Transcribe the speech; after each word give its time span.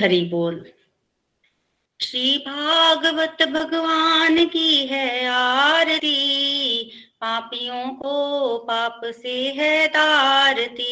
हरी 0.00 0.24
बोल। 0.24 0.66
श्री 2.02 2.38
भागवत 2.38 3.36
भगवान 3.42 4.44
की 4.46 4.86
है 4.86 5.26
आरती, 5.26 6.82
पापियों 7.20 7.88
को 7.88 8.58
पाप 8.58 9.00
से 9.04 9.48
है 9.48 9.88
तारती। 9.88 10.86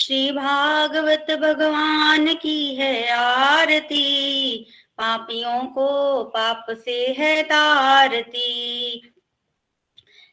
श्री 0.00 0.32
भागवत 0.32 1.26
भगवान 1.30 2.34
की 2.34 2.74
है 2.74 3.10
आरती, 3.10 4.66
पापियों 4.98 5.66
को 5.66 6.22
पाप 6.24 6.66
से 6.70 7.16
है 7.18 7.42
तारती। 7.42 9.02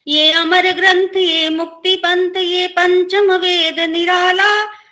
ये 0.07 0.31
अमर 0.31 0.71
ग्रंथ, 0.71 1.17
ये 1.17 1.49
मुक्ति 1.49 1.95
पंथ, 1.95 2.37
ये 2.37 2.67
पंचम 2.67 3.31
वेद 3.31 3.79
निराला 3.79 4.68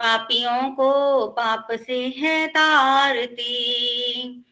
पापियों 0.00 0.70
को 0.70 1.26
पाप 1.26 1.68
से 1.72 2.14
है 2.18 2.46
तारती। 2.46 4.44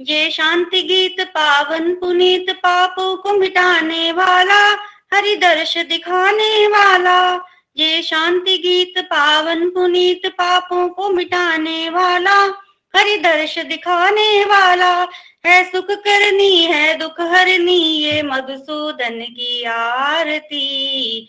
ये 0.00 0.30
शांति 0.30 0.82
गीत 0.82 1.20
पावन 1.20 1.94
पुनीत 1.94 2.50
पापों 2.50 3.16
को 3.16 3.32
मिटाने 3.32 4.12
वाला 4.12 4.62
हरि 5.14 5.36
दर्श 5.36 5.78
दिखाने 5.78 6.66
वाला। 6.66 7.36
ये 7.76 8.02
शांति 8.02 8.58
गीत 8.58 8.98
पावन 8.98 9.70
पुनीत 9.70 10.26
पापों 10.26 10.88
को 10.88 11.08
मिटाने 11.08 11.90
वाला 11.90 12.40
हरि 12.96 13.16
दर्श 13.16 13.58
दिखाने 13.58 14.44
वाला। 14.44 15.08
है 15.46 15.64
सुख 15.64 15.86
करनी, 15.90 16.64
है 16.64 16.98
दुख 16.98 17.20
हरनी, 17.20 17.80
ये 17.80 18.22
मधुसूदन 18.22 19.20
की 19.20 19.64
आरती। 19.64 21.28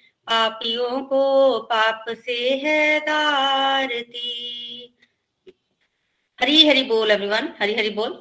पापियों 0.31 1.01
को 1.01 1.59
पाप 1.59 2.05
से 2.09 2.49
है 2.65 2.99
दारती 2.99 4.97
हरी 6.41 6.67
हरी 6.67 6.83
बोल 6.83 7.11
एवरीवन 7.11 7.49
हरी 7.61 7.75
हरी 7.75 7.89
बोल। 7.89 8.11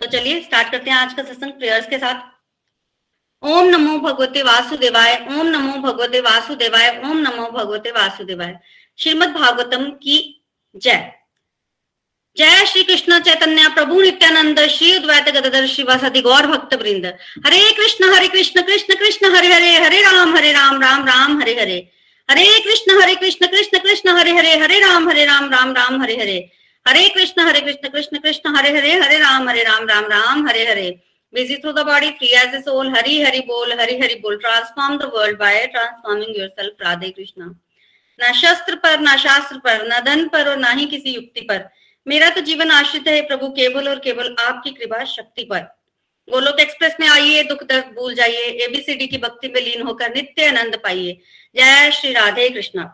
तो 0.00 0.06
चलिए 0.06 0.40
स्टार्ट 0.40 0.70
करते 0.72 0.90
हैं 0.90 0.96
आज 0.96 1.14
का 1.14 1.22
सत्संग 1.22 1.52
प्रेयर्स 1.52 1.86
के 1.88 1.98
साथ। 1.98 2.32
ओम 3.42 3.66
नमो 3.66 3.98
भगवते 3.98 4.42
वासुदेवाय, 4.42 5.14
ओम 5.30 5.46
नमो 5.46 5.76
भगवते 5.78 6.20
वासुदेवाय, 6.20 7.02
ओम 7.04 7.16
नमो 7.18 7.46
भगवते 7.50 7.90
वासुदेवाय। 7.90 8.58
श्रीमद 8.98 9.28
भागवतम 9.28 9.90
की 9.90 10.44
जय। 10.76 11.23
जय 12.38 12.64
श्री 12.66 12.82
कृष्ण 12.82 13.18
चैतन्य 13.18 13.68
प्रभु 13.74 14.00
नित्यानंद 14.00 14.60
श्री 14.68 14.96
उद्वैत 14.96 15.28
गदर 15.28 15.66
श्रीवासदि 15.66 16.20
गौर 16.20 16.46
भक्त 16.46 16.74
वृंद 16.74 17.06
Hare 17.46 17.60
Krishna 17.72 18.14
Hare 18.14 18.28
Krishna 18.28 18.62
Krishna 18.62 18.94
Krishna, 18.94 19.36
Hare 19.36 19.48
Hare 19.48 19.76
Hare 19.76 20.00
Ram 20.02 20.36
Hare 20.36 20.52
Ram 20.52 20.82
Ram 20.82 21.04
Ram, 21.04 21.40
Hare 21.42 21.54
Hare. 21.60 21.90
Hare 22.30 22.46
Krishna 22.60 23.02
Hare 23.02 23.14
Krishna 23.14 23.46
Krishna 23.46 23.78
Krishna, 23.78 24.08
Hare 24.08 24.30
Hare 24.30 24.58
Hare 24.58 24.78
Ram 24.78 25.08
Hare 25.08 25.24
Ram 25.24 25.50
Ram 25.50 25.72
Ram, 25.72 26.02
Hare 26.02 26.16
Hare. 26.16 26.50
Hare 26.88 27.08
Krishna 27.08 27.42
Hare 27.42 27.60
Krishna 27.60 27.88
Krishna 27.88 28.18
Krishna, 28.18 28.56
Hare 28.56 28.70
Hare 28.70 28.92
Hare 28.92 29.18
Ram 29.18 29.48
Hare 29.48 29.62
Ram 29.62 29.88
Ram 29.88 30.04
Ram, 30.04 30.48
Hare 30.48 30.66
Hare. 30.66 31.00
Busy 31.32 31.60
through 31.60 31.76
the 31.76 31.84
body, 31.84 32.10
free 32.18 32.34
as 32.40 32.52
a 32.54 32.62
soul 32.62 32.90
hari 32.96 33.14
hari 33.20 33.40
bol 33.46 33.70
hari 33.78 33.94
hari 34.00 34.18
bol 34.22 34.36
transform 34.42 34.98
the 34.98 35.08
world 35.08 35.38
by 35.38 35.54
transforming 35.76 36.34
yourself 36.34 36.84
radhe 36.84 37.14
krishna 37.14 37.54
ना 38.20 38.32
शस्त्र 38.32 38.74
पर, 38.74 39.00
ना 39.00 39.16
शास्त्र 39.16 39.56
पर, 39.56 39.86
ना 39.86 40.00
धन 40.00 40.28
पर 40.28 40.48
और 40.48 40.56
ना 40.56 40.70
ही 40.70 40.86
किसी 40.86 41.10
युक्ति 41.10 41.40
पर। 41.40 41.83
मेरा 42.06 42.28
तो 42.30 42.40
जीवन 42.40 42.70
आश्रित 42.70 43.08
है 43.08 43.20
प्रभु, 43.26 43.48
केवल 43.48 43.88
और 43.88 43.98
केवल 43.98 44.34
आपकी 44.40 44.70
कृपा 44.70 45.04
शक्ति 45.04 45.44
पर। 45.44 45.60
गोलोक 46.28 46.60
एक्सप्रेस 46.60 46.96
में 47.00 47.08
आइए, 47.08 47.42
दुख 47.44 47.62
दर्द 47.62 47.94
भूल 47.94 48.14
जाइए 48.14 48.44
एबीसीडी 48.64 49.06
की 49.06 49.18
भक्ति 49.18 49.48
में 49.48 49.60
लीन 49.60 49.82
होकर 49.82 50.14
नित्य 50.14 50.46
आनंद 50.48 50.76
पाइए। 50.84 51.18
जय 51.56 51.90
श्री 51.92 52.12
राधे 52.12 52.48
कृष्णा। 52.50 52.84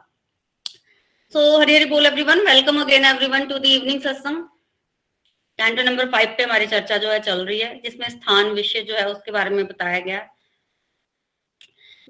सो 1.33 1.59
हरी 1.61 1.75
हरी 1.75 1.85
बोल 1.85 2.07
everyone 2.07 2.41
welcome 2.47 2.81
again 2.81 3.05
everyone 3.05 3.47
to 3.47 3.59
the 3.59 3.67
evening 3.67 4.01
satsang 4.03 4.43
canto 5.59 5.83
number 5.83 6.09
five 6.11 6.35
पे 6.39 6.43
हमारी 6.43 6.67
चर्चा 6.67 6.97
जो 6.97 7.11
है 7.11 7.21
चल 7.21 7.45
रही 7.47 7.59
है, 7.59 7.81
जिसमें 7.81 8.09
स्थान 8.09 8.51
विषय 8.51 8.81
जो 8.81 8.95
है 8.95 9.07
उसके 9.09 9.33
बारे 9.33 9.51
में 9.51 9.67
बताया 9.67 9.99
गया। 9.99 10.19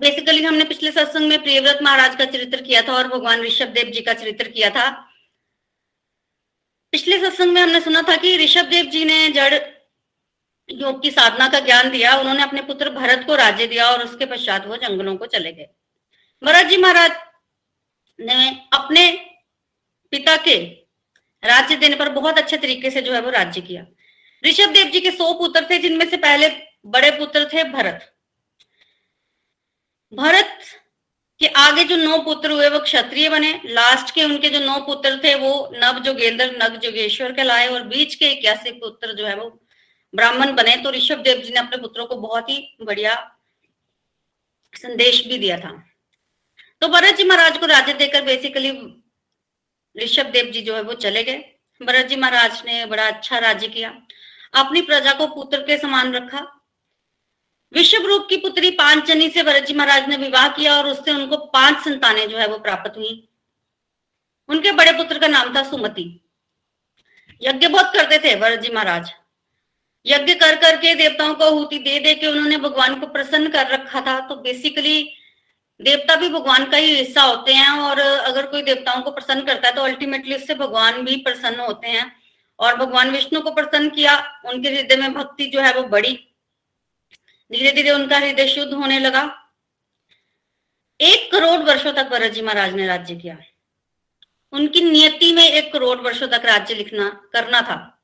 बेसिकली 0.00 0.42
हमने 0.42 0.64
पिछले 0.64 0.90
सत्संग 0.92 1.28
में 1.28 1.42
प्रियव्रत 1.42 1.78
महाराज 1.82 2.16
का 2.16 2.24
चरित्र 2.24 2.62
किया 2.62 2.82
था 2.82 2.92
और 2.92 3.08
भगवान 3.08 3.42
ऋषभ 3.42 3.68
देव 3.68 3.90
जी 3.90 4.00
का 4.00 4.12
चरित्र 4.14 4.48
किया 4.48 4.70
था। 4.70 4.88
पिछले 6.92 7.18
सत्संग 7.20 7.52
में 7.52 7.60
हमने 7.62 7.80
सुना 7.80 8.02
था 8.02 8.16
कि 8.16 8.36
ऋषभ 8.36 8.64
देव 8.64 8.84
जी 8.84 9.04
ने 9.04 9.28
जड़ 9.28 9.54
योग 10.68 11.00
की 11.02 11.10
साधना 11.10 11.48
का 11.48 11.60
ज्ञान 11.60 11.90
दिया, 11.90 12.16
उन्होंने 12.16 12.42
अपने 12.42 12.62
पुत्र 12.62 12.90
भरत 12.90 13.24
को 13.26 13.34
राज्य 13.36 13.66
दिया 13.66 13.90
और 13.90 14.04
उसके 14.04 14.26
पश्चात 14.26 14.66
वो 14.66 14.76
जंगलों 14.76 15.16
को 15.16 15.26
चले 15.26 15.52
गए। 15.52 15.68
भरत 16.42 16.66
जी 16.66 16.76
महाराज 16.76 17.12
ने 18.18 18.48
अपने 18.72 19.10
पिता 20.12 20.36
के 20.36 20.56
राज्य 21.42 21.76
देने 21.76 21.96
पर 21.96 22.08
बहुत 22.08 22.38
अच्छे 22.38 22.56
तरीके 22.56 22.90
से 22.90 23.02
जो 23.02 23.12
है 23.12 23.20
वो 23.20 23.30
राज्य 23.30 23.60
किया। 23.60 23.86
ऋषभ 24.44 24.72
देव 24.72 24.90
जी 24.90 25.00
के 25.00 25.10
सौ 25.10 25.32
पुत्र 25.34 25.66
थे, 25.70 25.78
जिनमें 25.78 26.08
से 26.10 26.16
पहले 26.16 26.48
बड़े 26.86 27.10
पुत्र 27.10 27.48
थे 27.52 27.64
भरत। 27.64 28.12
भरत 30.12 30.58
कि 31.40 31.46
आगे 31.46 31.84
जो 31.84 31.96
नौ 31.96 32.18
पुत्र 32.18 32.50
हुए, 32.52 32.68
वो 32.68 32.78
क्षत्रिय 32.78 33.28
बने। 33.28 33.60
लास्ट 33.64 34.14
के 34.14 34.24
उनके 34.24 34.50
जो 34.50 34.60
नौ 34.60 34.78
पुत्र 34.80 35.20
थे, 35.24 35.34
वो 35.34 35.70
नव 35.74 35.98
जोगेंद्र 35.98 36.50
नव 36.62 36.76
जोगेश्वर 36.76 37.32
कहलाए 37.32 37.68
और 37.68 37.82
बीच 37.82 38.14
के 38.14 38.32
इक्यासी 38.32 38.72
पुत्र 38.72 39.12
जो 39.12 39.26
है, 39.26 39.36
वो 39.36 39.66
ब्राह्मण 40.14 40.54
बने। 40.54 40.76
तो 40.76 40.90
ऋषभ 40.90 41.18
देव 41.18 41.36
जी 41.36 41.52
ने 41.52 41.60
अपने 41.60 41.76
पुत्रों 41.76 42.06
को 42.06 42.16
बहुत 42.16 42.50
ही 42.50 42.76
बढ़िया 42.82 43.14
संदेश 44.74 45.26
भी 45.26 45.38
दिया 45.38 45.58
था। 45.58 45.86
तो 46.80 46.88
भरत 46.88 47.16
जी 47.16 47.24
महाराज 47.24 47.58
को 47.58 47.66
राज्य 47.66 47.92
देकर 47.92 48.22
बेसिकली 48.22 48.70
ऋषभ 50.04 50.26
देव 50.26 50.44
जी 50.44 50.62
जो 50.62 50.76
है, 50.76 50.82
वो 50.82 50.94
चले 50.94 51.22
गए। 51.22 51.44
भरत 51.82 52.06
जी 52.06 52.16
महाराज 52.16 52.62
ने 52.66 52.86
बड़ा 52.86 53.06
अच्छा 53.06 53.38
राज्य 53.38 53.68
किया। 53.68 54.02
अपनी 54.54 54.80
प्रजा 54.82 55.12
को 55.12 55.26
पुत्र 55.26 55.58
के 55.58 55.78
समान 55.78 56.14
रखा। 56.14 56.59
विश्व 57.72 58.06
रूप 58.06 58.26
की 58.30 58.36
पुत्री 58.36 58.70
पांचनी 58.70 59.28
से 59.30 59.42
भरत 59.42 59.62
जी 59.62 59.74
महाराज 59.74 60.08
ने 60.08 60.16
विवाह 60.16 60.48
किया 60.48 60.76
और 60.76 60.88
उससे 60.88 61.12
उनको 61.12 61.36
पाँच 61.36 61.84
संतानें 61.84 62.28
जो 62.28 62.38
है 62.38 62.46
वो 62.46 62.58
प्राप्त 62.58 62.96
हुई। 62.96 63.28
उनके 64.48 64.72
बड़े 64.72 64.92
पुत्र 64.92 65.18
का 65.18 65.26
नाम 65.26 65.54
था 65.56 65.62
सुमति। 65.62 66.04
यज्ञ 67.42 67.68
बहुत 67.68 67.92
करते 67.94 68.18
थे 68.18 68.34
भरत 68.36 68.60
जी 68.60 68.72
महाराज। 68.72 69.12
यज्ञ 70.06 70.34
कर 70.34 70.56
करके 70.56 70.94
देवताओं 70.94 71.34
को 71.34 71.44
आहुति 71.44 71.78
दे 71.78 71.98
दे 72.00 72.14
के 72.14 72.26
उन्होंने 72.26 72.56
भगवान 72.56 73.00
को 73.00 73.06
प्रसन्न 73.06 73.48
कर 73.48 73.66
रखा 73.66 74.00
था। 74.00 74.18
तो 74.20 74.36
बेसिकली 74.36 75.02
देवता 75.80 76.16
भी 76.16 76.28
भगवान 76.28 76.64
का 76.64 76.76
ही 76.76 76.94
हिस्सा 76.94 77.22
होते 77.22 77.52
हैं 77.52 77.70
और 77.70 77.98
अगर 77.98 78.46
कोई 78.46 78.62
देवताओं 78.62 79.02
को 79.02 79.10
प्रसन्न 79.10 79.42
करता 79.42 79.68
है 79.68 79.74
तो 79.74 79.82
अल्टीमेटली 79.82 80.34
उससे 80.34 80.54
भगवान 80.54 81.02
भी 81.02 81.16
प्रसन्न 81.16 81.60
होते 81.60 81.88
हैं। 81.88 82.10
और 82.58 82.76
भगवान 82.76 83.10
विष्णु 83.10 83.40
को 83.40 83.50
प्रसन्न 83.50 83.90
किया। 83.90 84.40
उनके 84.44 84.68
हृदय 84.68 84.96
में 84.96 85.14
भक्ति 85.14 85.46
जो 85.46 85.60
है 85.60 85.72
वो 85.74 85.82
बड़ी 85.82 86.18
धीरे 87.52 87.72
धीरे 87.72 87.90
उनका 87.90 88.18
हृदय 88.18 88.48
शुद्ध 88.48 88.72
होने 88.72 88.98
लगा। 88.98 89.50
एक 91.00 91.32
करोड़ 91.32 91.60
वर्षों 91.60 91.92
तक 91.92 92.08
भरत 92.08 92.32
जी 92.32 92.42
महाराज 92.42 92.74
ने 92.74 92.86
राज्य 92.86 93.16
किया। 93.16 93.38
उनकी 94.52 94.80
नियति 94.80 95.32
में 95.32 95.44
एक 95.44 95.72
करोड़ 95.72 95.98
वर्षों 95.98 96.28
तक 96.28 96.42
राज्य 96.44 96.74
लिखना, 96.74 97.08
करना 97.32 97.60
था। 97.62 98.02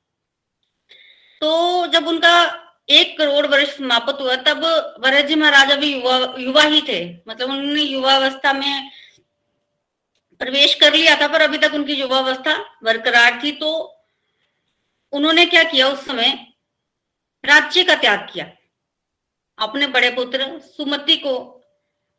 तो 1.40 1.86
जब 1.86 2.06
उनका 2.06 2.62
एक 2.88 3.18
करोड़ 3.18 3.46
वर्ष 3.46 3.76
समाप्त 3.76 4.20
हुआ, 4.20 4.36
तब 4.36 4.60
भरत 5.00 5.24
जी 5.24 5.34
महाराज 5.34 5.70
अभी 5.70 5.94
युवा 5.94 6.34
युवा 6.38 6.62
ही 6.62 6.82
थे। 6.88 7.14
मतलब 7.28 7.50
उन्होंने 7.50 7.82
युवावस्था 7.82 8.52
में 8.52 8.90
प्रवेश 10.38 10.74
कर 10.74 10.94
लिया 10.94 11.20
था, 11.20 11.28
पर 11.28 11.42
अभी 11.42 11.58
तक 11.58 11.74
उनकी 11.74 11.94
युवावस्था 11.94 12.78
बरकरार 12.84 13.40
थी। 13.44 13.52
तो 13.52 13.70
उन्होंने 15.12 15.46
क्या 15.46 15.62
किया 15.62 15.88
उस 15.88 16.06
समय? 16.06 16.46
राज्य 17.44 17.84
का 17.84 17.94
त्याग 17.94 18.28
किया। 18.32 18.52
अपने 19.58 19.86
बड़े 19.86 20.10
पुत्र 20.10 20.58
सुमति 20.60 21.16
को 21.16 21.62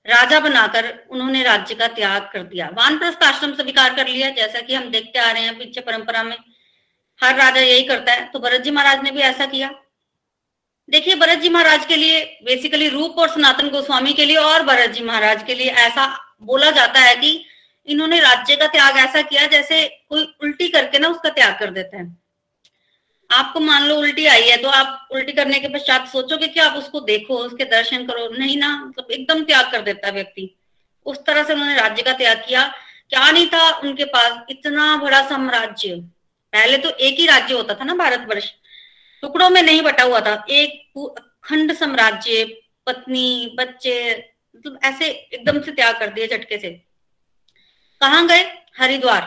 राजा 0.06 0.40
बनाकर 0.40 1.08
उन्होंने 1.10 1.44
राज्य 1.44 1.76
का 1.76 1.88
त्याग 1.88 2.30
कर 2.34 2.44
दिया। 2.44 2.70
वानप्रस्थ 2.74 3.24
आश्रम 3.24 3.54
स्वीकार 3.54 3.96
कर 3.96 4.08
लिया, 4.08 4.30
जैसा 4.30 4.62
कि 4.62 4.74
हम 4.74 4.90
देखते 4.90 5.20
आ 5.20 5.32
रहे 5.32 5.44
हैं 5.44 5.58
पीछे 5.58 5.82
परंपरा 5.82 6.24
में। 6.24 6.38
हर 7.20 7.36
राजा 7.36 7.62
यही 7.62 7.84
करता 7.84 8.14
है। 8.14 8.30
तो 8.32 8.40
भरत 8.40 8.62
जी 8.62 8.72
महाराज 8.72 9.04
ने 9.04 9.12
भी 9.12 9.20
ऐसा 9.20 9.46
किया। 9.46 9.70
देखिए, 10.90 11.16
भरत 11.16 11.40
जी 11.40 11.50
महाराज 11.50 11.86
के 11.86 11.96
लिए 11.96 12.24
बेसिकली 12.44 12.88
रूप 12.88 13.18
और 13.20 13.30
सनातन 13.30 13.70
गोस्वामी 13.70 14.14
के 14.14 14.26
लिए 14.26 14.38
और 14.38 14.64
भरत 14.64 14.90
जी 14.90 15.04
महाराज 15.04 15.44
के 15.44 15.56
लिए 15.56 15.70
ऐसा 15.70 16.06
बोला 16.42 16.72
जाता 16.72 17.00
है 17.00 17.16
कि 17.16 17.46
इन्होंने 17.88 18.20
राज्य 18.20 18.56
का 18.56 18.68
त्याग 18.68 18.98
ऐसा 18.98 19.22
किया 19.22 19.46
जैसे 19.48 19.88
कोई 20.10 20.24
उल्टी 20.44 20.68
करके 20.68 21.00
ना 21.00 21.08
उसका 21.08 21.30
त्याग 21.30 21.60
कर 21.60 21.72
देता 21.72 21.98
है। 21.98 22.27
आपको 23.30 23.60
मान 23.60 23.84
लो 23.84 23.96
उल्टी 23.96 24.26
आई 24.26 24.50
है 24.50 24.58
तो 24.58 24.70
आप 24.70 25.08
उल्टी 25.12 25.32
करने 25.32 25.60
के 25.60 25.68
पश्चात 25.68 26.08
सोचोगे 26.08 26.48
कि 26.48 26.60
आप 26.60 26.78
उसको 26.78 27.00
देखो, 27.00 27.38
उसके 27.38 27.66
दर्शन 27.66 28.06
करो। 28.08 28.28
नहीं 28.30 28.58
ना 28.58 28.70
मतलब 28.86 29.12
एकदम 29.12 29.44
त्याग 29.44 29.72
कर 29.72 29.82
देता 29.82 30.08
है 30.08 30.14
व्यक्ति। 30.14 30.54
उस 31.06 31.18
तरह 31.26 31.44
से 31.44 31.54
उन्होंने 31.54 31.76
राज्य 31.76 32.04
का 32.04 32.14
त्याग 32.14 32.44
किया। 32.48 32.68
क्या 33.10 33.30
नहीं 33.32 33.48
था 33.48 33.70
उनके 33.78 34.06
पास? 34.06 34.40
इतना 34.50 34.96
बड़ा 34.98 35.22
साम्राज्य। 35.30 35.96
पहले 36.54 36.78
तो 36.78 36.90
एक 36.90 37.20
ही 37.20 37.26
राज्य 37.28 37.54
होता 37.54 37.74
था 37.74 37.84
ना 37.84 37.96
भारतवर्ष। 37.96 38.52
टुकड़ों 39.22 39.50
में 39.50 39.62
नहीं 39.62 39.82
बटा 39.82 40.04
हुआ 40.04 40.20
था। 40.22 40.46
एक 40.50 41.16
खंड 41.44 41.74
साम्राज्य, 41.74 42.44
पत्नी, 42.86 43.56
बच्चे 43.60 43.96
मतलब 44.56 44.80
ऐसे 44.84 45.08
एकदम 45.08 45.62
से 45.62 45.72
त्याग 45.72 46.00
कर 46.00 46.10
दिए 46.10 46.28
झटके 46.28 46.58
से। 46.58 46.70
कहा 48.02 48.22
गए? 48.22 48.44
हरिद्वार। 48.80 49.22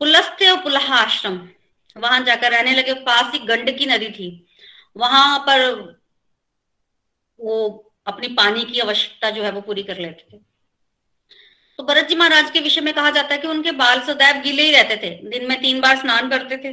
पुलस्त्य 0.00 0.50
और 0.50 0.60
पुलहा 0.62 0.96
आश्रम 0.96 1.36
वहाँ 1.96 2.24
जाकर 2.24 2.50
रहने 2.50 2.72
लगे, 2.72 2.94
पास 2.94 3.32
ही 3.32 3.38
गंडकी 3.38 3.86
नदी 3.86 4.08
थी। 4.08 4.46
वहाँ 4.96 5.38
पर 5.38 5.80
वो 7.40 7.86
अपनी 8.06 8.28
पानी 8.28 8.64
की 8.64 8.80
आवश्यकता 8.80 9.30
जो 9.30 9.42
है 9.42 9.50
वो 9.50 9.60
पूरी 9.60 9.82
कर 9.82 9.98
लेते 9.98 10.26
थे। 10.32 10.40
तो 11.78 11.84
भरत 11.84 12.08
जी 12.08 12.14
महाराज 12.14 12.50
के 12.50 12.60
विषय 12.60 12.80
में 12.80 12.94
कहा 12.94 13.10
जाता 13.10 13.34
है 13.34 13.40
कि 13.40 13.48
उनके 13.48 13.72
बाल 13.72 14.00
सदैव 14.00 14.42
गीले 14.42 14.62
ही 14.62 14.72
रहते 14.72 14.96
थे। 14.96 15.28
दिन 15.28 15.48
में 15.48 15.60
तीन 15.60 15.80
बार 15.80 15.96
स्नान 15.96 16.30
करते 16.30 16.56
थे। 16.56 16.72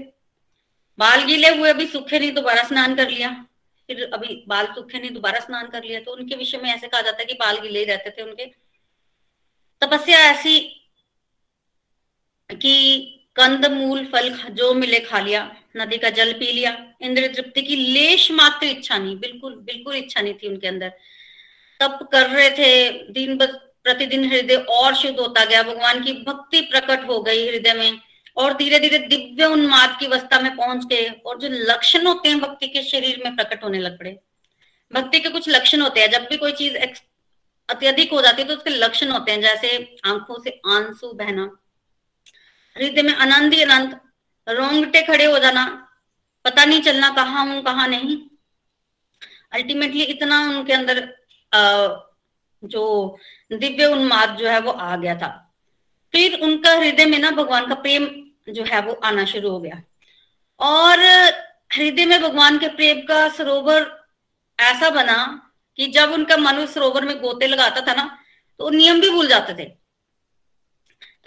बाल 0.99 1.23
गीले 1.23 1.49
हुए, 1.49 1.69
अभी 1.69 1.87
सूखे 1.87 2.19
नहीं, 2.19 2.31
दोबारा 2.31 2.63
स्नान 2.63 2.95
कर 2.95 3.09
लिया। 3.09 3.45
फिर 3.87 4.11
अभी 4.13 4.43
बाल 4.47 4.65
सूखे 4.65 4.99
नहीं, 4.99 5.11
दोबारा 5.11 5.39
स्नान 5.39 5.67
कर 5.67 5.83
लिया। 5.83 5.99
तो 5.99 6.11
उनके 6.11 6.35
विषय 6.35 6.57
में 6.57 6.69
ऐसे 6.73 6.87
कहा 6.87 7.01
जाता 7.01 7.17
है 7.19 7.25
कि 7.25 7.33
बाल 7.33 7.59
गीले 7.59 7.79
ही 7.79 7.85
रहते 7.85 8.09
थे 8.09 8.21
उनके। 8.21 8.45
तपस्या 9.81 10.19
ऐसी 10.19 10.59
कि 12.51 13.13
कंद, 13.37 13.65
मूल, 13.67 14.03
फल 14.05 14.29
जो 14.51 14.73
मिले 14.73 14.99
खा 15.01 15.19
लिया, 15.19 15.41
नदी 15.77 15.97
का 15.97 16.09
जल 16.11 16.31
पी 16.33 16.51
लिया 16.51 16.71
इंद्र 17.01 17.27
तृप्ति 17.35 17.61
की 17.61 17.75
लेश 17.75 18.31
मात्र 18.31 18.67
इच्छा 18.67 18.97
नहीं, 18.97 19.17
बिल्कुल 19.17 19.55
बिल्कुल 19.63 19.95
इच्छा 19.95 20.21
नहीं 20.21 20.33
थी 20.33 20.47
उनके 20.47 20.67
अंदर। 20.67 20.91
तप 21.79 21.99
कर 22.11 22.29
रहे 22.29 22.49
थे, 22.51 22.89
दिन 23.11 23.37
प्रतिदिन 23.37 24.23
हृदय 24.25 24.55
और 24.55 24.95
शुद्ध 24.95 25.19
होता 25.19 25.43
गया, 25.45 25.61
भगवान 25.63 26.03
की 26.03 26.13
भक्ति 26.23 26.61
प्रकट 26.63 27.07
हो 27.07 27.21
गई 27.21 27.47
हृदय 27.47 27.73
में, 27.73 27.99
और 28.37 28.53
धीरे 28.53 28.79
धीरे 28.79 28.97
दिव्य 28.99 29.45
उन्माद 29.47 29.95
की 29.99 30.05
अवस्था 30.05 30.39
में 30.39 30.55
पहुँच 30.55 30.85
गए, 30.85 31.05
और 31.25 31.37
जो 31.39 31.49
लक्षण 31.51 32.07
होते 32.07 32.29
हैं 32.29 32.39
भक्ति 32.39 32.67
के 32.67 32.83
शरीर 32.83 33.21
में 33.25 33.35
प्रकट 33.35 33.63
होने 33.63 33.79
लग 33.79 33.99
पड़े। 33.99 34.17
भक्ति 34.91 35.19
के 35.19 35.29
कुछ 35.29 35.49
लक्षण 35.49 35.81
होते 35.81 36.01
हैं, 36.01 36.09
जब 36.11 36.27
भी 36.29 36.37
कोई 36.37 36.51
चीज़ 36.53 36.75
अत्यधिक 37.69 38.11
हो 38.13 38.21
जाती 38.21 38.41
है 38.41 38.47
तो 38.47 38.53
उसके 38.53 38.69
लक्षण 38.71 39.11
होते 39.11 39.31
हैं, 39.31 39.41
जैसे 39.41 39.97
आँखों 40.05 40.41
से 40.43 40.59
आँसू 40.67 41.11
बहना 41.13 41.49
हृदय 42.77 43.01
में 43.01 43.13
आनंद 43.15 43.53
ही 43.53 43.61
अनंत। 43.63 44.01
रोंगटे 44.47 45.01
खड़े 45.01 45.25
हो 45.25 45.39
जाना। 45.39 45.65
पता 46.45 46.65
नहीं 46.65 46.81
चलना 46.81 47.09
कहा 47.09 47.41
हूँ 47.41 47.61
कहा 47.63 47.87
नहीं। 47.87 48.17
अल्टीमेटली 49.53 50.03
इतना 50.03 50.39
उनके 50.41 50.73
अंदर 50.73 51.01
आ, 51.51 51.61
जो 52.63 53.17
दिव्य 53.51 53.85
उन्माद 53.85 54.35
जो 54.37 54.47
है 54.49 54.59
वो 54.61 54.71
आ 54.71 54.95
गया 54.95 55.15
था। 55.15 55.29
फिर 56.13 56.39
उनका 56.41 56.71
हृदय 56.73 57.05
में 57.05 57.17
ना 57.19 57.31
भगवान 57.31 57.67
का 57.67 57.75
प्रेम 57.75 58.05
जो 58.49 58.63
है 58.63 58.81
वो 58.81 58.93
आना 59.03 59.25
शुरू 59.25 59.49
हो 59.49 59.59
गया। 59.59 59.81
और 60.59 60.99
हृदय 61.71 62.05
में 62.05 62.21
भगवान 62.21 62.57
के 62.59 62.67
प्रेम 62.67 63.01
का 63.01 63.27
सरोवर 63.29 63.85
ऐसा 64.59 64.89
बना 64.89 65.17
कि 65.79 65.87
जब 65.87 66.11
उनका 66.11 66.37
मन 66.37 66.57
उस 66.57 66.73
सरोवर 66.73 67.05
में 67.05 67.19
गोते 67.21 67.47
लगाता 67.47 67.81
था 67.81 67.93
ना 67.93 68.05
तो 68.59 68.69
नियम 68.69 69.01
भी 69.01 69.09
भूल 69.09 69.27
जाते 69.27 69.53
थे। 69.53 69.71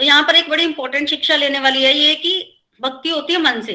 तो 0.00 0.04
यहाँ 0.04 0.22
पर 0.22 0.34
एक 0.34 0.48
बड़ी 0.50 0.64
इंपॉर्टेंट 0.64 1.08
शिक्षा 1.08 1.36
लेने 1.36 1.60
वाली 1.60 1.82
है, 1.82 1.92
ये 1.94 2.14
कि 2.14 2.62
भक्ति 2.80 3.08
होती 3.08 3.32
है 3.32 3.40
मन 3.40 3.60
से। 3.62 3.74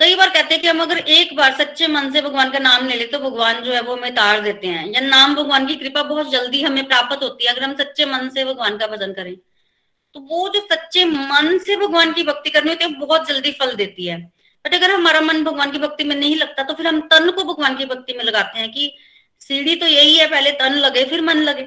कई 0.00 0.14
बार 0.14 0.30
कहते 0.30 0.54
हैं 0.54 0.62
कि 0.62 0.68
हम 0.68 0.80
अगर 0.82 0.98
एक 0.98 1.34
बार 1.36 1.52
सच्चे 1.56 1.86
मन 1.88 2.10
से 2.12 2.20
भगवान 2.22 2.50
का 2.50 2.58
नाम 2.58 2.86
ले 2.86 2.96
ले 2.96 3.04
तो 3.06 3.18
भगवान 3.18 3.62
जो 3.64 3.72
है 3.72 3.80
वो 3.82 3.94
हमें 3.96 4.14
तार 4.14 4.40
देते 4.40 4.66
हैं। 4.66 4.86
या 4.86 5.00
नाम 5.00 5.34
भगवान 5.34 5.66
की 5.66 5.74
कृपा 5.74 6.02
बहुत 6.02 6.30
जल्दी 6.30 6.62
हमें 6.62 6.84
प्राप्त 6.88 7.22
होती 7.22 7.44
है, 7.44 7.52
अगर 7.52 7.62
हम 7.64 7.74
सच्चे 7.76 8.04
मन 8.04 8.28
से 8.28 8.44
भगवान 8.44 8.78
का 8.78 8.86
भजन 8.86 9.12
करें। 9.12 9.36
तो 10.14 10.20
वो 10.22 10.48
जो 10.48 10.60
सच्चे 10.62 11.04
मन 11.04 11.58
से 11.58 11.76
भगवान 11.76 12.12
की 12.12 12.22
भक्ति 12.22 12.50
करनी 12.50 12.70
होती 12.70 12.84
है 12.84 12.90
बहुत 12.96 13.28
जल्दी 13.28 13.52
फल 13.52 13.74
देती 13.74 14.06
है। 14.06 14.18
बट 14.64 14.74
अगर 14.74 14.90
हमारा 14.90 15.20
मन 15.20 15.42
भगवान 15.44 15.70
की 15.70 15.78
भक्ति 15.78 16.04
में 16.04 16.16
नहीं 16.16 16.36
लगता 16.36 16.62
तो 16.62 16.74
फिर 16.74 16.86
हम 16.86 17.00
तन 17.08 17.30
को 17.30 17.44
भगवान 17.44 17.76
की 17.76 17.84
भक्ति 17.86 18.12
में 18.12 18.24
लगाते 18.24 18.58
हैं 18.58 18.70
कि 18.72 18.92
सीढ़ी 19.40 19.76
तो 19.76 19.86
यही 19.86 20.16
है, 20.16 20.26
पहले 20.26 20.50
तन 20.52 20.74
लगे, 20.76 21.04
फिर 21.04 21.22
मन 21.22 21.42
लगे। 21.42 21.62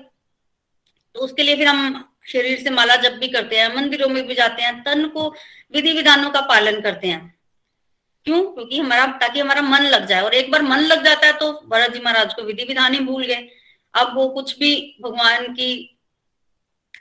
तो 1.15 1.19
उसके 1.19 1.43
लिए 1.43 1.55
फिर 1.55 1.67
हम 1.67 2.05
शरीर 2.30 2.60
से 2.60 2.70
माला 2.70 2.96
जब 2.98 3.18
भी 3.20 3.28
करते 3.28 3.60
हैं, 3.60 3.76
मंदिरों 3.76 4.08
में 4.10 4.26
भी 4.28 4.36
जाते 4.36 4.62
हैं, 4.62 4.82
तन 4.84 5.06
को 5.08 5.28
विधि 5.74 5.92
विधानों 5.94 6.30
का 6.32 6.42
पालन 6.44 6.80
करते 6.82 7.08
हैं। 7.08 7.22
क्यों? 8.26 8.42
क्योंकि 8.46 8.80
हमारा, 8.80 9.06
ताकि 9.08 9.40
हमारा 9.40 9.62
मन 9.62 9.84
लग 9.86 10.06
जाए। 10.08 10.22
और 10.22 10.34
एक 10.34 10.52
बार 10.52 10.62
मन 10.64 10.80
लग 10.82 11.04
जाता 11.06 11.28
है 11.28 11.34
तो 11.34 11.52
भरत 11.68 11.94
जी 11.94 12.00
महाराज 12.00 12.34
को 12.34 12.42
विधि 12.44 12.64
विधान 12.66 12.94
ही 12.94 13.00
भूल 13.02 13.26
गए। 13.26 13.48
अब 13.94 14.16
वो 14.16 14.28
कुछ 14.30 14.58
भी 14.60 14.74
भगवान 15.04 15.48
की 15.54 15.72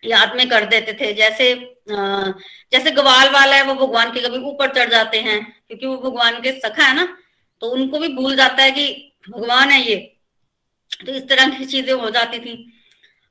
याद 0.05 0.35
में 0.37 0.49
कर 0.49 0.65
देते 0.67 0.93
थे। 1.01 1.13
जैसे 1.15 1.55
जैसे 1.91 2.91
गवाल 2.91 3.29
वाला 3.31 3.57
है, 3.57 3.63
वो 3.65 3.75
भगवान 3.77 4.13
के 4.13 4.21
कभी 4.21 4.39
ऊपर 4.47 4.73
चढ़ 4.75 4.91
जाते 4.91 5.21
हैं, 5.21 5.41
क्योंकि 5.69 5.87
वो 5.87 5.97
भगवान 6.01 6.41
के 6.43 6.53
सखा 6.61 6.85
है 6.85 6.95
ना 6.97 7.07
तो 7.63 7.69
उनको 7.69 7.99
भी 7.99 8.09
भूल 8.15 8.37
जाता 8.37 8.63
है 8.63 8.71
कि 8.71 9.13
भगवान 9.29 9.71
है 9.71 9.81
ये। 9.83 9.97
तो 11.07 11.13
इस 11.13 11.29
तरह 11.29 11.49
की 11.51 11.65
चीज़ें 11.67 11.93
हो 11.95 12.11
जाती 12.11 12.39
थी। 12.41 12.55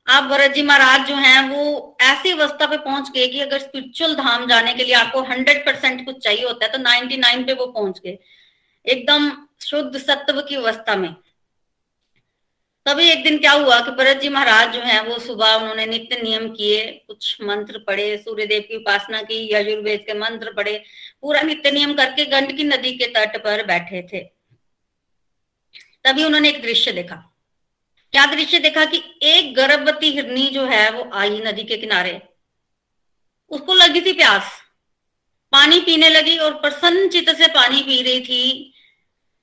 आप 0.08 0.24
भरत 0.24 0.50
जी 0.50 0.62
महाराज 0.62 1.08
जो 1.08 1.14
हैं, 1.14 1.48
वो 1.48 1.96
ऐसी 2.00 2.30
अवस्था 2.30 2.66
पे 2.66 2.76
पहुँच 2.76 3.10
गए 3.10 3.26
कि 3.26 3.40
अगर 3.40 3.58
स्पिरिचुअल 3.58 4.14
धाम 4.14 4.46
जाने 4.46 4.72
के 4.74 4.84
लिए 4.84 4.94
आपको 4.94 5.22
हंड्रेड 5.22 5.66
परसेंट 5.66 6.04
कुछ 6.06 6.18
चाहिए 6.18 6.44
होता 6.44 6.64
है 6.66 6.72
तो 6.72 6.78
नाइनटी 6.78 7.16
नाइन 7.16 7.44
पे 7.44 7.52
वो 7.52 7.66
पहुँच 7.66 7.98
गए। 7.98 8.18
एकदम 8.86 9.30
शुद्ध 9.60 9.98
सत्व 9.98 10.40
की 10.40 10.54
अवस्था 10.54 10.96
में। 10.96 11.14
तभी 12.86 13.08
एक 13.08 13.24
दिन 13.24 13.38
क्या 13.38 13.52
हुआ 13.52 13.80
कि 13.80 13.90
भरत 13.90 14.16
जी 14.16 14.28
महाराज 14.28 14.74
जो 14.74 14.80
है, 14.80 15.02
वो 15.02 15.18
सुबह 15.18 15.54
उन्होंने 15.54 15.86
नित्य 15.86 16.22
नियम 16.22 16.48
किए, 16.48 17.04
कुछ 17.06 17.38
मंत्र 17.42 17.78
पढ़े 17.78 18.16
सूर्य 18.18 18.46
देव 18.46 18.62
की 18.68 18.76
उपासना 18.76 19.22
की, 19.22 19.54
यजुर्वेद 19.54 20.04
के 20.06 20.14
मंत्र 20.14 20.52
पढ़े, 20.52 20.84
पूरा 21.20 21.42
नित्य 21.42 21.70
नियम 21.70 21.94
करके 21.94 22.24
गंडकी 22.24 22.64
नदी 22.64 22.92
के 22.92 23.06
तट 23.06 23.44
पर 23.44 23.66
बैठे 23.66 24.02
थे। 24.12 24.24
तभी 26.04 26.24
उन्होंने 26.24 26.48
एक 26.48 26.62
दृश्य 26.62 26.92
देखा। 26.92 27.27
क्या 28.12 28.26
दृश्य 28.26 28.58
देखा 28.58 28.84
कि 28.84 29.02
एक 29.22 29.54
गर्भवती 29.54 30.10
हिरनी 30.10 30.46
जो 30.46 30.66
है, 30.66 30.90
वो 30.90 31.10
आई 31.14 31.40
नदी 31.40 31.64
के 31.64 31.76
किनारे। 31.76 32.22
उसको 33.48 33.74
लगी 33.74 34.00
थी 34.00 34.12
प्यास। 34.12 34.62
पानी 35.52 35.80
पीने 35.80 36.08
लगी 36.08 36.38
और 36.38 36.54
प्रसन्न 36.54 37.08
चित्त 37.08 37.36
से 37.36 37.46
पानी 37.46 37.82
पी 37.82 38.02
रही 38.02 38.20
थी। 38.20 38.74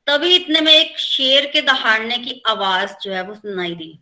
तभी 0.07 0.35
इतने 0.35 0.61
में 0.61 0.73
एक 0.73 0.99
शेर 0.99 1.45
के 1.45 1.61
दहाड़ने 1.61 2.17
की 2.17 2.41
आवाज़ 2.47 2.91
जो 3.03 3.11
है, 3.11 3.23
वो 3.23 3.35
सुनाई 3.35 3.75
दी। 3.75 3.99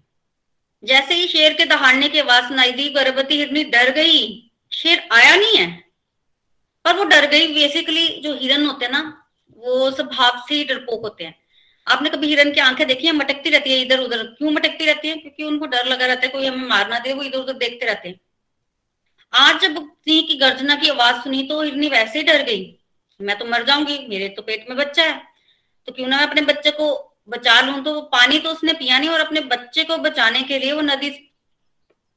जैसे 0.83 1.13
ही 1.13 1.27
शेर 1.27 1.53
के 1.53 1.65
दहाड़ने 1.65 2.09
की 2.09 2.19
आवाज़ 2.19 2.47
सुनाई 2.47 2.71
दी, 2.71 2.89
गर्भवती 2.89 3.37
हिरनी 3.37 3.63
डर 3.63 3.89
गई। 3.89 4.51
शेर 4.73 5.07
आया 5.11 5.35
नहीं 5.35 5.57
है। 5.57 5.91
पर 6.85 6.93
वो 6.93 7.03
डर 7.03 7.25
गई। 7.25 7.53
बेसिकली 7.53 8.07
जो 8.07 8.35
हिरन 8.35 8.65
होते 8.65 8.85
हैं 8.85 8.91
ना, 8.91 9.31
वो 9.57 9.91
स्वभाव 9.91 10.45
से 10.49 10.55
ही 10.55 10.63
डरपोक 10.63 11.01
होते 11.01 11.23
हैं। 11.23 11.42
आपने 11.87 12.09
कभी 12.09 12.27
हिरन 12.27 12.51
की 12.51 12.59
आँखें 12.59 12.87
देखी 12.87 13.07
है? 13.07 13.13
मटकती 13.13 13.49
रहती 13.49 13.71
है 13.71 13.79
इधर 13.79 13.99
उधर। 13.99 14.23
क्यों 14.23 14.51
मटकती 14.51 14.85
रहती 14.85 15.07
है? 15.07 15.15
क्योंकि 15.15 15.43
उनको 15.43 15.65
डर 15.65 15.85
लगा 15.85 16.05
रहता 16.05 16.21
है, 16.21 16.27
कोई 16.27 16.45
हमें 16.45 16.67
मारना 16.67 16.99
दे, 16.99 17.13
वो 17.13 17.23
इधर 17.23 17.37
उधर 17.37 17.53
देखते 17.53 17.85
रहते 17.85 18.09
हैं। 18.09 18.19
आज 19.33 19.61
जब 19.61 19.75
सिंह 19.75 20.21
की 20.27 20.37
गर्जना 20.37 20.75
की 20.75 20.89
आवाज़ 20.89 21.15
सुनी 21.15 21.43
तो 21.43 21.61
हिरनी 21.61 21.87
वैसे 21.87 22.19
ही 22.19 22.25
डर 22.25 22.41
गई। 22.41 22.79
मैं 23.19 23.37
तो 23.39 23.45
मर 23.45 23.63
जाऊँगी, 23.63 23.97
मेरे 24.09 24.29
तो 24.29 24.41
पेट 24.41 24.65
में 24.69 24.77
बच्चा 24.77 25.03
है। 25.03 25.21
तो 25.87 25.91
क्यों 25.91 26.07
ना 26.07 26.17
मैं 26.17 26.27
अपने 26.27 26.41
बच्चे 26.41 26.71
को 26.71 27.15
बचा 27.29 27.59
लू? 27.61 27.79
तो 27.81 27.93
वो 27.93 28.01
पानी 28.01 28.39
तो 28.39 28.49
उसने 28.49 28.73
पिया 28.73 28.99
नहीं 28.99 29.09
और 29.09 29.19
अपने 29.19 29.41
बच्चे 29.41 29.83
को 29.83 29.97
बचाने 29.97 30.41
के 30.43 30.59
लिए 30.59 30.71
वो 30.71 30.81
नदी 30.81 31.09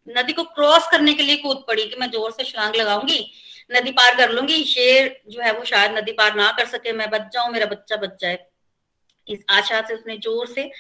नदी 0.09 0.33
को 0.33 0.43
क्रॉस 0.45 0.89
करने 0.89 1.13
के 1.15 1.23
लिए 1.23 1.37
कूद 1.37 1.65
पड़ी 1.69 1.85
कि 1.85 1.97
मैं 1.97 2.11
ज़ोर 2.11 2.31
से 2.31 2.45
छलांग 2.45 2.75
लगाऊँगी, 2.77 3.19
नदी 3.71 3.91
पार 3.91 4.15
कर 4.17 4.33
लूँगी। 4.33 4.63
शेर 4.65 5.21
जो 5.29 5.41
है 5.41 5.53
वो 5.53 5.65
शायद 5.65 5.97
नदी 5.99 6.13
पार 6.13 6.35
ना 6.35 6.51
कर 6.51 6.67
सके। 6.67 6.93
मैं 6.93 7.11
बच 7.11 7.33
जाऊँ, 7.33 7.51
मेरा 7.53 7.67
बच्चा 7.67 7.97
बच 7.97 8.21
जाए। 8.21 8.39
इस 9.29 9.45
आशा 9.51 9.81
से 9.81 9.95
उसने 9.95 10.17
ज़ोर 10.19 10.47
से 10.47 10.71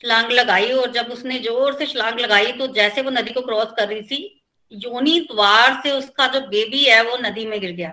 छलांग 0.00 0.30
लगाई 0.32 0.70
और 0.72 0.90
जब 0.92 1.10
उसने 1.12 1.38
ज़ोर 1.38 1.74
से 1.78 1.86
छलांग 1.86 2.20
लगाई 2.20 2.52
तो 2.52 2.66
जैसे 2.74 3.02
वो 3.02 3.10
नदी 3.10 3.32
को 3.32 3.40
क्रॉस 3.40 3.72
कर 3.76 3.88
रही 3.88 4.02
थी, 4.02 4.42
योनी 4.72 5.18
द्वार 5.22 5.80
से 5.82 5.90
उसका 5.90 6.26
जो 6.26 6.40
बेबी 6.48 6.84
है 6.84 7.02
वो 7.04 7.16
नदी 7.18 7.46
में 7.46 7.60
गिर 7.60 7.72
गया। 7.72 7.92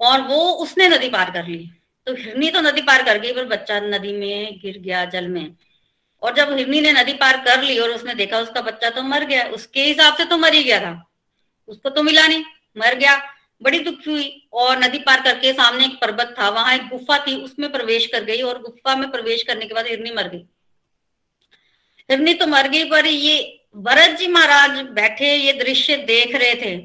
और 0.00 0.20
वो 0.20 0.40
उसने 0.62 0.88
नदी 0.88 1.08
पार 1.08 1.30
कर 1.30 1.46
ली। 1.46 1.70
तो 2.06 2.14
हिरनी 2.14 2.50
तो 2.50 2.60
नदी 2.60 2.82
पार 2.82 3.02
कर 3.02 3.18
गई, 3.18 3.32
पर 3.32 3.44
बच्चा 3.46 3.78
नदी 3.80 4.12
में 4.12 4.58
गिर 4.62 4.78
गया 4.78 5.04
जल 5.04 5.28
में। 5.28 5.54
और 6.22 6.34
जब 6.34 6.52
हिरनी 6.52 6.80
ने 6.80 6.92
नदी 6.92 7.12
पार 7.14 7.36
कर 7.44 7.62
ली 7.62 7.78
और 7.78 7.90
उसने 7.90 8.14
देखा 8.14 8.38
उसका 8.38 8.60
बच्चा 8.60 8.90
तो 8.90 9.02
मर 9.02 9.24
गया, 9.24 9.44
उसके 9.46 9.84
हिसाब 9.84 10.16
से 10.16 10.24
तो 10.24 10.36
मर 10.38 10.54
ही 10.54 10.62
गया 10.64 10.80
था। 10.80 10.92
उसको 11.68 11.90
तो 11.90 12.02
मिला 12.02 12.26
नहीं, 12.26 12.44
मर 12.76 12.94
गया। 12.94 13.16
बड़ी 13.60 13.78
दुखी 13.78 14.10
हुई 14.10 14.48
और 14.52 14.78
नदी 14.78 14.98
पार 14.98 15.20
करके 15.22 15.52
सामने 15.52 15.84
एक 15.84 15.94
पर्वत 16.00 16.34
था, 16.38 16.48
वहाँ 16.48 16.74
एक 16.74 16.88
गुफा 16.88 17.18
थी, 17.18 17.34
उसमें 17.36 17.70
प्रवेश 17.72 18.06
कर 18.06 18.24
गई 18.24 18.40
और 18.42 18.60
गुफा 18.62 18.94
में 18.96 19.10
प्रवेश 19.10 19.42
करने 19.42 19.66
के 19.66 19.74
बाद 19.74 19.86
हिरनी 19.86 20.10
मर 20.10 20.28
गई। 20.28 20.44
हिरनी 22.08 22.34
तो 22.34 22.46
मर 22.46 22.68
गई, 22.68 22.84
पर 22.84 23.06
ये 23.06 23.60
भरत 23.76 24.18
जी 24.18 24.28
महाराज 24.28 24.80
बैठे, 24.90 25.34
ये 25.36 25.52
दृश्य 25.54 25.96
देख 26.06 26.34
रहे 26.34 26.54
थे 26.54 26.76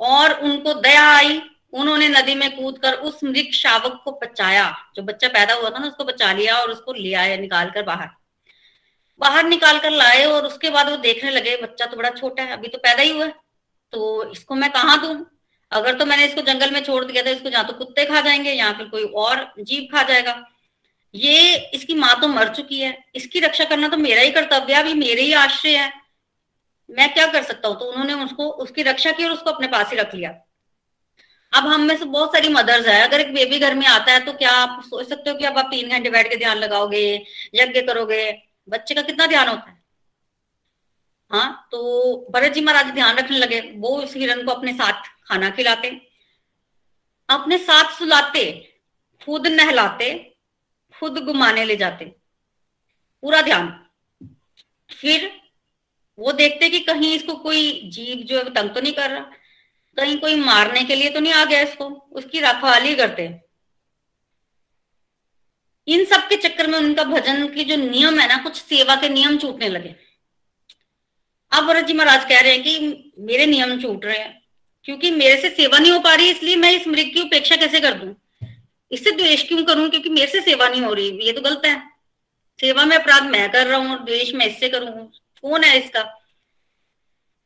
और 0.00 0.32
उनको 0.40 0.74
दया 0.74 1.04
आई, 1.08 1.40
उन्होंने 1.72 2.08
नदी 2.08 2.34
में 2.34 2.56
कूद 2.56 2.78
कर 2.78 2.94
उस 3.00 3.22
मृत 3.24 3.50
शावक 3.54 4.00
को 4.04 4.12
बचाया। 4.22 4.66
जो 4.96 5.02
बच्चा 5.02 5.28
पैदा 5.28 5.54
हुआ 5.54 5.70
था 5.70 5.78
ना, 5.78 5.86
उसको 5.86 6.04
बचा 6.04 6.32
लिया 6.32 6.58
और 6.58 6.70
उसको 6.70 6.92
ले 6.92 7.12
आया 7.14 7.36
निकाल 7.36 7.70
कर 7.70 7.82
बाहर। 7.82 8.08
बाहर 9.20 9.44
निकाल 9.44 9.78
कर 9.78 9.90
लाए 9.90 10.24
और 10.24 10.46
उसके 10.46 10.70
बाद 10.70 10.88
वो 10.90 10.96
देखने 10.98 11.30
लगे, 11.30 11.56
बच्चा 11.56 11.86
तो 11.86 11.96
बड़ा 11.96 12.10
छोटा 12.10 12.42
है, 12.42 12.52
अभी 12.52 12.68
तो 12.68 12.78
पैदा 12.78 13.02
ही 13.02 13.10
हुआ 13.10 13.24
है 13.24 13.34
तो 13.92 14.30
इसको 14.32 14.54
मैं 14.54 14.70
कहा 14.72 14.96
दू? 14.96 15.14
अगर 15.74 15.98
तो 15.98 16.06
मैंने 16.06 16.24
इसको 16.26 16.40
जंगल 16.42 16.70
में 16.70 16.82
छोड़ 16.84 17.04
दिया 17.04 17.22
था, 17.22 17.30
इसको 17.30 17.50
जहाँ 17.50 17.66
तो 17.66 17.72
कुत्ते 17.72 18.04
खा 18.04 18.20
जाएँगे 18.20 18.52
या 18.52 18.72
फिर 18.72 18.86
कोई 18.88 19.04
और 19.16 19.52
जीव 19.60 19.88
खा 19.92 20.02
जाएगा। 20.02 20.42
ये 21.14 21.56
इसकी 21.74 21.94
माँ 21.94 22.14
तो 22.20 22.28
मर 22.28 22.48
चुकी 22.48 22.80
है। 22.80 22.96
इसकी 23.14 23.40
रक्षा 23.40 23.64
करना 23.64 23.88
तो 23.88 23.96
मेरा 23.96 24.22
ही 24.22 24.30
कर्तव्य 24.30 24.74
है, 24.74 24.80
अभी 24.80 24.94
मेरे 24.94 25.22
ही 25.22 25.32
आश्रय 25.34 25.76
है। 25.76 25.92
मैं 26.88 27.12
क्या 27.14 27.26
कर 27.26 27.42
सकता 27.42 27.68
हूँ? 27.68 27.78
तो 27.78 27.84
उन्होंने 27.84 28.14
उसको, 28.24 28.48
उसकी 28.48 28.82
रक्षा 28.82 29.12
की 29.12 29.24
और 29.24 29.32
उसको 29.32 29.50
अपने 29.50 29.66
पास 29.68 29.90
ही 29.90 29.96
रख 29.96 30.14
लिया। 30.14 30.30
अब 31.52 31.66
हम 31.66 31.80
में 31.80 31.96
से 31.96 32.04
बहुत 32.04 32.32
सारी 32.32 32.48
मदर्स 32.48 32.86
है। 32.86 33.00
अगर 33.02 33.20
एक 33.20 33.32
बेबी 33.34 33.58
घर 33.58 33.74
में 33.74 33.86
आता 33.86 34.12
है 34.12 34.24
तो 34.24 34.32
क्या 34.32 34.50
आप 34.52 34.82
सोच 34.84 35.08
सकते 35.08 35.30
हो 35.30 35.36
कि 35.36 35.44
अब 35.44 35.58
आप 35.58 35.68
तीन 35.70 35.88
घंटे 35.88 36.10
बैठ 36.10 36.28
के 36.30 36.36
ध्यान 36.36 36.58
लगाओगे, 36.58 37.04
यज्ञ 37.54 37.80
करोगे? 37.82 38.32
बच्चे 38.68 38.94
का 38.94 39.02
कितना 39.02 39.26
ध्यान 39.26 39.48
होता 39.48 39.70
है? 39.70 39.82
हाँ 41.30 41.68
तो 41.72 42.30
भरत 42.30 42.52
जी 42.52 42.60
महाराज 42.60 42.92
ध्यान 42.94 43.16
रखने 43.16 43.38
लगे। 43.38 43.60
वो 43.76 43.96
उस 43.98 44.14
हिरन 44.16 44.44
को 44.44 44.52
अपने 44.52 44.72
साथ 44.72 45.12
खाना 45.26 45.50
खिलाते, 45.50 45.90
अपने 47.28 47.58
साथ 47.58 47.92
सुलाते, 47.98 48.74
खुद 49.24 49.46
नहलाते, 49.46 50.36
खुद 50.98 51.18
घुमाने 51.18 51.64
ले 51.64 51.76
जाते। 51.76 52.04
पूरा 53.22 53.42
ध्यान। 53.42 53.88
फिर 54.90 55.40
वो 56.18 56.32
देखते 56.32 56.70
कि 56.70 56.80
कहीं 56.80 57.14
इसको 57.16 57.34
कोई 57.34 57.90
जीव 57.90 58.16
जो 58.16 58.38
है 58.38 58.50
तंग 58.50 58.70
तो 58.70 58.80
नहीं 58.80 58.92
कर 58.92 59.10
रहा। 59.10 59.24
कहीं 59.96 60.18
कोई 60.18 60.34
मारने 60.34 60.84
के 60.84 60.94
लिए 60.94 61.10
तो 61.10 61.20
नहीं 61.20 61.32
आ 61.32 61.44
गया 61.44 61.60
इसको। 61.60 61.84
उसकी 61.88 62.40
रखवाली 62.40 62.94
करते। 62.94 63.40
इन 65.86 66.04
सब 66.04 66.28
के 66.28 66.36
चक्कर 66.36 66.66
में 66.66 66.78
उनका 66.78 67.04
भजन 67.04 67.54
की 67.54 67.64
जो 67.64 67.76
नियम 67.76 68.20
है 68.20 68.28
ना, 68.28 68.42
कुछ 68.42 68.56
सेवा 68.56 68.96
के 68.96 69.08
नियम 69.08 69.38
छूटने 69.38 69.68
लगे। 69.68 69.96
अब 71.52 71.64
भरत 71.64 71.84
जी 71.84 71.92
महाराज 71.92 72.28
कह 72.28 72.40
रहे 72.40 72.52
हैं 72.52 72.62
कि 72.62 73.12
मेरे 73.18 73.46
नियम 73.46 73.82
छूट 73.82 74.04
रहे 74.04 74.18
हैं। 74.18 74.43
क्योंकि 74.84 75.10
मेरे 75.10 75.40
से 75.42 75.50
सेवा 75.50 75.78
नहीं 75.78 75.92
हो 75.92 75.98
पा 76.00 76.14
रही, 76.14 76.30
इसलिए 76.30 76.56
मैं 76.56 76.70
इस 76.72 76.86
मृग 76.88 77.12
की 77.14 77.20
उपेक्षा 77.20 77.56
कैसे 77.56 77.80
कर 77.80 77.94
दूँ? 77.94 78.14
इससे 78.90 79.10
द्वेष 79.10 79.46
क्यों 79.48 79.64
करूँ? 79.64 79.88
क्योंकि 79.90 80.08
मेरे 80.08 80.26
से 80.26 80.40
सेवा 80.40 80.68
नहीं 80.68 80.82
हो 80.82 80.92
रही। 80.92 81.08
ये 81.26 81.32
तो 81.32 81.40
गलत 81.40 81.62
है। 81.66 81.76
सेवा 82.58 82.84
में 82.84 82.96
अपराध 82.96 83.22
मैं 83.22 83.50
कर 83.52 83.66
रहा 83.66 83.78
हूँ 83.78 84.04
द्वेष 84.04 84.34
मैं 84.34 84.46
इससे 84.46 84.68
करूँ। 84.68 85.10
कौन 85.44 85.64
है 85.64 85.78
इसका। 85.78 86.00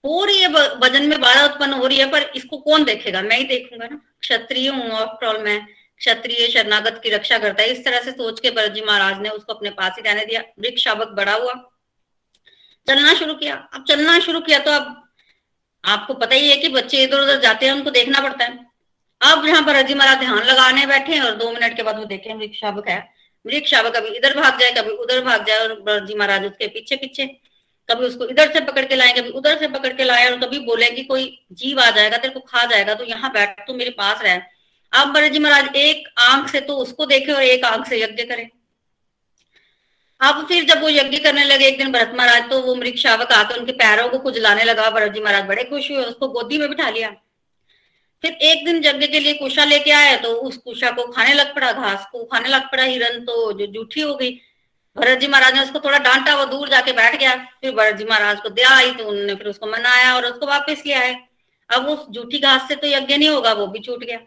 हो 0.04 0.25
रही 0.25 0.40
है 0.40 0.49
वज़न 0.49 1.09
में 1.09 1.21
बाधा 1.21 1.45
उत्पन्न 1.45 1.73
हो 1.73 1.87
रही 1.87 1.99
है, 1.99 2.11
पर 2.11 2.30
इसको 2.37 2.59
कौन 2.59 2.85
देखेगा? 2.85 3.23
मैं 3.23 3.38
ही 3.38 3.45
देखूँगा 3.45 3.87
ना। 3.87 4.00
क्षत्रिय 4.21 4.68
हूँ 4.68 4.90
आफ्टर 4.92 5.26
ऑल 5.26 5.42
मैं। 5.42 5.61
क्षत्रिय 6.00 6.47
शरणागत 6.49 7.00
की 7.02 7.11
रक्षा 7.11 7.38
करता 7.38 7.62
है। 7.62 7.71
इस 7.71 7.85
तरह 7.85 8.00
से 8.00 8.11
सोच 8.11 8.40
के 8.40 8.50
भरत 8.50 8.73
जी 8.73 8.83
महाराज 8.83 9.21
ने 9.23 9.28
उसको 9.28 9.52
अपने 9.54 9.71
पास 9.71 9.97
ही 9.97 10.02
रहने 10.02 10.25
दिया। 10.25 10.42
वृक्ष 10.59 10.85
शावक 10.85 11.09
बड़ा 11.09 11.33
हुआ। 11.35 11.52
चलना 12.87 13.14
शुरू 13.14 13.35
किया। 13.35 13.54
अब 13.75 13.85
चलना 13.85 14.18
शुरू 14.18 14.40
किया 14.40 14.59
तो 14.59 14.71
अब 14.71 15.07
आपको 15.85 16.14
पता 16.14 16.35
ही 16.35 16.49
है 16.50 16.56
कि 16.56 16.68
बच्चे 16.70 17.02
इधर 17.02 17.20
उधर 17.20 17.40
जाते 17.40 17.66
हैं, 17.66 17.73
उनको 17.73 17.90
देखना 17.90 18.20
पड़ता 18.20 18.44
है। 18.44 18.66
अब 19.20 19.47
यहाँ 19.47 19.62
पर 19.64 19.75
अजी 19.76 19.94
महाराज 19.94 20.18
ध्यान 20.18 20.42
लगाने 20.44 20.87
बैठे 20.87 21.14
हैं 21.14 21.23
और 21.23 21.37
दो 21.37 21.50
मिनट 21.52 21.76
के 21.76 21.82
बाद 21.82 21.99
वो 21.99 22.04
देखे, 22.06 22.35
वृक्ष 22.35 22.61
शावक 22.61 22.88
है। 22.88 22.99
वृक्ष 23.44 23.70
शावक 23.70 23.97
कभी 23.97 24.08
इधर 24.16 24.37
भाग 24.37 24.58
जाए, 24.61 24.70
कभी 24.73 24.90
उधर 24.92 25.25
भाग 25.25 25.47
जाए 25.47 25.58
और 25.58 26.06
जी 26.06 26.14
महाराज 26.14 26.44
उसके 26.47 26.66
पीछे 26.68 26.97
पीछे 26.97 27.26
कभी 27.88 28.06
उसको 28.06 28.26
इधर 28.26 28.52
से 28.52 28.61
पकड़ 28.62 28.85
के 28.85 28.97
लाए, 28.97 29.12
कभी 29.12 29.30
उधर 29.30 29.58
से 29.58 29.68
पकड़ 29.68 29.92
के 29.92 30.04
लाए 30.04 30.30
और 30.30 30.38
कभी 30.40 30.58
बोले 30.61 30.90
कि 30.90 31.02
कोई 31.04 31.25
जीव 31.52 31.80
आ 31.80 31.90
जाएगा, 31.90 32.16
तेरे 32.16 32.35
को 32.35 32.40
खा 32.42 32.64
जाएगा 32.66 32.94
तो 32.94 33.04
यहाँ 33.04 33.30
बैठ 33.32 33.66
तो 33.66 33.75
मेरे 33.75 33.90
पास 33.92 34.23
रहे। 34.23 34.38
अब 34.92 35.12
बड़े 35.14 35.28
जी 35.30 35.38
महाराज, 35.38 35.76
एक 35.76 36.08
आँख 36.20 36.49
से 36.49 36.61
तो 36.61 36.76
उसको 36.76 37.06
देखे 37.06 37.32
और 37.32 37.42
एक 37.42 37.64
आँख 37.64 37.87
से 37.88 38.02
यज्ञ 38.02 38.23
करे। 38.25 38.49
अब 40.20 40.46
फिर 40.46 40.64
जब 40.64 40.80
वो 40.82 40.88
यज्ञ 40.88 41.18
करने 41.18 41.44
लगे, 41.44 41.66
एक 41.66 41.78
दिन 41.78 41.92
भरत 41.92 42.12
महाराज 42.16 42.48
तो 42.50 42.60
वो 42.62 42.75
मृग 42.75 42.96
शावक 42.96 43.32
आकर 43.32 43.58
उनके 43.58 43.72
पैरों 43.75 44.08
को 44.08 44.18
खुजलाने 44.20 44.64
लगा 44.64 44.88
भरत 44.90 45.12
जी 45.12 45.20
महाराज 45.20 45.44
बड़े 45.46 45.64
खुश 45.64 45.90
हुए, 45.90 46.04
उसको 46.04 46.28
गोदी 46.28 46.58
में 46.58 46.68
बिठा 46.68 46.88
लिया। 46.90 47.10
फिर 48.25 48.32
एक 48.32 48.64
दिन 48.64 48.82
यज्ञ 48.84 49.06
के 49.06 49.18
लिए 49.20 49.34
कुशा 49.34 49.64
लेके 49.64 49.90
आया 49.92 50.16
तो 50.16 50.32
उस 50.40 50.56
कुशा 50.58 50.90
को 50.90 51.04
खाने 51.08 51.34
लग 51.34 51.54
पड़ा, 51.54 51.72
घास 51.72 52.08
को 52.12 52.25
खाने 52.25 52.48
लग 52.48 52.70
पड़ा, 52.72 52.82
हिरन 52.84 53.20
तो 53.25 53.52
जो 53.52 53.66
जूठी 53.68 54.00
हो 54.00 54.14
गई। 54.14 54.30
भरत 54.96 55.18
जी 55.18 55.26
महाराज 55.28 55.54
ने 55.54 55.62
उसको 55.62 55.80
थोड़ा 55.80 55.98
डांटा, 55.98 56.34
वो 56.34 56.44
दूर 56.46 56.68
जाके 56.68 56.92
बैठ 56.92 57.18
गया। 57.20 57.34
फिर 57.60 57.75
भरत 57.75 57.96
जी 57.96 58.04
महाराज 58.04 58.40
को 58.40 58.48
दिया, 58.50 58.70
आई 58.70 58.90
तो 58.92 59.04
उन्होंने 59.04 59.34
फिर 59.34 59.48
उसको 59.48 59.66
मनाया 59.68 60.14
और 60.14 60.26
उसको 60.26 60.46
वापस 60.46 60.82
लिया 60.87 61.00
है 61.00 61.14
अब 61.70 61.88
उस 61.88 62.06
जूठी 62.10 62.38
घास 62.40 62.68
से 62.68 62.75
तो 62.76 62.87
यज्ञ 62.87 63.16
नहीं 63.16 63.28
होगा, 63.28 63.52
वो 63.52 63.66
भी 63.66 63.78
छूट 63.80 64.04
गया। 64.04 64.18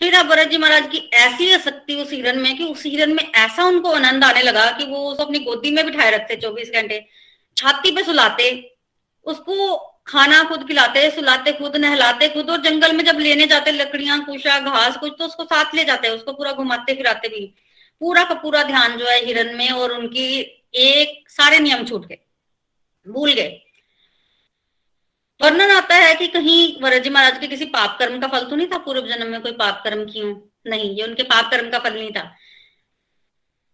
फिर 0.00 0.14
अब 0.14 0.26
भरत 0.26 0.48
जी 0.48 0.56
महाराज 0.56 0.86
की 0.92 0.98
ऐसी 1.16 1.50
आसक्ति 1.52 1.94
उस 1.94 2.10
हिरन 2.12 2.38
में 2.38 2.56
कि 2.56 2.64
उस 2.64 2.84
हिरन 2.86 3.14
में 3.14 3.22
ऐसा 3.22 3.64
उनको 3.64 3.90
आनंद 3.90 4.24
आने 4.24 4.42
लगा 4.42 4.70
कि 4.70 4.84
वो 4.84 4.98
उसको 5.10 5.24
अपनी 5.24 5.38
गोदी 5.38 5.70
में 5.70 5.84
बिठाए 5.86 6.10
रखते 6.10 6.36
चौबीस 6.36 6.70
घंटे। 6.72 7.04
छाती 7.56 7.90
पे 7.90 8.02
सुलाते, 8.02 8.50
उसको 9.26 9.76
खाना 10.06 10.42
खुद 10.44 10.66
खिलाते, 10.68 11.10
सुलाते 11.10 11.52
खुद, 11.52 11.76
नहलाते 11.76 12.28
खुद 12.28 12.50
और 12.50 12.60
जंगल 12.62 12.92
में 12.96 13.04
जब 13.04 13.18
लेने 13.18 13.46
जाते, 13.46 13.72
लकड़ियाँ, 13.72 14.24
कुशा, 14.24 14.58
घास, 14.60 14.96
कुछ 14.96 15.12
तो 15.18 15.24
उसको 15.24 15.44
साथ 15.44 15.74
ले 15.74 15.84
जाते, 15.84 16.08
उसको 16.08 16.32
पूरा 16.32 16.52
घुमाते, 16.52 16.94
फिराते 16.94 17.28
भी। 17.28 17.44
पूरा 18.00 18.24
का 18.24 18.34
पूरा 18.34 18.62
ध्यान 18.62 18.96
जो 18.98 19.06
है 19.06 19.24
हिरन 19.24 19.54
में 19.56 19.70
और 19.70 19.92
उनकी 19.92 20.38
एक 20.76 21.28
सारे 21.30 21.58
नियम 21.58 21.84
छूट 21.84 22.06
गए, 22.06 22.18
भूल 23.06 23.32
गए। 23.32 23.60
वर्णन 25.40 25.70
आता 25.70 25.94
है 25.94 26.14
कि 26.14 26.26
कहीं 26.28 26.82
वरजी 26.82 27.10
महाराज 27.10 27.38
के 27.38 27.46
किसी 27.46 27.64
पाप 27.66 27.96
कर्म 27.98 28.18
का 28.20 28.26
फल 28.28 28.44
तो 28.44 28.56
नहीं 28.56 28.66
था? 28.66 28.78
पूर्व 28.78 29.06
जन्म 29.08 29.30
में 29.30 29.40
कोई 29.40 29.52
पाप 29.54 29.80
कर्म 29.84 30.04
की 30.04 30.22
नहीं, 30.66 30.90
ये 30.90 31.02
उनके 31.04 31.22
पाप 31.24 31.50
कर्म 31.50 31.70
का 31.70 31.78
फल 31.78 31.94
नहीं 31.94 32.10
था। 32.10 32.30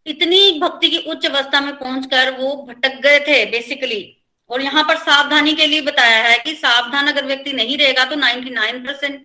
इतनी 0.06 0.58
भक्ति 0.60 0.88
की 0.90 0.98
उच्च 1.10 1.26
अवस्था 1.26 1.60
में 1.60 1.74
पहुंचकर 1.76 2.30
वो 2.30 2.54
भटक 2.68 3.00
गए 3.02 3.18
थे 3.20 3.44
बेसिकली 3.50 4.02
और 4.50 4.62
यहाँ 4.62 4.82
पर 4.84 4.96
सावधानी 4.96 5.52
के 5.54 5.66
लिए 5.66 5.80
बताया 5.82 6.18
है 6.22 6.38
कि 6.38 6.54
सावधान 6.54 7.06
अगर 7.08 7.24
व्यक्ति 7.26 7.52
नहीं 7.52 7.78
रहेगा 7.78 8.04
तो 8.04 8.16
99 8.16 8.84
परसेंट 8.86 9.24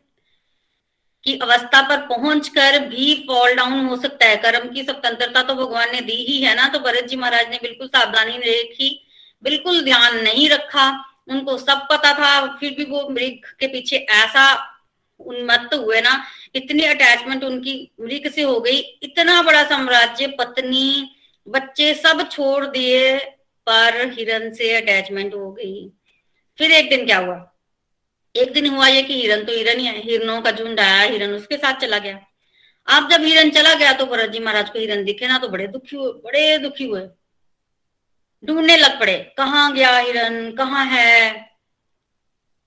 की 1.24 1.38
अवस्था 1.40 1.82
पर 1.90 2.06
पहुंचकर 2.08 2.80
भी 2.86 3.14
फॉल 3.28 3.56
डाउन 3.56 3.86
हो 3.86 3.98
सकता 3.98 4.26
है। 4.26 4.36
कर्म 4.38 4.70
की 4.70 4.84
स्वतंत्रता 4.84 5.42
तो 5.44 5.56
भगवान 5.56 5.92
ने 5.92 6.02
दी 6.02 6.16
ही 6.26 6.42
है 6.42 6.56
ना 6.56 6.68
तो 6.68 6.80
भरत 6.80 7.08
जी 7.08 7.16
महाराज 7.18 7.50
ने 7.50 7.60
बिल्कुल 7.62 7.88
सावधानी 7.88 8.38
रखी, 8.40 8.90
बिल्कुल 9.44 9.82
ध्यान 9.84 10.18
नहीं 10.24 10.50
रखा। 10.50 10.90
उनको 11.30 11.58
सब 11.58 11.88
पता 11.92 12.14
था, 12.14 12.58
फिर 12.58 12.76
भी 12.76 12.84
वो 12.84 13.08
मृग 13.10 13.56
के 13.60 13.68
पीछे 13.68 13.98
ऐसा 13.98 14.76
उन्मत्त 15.20 15.74
हुए 15.74 16.02
ना, 16.02 16.24
इतनी 16.56 16.84
अटैचमेंट 16.84 17.44
उनकी 17.44 17.92
मृग 18.02 18.30
से 18.32 18.42
हो 18.42 18.60
गई, 18.60 18.80
इतना 19.04 19.42
बड़ा 19.42 19.64
साम्राज्य, 19.64 20.28
पत्नी, 20.28 21.12
बच्चे 21.48 21.94
सब 21.94 22.28
छोड़ 22.30 22.66
दिए, 22.66 23.18
पर 23.68 24.10
हिरन 24.12 24.52
से 24.54 24.74
अटैचमेंट 24.76 25.34
हो 25.34 25.52
गई। 25.52 25.90
फिर 26.58 26.72
एक 26.72 26.90
दिन 26.90 27.06
क्या 27.06 27.18
हुआ? 27.18 27.46
एक 28.36 28.54
दिन 28.54 28.68
हुआ 28.68 28.88
ये 28.88 29.02
कि 29.04 29.14
हिरन 29.14 29.44
तो 29.44 29.52
हिरन 29.52 29.80
ही 29.80 29.86
है, 29.86 30.02
हिरनों 30.02 30.42
का 30.42 30.52
झुंड 30.52 30.80
आया, 30.80 31.02
हिरन 31.02 31.34
उसके 31.34 31.58
साथ 31.58 31.80
चला 31.82 31.98
गया। 31.98 32.20
अब 32.88 33.10
जब 33.12 33.24
हिरन 33.24 33.50
चला 33.50 33.74
गया 33.74 33.94
तो 33.94 34.06
भरत 34.06 34.30
जी 34.30 34.40
महाराज 34.40 34.70
को 34.70 34.80
हिरन 34.80 35.04
दिखे 35.04 35.28
ना 35.28 35.38
तो 35.38 35.48
बड़े 35.50 35.68
दुखी 35.68 35.96
हुए, 35.96 36.12
बड़े 36.12 36.58
दुखी 36.58 36.84
हुए। 36.84 37.02
ढूँढने 38.48 38.78
लग 38.78 39.00
पड़े, 39.00 39.34
कहाँ 39.38 39.74
गया 39.74 39.98
हिरन 39.98 40.52
कहाँ 40.52 40.86
है? 40.86 41.32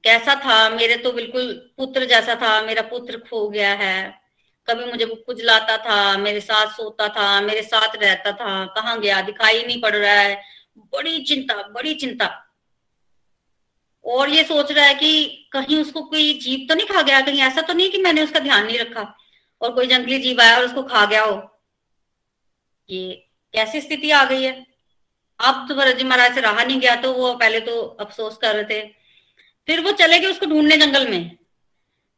कैसा 0.05 0.35
था? 0.35 0.71
मेरे 0.71 0.97
तो 0.97 1.13
बिल्कुल 1.13 1.73
पुत्र 1.77 2.05
जैसा 2.05 2.35
था, 2.35 2.63
मेरा 2.63 2.83
पुत्र 2.83 3.19
खो 3.19 3.49
गया 3.49 3.75
है। 3.75 4.21
कभी 4.67 4.85
मुझे 4.85 5.05
वो 5.05 5.15
कुजलाता 5.15 5.77
था, 5.77 6.19
मेरे 6.19 6.41
साथ 6.41 6.67
सोता 6.67 7.09
था, 7.09 7.41
मेरे 7.41 7.63
साथ 7.63 7.97
रहता 7.97 8.33
था, 8.33 8.67
कहाँ 8.67 9.01
गया? 9.01 9.21
दिखाई 9.21 9.63
नहीं 9.63 9.81
पड़ 9.83 9.97
रहा 9.97 10.13
है। 10.13 10.43
बड़ी 10.79 11.23
चिंता 11.23 11.55
बड़ी 11.55 11.95
चिंता। 11.95 12.49
और 14.05 14.29
ये 14.29 14.45
सोच 14.45 14.73
रहा 14.73 14.85
है 14.85 14.95
कि 14.95 15.27
कहीं 15.53 15.79
उसको 15.79 16.03
कोई 16.03 16.39
जीव 16.39 16.67
तो 16.69 16.75
नहीं 16.75 16.87
खा 16.87 17.03
गया? 17.03 17.21
कहीं 17.21 17.41
ऐसा 17.41 17.61
तो 17.61 17.73
नहीं 17.73 17.91
कि 17.91 17.99
मैंने 17.99 18.23
उसका 18.23 18.39
ध्यान 18.39 18.67
नहीं 18.67 18.79
रखा? 18.79 19.17
और 19.61 19.73
कोई 19.73 19.87
जंगली 19.87 20.19
जीव 20.19 20.41
आया 20.41 20.57
और 20.57 20.65
उसको 20.65 20.83
खा 20.83 21.07
गया 21.07 21.23
हो? 21.23 21.61
ये 22.91 23.29
कैसी 23.53 23.81
स्थिति 23.81 24.11
आ 24.11 24.25
गई 24.25 24.43
है? 24.43 24.72
अब 25.41 25.67
तो 25.69 25.75
भरत 25.75 25.97
जी 25.97 26.05
महाराज 26.05 26.35
से 26.35 26.41
रहा 26.41 26.65
नहीं 26.65 26.81
गया 26.81 26.95
तो 26.97 27.13
वो 27.13 27.33
पहले 27.35 27.61
तो 27.61 27.81
अफसोस 28.01 28.37
कर 28.37 28.55
रहे 28.55 28.65
थे। 28.65 28.83
फिर 29.69 29.81
वो 29.81 29.93
चले 29.93 30.19
गए 30.19 30.27
उसको 30.27 30.47
ढूँढने 30.47 30.77
जंगल 30.77 31.09
में। 31.09 31.37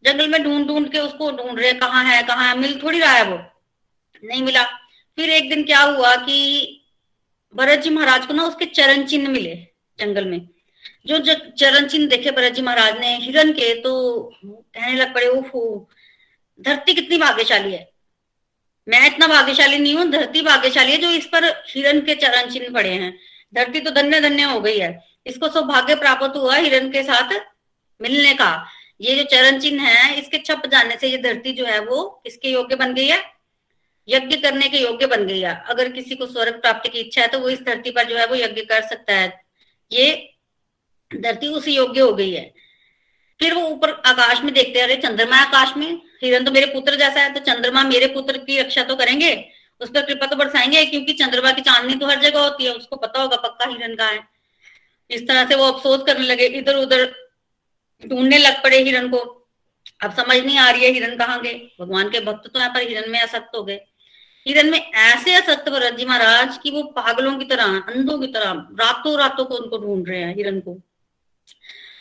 जंगल 0.04 0.28
में 0.28 0.42
ढूंढ 0.44 0.66
ढूंढ 0.68 0.88
के 0.92 0.98
उसको 0.98 1.30
ढूंढ 1.32 1.58
रहे, 1.60 1.72
कहाँ 1.74 2.04
है 2.04 2.22
कहाँ 2.22 2.48
है, 2.48 2.58
मिल 2.58 2.80
थोड़ी 2.82 2.98
रहा 3.00 3.12
है 3.12 3.24
वो। 3.24 3.38
नहीं 4.22 4.42
मिला। 4.42 4.64
फिर 5.18 5.30
एक 5.30 5.48
दिन 5.50 5.64
क्या 5.64 5.80
हुआ 5.82 6.14
कि 6.16 6.80
भरत 7.54 7.78
जी 7.78 7.90
महाराज 7.90 8.26
को 8.26 8.34
ना 8.34 8.44
उसके 8.44 8.66
चरण 8.66 9.04
चिन्ह 9.06 9.30
मिले 9.30 9.54
जंगल 9.98 10.24
में। 10.24 10.40
जो 11.06 11.18
चरण 11.50 11.86
चिन्ह 11.88 12.08
देखे 12.08 12.30
भरत 12.30 12.52
जी 12.52 12.62
महाराज 12.62 12.98
ने 13.00 13.16
हिरन 13.18 13.52
के 13.52 13.74
तो 13.82 13.92
कहने 14.44 14.94
लग 14.94 15.14
पड़े 15.14 15.28
ओहो 15.28 15.88
धरती 16.60 16.94
कितनी 16.94 17.18
भाग्यशाली 17.18 17.72
है। 17.72 17.88
मैं 18.86 19.06
इतना 19.06 19.26
भाग्यशाली 19.26 19.78
नहीं 19.78 19.94
हूँ, 19.94 20.10
धरती 20.10 20.42
भाग्यशाली 20.42 20.92
है 20.92 20.98
जो 20.98 21.10
इस 21.10 21.26
पर 21.26 21.44
हिरन 21.68 22.00
के 22.00 22.14
चरण 22.14 22.50
चिन्ह 22.50 22.72
पड़े 22.74 22.90
हैं। 22.90 23.14
धरती 23.52 23.80
तो 23.80 23.90
धन्य 23.92 24.20
धन्य 24.20 24.42
हो 24.42 24.60
गई 24.60 24.78
है। 24.78 24.98
इसको 25.26 25.48
सौभाग्य 25.48 25.94
प्राप्त 25.94 26.36
हुआ 26.36 26.56
हिरण 26.56 26.90
के 26.90 27.02
साथ 27.02 27.32
मिलने 28.00 28.34
का। 28.34 28.66
ये 29.00 29.14
जो 29.16 29.22
चरण 29.26 29.58
चिन्ह 29.60 29.82
है, 29.82 30.18
इसके 30.20 30.38
छप 30.38 30.66
जाने 30.66 30.96
से 30.96 31.08
ये 31.08 31.18
धरती 31.18 31.52
जो 31.52 31.64
है 31.66 31.78
वो 31.80 32.02
किसके 32.24 32.48
योग्य 32.48 32.76
बन 32.76 32.94
गई 32.94 33.06
है? 33.06 33.22
यज्ञ 34.08 34.36
करने 34.36 34.68
के 34.68 34.78
योग्य 34.78 35.06
बन 35.06 35.26
गई 35.26 35.40
है। 35.40 35.54
अगर 35.68 35.88
किसी 35.92 36.14
को 36.14 36.26
स्वर्ग 36.26 36.60
प्राप्ति 36.60 36.88
की 36.88 36.98
इच्छा 37.00 37.20
है 37.22 37.28
तो 37.28 37.38
वो 37.38 37.48
इस 37.48 37.62
धरती 37.62 37.90
पर 37.90 38.04
जो 38.04 38.16
है 38.16 38.26
वो 38.26 38.34
यज्ञ 38.34 38.62
कर 38.62 38.82
सकता 38.88 39.14
है। 39.14 39.32
ये 39.90 40.36
धरती 41.10 41.48
उसी 41.48 41.74
योग्य 41.76 42.00
हो 42.00 42.12
गई 42.12 42.30
है। 42.30 42.52
फिर 43.40 43.54
वो 43.54 43.62
ऊपर 43.68 43.90
आकाश 44.06 44.40
में 44.40 44.52
देखते 44.54 44.80
अरे 44.80 44.96
चंद्रमा 44.96 45.36
आकाश 45.36 45.76
में। 45.76 46.00
हिरन 46.22 46.44
तो 46.44 46.50
मेरे 46.52 46.66
पुत्र 46.66 46.96
जैसा 46.96 47.20
है 47.20 47.32
तो 47.34 47.40
चंद्रमा 47.42 47.82
मेरे 47.84 48.06
पुत्र 48.06 48.38
की 48.38 48.58
रक्षा 48.60 48.82
तो 48.82 48.96
करेंगे। 48.96 49.34
उस 49.80 49.88
पर 49.90 50.02
कृपा 50.02 50.26
तो 50.26 50.36
बरसाएँगे, 50.36 50.84
क्योंकि 50.86 51.12
चंद्रमा 51.14 51.50
की 51.52 51.62
चांदनी 51.62 51.94
तो 51.94 52.06
हर 52.06 52.20
जगह 52.20 52.40
होती 52.40 52.64
है, 52.64 52.72
उसको 52.72 52.96
पता 52.96 53.22
होगा 53.22 53.36
पक्का 53.38 53.70
हिरन 53.70 53.94
का 53.94 54.06
है। 54.06 54.20
इस 55.10 55.26
तरह 55.28 55.48
से 55.48 55.54
वो 55.54 55.64
अफसोस 55.64 56.02
करने 56.06 56.26
लगे 56.26 56.46
इधर 56.58 56.76
उधर 56.76 57.04
ढूँढने 58.02 58.38
लग 58.38 58.62
पड़े 58.62 58.78
हिरण 58.78 59.08
को। 59.08 59.18
अब 60.02 60.12
समझ 60.12 60.36
नहीं 60.36 60.58
आ 60.58 60.70
रही 60.70 60.84
है 60.84 60.90
हिरन 60.90 61.16
कहाँ 61.16 61.40
गए। 61.42 61.54
भगवान 61.80 62.10
के 62.10 62.20
भक्त 62.20 62.48
तो 62.48 62.58
यहाँ 62.58 62.70
पर 62.70 62.88
हिरन 62.88 63.10
में 63.10 63.20
असक्त 63.20 63.56
हो 63.56 63.62
गए। 63.64 63.80
हिरन 64.46 64.70
में 64.70 64.78
ऐसे 64.78 65.34
असक्त 65.34 65.68
भरत 65.68 65.94
जी 65.94 66.04
महाराज 66.04 66.58
की 66.58 66.70
वो 66.70 66.82
पागलों 66.96 67.36
की 67.38 67.44
तरह, 67.44 67.64
अंधों 67.64 68.18
की 68.18 68.26
तरह 68.26 68.50
रातों 68.80 69.18
रातों 69.18 69.44
को 69.44 69.56
उनको 69.56 69.78
ढूंढ 69.78 70.08
रहे 70.08 70.18
हैं 70.18 70.34
हिरण 70.36 70.60
को। 70.60 70.78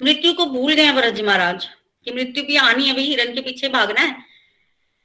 मृत्यु 0.03 0.33
को 0.33 0.45
भूल 0.45 0.73
गए 0.73 0.91
भरत 0.91 1.13
जी 1.13 1.21
महाराज। 1.21 1.67
कि 2.05 2.11
मृत्यु 2.11 2.43
भी 2.43 2.55
आनी 2.57 2.87
है 2.87 2.99
हिरन 2.99 3.33
के 3.33 3.41
पीछे 3.41 3.69
भागना 3.69 4.01
है। 4.01 4.15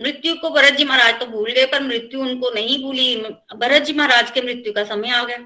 मृत्यु 0.00 0.34
को 0.34 0.50
भरत 0.50 0.74
जी 0.74 0.84
महाराज 0.84 1.18
तो 1.20 1.26
भूल 1.26 1.50
गए, 1.50 1.66
पर 1.66 1.82
मृत्यु 1.82 2.20
उनको 2.20 2.50
नहीं 2.50 2.82
भूली। 2.82 3.14
भरत 3.56 3.82
जी 3.82 3.92
महाराज 3.92 4.30
के 4.30 4.42
मृत्यु 4.42 4.72
का 4.72 4.84
समय 4.87 5.11
आ 5.11 5.22
गया। 5.24 5.38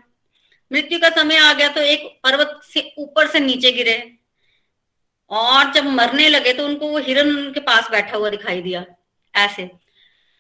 मृत्यु 0.70 0.98
का 1.00 1.08
समय 1.12 1.36
आ 1.38 1.52
गया 1.52 1.68
तो 1.68 1.80
एक 1.82 2.06
पर्वत 2.24 2.60
से 2.64 2.92
ऊपर 2.98 3.26
से 3.26 3.40
नीचे 3.40 3.72
गिरे। 3.72 3.96
और 5.30 5.72
जब 5.72 5.84
मरने 5.90 6.28
लगे 6.28 6.52
तो 6.52 6.64
उनको 6.66 6.88
वो 6.88 6.98
हिरन 7.00 7.36
उनके 7.36 7.60
पास 7.62 7.90
बैठा 7.90 8.16
हुआ 8.16 8.30
दिखाई 8.30 8.60
दिया, 8.62 8.84
ऐसे। 9.34 9.70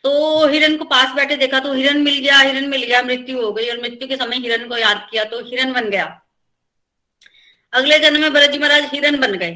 तो 0.04 0.46
हिरन 0.48 0.76
को 0.76 0.84
पास 0.84 1.14
बैठे 1.14 1.36
देखा 1.36 1.58
तो 1.60 1.72
हिरन 1.72 2.00
मिल 2.02 2.18
गया, 2.18 2.38
हिरन 2.38 2.68
मिल 2.68 2.82
गया, 2.82 3.02
मृत्यु 3.02 3.40
हो 3.42 3.52
गई। 3.52 3.68
और 3.70 3.80
मृत्यु 3.80 4.08
के 4.08 4.16
समय 4.16 4.36
हिरन 4.38 4.68
को 4.68 4.76
याद 4.76 5.06
किया 5.10 5.24
तो 5.24 5.40
हिरन 5.40 5.72
बन 5.72 5.88
गया। 5.90 6.06
अगले 7.72 7.98
जन्म 7.98 8.20
में 8.20 8.32
भरत 8.32 8.50
जी 8.50 8.58
महाराज 8.58 8.90
हिरन 8.92 9.16
बन 9.16 9.34
गए। 9.34 9.52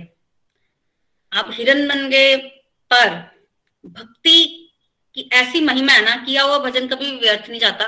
आप 1.32 1.50
हिरन 1.52 1.86
बन 1.88 2.08
गए 2.08 2.36
पर 2.90 3.08
भक्ति 3.84 4.38
की 5.14 5.28
ऐसी 5.34 5.60
महिमा 5.60 5.92
है 5.92 6.04
ना 6.04 6.14
किया 6.16 6.42
हुआ 6.42 6.58
भजन 6.58 6.86
कभी 6.88 7.10
व्यर्थ 7.16 7.48
नहीं 7.50 7.60
जाता। 7.60 7.86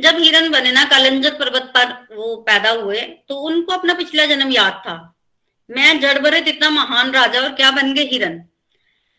जब 0.00 0.16
हिरन 0.18 0.50
बने 0.50 0.72
ना, 0.72 0.84
कालंजत 0.84 1.36
पर्वत 1.40 1.70
पर 1.74 2.16
वो 2.16 2.34
पैदा 2.48 2.70
हुए 2.72 3.00
तो 3.28 3.36
उनको 3.40 3.72
अपना 3.72 3.94
पिछला 3.94 4.26
जन्म 4.26 4.50
याद 4.52 4.82
था। 4.86 4.96
मैं 5.68 6.00
जड़ 6.00 6.18
भरत 6.18 6.48
इतना 6.48 6.70
महान 6.70 7.10
राजा, 7.12 7.40
और 7.40 7.52
क्या 7.52 7.70
बन 7.70 7.94
गए 7.94 8.04
हिरन? 8.04 8.38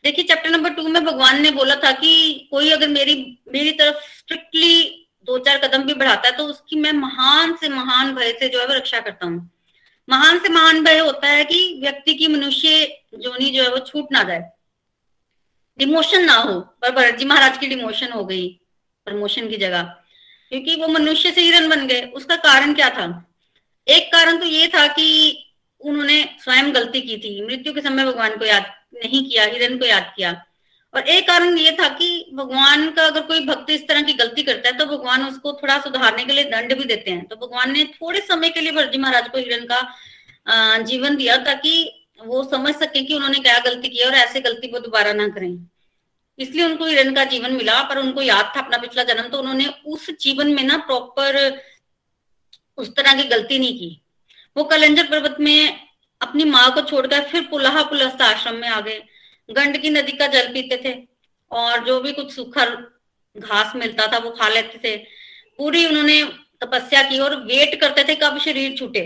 देखिए 0.03 0.25
चैप्टर 0.25 0.49
नंबर 0.49 0.69
टू 0.69 0.87
में 0.87 1.03
भगवान 1.05 1.41
ने 1.41 1.51
बोला 1.51 1.75
था 1.75 1.91
कि 1.93 2.47
कोई 2.51 2.69
अगर 2.71 2.87
मेरी 2.89 3.15
मेरी 3.53 3.71
तरफ़ 3.71 4.03
स्ट्रिक्टली 4.17 5.01
दो 5.27 5.37
चार 5.39 5.57
कदम 5.57 5.83
भी 5.83 5.93
बढ़ाता 5.93 6.27
है 6.27 6.35
तो 6.37 6.43
उसकी 6.43 6.79
मैं 6.79 6.91
महान 6.93 7.55
से 7.55 7.69
महान 7.69 8.13
भय 8.15 8.31
से 8.39 8.49
जो 8.49 8.59
है 8.59 8.65
वो 8.67 8.73
रक्षा 8.73 8.99
करता 8.99 9.25
हूँ। 9.25 9.49
महान 10.09 10.39
से 10.39 10.49
महान 10.49 10.83
भय 10.83 10.97
होता 10.97 11.27
है 11.27 11.45
कि 11.45 11.79
व्यक्ति 11.81 12.13
की 12.13 12.27
मनुष्य 12.27 13.01
जोनी 13.13 13.49
जो 13.49 13.63
है 13.63 13.69
वो 13.69 13.79
छूट 13.79 14.07
ना 14.11 14.23
जाए। 14.23 14.49
डिमोशन 15.77 16.25
ना 16.25 16.33
हो, 16.33 16.59
पर 16.59 16.91
भरत 16.91 17.15
जी 17.15 17.25
महाराज 17.25 17.57
की 17.57 17.67
डिमोशन 17.67 18.11
हो 18.11 18.25
गई 18.25 18.59
प्रमोशन 19.05 19.49
की 19.49 19.57
जगह। 19.57 19.83
क्योंकि 20.49 20.75
वो 20.75 20.87
मनुष्य 20.87 21.31
से 21.31 21.41
हिरन 21.41 21.69
बन 21.69 21.87
गए। 21.87 22.01
उसका 22.01 22.35
कारण 22.35 22.73
क्या 22.73 22.89
था? 22.89 23.31
एक 23.87 24.11
कारण 24.11 24.37
तो 24.37 24.45
ये 24.45 24.67
था 24.67 24.87
कि 24.87 25.41
उन्होंने 25.79 26.35
स्वयं 26.39 26.75
गलती 26.75 27.01
की 27.01 27.17
थी। 27.17 27.45
मृत्यु 27.45 27.73
के 27.73 27.81
समय 27.81 28.05
भगवान 28.05 28.37
को 28.37 28.45
याद 28.45 28.65
नहीं 28.93 29.29
किया, 29.29 29.43
हिरन 29.43 29.77
को 29.77 29.85
याद 29.85 30.13
किया। 30.15 30.45
और 30.95 31.07
एक 31.09 31.27
कारण 31.27 31.57
ये 31.57 31.71
था 31.71 31.87
कि 31.91 32.07
भगवान 32.33 32.89
का 32.91 33.05
अगर 33.05 33.21
कोई 33.23 33.45
भक्त 33.45 33.69
इस 33.69 33.87
तरह 33.87 34.01
की 34.01 34.13
गलती 34.15 34.43
करता 34.43 34.69
है 34.69 34.77
तो 34.77 34.85
भगवान 34.87 35.25
उसको 35.25 35.53
थोड़ा 35.53 35.77
सुधारने 35.81 36.25
के 36.25 36.33
लिए 36.33 36.43
दंड 36.51 36.73
भी 36.77 36.83
देते 36.85 37.11
हैं। 37.11 37.25
तो 37.25 37.35
भगवान 37.37 37.71
ने 37.71 37.83
थोड़े 37.93 38.19
समय 38.21 38.49
के 38.49 38.61
लिए 38.61 38.71
भरजी 38.71 38.97
महाराज 38.97 39.27
को 39.29 39.37
हिरण 39.37 39.65
का 39.65 40.79
जीवन 40.83 41.15
दिया 41.15 41.37
ताकि 41.43 41.73
वो 42.21 42.43
समझ 42.45 42.73
सके 42.75 43.01
कि 43.01 43.13
उन्होंने 43.13 43.39
क्या 43.39 43.57
गलती 43.61 43.89
की 43.89 44.03
और 44.03 44.13
ऐसे 44.15 44.41
गलती 44.41 44.71
वो 44.71 44.79
दोबारा 44.79 45.13
ना 45.13 45.27
करें। 45.29 45.57
इसलिए 46.39 46.65
उनको 46.65 46.85
हिरण 46.85 47.13
का 47.15 47.23
जीवन 47.25 47.53
मिला, 47.53 47.81
पर 47.83 47.97
उनको 47.97 48.21
याद 48.21 48.51
था 48.55 48.61
अपना 48.61 48.77
पिछला 48.77 49.03
जन्म 49.03 49.27
तो 49.29 49.39
उन्होंने 49.39 49.65
उस 49.87 50.09
जीवन 50.21 50.53
में 50.53 50.63
ना 50.63 50.77
प्रॉपर 50.87 51.37
उस 52.77 52.89
तरह 52.95 53.13
की 53.13 53.23
गलती 53.25 53.59
नहीं 53.59 53.77
की। 53.79 54.01
वो 54.55 54.63
कलंजर 54.65 55.07
पर्वत 55.07 55.37
में 55.39 55.79
अपनी 56.21 56.43
माँ 56.45 56.73
को 56.73 56.81
छोड़कर 56.83 57.23
फिर 57.25 57.41
पुलाहा 57.51 57.83
पुलस्त 57.83 58.21
आश्रम 58.21 58.55
में 58.55 58.67
आ 58.69 58.79
गए। 58.81 59.01
गंडकी 59.49 59.89
नदी 59.89 60.11
का 60.11 60.27
जल 60.27 60.47
पीते 60.53 60.77
थे 60.85 60.93
और 61.51 61.83
जो 61.85 61.99
भी 62.01 62.11
कुछ 62.11 62.33
सूखा 62.33 62.65
घास 63.35 63.75
मिलता 63.75 64.07
था 64.07 64.17
वो 64.17 64.29
खा 64.31 64.47
लेते 64.49 64.77
थे। 64.79 64.95
पूरी 65.59 65.85
उन्होंने 65.85 66.23
तपस्या 66.61 67.01
की 67.03 67.19
और 67.19 67.35
वेट 67.43 67.79
करते 67.81 68.03
थे 68.03 68.15
कब 68.15 68.37
शरीर 68.39 68.75
छूटे। 68.77 69.01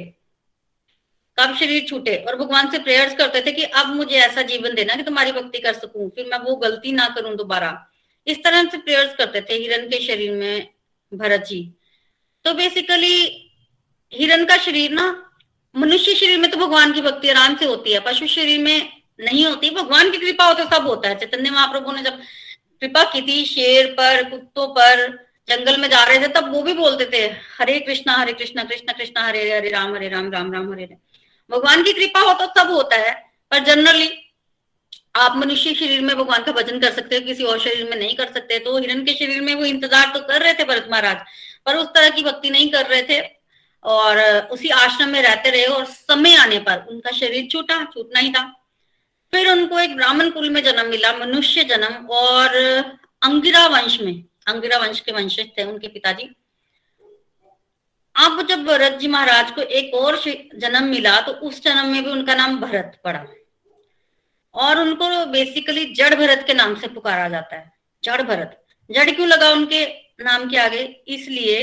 कब 1.37 1.55
शरीर 1.55 1.85
छूटे 1.87 2.15
और 2.17 2.35
भगवान 2.35 2.69
से 2.71 2.79
प्रेयर्स 2.79 3.15
करते 3.15 3.41
थे 3.41 3.51
कि 3.51 3.63
अब 3.63 3.95
मुझे 3.95 4.15
ऐसा 4.17 4.41
जीवन 4.43 4.75
देना 4.75 4.95
कि 4.95 5.03
तुम्हारी 5.03 5.31
भक्ति 5.31 5.59
कर 5.59 5.73
सकूँ, 5.73 6.09
फिर 6.09 6.25
मैं 6.25 6.39
वो 6.39 6.55
गलती 6.57 6.91
ना 6.91 7.07
करूँ 7.09 7.35
दोबारा। 7.35 7.71
इस 8.27 8.43
तरह 8.43 8.63
से 8.63 8.77
प्रेयर्स 8.77 9.15
करते 9.15 9.41
थे 9.41 9.53
हिरन 9.53 9.87
के 9.89 9.99
शरीर 9.99 10.31
में 10.31 10.67
भरत 11.11 11.45
जी। 11.47 11.61
तो 12.45 12.53
बेसिकली 12.53 13.15
हिरण 14.13 14.45
का 14.45 14.57
शरीर 14.57 14.91
ना 14.91 15.05
मनुष्य 15.75 16.13
शरीर 16.15 16.39
में 16.39 16.49
तो 16.51 16.57
भगवान 16.57 16.93
की 16.93 17.01
भक्ति 17.01 17.29
आराम 17.29 17.55
से 17.55 17.65
होती 17.65 17.91
है, 17.93 17.99
पशु 17.99 18.27
शरीर 18.27 18.59
में 18.59 18.98
नहीं 19.19 19.45
होती, 19.45 19.69
भगवान 19.71 20.11
की 20.11 20.17
कृपा 20.17 20.45
हो 20.45 20.53
तो 20.53 20.63
सब 20.65 20.87
होता 20.87 21.09
है। 21.09 21.15
चैतन्य 21.15 21.49
महाप्रभु 21.49 21.91
ने 21.91 22.01
जब 22.01 22.19
कृपा 22.81 23.03
की 23.05 23.21
थी 23.21 23.43
शेर 23.45 23.91
पर, 23.93 24.23
कुत्तों 24.29 24.67
पर, 24.69 25.07
जंगल 25.47 25.77
में 25.77 25.89
जा 25.89 26.03
रहे 26.03 26.19
थे, 26.19 26.27
तब 26.29 26.51
वो 26.53 26.61
भी 26.61 26.73
बोलते 26.73 27.05
थे, 27.13 27.25
हरे 27.57 27.79
कृष्णा 27.79 28.13
हरे 28.15 28.33
कृष्णा 28.33 28.63
कृष्णा 28.63 28.93
कृष्णा, 28.93 29.21
हरे 29.21 29.51
हरे 29.51 29.69
राम 29.69 29.95
हरे 29.95 30.09
राम 30.09 30.31
राम 30.31 30.51
राम, 30.53 30.71
हरे 30.71 30.83
हरे 30.83 30.97
भगवान 31.49 31.83
की 31.83 31.93
कृपा 31.93 32.19
हो 32.21 32.33
तो 32.35 32.45
सब 32.57 32.71
होता 32.71 32.95
है, 32.97 33.13
पर 33.51 33.63
जनरली 33.65 34.09
आप 35.17 35.35
मनुष्य 35.37 35.73
शरीर 35.73 36.01
में 36.01 36.15
भगवान 36.17 36.43
का 36.43 36.51
भजन 36.51 36.79
कर 36.79 36.91
सकते 36.93 37.15
हो, 37.15 37.21
किसी 37.25 37.43
और 37.43 37.59
शरीर 37.59 37.89
में 37.89 37.97
नहीं 37.97 38.15
कर 38.15 38.31
सकते। 38.33 38.59
तो 38.59 38.77
हिरण 38.77 39.03
के 39.05 39.13
शरीर 39.15 39.41
में 39.41 39.53
वो 39.55 39.65
इंतज़ार 39.65 40.11
तो 40.13 40.19
कर 40.21 40.41
रहे 40.41 40.53
थे 40.53 40.63
भरत 40.65 40.87
महाराज, 40.91 41.17
पर 41.65 41.77
उस 41.77 41.87
तरह 41.87 42.09
की 42.09 42.23
भक्ति 42.23 42.49
नहीं 42.49 42.69
कर 42.71 42.85
रहे 42.85 43.01
थे। 43.03 43.19
और 43.85 44.19
उसी 44.51 44.69
आश्रम 44.69 45.09
में 45.09 45.21
रहते 45.21 45.49
रहे 45.49 45.65
और 45.65 45.83
समय 45.85 46.35
आने 46.35 46.57
पर 46.59 46.85
उनका 46.89 47.11
शरीर 47.11 47.47
छूटा, 47.51 47.83
छूटना 47.85 48.19
ही 48.19 48.31
था। 48.31 48.41
फिर 49.33 49.49
उनको 49.51 49.79
एक 49.79 49.95
ब्राह्मण 49.95 50.29
कुल 50.29 50.49
में 50.49 50.61
जन्म 50.63 50.89
मिला, 50.89 51.11
मनुष्य 51.15 51.63
जन्म, 51.65 52.05
और 52.07 52.55
अंगिरा 53.21 53.65
वंश 53.67 53.99
में, 54.01 54.23
अंगिरा 54.47 54.77
वंश 54.77 54.99
के 54.99 55.11
वंशज 55.11 55.49
थे 55.57 55.63
उनके 55.63 55.87
पिताजी। 55.87 56.29
अब 58.15 58.41
जब 58.47 58.63
भरत 58.65 58.97
जी 58.99 59.07
महाराज 59.07 59.51
को 59.51 59.61
एक 59.61 59.93
और 59.95 60.17
जन्म 60.55 60.83
मिला 60.85 61.19
तो 61.21 61.31
उस 61.41 61.61
जन्म 61.63 61.91
में 61.91 62.03
भी 62.03 62.09
उनका 62.11 62.35
नाम 62.35 62.59
भरत 62.59 62.99
पड़ा। 63.03 63.25
और 64.55 64.79
उनको 64.79 65.25
बेसिकली 65.27 65.85
जड़ 65.93 66.13
भरत 66.15 66.43
के 66.47 66.53
नाम 66.53 66.75
से 66.75 66.87
पुकारा 66.89 67.27
जाता 67.29 67.55
है, 67.55 67.71
जड़ 68.03 68.21
भरत। 68.21 68.59
जड़ 68.89 69.09
क्यों 69.11 69.27
लगा 69.27 69.49
उनके 69.51 69.85
नाम 70.21 70.49
के 70.49 70.57
आगे? 70.57 70.81
इसलिए 71.07 71.61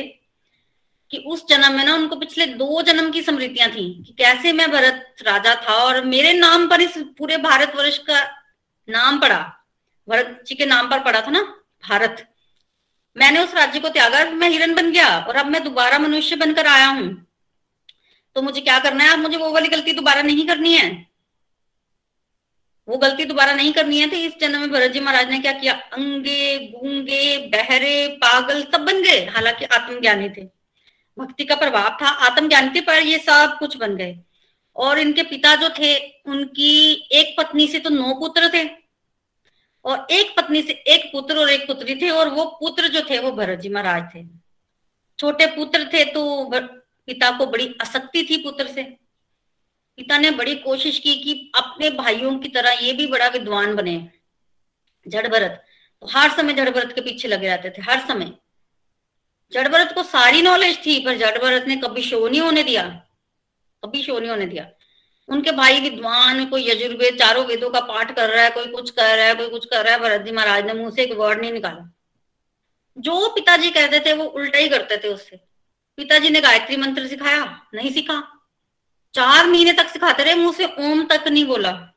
कि 1.10 1.18
उस 1.18 1.48
जन्म 1.48 1.72
में 1.72 1.84
ना 1.84 1.94
उनको 1.94 2.16
पिछले 2.16 2.46
दो 2.46 2.82
जन्म 2.82 3.10
की 3.10 3.22
स्मृतियाँ 3.22 3.70
थी 3.70 4.02
कि 4.02 4.12
कैसे 4.12 4.52
मैं 4.52 4.70
भरत 4.70 5.14
राजा 5.22 5.54
था 5.54 5.74
और 5.74 6.04
मेरे 6.04 6.32
नाम 6.32 6.68
पर 6.68 6.80
इस 6.80 6.98
पूरे 7.18 7.36
भारतवर्ष 7.36 7.98
का 7.98 8.22
नाम 8.88 9.20
पड़ा। 9.20 9.38
भरत 10.08 10.44
जी 10.46 10.54
के 10.54 10.66
नाम 10.66 10.90
पर 10.90 10.98
पड़ा 10.98 11.20
था 11.20 11.30
ना 11.30 11.42
भारत। 11.88 12.28
मैंने 13.16 13.40
उस 13.40 13.54
राज्य 13.54 13.80
को 13.80 13.88
त्यागा, 13.88 14.24
मैं 14.30 14.48
हिरन 14.48 14.74
बन 14.74 14.92
गया 14.92 15.18
और 15.18 15.36
अब 15.36 15.46
मैं 15.46 15.64
दोबारा 15.64 15.98
मनुष्य 15.98 16.36
बनकर 16.36 16.66
आया 16.66 16.86
हूँ। 16.86 17.26
तो 18.34 18.42
मुझे 18.42 18.60
क्या 18.60 18.78
करना 18.78 19.04
है? 19.04 19.10
अब 19.10 19.18
मुझे 19.18 19.36
वो 19.36 19.52
वाली 19.52 19.68
गलती 19.68 19.92
दोबारा 19.92 20.22
नहीं 20.22 20.46
करनी 20.46 20.72
है। 20.74 21.06
वो 22.88 22.96
गलती 22.96 23.24
दोबारा 23.24 23.52
नहीं 23.52 23.72
करनी 23.72 24.00
है 24.00 24.08
तो 24.08 24.16
इस 24.16 24.32
जन्म 24.40 24.60
में 24.60 24.70
भरत 24.70 24.90
जी 24.90 25.00
महाराज 25.00 25.30
ने 25.30 25.38
क्या 25.38 25.52
किया? 25.52 25.72
अंगे, 25.72 26.58
गूँगे, 26.58 27.38
बहरे, 27.38 28.08
पागल 28.08 28.62
सब 28.62 28.84
बन 28.84 29.02
गए। 29.02 29.26
हालाँकि 29.26 29.64
आत्मज्ञानी 29.64 30.28
थे। 30.28 30.56
भक्ति 31.18 31.44
का 31.44 31.54
प्रभाव 31.54 31.98
था, 32.02 32.08
आत्मज्ञान 32.08 32.72
के 32.72 32.80
पर 32.80 33.02
ये 33.02 33.18
सब 33.18 33.56
कुछ 33.58 33.76
बन 33.76 33.96
गए। 33.96 34.18
और 34.76 34.98
इनके 34.98 35.22
पिता 35.22 35.54
जो 35.56 35.68
थे, 35.68 35.96
उनकी 36.26 36.92
एक 37.12 37.34
पत्नी 37.38 37.68
से 37.68 37.78
तो 37.78 37.90
नौ 37.90 38.14
पुत्र 38.14 38.50
थे। 38.54 38.68
और 39.84 40.06
एक 40.10 40.34
पत्नी 40.36 40.62
से 40.62 40.72
एक 40.72 41.12
पुत्र 41.12 41.38
और 41.38 41.50
एक 41.50 41.66
पुत्री 41.66 41.94
थे, 41.94 42.10
और 42.10 42.28
वो 42.28 42.44
पुत्र 42.60 42.88
जो 42.88 43.02
थे, 43.10 43.18
वो 43.18 43.32
भरत 43.32 43.58
जी 43.58 43.68
महाराज 43.68 44.14
थे। 44.14 44.24
छोटे 45.18 45.46
पुत्र 45.46 45.90
थे 45.92 46.04
तो 46.04 46.50
पिता 46.52 47.30
को 47.38 47.46
बड़ी 47.46 47.74
आसक्ति 47.80 48.26
थी 48.30 48.36
पुत्र 48.36 48.66
से। 48.66 48.82
पिता 49.98 50.18
ने 50.18 50.30
बड़ी 50.30 50.54
कोशिश 50.54 50.98
की 50.98 51.14
कि 51.14 51.52
अपने 51.54 51.90
भाइयों 51.90 52.38
की 52.38 52.48
तरह 52.48 52.70
ये 52.70 52.92
भी 52.92 53.06
बड़ा 53.06 53.28
विद्वान 53.28 53.74
बने। 53.74 54.08
जड़ 55.06 55.26
भरत। 55.28 55.64
तो 56.02 56.08
हर 56.12 56.30
समय 56.30 56.52
जड़ 56.52 56.70
भरत 56.70 56.92
के 56.92 57.00
पीछे 57.00 57.28
लगे 57.28 57.48
रहते 57.48 57.70
थे, 57.70 57.82
हर 57.82 58.00
समय। 58.00 58.32
जड़ 59.52 59.68
भरत 59.68 59.92
को 59.94 60.02
सारी 60.02 60.42
नॉलेज 60.42 60.86
थी, 60.86 61.04
पर 61.04 61.16
जड़ 61.16 61.38
भरत 61.38 61.64
ने 61.68 61.76
कभी 61.76 62.02
शो 62.02 62.28
नहीं 62.28 62.40
होने 62.40 62.62
दिया। 62.62 62.82
कभी 63.84 64.02
शो 64.02 64.18
नहीं 64.18 64.30
होने 64.30 64.46
दिया। 64.46 64.70
उनके 65.28 65.50
भाई 65.50 65.80
विद्वान, 65.80 66.46
कोई 66.46 66.70
यजुर्वेद, 66.70 67.18
चारों 67.18 67.46
वेदों 67.46 67.70
का 67.70 67.80
पाठ 67.80 68.16
कर 68.16 68.30
रहा 68.30 68.44
है, 68.44 68.50
कोई 68.50 68.66
कुछ 68.66 68.90
कर 68.90 69.16
रहा 69.16 69.26
है, 69.26 69.34
कोई 69.34 69.48
कुछ 69.48 69.66
कर 69.66 69.84
रहा 69.84 69.94
है, 69.94 70.00
भरत 70.00 70.20
जी 70.20 70.32
महाराज 70.32 70.66
ने 70.66 70.74
मुँह 70.74 70.90
से 70.90 71.02
एक 71.02 71.12
वर्ड 71.12 71.40
नहीं 71.40 71.52
निकाला। 71.52 71.94
जो 72.98 73.28
पिताजी 73.28 73.70
कहते 73.70 74.00
थे, 74.00 74.12
वो 74.12 74.24
उल्टा 74.24 74.58
ही 74.58 74.68
करते 74.68 74.96
थे 74.96 75.08
उससे। 75.08 75.36
पिताजी 75.96 76.30
ने 76.30 76.40
गायत्री 76.40 76.76
मंत्र 76.76 77.06
सिखाया, 77.06 77.66
नहीं 77.74 77.92
सिखा। 77.92 78.32
चार 79.14 79.46
महीने 79.46 79.72
तक 79.72 79.88
सिखाते 79.88 80.24
रहे, 80.24 80.34
मुँह 80.34 80.52
से 80.52 80.64
ओम 80.64 81.06
तक 81.06 81.28
नहीं 81.28 81.44
बोला। 81.44 81.92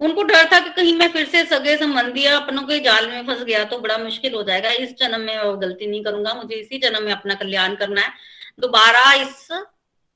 उनको 0.00 0.22
डर 0.22 0.48
था 0.52 0.58
कि 0.60 0.70
कहीं 0.72 0.94
मैं 0.94 1.08
फिर 1.12 1.26
से 1.26 1.44
सगे 1.46 1.76
संबंधी 1.76 2.24
अपनों 2.26 2.62
के 2.62 2.78
जाल 2.80 3.08
में 3.10 3.26
फंस 3.26 3.42
गया 3.42 3.64
तो 3.64 3.78
बड़ा 3.78 3.98
मुश्किल 3.98 4.34
हो 4.34 4.42
जाएगा। 4.42 4.70
इस 4.70 4.94
जन्म 4.98 5.20
में 5.20 5.38
वो 5.38 5.52
गलती 5.58 5.86
नहीं 5.86 6.02
करूँगा, 6.04 6.34
मुझे 6.34 6.54
इसी 6.56 6.78
जन्म 6.78 7.02
में 7.02 7.12
अपना 7.12 7.34
कल्याण 7.34 7.74
करना 7.76 8.00
है। 8.00 8.12
दोबारा 8.60 9.12
इस 9.14 9.48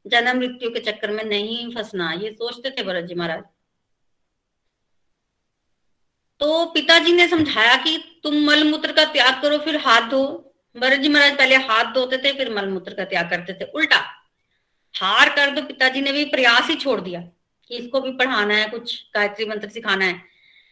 जन्म 0.06 0.38
मृत्यु 0.38 0.70
के 0.70 0.80
चक्कर 0.82 1.10
में 1.10 1.22
नहीं 1.24 1.70
फंसना, 1.74 2.12
ये 2.14 2.30
सोचते 2.32 2.70
थे 2.70 2.82
भरत 2.82 3.04
जी 3.04 3.14
महाराज। 3.14 3.42
तो 6.40 6.64
पिताजी 6.72 7.12
ने 7.12 7.26
समझाया 7.28 7.76
कि 7.76 7.96
तुम 8.22 8.34
मलमूत्र 8.46 8.92
का 8.92 9.04
त्याग 9.06 9.40
करो, 9.42 9.58
फिर 9.58 9.76
हाथ 9.78 10.10
धो। 10.10 10.22
भरत 10.76 10.98
जी 10.98 11.08
महाराज 11.08 11.36
पहले 11.38 11.56
हाथ 11.56 11.92
धोते 11.94 12.16
थे, 12.18 12.32
फिर 12.32 12.54
मलमूत्र 12.54 12.94
का 12.94 13.04
त्याग 13.04 13.30
करते 13.30 13.52
थे। 13.54 13.70
उल्टा, 13.72 13.96
हार 14.94 15.28
कर 15.36 15.50
दो 15.50 15.62
पिताजी 15.62 16.00
ने 16.00 16.12
भी 16.12 16.24
प्रयास 16.26 16.68
ही 16.68 16.74
छोड़ 16.76 17.00
दिया। 17.00 17.20
कि 17.68 17.76
इसको 17.76 18.00
भी 18.00 18.12
पढ़ाना 18.12 18.54
है, 18.54 18.68
कुछ 18.68 19.04
गायत्री 19.14 19.44
मंत्र 19.44 19.68
सिखाना 19.68 20.04
है। 20.04 20.12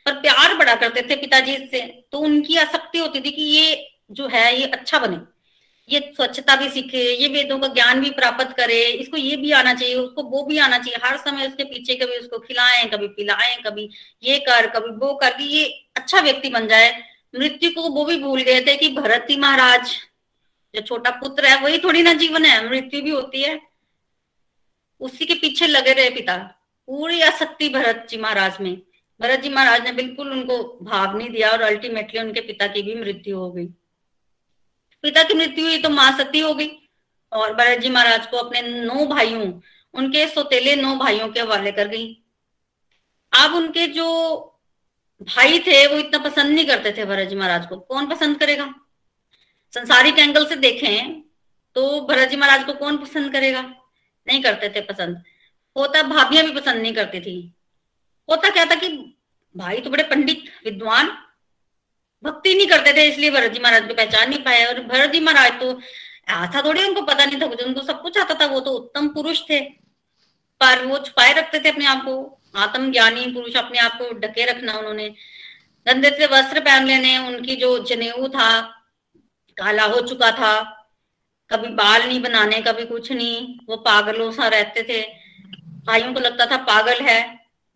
पर 0.06 0.12
प्यार 0.12 0.54
बड़ा 0.54 0.74
करते 0.74 1.02
थे 1.02 1.16
पिताजी 1.16 1.56
से 1.56 2.06
तो 2.12 2.18
उनकी 2.18 2.56
आसक्ति 2.56 2.98
होती 2.98 3.20
थी 3.20 3.30
कि 3.30 3.42
ये 3.42 3.88
जो 4.10 4.28
है, 4.28 4.60
ये 4.60 4.66
अच्छा 4.66 4.98
बने। 4.98 5.18
ये 5.90 6.12
स्वच्छता 6.16 6.56
भी 6.56 6.68
सीखे, 6.68 7.14
ये 7.14 7.28
वेदों 7.28 7.58
का 7.58 7.68
ज्ञान 7.68 8.00
भी 8.00 8.10
प्राप्त 8.10 8.56
करे, 8.56 8.84
इसको 8.84 9.16
ये 9.16 9.36
भी 9.36 9.52
आना 9.52 9.74
चाहिए, 9.74 9.94
उसको 9.94 10.22
वो 10.22 10.42
भी 10.42 10.58
आना 10.58 10.78
चाहिए। 10.78 11.08
हर 11.08 11.16
समय 11.16 11.46
उसके 11.46 11.64
पीछे 11.64 11.94
कभी 11.94 12.18
उसको 12.18 12.38
खिलाएँ, 12.38 12.86
कभी 12.86 13.08
पिलाएँ, 13.08 13.56
कभी 13.56 13.90
ये 14.22 14.38
कर, 14.38 14.66
कभी 14.66 14.90
वो 14.90 15.14
कर 15.14 15.40
ये 15.40 15.86
अच्छा 15.96 16.20
व्यक्ति 16.20 16.48
बन 16.48 16.68
जाए। 16.68 17.02
मृत्यु 17.36 17.70
को 17.70 17.82
वो 17.82 18.04
भी 18.04 18.18
भूल 18.18 18.42
गए 18.42 18.60
थे 18.60 18.76
कि 18.76 18.88
भरती 18.88 19.36
महाराज, 19.36 19.90
जो 20.74 20.80
छोटा 20.80 21.10
पुत्र 21.10 21.46
है, 21.46 21.62
वही 21.62 21.78
थोड़ी 21.78 22.02
ना 22.02 22.12
जीवन 22.12 22.44
है, 22.44 22.70
मृत्यु 22.70 23.02
भी 23.02 23.10
होती 23.10 23.42
है। 23.42 23.60
उसी 25.00 25.24
के 25.24 25.34
पीछे 25.34 25.66
लगे 25.66 25.92
रहे 25.92 26.10
पिता। 26.10 26.55
पूरी 26.88 27.20
आसक्ति 27.22 27.68
भरत 27.68 28.06
जी 28.10 28.16
महाराज 28.16 28.60
में। 28.60 28.76
भरत 29.20 29.40
जी 29.40 29.48
महाराज 29.48 29.82
ने 29.84 29.92
बिल्कुल 29.92 30.30
उनको 30.32 30.56
भाव 30.82 31.16
नहीं 31.18 31.30
दिया 31.30 31.50
और 31.50 31.60
अल्टीमेटली 31.62 32.20
उनके 32.20 32.40
पिता 32.42 32.66
की 32.66 32.82
भी 32.82 32.94
मृत्यु 32.94 33.38
हो 33.38 33.50
गई। 33.52 33.66
पिता 35.04 35.22
की 35.22 35.34
मृत्यु 35.34 35.64
हुई 35.64 35.78
तो 35.78 35.90
माँ 35.90 36.10
सती 36.18 36.40
हो 36.40 36.52
गई 36.54 36.70
और 37.32 37.54
भरत 37.54 37.78
जी 37.78 37.90
महाराज 37.90 38.26
को 38.26 38.36
अपने 38.36 38.62
नौ 38.62 39.06
भाइयों, 39.06 39.52
उनके 39.94 40.26
सोतेले 40.28 40.76
नौ 40.76 40.94
भाइयों 40.96 41.28
के 41.28 41.40
हवाले 41.40 41.72
कर 41.72 41.88
गई। 41.88 42.06
अब 43.32 43.54
उनके 43.54 43.86
जो 43.88 44.06
भाई 45.20 45.58
थे, 45.58 45.86
वो 45.86 45.98
इतना 45.98 46.18
पसंद 46.20 46.54
नहीं 46.54 46.66
करते 46.66 46.92
थे 46.92 47.04
भरत 47.04 47.28
जी 47.28 47.36
महाराज 47.36 47.66
को। 47.66 47.76
कौन 47.76 48.06
पसंद 48.08 48.38
करेगा? 48.38 48.74
संसारिक 49.72 50.18
एंगल 50.18 50.46
से 50.46 50.56
देखें 50.56 51.22
तो 51.76 52.00
भरत 52.00 52.28
जी 52.28 52.36
महाराज 52.36 52.64
को 52.66 52.72
कौन 52.74 52.96
पसंद 52.96 53.32
करेगा? 53.32 53.62
नहीं 54.26 54.42
करते 54.42 54.68
थे 54.68 54.80
पसंद। 54.82 55.22
होता 55.76 56.02
भाभियाँ 56.02 56.44
भी 56.44 56.52
पसंद 56.52 56.82
नहीं 56.82 56.94
करती 56.94 57.20
थी। 57.20 57.52
होता 58.28 58.50
क्या 58.50 58.64
था 58.64 58.74
कि 58.74 58.88
भाई 59.56 59.80
तो 59.80 59.90
बड़े 59.90 60.02
पंडित, 60.02 60.44
विद्वान, 60.64 61.06
भक्ति 62.24 62.54
नहीं 62.54 62.66
करते 62.66 62.92
थे, 62.92 63.08
इसलिए 63.08 63.30
भरत 63.30 63.52
जी 63.52 63.60
महाराज 63.60 63.88
को 63.88 63.94
पहचान 63.94 64.30
नहीं 64.30 64.42
पाए। 64.42 64.64
और 64.64 64.80
भरत 64.80 65.10
जी 65.10 65.20
महाराज 65.20 65.60
तो 65.60 65.80
ऐसा 66.28 66.62
थोड़ी, 66.64 66.84
उनको 66.84 67.02
पता 67.02 67.24
नहीं 67.24 67.40
था, 67.40 67.46
उनको 67.66 67.82
सब 67.82 68.02
कुछ 68.02 68.18
आता 68.18 68.34
था, 68.34 68.46
वो 68.46 68.60
तो 68.60 68.70
उत्तम 68.70 69.08
पुरुष 69.08 69.42
थे। 69.50 69.60
पर 70.60 70.84
वो 70.86 70.98
छुपाए 70.98 71.32
रखते 71.32 71.58
थे 71.60 71.68
अपने 71.68 71.86
आप 71.86 72.04
को। 72.04 72.40
आत्म 72.56 72.92
ज्ञानी 72.92 73.26
पुरुष 73.26 73.56
अपने 73.56 73.78
आप 73.78 73.98
को 73.98 74.12
ढके 74.18 74.44
रखना 74.44 74.72
उन्होंने। 74.72 75.08
गंदे 75.86 76.10
से 76.10 76.26
वस्त्र 76.26 76.60
पहन 76.60 76.86
लेने, 76.86 77.18
उनकी 77.18 77.56
जो 77.56 77.78
जनेऊ 77.78 78.28
था, 78.28 78.60
काला 79.56 79.84
हो 79.84 80.00
चुका 80.00 80.30
था। 80.30 80.72
कभी 81.50 81.68
बाल 81.68 82.02
नहीं 82.02 82.20
बनाने, 82.22 82.60
कभी 82.60 82.84
कुछ 82.84 83.12
नहीं, 83.12 83.58
वो 83.68 83.76
पागलों 83.76 84.32
सा 84.32 84.48
रहते 84.48 84.82
थे। 84.82 85.25
भाइयों 85.86 86.12
को 86.14 86.20
लगता 86.20 86.46
था 86.46 86.56
पागल 86.64 87.04
है। 87.04 87.20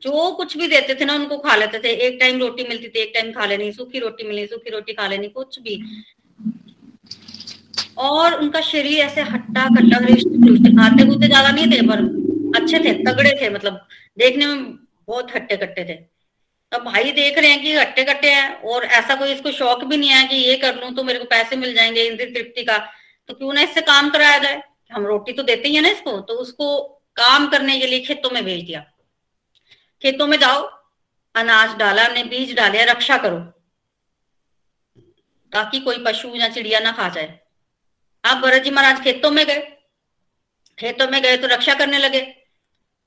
जो 0.03 0.31
कुछ 0.33 0.57
भी 0.57 0.67
देते 0.69 0.95
थे 0.95 1.05
ना, 1.05 1.15
उनको 1.15 1.39
खा 1.39 1.57
लेते 1.57 1.79
थे। 1.79 1.91
एक 2.07 2.17
टाइम 2.21 2.39
रोटी 2.41 2.65
मिलती 2.69 2.89
थी, 2.89 2.99
एक 2.99 3.11
टाइम 3.15 3.33
खा 3.33 3.47
लेनी, 3.47 3.71
सूखी 3.73 3.99
रोटी 3.99 4.29
मिली, 4.29 4.47
सूखी 4.47 4.71
रोटी 4.71 4.93
खा 4.93 5.07
लेनी, 5.07 5.29
कुछ 5.29 5.59
भी। 5.61 5.77
और 7.99 8.35
उनका 8.35 8.61
शरीर 8.61 8.99
ऐसे 8.99 9.21
हट्टा 9.23 9.65
कट्टा 9.71 9.99
खाते 9.99 11.07
कूदते 11.07 11.27
ज़्यादा 11.27 11.51
नहीं 11.51 11.67
थे, 11.67 11.81
पर 11.83 11.99
अच्छे 12.57 12.79
थे, 12.79 12.93
तगड़े 13.05 13.31
थे 13.41 13.51
मतलब 13.51 13.87
देखने 14.19 14.47
में 14.47 14.65
बहुत 15.09 15.35
हट्टे 15.37 15.57
कट्टे 15.57 15.85
थे। 15.85 15.99
अब 16.73 16.85
भाई 16.85 17.13
देख 17.13 17.39
रहे 17.39 17.51
हैं 17.51 17.63
कि 17.63 17.73
हट्टे 17.75 18.05
कट्टे 18.05 18.31
हैं, 18.31 18.55
और 18.55 18.85
ऐसा 18.85 19.15
कोई 19.15 19.33
इसको 19.33 19.51
शौक 19.53 19.85
भी 19.85 19.97
नहीं 19.97 20.11
है 20.11 20.27
कि 20.29 20.37
ये 20.37 20.57
कर 20.57 20.75
लू 20.77 20.91
तो 20.91 21.05
मेरे 21.05 21.19
को 21.19 21.25
पैसे 21.25 21.57
मिल 21.57 21.75
जाएँगे 21.75 22.03
इंद्र 22.03 22.25
तृप्ति 22.27 22.65
का। 22.65 22.79
तो 23.29 23.35
क्यों 23.35 23.53
ना 23.53 23.63
इससे 23.63 23.81
काम 23.83 24.11
कराया 24.11 24.39
जाए? 24.39 24.63
हम 24.93 25.07
रोटी 25.07 25.33
तो 25.33 25.43
देते 25.43 25.69
ही 25.69 25.75
है 25.75 25.81
ना 25.81 25.89
इसको 25.89 26.19
तो 26.21 26.35
उसको 26.37 26.67
काम 27.21 27.47
करने 27.49 27.79
के 27.79 27.87
लिए 27.87 28.01
खेतों 28.01 28.31
में 28.31 28.45
भेज 28.45 28.65
दिया। 28.67 28.81
खेतों 30.03 30.27
में 30.27 30.39
जाओ, 30.39 30.63
अनाज 31.35 31.77
डाला, 31.77 32.07
ने 32.09 32.25
बीज 32.25 32.55
डाले, 32.57 32.85
रक्षा 32.85 33.17
करो, 33.17 33.39
ताकि 35.53 35.81
कोई 35.81 36.05
पशु 36.05 36.35
या 36.37 36.49
चिड़िया 36.49 36.81
ना 36.81 36.93
खा 36.93 37.09
जाए। 37.09 37.39
आप 38.25 38.37
भरत 38.37 38.63
जी 38.63 38.71
महाराज 38.71 39.03
खेतों 39.05 39.31
में 39.31 39.47
गए। 39.47 39.61
खेतों 40.79 41.09
में 41.09 41.21
गए 41.23 41.37
तो 41.37 41.47
रक्षा 41.47 41.75
करने 41.75 41.99
लगे। 41.99 42.21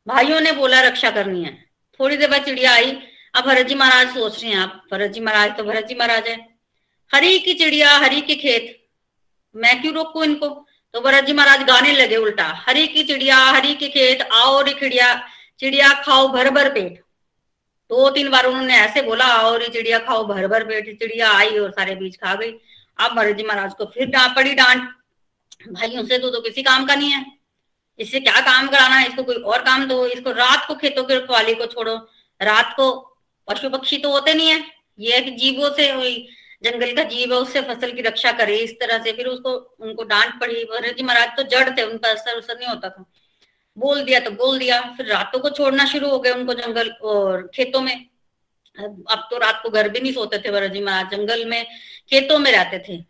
भाइयों 0.08 0.40
ने 0.42 0.52
बोला, 0.52 0.82
रक्षा 0.82 1.12
करनी 1.12 1.44
है। 1.44 1.54
थोड़ी 2.00 2.18
देर 2.18 2.30
बाद 2.30 2.46
चिड़िया 2.46 2.74
आई। 2.74 2.92
अब 3.36 3.46
भरत 3.46 3.68
जी 3.68 3.76
महाराज 3.76 4.14
सोच 4.14 4.42
रहे 4.44 4.52
हैं, 4.52 4.58
आप 4.58 4.88
भरत 4.92 5.12
जी 5.12 5.20
महाराज 5.20 5.58
तो 5.58 5.64
भरत 5.64 5.86
जी 5.86 5.96
महाराज 5.96 6.28
है। 6.28 6.38
हरी 7.12 7.40
की 7.40 7.54
चिड़िया, 7.54 7.98
हरी 7.98 8.22
के 8.22 8.36
खेत। 8.36 8.88
मैं 9.56 9.82
क्यों 9.82 9.94
रोकू 9.94 10.24
इनको? 10.24 10.63
तो 10.94 11.02
भरत 11.02 11.24
जी 11.26 11.34
महाराज 11.34 11.62
गाने 11.68 11.92
लगे 11.92 12.16
उल्टा। 12.16 12.46
हरी 12.68 12.86
की 12.88 13.04
चिड़िया 13.04 13.38
हरी 13.38 13.74
के 13.76 13.88
खेत 13.90 14.22
आओ 14.34 14.62
रे 14.62 14.74
चिड़िया 14.74 15.14
चिड़िया 15.60 15.90
खाओ 16.04 16.28
भर 16.28 16.50
भर 16.50 16.70
पेट। 16.74 17.00
दो 17.92 18.10
तीन 18.10 18.30
बार 18.30 18.46
उन्होंने 18.46 18.76
ऐसे 18.78 19.02
बोला 19.02 19.26
आओ 19.28 19.56
रे 19.58 19.68
चिड़िया 19.68 20.00
खाओ 20.00 20.24
भर 20.26 20.48
भर 20.48 20.64
पेट 20.64 20.98
चिड़िया 21.00 21.32
आई 21.32 21.58
और 21.60 21.72
सारे 21.72 21.96
बीज 21.96 22.18
खा 22.18 22.34
गई। 22.36 22.52
अब 23.00 23.16
भरत 23.16 23.38
जी 23.38 23.44
महाराज 23.44 23.74
को 23.74 23.86
फिर 23.86 24.08
डांट 24.08 24.36
पड़ी 24.36 24.54
डांट। 24.54 24.90
भाई 25.70 25.98
उनसे 25.98 26.18
तो, 26.18 26.30
तो 26.30 26.42
किसी 26.42 26.64
काम 26.64 26.86
का 26.86 26.96
नहीं 26.96 27.12
है। 27.12 27.26
इससे 28.00 28.20
क्या 28.20 28.40
काम 28.42 28.68
कराना 28.68 28.96
है? 28.96 29.08
इसको 29.08 29.24
कोई 29.24 29.36
और 29.36 29.62
काम 29.64 29.86
दो। 29.86 30.06
इसको 30.08 30.32
रात 30.34 30.66
को 30.68 30.76
खेतों 30.76 31.04
के 31.04 31.16
रखवाली 31.16 31.56
को 31.56 31.66
छोड़ो। 31.66 31.96
रात 32.42 32.74
को 32.76 32.92
पशु 33.48 33.70
पक्षी 33.70 33.98
तो 33.98 34.12
होते 34.12 34.34
नहीं 34.34 34.50
है। 34.50 34.64
ये 35.00 35.20
जीवों 35.32 35.70
से 35.74 35.92
जंगल 36.64 36.94
का 36.96 37.04
जीव 37.04 37.34
है, 37.34 37.40
उससे 37.40 37.62
फ़सल 37.62 37.92
की 37.92 38.02
रक्षा 38.02 38.32
करे, 38.32 38.58
इस 38.58 38.74
तरह 38.74 39.04
से। 39.04 39.12
फिर 39.12 39.28
उसको, 39.28 39.52
उनको 39.80 40.04
डांट 40.04 40.40
पड़ी। 40.42 40.64
जी 40.94 41.04
महाराज 41.04 41.36
तो 41.38 41.44
जड़ 41.50 41.70
थे, 41.78 41.84
उन 41.84 41.98
पर 41.98 42.10
असर 42.10 42.38
असर 42.38 42.58
नहीं 42.60 42.68
होता 42.68 42.90
था। 42.90 43.06
बोल 43.78 44.04
दिया 44.04 44.20
तो 44.20 44.32
बोल 44.32 44.58
दिया। 44.60 44.82
फिर 44.98 45.06
रातों 45.06 45.40
को 45.40 45.50
छोड़ना 45.50 45.86
शुरू 45.86 46.10
हो 46.10 46.20
गए 46.20 46.32
उनको 46.32 46.54
जंगल 46.54 46.90
और 47.04 47.50
खेतों 47.56 47.82
में। 47.82 47.96
अब 48.78 49.28
तो 49.32 49.38
रात 49.38 49.60
को 49.64 49.70
घर 49.70 49.90
भी 49.90 50.00
नहीं 50.00 50.14
सोते 50.14 50.38
थे 50.40 50.52
भरत 50.52 50.72
जी 50.72 50.82
महाराज, 50.82 51.12
जंगल 51.12 51.46
में 51.46 51.66
खेतों 52.10 52.38
में 52.40 52.52
रहते 52.52 52.80
थे। 52.80 53.02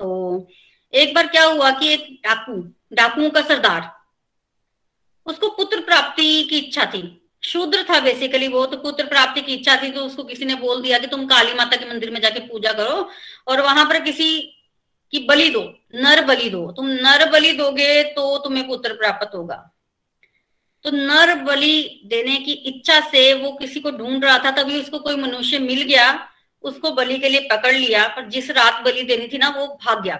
तो 0.00 0.48
एक 0.92 1.14
बार 1.14 1.26
क्या 1.26 1.44
हुआ 1.44 1.70
कि 1.70 1.92
एक 1.92 2.08
डाकू, 2.24 2.52
डाकुओं 2.92 3.30
का 3.30 3.40
सरदार, 3.42 3.90
उसको 5.26 5.48
पुत्र 5.48 5.80
प्राप्ति 5.80 6.42
की 6.42 6.58
इच्छा 6.58 6.84
थी। 6.84 7.27
शूद्र 7.48 7.82
था 7.90 8.00
बेसिकली 8.00 8.48
वो 8.48 8.64
तो 8.66 8.76
पुत्र 8.76 9.04
प्राप्ति 9.06 9.40
की 9.40 9.54
इच्छा 9.54 9.76
थी 9.82 9.90
तो 9.90 10.04
उसको 10.04 10.24
किसी 10.24 10.44
ने 10.44 10.54
बोल 10.56 10.82
दिया 10.82 10.98
कि 10.98 11.06
तुम 11.06 11.26
काली 11.26 11.54
माता 11.54 11.76
के 11.76 11.88
मंदिर 11.90 12.10
में 12.10 12.20
जाके 12.20 12.40
पूजा 12.42 12.72
करो 12.72 13.08
और 13.48 13.60
वहाँ 13.60 13.84
पर 13.84 14.00
किसी 14.00 14.30
की 15.12 15.18
बलि 15.26 15.48
दो, 15.50 15.60
नर 15.94 16.24
बलि 16.24 16.48
दो। 16.50 16.70
तुम 16.72 16.86
नर 16.86 17.28
बलि 17.30 17.52
दोगे 17.52 18.02
तो 18.12 18.38
तुम्हें 18.38 18.66
पुत्र 18.68 18.92
प्राप्त 18.92 19.34
होगा। 19.34 19.56
तो 20.84 20.90
नर 20.90 21.34
बलि 21.44 22.00
देने 22.06 22.36
की 22.36 22.52
इच्छा 22.52 23.00
से 23.10 23.32
वो 23.34 23.52
किसी 23.52 23.80
को 23.80 23.90
ढूंढ 23.90 24.24
रहा 24.24 24.38
था, 24.38 24.50
तभी 24.52 24.80
उसको 24.80 24.98
कोई 24.98 25.16
मनुष्य 25.16 25.58
मिल 25.58 25.82
गया, 25.82 26.28
उसको 26.64 26.90
बलि 26.90 27.18
के 27.18 27.28
लिए 27.28 27.48
पकड़ 27.52 27.74
लिया, 27.74 28.06
पर 28.08 28.28
जिस 28.28 28.50
रात 28.50 28.82
बलि 28.84 29.02
देनी 29.02 29.28
थी 29.28 29.38
ना, 29.38 29.48
वो 29.48 29.66
भाग 29.84 30.02
गया। 30.02 30.16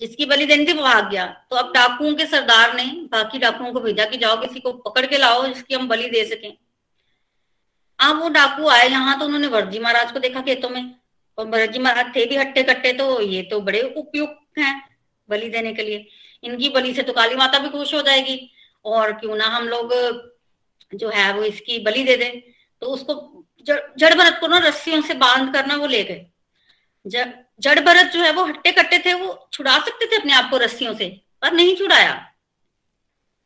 जिसकी 0.00 0.26
बलि 0.26 0.46
देनी 0.46 0.66
थी 0.66 0.72
वो 0.72 0.82
भाग 0.82 1.10
गया। 1.10 1.26
तो 1.50 1.56
अब 1.56 1.72
डाकुओं 1.72 2.14
के 2.14 2.26
सरदार 2.26 2.74
ने 2.76 2.84
बाकी 3.12 3.38
डाकुओं 3.38 3.72
को 3.72 3.80
भेजा 3.80 4.04
कि 4.04 4.16
जाओ, 4.16 4.40
किसी 4.40 4.60
को 4.60 4.72
पकड़ 4.72 5.06
के 5.06 5.18
लाओ, 5.18 5.46
जिसकी 5.46 5.74
हम 5.74 5.88
बलि 5.88 6.08
दे 6.10 6.24
सकें। 6.24 6.52
अब 7.98 8.20
वो 8.22 8.28
डाकू 8.28 8.68
आए 8.68 8.88
यहाँ 8.88 9.18
तो 9.18 9.24
उन्होंने 9.24 9.46
वर्जी 9.46 9.78
महाराज 9.78 10.12
को 10.12 10.18
देखा 10.18 10.40
खेतों 10.40 10.68
में। 10.70 10.94
और 11.38 11.46
वर्जी 11.46 11.78
महाराज 11.78 12.14
थे 12.16 12.24
भी 12.26 12.36
हट्टे 12.36 12.62
कट्टे 12.62 12.92
तो 12.92 13.20
ये 13.20 13.42
तो 13.42 13.60
बड़े 13.60 13.80
उपयुक्त 13.96 14.58
हैं 14.58 14.74
बलि 15.28 15.48
देने 15.48 15.72
के 15.74 15.82
लिए। 15.82 16.06
इनकी 16.42 16.68
बलि 16.68 16.94
से 16.94 17.02
तो 17.02 17.12
काली 17.12 17.34
माता 17.34 17.58
भी 17.58 17.68
खुश 17.68 17.94
हो 17.94 18.02
जाएगी। 18.02 18.50
और 18.84 19.12
क्यों 19.12 19.36
ना 19.36 19.46
हम 19.46 19.68
लोग 19.68 19.92
जो 20.94 21.08
है 21.08 21.32
वो 21.32 21.42
इसकी 21.44 21.78
बलि 21.78 22.04
दे 22.04 22.16
दें। 22.16 22.40
तो 22.82 22.86
उसको 22.86 23.14
जड़ 23.66 24.14
भरत 24.14 24.38
को 24.40 24.46
ना 24.46 24.58
रस्सियों 24.58 25.00
से 25.02 25.14
बाँध 25.14 25.52
करना 25.52 25.76
वो 25.76 25.86
ले 25.86 26.02
गए। 26.04 26.26
जड़ 27.60 27.80
भरत 27.80 28.06
जो 28.06 28.22
है 28.22 28.32
वो 28.32 28.44
हट्टे 28.44 28.72
कट्टे 28.72 28.98
थे, 28.98 29.14
वो 29.14 29.48
छुड़ा 29.52 29.78
सकते 29.78 30.06
थे 30.06 30.16
अपने 30.16 30.32
आप 30.32 30.50
को 30.50 30.56
रस्सियों 30.56 30.94
से, 30.94 31.20
पर 31.42 31.52
नहीं 31.52 31.76
छुड़ाया। 31.76 32.12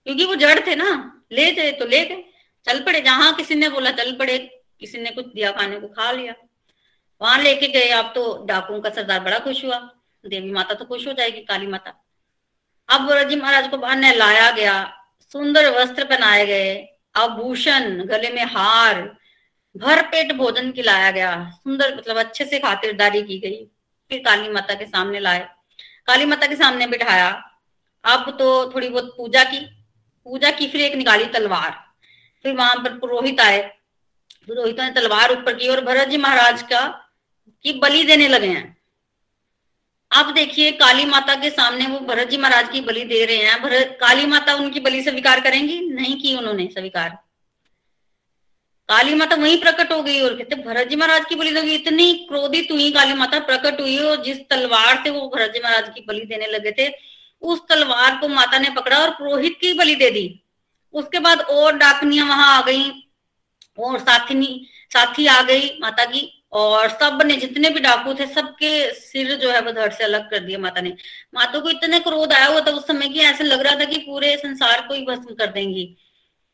क्योंकि 0.05 0.25
वो 0.25 0.35
जड़ 0.35 0.67
थे 0.67 0.75
ना, 0.75 1.23
ले 1.33 1.53
गए 1.53 1.73
तो 1.73 1.87
ले 1.87 2.05
गए। 2.05 2.25
चल 2.65 2.81
पड़े, 2.81 3.01
जहाँ 3.01 3.35
किसी 3.35 3.55
ने 3.55 3.69
बोला 3.69 3.91
चल 3.91 4.17
पड़े, 4.17 4.39
किसी 4.81 4.99
ने 4.99 5.11
कुछ 5.11 5.27
दिया, 5.27 5.51
खाने 5.53 5.81
को 5.81 5.89
खा 5.89 6.13
लिया। 6.13 6.35
वहाँ 7.21 7.39
लेके 7.39 7.69
गए 7.69 7.91
आप 7.91 8.13
तो 8.15 8.47
डाकुओं 8.47 8.81
का 8.81 8.91
सरदार 8.91 9.21
बड़ा 9.21 9.39
खुश 9.39 9.65
हुआ। 9.65 9.79
देवी 10.27 10.51
माता 10.53 10.75
तो 10.75 10.85
खुश 10.85 11.07
हो 11.07 11.13
जाएगी, 11.13 11.41
काली 11.41 11.67
माता। 11.67 12.05
अब 12.89 13.29
जी 13.29 13.37
महाराज 13.37 13.71
को 13.71 13.77
बाहर 13.77 14.17
लाया 14.17 14.51
गया, 14.51 15.05
सुंदर 15.21 15.71
वस्त्र 15.71 16.05
पहनाए 16.05 16.47
गए, 16.47 16.89
आभूषण, 17.15 18.05
गले 18.05 18.31
में 18.31 18.45
हार, 18.45 19.17
भर 19.77 20.03
पेट 20.03 20.33
भोजन 20.33 20.73
खिलाया 20.73 21.11
गया। 21.11 21.51
सुंदर 21.55 21.97
मतलब 21.97 22.17
अच्छे 22.17 22.45
से 22.45 22.59
खातिरदारी 22.59 23.23
की 23.23 23.39
गई। 23.39 23.71
फिर 24.11 24.19
काली 24.19 24.49
माता 24.49 24.75
के 24.75 24.87
सामने 24.87 25.21
लाए। 25.21 25.49
काली 26.07 26.25
माता 26.25 26.47
के 26.47 26.57
सामने 26.57 26.87
बिठाया। 26.87 27.51
अब 28.05 28.37
तो 28.39 28.73
थोड़ी 28.75 28.89
बहुत 28.89 29.15
पूजा 29.17 29.45
की। 29.45 29.61
पूजा 30.25 30.51
की, 30.51 30.67
फिर 30.67 30.81
एक 30.81 30.95
निकाली 30.95 31.25
तलवार। 31.25 31.85
फिर 32.43 32.55
वहाँ 32.55 32.77
पर 32.77 32.99
पुरोहित 32.99 33.41
आए। 33.41 33.63
पुरोहितों 34.47 34.85
ने 34.85 34.91
तलवार 34.91 35.33
ऊपर 35.33 35.55
की 35.55 35.69
और 35.69 35.85
भरत 35.85 36.09
जी 36.09 36.17
महाराज 36.17 36.63
का 36.63 37.11
की 37.63 37.73
बलि 37.73 38.05
देने 38.05 38.29
लगे 38.29 38.47
हैं। 38.47 38.79
आप 40.13 40.27
देखिए, 40.27 40.73
काली 40.73 41.05
माता 41.05 41.35
के 41.35 41.51
सामने 41.51 41.87
वो 41.87 42.01
भरत 42.01 42.29
जी 42.29 42.37
महाराज 42.37 42.69
की 42.69 42.81
बलि 42.81 43.05
दे 43.05 43.25
रहे 43.25 43.37
हैं। 43.37 43.63
भरत, 43.63 43.99
काली 44.01 44.27
माता 44.27 44.55
उनकी 44.55 44.81
बलि 44.81 45.03
स्वीकार 45.03 45.41
करेंगी? 45.41 45.81
नहीं 45.81 46.23
की 46.23 46.37
उन्होंने 46.37 46.67
स्वीकार। 46.67 47.28
काली 48.89 49.15
माता 49.15 49.37
वहीं 49.37 49.61
प्रकट 49.61 49.93
हो 49.93 50.03
गई 50.03 50.21
और 50.21 50.35
कहते 50.35 50.57
भरत 50.59 50.89
जी 50.89 50.97
महाराज 50.97 51.25
की 51.29 51.35
बलि 51.35 51.51
लगी, 51.51 51.75
इतनी 51.75 52.13
क्रोधित 52.29 52.69
हुई 52.73 52.91
काली 52.93 53.15
माता 53.15 53.39
प्रकट 53.41 53.81
हुई 53.81 53.99
और 54.01 54.23
जिस 54.25 54.39
तलवार 54.51 55.03
से 55.05 55.11
वो 55.11 55.29
भरत 55.29 55.53
जी 55.55 55.61
महाराज 55.65 55.89
की 55.95 56.05
बलि 56.09 56.25
देने 56.27 56.47
लगे 56.49 56.73
थे, 56.73 56.89
उस 57.43 57.61
तलवार 57.69 58.19
को 58.21 58.29
माता 58.29 58.59
ने 58.59 58.71
पकड़ा 58.77 58.99
और 58.99 59.11
पुरोहित 59.11 59.59
की 59.61 59.73
बलि 59.75 59.95
दे 59.97 60.11
दी। 60.11 60.43
उसके 60.95 61.19
बाद 61.21 61.41
और 61.41 61.77
डाकनियाँ 61.79 62.27
वहाँ 62.27 62.57
आ 62.57 62.63
गई, 62.63 62.91
और 63.79 63.99
साथी 64.01 64.69
साथी 64.93 65.27
आ 65.27 65.41
गई 65.43 65.71
माता 65.81 66.05
की, 66.05 66.21
और 66.53 66.89
सबने 66.91 67.37
जितने 67.37 67.71
भी 67.71 67.81
डाकू 67.81 68.15
थे, 68.15 68.27
सबके 68.27 68.93
सिर 68.95 69.35
जो 69.37 69.51
है 69.51 69.61
वो 69.61 69.73
धड़ 69.73 69.93
से 69.93 70.05
अलग 70.05 70.31
कर 70.31 70.39
दिया 70.41 70.59
माता 70.59 70.81
ने। 70.81 70.95
माता 71.35 71.59
को 71.59 71.71
इतने 71.71 71.99
क्रोध 72.01 72.33
आया 72.33 72.47
हुआ 72.47 72.61
था 72.61 72.71
उस 72.73 72.87
समय 72.87 73.09
की 73.09 73.21
ऐसे 73.23 73.45
लग 73.45 73.61
रहा 73.61 73.81
था 73.81 73.85
कि 73.85 73.99
पूरे 74.01 74.37
संसार 74.39 74.87
को 74.89 74.95
ही 74.95 75.05
भस्म 75.07 75.35
कर 75.35 75.51
देंगी। 75.53 75.95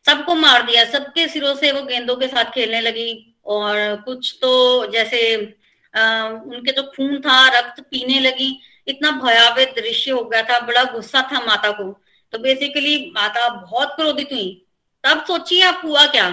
सबको 0.07 0.35
मार 0.35 0.63
दिया 0.63 0.85
सबके 0.85 1.29
सिरों 1.29 1.55
से 1.55 1.73
वो 1.73 1.83
गेंदों 1.83 2.17
के 2.17 2.29
साथ 2.29 2.45
खेलने 2.45 2.81
लगी 2.81 3.37
और 3.45 3.97
कुछ 3.97 4.39
तो 4.43 4.87
जैसे 4.87 5.55
आ, 5.97 6.23
उनके 6.25 6.73
जो 6.73 6.83
खून 6.83 7.21
था 7.21 7.59
रक्त 7.59 7.81
पीने 7.81 8.21
लगी 8.21 8.61
इतना 8.87 9.11
भयावह 9.11 9.65
दृश्य 9.65 10.11
हो 10.11 10.25
गया 10.25 10.43
था 10.43 10.61
बड़ा 10.61 10.85
गुस्सा 10.85 11.29
था 11.33 11.41
माता 11.41 11.71
को। 11.71 12.01
तो 12.33 12.39
बेसिकली 12.39 13.11
माता 13.11 13.49
बहुत 13.49 13.89
क्रोधित 13.89 14.29
हुई। 14.33 14.67
तब 15.05 15.25
सोचिए 15.25 15.63
आप 15.63 15.81
हुआ 15.85 16.07
क्या? 16.07 16.31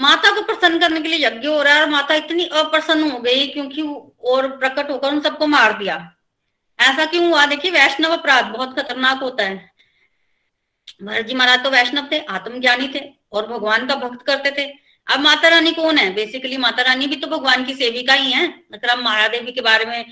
माता 0.00 0.34
को 0.34 0.42
प्रसन्न 0.42 0.78
करने 0.78 1.00
के 1.00 1.08
लिए 1.08 1.26
यज्ञ 1.26 1.48
हो 1.48 1.62
रहा 1.62 1.74
है 1.74 1.82
और 1.82 1.88
माता 1.88 2.14
इतनी 2.14 2.44
अप्रसन्न 2.44 3.10
हो 3.10 3.18
गई 3.18 3.46
क्योंकि 3.46 3.82
और 4.24 4.48
प्रकट 4.48 4.90
होकर 4.90 5.08
उन 5.08 5.20
सबको 5.20 5.46
मार 5.46 5.78
दिया। 5.78 6.16
ऐसा 6.80 7.04
क्यों 7.04 7.28
हुआ? 7.28 7.46
देखिए 7.46 7.70
वैष्णव 7.70 8.12
अपराध 8.12 8.44
बहुत 8.44 8.78
खतरनाक 8.78 9.18
होता 9.18 9.44
है। 9.44 9.69
भरत 11.00 11.26
जी 11.26 11.34
महाराज 11.34 11.62
तो 11.64 11.70
वैष्णव 11.70 12.08
थे, 12.12 12.18
आत्मज्ञानी 12.20 12.88
थे 12.94 13.00
और 13.32 13.46
भगवान 13.46 13.86
का 13.86 13.94
भक्त 13.96 14.24
करते 14.26 14.50
थे। 14.50 14.64
अब 15.06 15.20
माता 15.20 15.48
रानी 15.48 15.72
कौन 15.72 15.98
है? 15.98 16.12
बेसिकली 16.14 16.56
माता 16.56 16.82
रानी 16.82 17.06
भी 17.06 17.16
तो 17.16 17.26
भगवान 17.26 17.64
की 17.64 17.74
सेविका 17.74 18.12
ही 18.14 18.32
है। 18.32 18.46
अगर 18.74 18.90
हम 18.90 19.28
देवी 19.28 19.52
के 19.52 19.60
बारे 19.60 19.84
में 19.84 20.04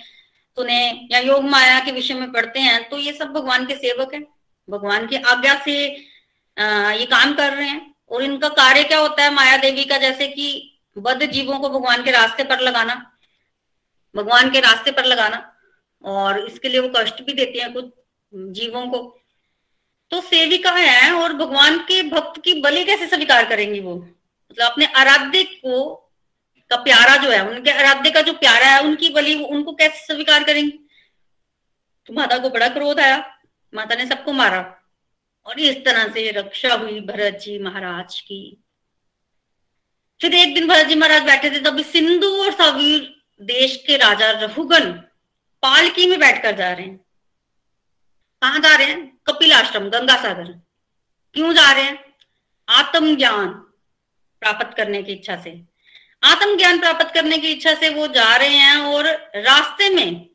सुने 0.57 1.09
या 1.13 1.19
योग 1.21 1.45
माया 1.45 1.79
के 1.81 1.93
विषय 1.93 2.15
में 2.15 2.31
पढ़ते 2.33 2.61
हैं 2.61 2.89
तो 2.89 2.99
ये 2.99 3.13
सब 3.13 3.33
भगवान 3.33 3.67
के 3.67 3.75
सेवक 3.77 4.15
है। 4.15 4.21
भगवान 4.69 5.07
की 5.07 5.17
आज्ञा 5.17 5.55
से 5.65 5.77
ये 5.77 7.05
काम 7.07 7.35
कर 7.35 7.53
रहे 7.53 7.69
हैं। 7.69 7.95
और 8.11 8.23
इनका 8.23 8.49
कार्य 8.49 8.83
क्या 8.85 8.99
होता 8.99 9.23
है 9.23 9.35
माया 9.35 9.57
देवी 9.57 9.85
का? 9.85 9.99
जैसे 9.99 10.29
कि 10.29 10.81
बद्ध 10.97 11.27
जीवों 11.27 11.59
को 11.61 11.69
भगवान 11.69 12.03
के 12.05 12.11
रास्ते 12.11 12.45
पर 12.45 12.61
लगाना, 12.61 12.95
भगवान 14.15 14.51
के 14.51 14.61
रास्ते 14.61 14.91
पर 14.91 15.05
लगाना, 15.05 15.43
और 16.05 16.39
इसके 16.41 16.69
लिए 16.69 16.81
वो 16.81 16.91
कष्ट 16.97 17.23
भी 17.23 17.33
देते 17.35 17.61
हैं 17.61 17.73
कुछ 17.73 17.85
जीवों 18.53 18.87
को। 18.89 19.18
तो 20.11 20.21
सेविका 20.21 20.71
है 20.71 21.13
और 21.13 21.33
भगवान 21.33 21.79
के 21.79 22.03
भक्त 22.03 22.43
की 22.45 22.61
बलि 22.61 22.85
कैसे 22.85 23.07
स्वीकार 23.07 23.49
करेंगी 23.49 23.81
वो? 23.81 23.95
मतलब 24.51 24.71
अपने 24.71 24.87
आराध्य 24.87 25.43
को, 25.43 25.95
का 26.71 26.77
प्यारा 26.77 27.17
जो 27.17 27.31
है, 27.31 27.49
उनके 27.49 27.71
आराध्य 27.71 28.11
का 28.11 28.21
जो 28.21 28.33
प्यारा 28.33 28.67
है, 28.67 28.83
उनकी 28.83 29.09
बलि, 29.09 29.35
उनको 29.35 29.73
कैसे 29.73 30.15
स्वीकार 30.15 30.45
करेंगी? 30.45 30.79
तो 32.07 32.15
माता 32.15 32.39
को 32.39 32.51
बड़ा 32.51 32.69
क्रोध 32.69 33.01
आया। 33.01 33.39
माता 33.75 33.95
ने 33.95 34.07
सबको 34.07 34.33
मारा। 34.33 34.75
और 35.47 35.61
इस 35.61 35.85
तरह 35.85 36.09
से 36.09 36.31
रक्षा 36.31 36.75
हुई 36.75 37.01
भरत 37.01 37.35
जी 37.35 37.59
महाराज 37.59 38.21
की। 38.21 38.65
फिर 40.21 40.35
एक 40.35 40.55
दिन 40.55 40.69
भरत 40.69 40.87
जी 40.87 40.95
महाराज 40.95 41.23
बैठे 41.23 41.51
थे, 41.51 41.61
तभी 41.61 41.83
सिंधु 41.83 42.27
और 42.27 42.53
सावीर 42.53 43.23
देश 43.41 43.85
के 43.87 43.97
राजा 43.97 44.31
रहुगन 44.31 44.93
पालकी 45.63 46.07
में 46.07 46.19
बैठकर 46.19 46.57
जा 46.57 46.73
रहे 46.73 46.87
हैं। 46.87 47.08
कहा 48.43 48.59
जा 48.59 48.77
रहे 48.77 48.87
हैं? 48.87 49.19
कपिल 49.27 49.53
आश्रम 49.53 49.91
गंगा 49.91 50.17
सागर 50.17 50.45
क्यों 51.35 51.55
जा 51.55 51.73
रहे 51.73 51.83
हैं? 51.83 52.15
आत्म 52.69 53.17
ज्ञान 53.17 53.49
प्राप्त 54.41 54.77
करने 54.77 55.03
की 55.03 55.13
इच्छा 55.13 55.37
से। 55.37 55.63
आत्म 56.25 56.57
ज्ञान 56.57 56.79
प्राप्त 56.79 57.15
करने 57.15 57.39
की 57.39 57.53
इच्छा 57.53 57.75
से 57.75 57.89
वो 57.89 58.07
जा 58.07 58.37
रहे 58.37 58.57
हैं 58.57 58.77
और 58.77 59.07
रास्ते 59.37 59.91
में 59.91 60.31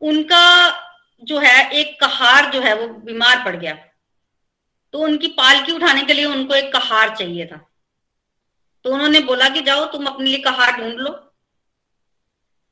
उनका 0.00 0.76
जो 1.22 1.38
है, 1.38 1.70
एक 1.70 2.00
कहार 2.00 2.50
जो 2.50 2.60
है, 2.60 2.74
वो 2.74 2.88
बीमार 2.88 3.44
पड़ 3.44 3.56
गया। 3.56 3.74
तो 4.92 4.98
उनकी 4.98 5.26
पालकी 5.26 5.72
उठाने 5.72 6.02
के 6.02 6.12
लिए 6.12 6.24
उनको 6.24 6.54
एक 6.54 6.72
कहार 6.72 7.16
चाहिए 7.16 7.46
था। 7.46 7.70
तो 8.84 8.92
उन्होंने 8.92 9.20
बोला 9.20 9.48
कि 9.48 9.60
जाओ, 9.60 9.84
तुम 9.84 10.06
अपने 10.06 10.30
लिए 10.30 10.38
कहार 10.38 10.76
ढूंढ 10.76 10.94
लो। 10.94 11.29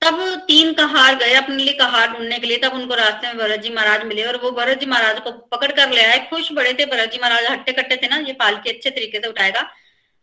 तब 0.02 0.20
तीन 0.48 0.72
कहार 0.74 1.14
गए 1.16 1.32
अपने 1.34 1.56
लिए 1.56 1.72
कहार 1.74 2.12
ढूँढने 2.12 2.38
के 2.38 2.46
लिए। 2.46 2.56
तब 2.58 2.74
उनको 2.74 2.94
रास्ते 2.94 3.26
में 3.26 3.36
भरत 3.38 3.60
जी 3.60 3.70
महाराज 3.70 4.04
मिले 4.06 4.24
और 4.24 4.36
वो 4.42 4.50
भरत 4.52 4.80
जी 4.80 4.86
महाराज 4.86 5.20
को 5.20 5.32
पकड़ 5.52 5.70
कर 5.72 5.90
ले 5.90 6.04
आए। 6.04 6.18
खुश 6.30 6.52
बड़े 6.52 6.72
थे 6.74 6.86
भरत 6.86 7.12
जी 7.12 7.18
महाराज 7.18 7.46
हट्टे 7.46 7.72
कट्टे 7.72 7.96
थे 7.96 8.08
ना, 8.08 8.16
ये 8.18 8.32
पालकी 8.34 8.70
अच्छे 8.70 8.90
तरीके 8.90 9.20
से 9.20 9.28
उठाएगा। 9.28 9.62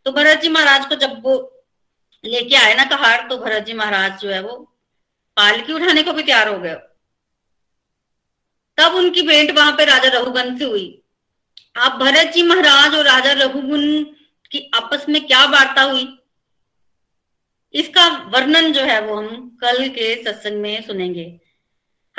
तो 0.05 0.11
भरत 0.11 0.41
जी 0.41 0.49
महाराज 0.49 0.85
को 0.85 0.95
जब 0.97 1.21
वो 1.23 1.35
लेके 2.23 2.55
आए 2.55 2.73
ना 2.75 2.83
कहार 2.87 3.27
तो 3.29 3.37
भरत 3.37 3.65
जी 3.65 3.73
महाराज 3.75 4.19
जो 4.21 4.29
है 4.29 4.41
वो 4.41 4.57
पालकी 5.37 5.73
उठाने 5.73 6.03
को 6.03 6.13
भी 6.13 6.23
तैयार 6.23 6.47
हो 6.47 6.59
गए। 6.59 6.75
तब 8.77 8.95
उनकी 8.95 9.21
भेंट 9.21 9.51
वहाँ 9.57 9.71
पे 9.71 9.85
राजा 9.85 10.09
रघुगन 10.09 10.57
से 10.57 10.65
हुई। 10.65 11.01
आप 11.77 11.99
भरत 11.99 12.31
जी 12.33 12.43
महाराज 12.43 12.95
और 12.95 13.05
राजा 13.05 13.31
रघुगुन 13.35 14.03
की 14.51 14.69
आपस 14.75 15.05
में 15.09 15.25
क्या 15.27 15.43
वार्ता 15.47 15.81
हुई? 15.81 16.05
इसका 17.75 18.07
वर्णन 18.07 18.73
जो 18.73 18.81
है 18.81 19.01
वो 19.01 19.15
हम 19.15 19.57
कल 19.61 19.89
के 19.89 20.23
सत्संग 20.23 20.61
में 20.61 20.81
सुनेंगे। 20.81 21.39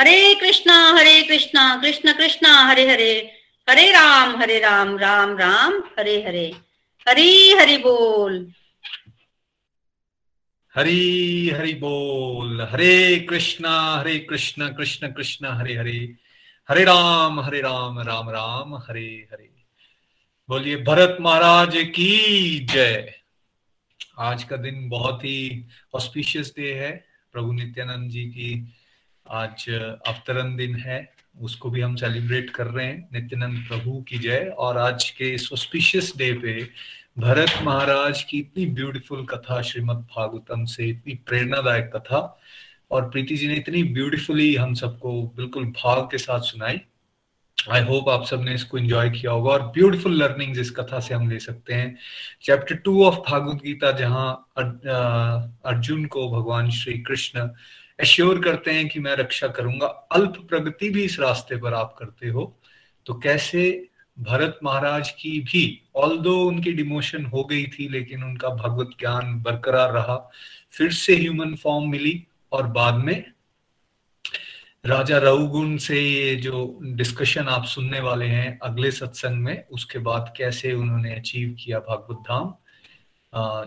हरे 0.00 0.34
कृष्णा 0.34 0.92
हरे 0.92 1.22
कृष्णा, 1.22 1.76
कृष्ण 1.76 2.12
कृष्णा, 2.12 2.64
हरे 2.64 2.90
हरे 2.90 3.32
हरे 3.68 3.90
राम 3.90 4.36
हरे 4.36 4.58
राम 4.60 4.98
राम 4.98 5.38
राम, 5.38 5.82
हरे 5.98 6.24
हरे, 6.26 6.54
हरी 7.08 7.52
हरि 7.52 7.76
बोल। 7.76 8.52
हरी 10.74 11.50
हरि 11.50 11.72
बोल, 11.72 12.62
हरे 12.62 13.26
कृष्णा, 13.30 13.96
हरे 13.96 14.18
कृष्ण 14.18 14.68
कृष्ण 14.68 15.08
कृष्ण, 15.08 15.46
हरे 15.46 15.74
हरे 15.74 16.14
हरे 16.68 16.84
राम 16.84 17.40
हरे 17.40 17.60
राम 17.60 18.00
राम 18.00 18.30
राम, 18.30 18.74
हरे 18.74 19.28
हरे। 19.32 19.50
बोलिए, 20.48 20.76
भरत 20.76 21.18
महाराज 21.20 21.72
की 21.76 22.58
जय। 22.72 23.15
आज 24.18 24.44
का 24.44 24.56
दिन 24.56 24.88
बहुत 24.88 25.24
ही 25.24 25.64
ऑस्पिशियस 25.94 26.54
डे 26.56 26.72
है। 26.74 27.04
प्रभु 27.32 27.52
नित्यानंद 27.52 28.10
जी 28.10 28.24
की 28.24 28.74
आज 29.30 29.68
अवतरण 30.06 30.56
दिन 30.56 30.76
है, 30.76 31.12
उसको 31.40 31.70
भी 31.70 31.80
हम 31.80 31.96
सेलिब्रेट 31.96 32.50
कर 32.50 32.66
रहे 32.66 32.86
हैं। 32.86 33.08
नित्यानंद 33.12 33.58
प्रभु 33.68 34.02
की 34.02 34.18
जय। 34.18 34.54
और 34.58 34.78
आज 34.78 35.10
के 35.10 35.30
इस 35.30 35.52
ऑस्पिशियस 35.52 36.12
डे 36.16 36.32
पे 36.32 36.68
भरत 37.18 37.52
महाराज 37.62 38.22
की 38.22 38.38
इतनी 38.38 38.66
ब्यूटीफुल 38.66 39.26
कथा, 39.26 39.62
श्रीमद 39.62 39.96
भागवतम 39.96 40.64
से 40.64 40.86
इतनी 40.86 41.14
प्रेरणादायक 41.14 41.96
कथा, 41.96 42.40
और 42.90 43.10
प्रीति 43.10 43.36
जी 43.36 43.48
ने 43.48 43.54
इतनी 43.54 43.82
ब्यूटीफुली 43.82 44.54
हम 44.54 44.74
सबको 44.74 45.22
बिल्कुल 45.36 45.64
भाव 45.64 46.06
के 46.06 46.18
साथ 46.18 46.40
सुनाई। 46.40 46.80
आई 47.66 47.82
होप 47.84 48.08
आप 48.08 48.24
सबने 48.24 48.54
इसको 48.54 48.78
एंजॉय 48.78 49.10
किया 49.10 49.32
होगा 49.32 49.50
और 49.52 49.62
ब्यूटीफुल 49.74 50.12
लर्निंग 50.14 50.58
इस 50.58 50.70
कथा 50.70 51.00
से 51.00 51.14
हम 51.14 51.28
ले 51.30 51.38
सकते 51.38 51.74
हैं। 51.74 51.96
Chapter 52.42 52.76
two 52.76 53.04
of 53.04 53.16
Bhagavad 53.30 53.62
Gita 53.62 53.90
जहाँ 53.92 54.52
अर्जुन 54.58 56.04
को 56.06 56.28
भगवान 56.32 56.70
श्री 56.70 56.98
कृष्ण 56.98 57.48
एश्योर 57.98 58.42
करते 58.42 58.70
हैं 58.70 58.88
कि 58.88 59.00
मैं 59.00 59.16
रक्षा 59.16 59.48
करूँगा। 59.48 59.86
अल्प 59.86 60.36
प्रगति 60.48 60.88
भी 60.90 61.04
इस 61.04 61.18
रास्ते 61.20 61.56
पर 61.56 61.74
आप 61.74 61.94
करते 61.98 62.28
हो। 62.28 62.56
तो 63.06 63.14
कैसे 63.14 63.88
भरत 64.16 64.58
महाराज 64.64 65.10
की 65.10 65.38
भी 65.42 65.62
ऑल 65.96 66.16
दो 66.18 66.36
उनकी 66.44 66.72
डिमोशन 66.72 67.24
हो 67.26 67.42
गई 67.44 67.66
थी, 67.68 67.88
लेकिन 67.88 68.22
उनका 68.24 68.48
भगवत 68.50 68.90
ज्ञान 69.00 69.34
बरकरार 69.42 69.92
रहा, 69.92 70.16
फिर 70.70 70.92
से 70.92 71.16
ह्यूमन 71.16 71.54
फॉर्म 71.54 71.90
मिली 71.90 72.22
और 72.52 72.66
बाद 72.68 72.94
में 72.94 73.24
राजा 74.86 75.18
रघुगुण 75.18 75.76
से 75.76 76.00
ये 76.00 76.34
जो 76.36 76.78
डिस्कशन 76.96 77.48
आप 77.48 77.64
सुनने 77.66 78.00
वाले 78.00 78.26
हैं 78.26 78.58
अगले 78.62 78.90
सत्संग 78.90 79.42
में, 79.44 79.64
उसके 79.68 79.98
बाद 79.98 80.32
कैसे 80.36 80.72
उन्होंने 80.72 81.14
अचीव 81.14 81.56
किया 81.60 81.78
भागवत 81.80 82.18
धाम 82.28 82.54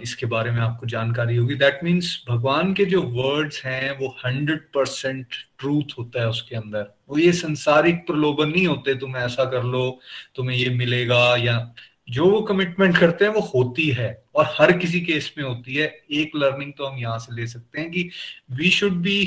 इसके 0.01 0.25
बारे 0.25 0.51
में 0.51 0.59
आपको 0.61 0.85
जानकारी 0.87 1.35
होगी। 1.35 1.55
दैट 1.55 1.79
मीन्स 1.83 2.23
भगवान 2.29 2.73
के 2.73 2.85
जो 2.85 3.01
वर्ड्स 3.01 3.63
हैं, 3.65 3.91
वो 3.99 4.07
हंड्रेड 4.25 4.61
परसेंट 4.73 5.35
ट्रूथ 5.59 5.97
होता 5.97 6.21
है 6.21 6.29
उसके 6.29 6.55
अंदर। 6.55 6.87
वो 7.09 7.17
ये 7.17 7.31
संसारिक 7.33 8.05
प्रलोभन 8.07 8.49
नहीं 8.49 8.65
होते, 8.67 8.95
तुम 8.95 9.17
ऐसा 9.17 9.45
कर 9.45 9.63
लो, 9.63 9.99
तुम्हें 10.35 10.57
ये 10.57 10.69
मिलेगा, 10.69 11.35
या 11.35 11.73
जो 12.09 12.25
वो 12.25 12.41
कमिटमेंट 12.41 12.97
करते 12.97 13.25
हैं, 13.25 13.31
वो 13.31 13.41
होती 13.55 13.89
है, 13.89 14.11
और 14.35 14.53
हर 14.59 14.71
किसी 14.77 15.01
केस 15.01 15.33
में 15.37 15.45
होती 15.45 15.75
है। 15.75 15.87
एक 16.11 16.31
लर्निंग 16.35 16.73
तो 16.77 16.85
हम 16.85 16.97
यहाँ 16.97 17.19
से 17.19 17.35
ले 17.35 17.47
सकते 17.47 17.79
हैं 17.81 17.91
कि 17.91 18.09
we 18.51 18.69
should 18.69 18.93
be 19.01 19.21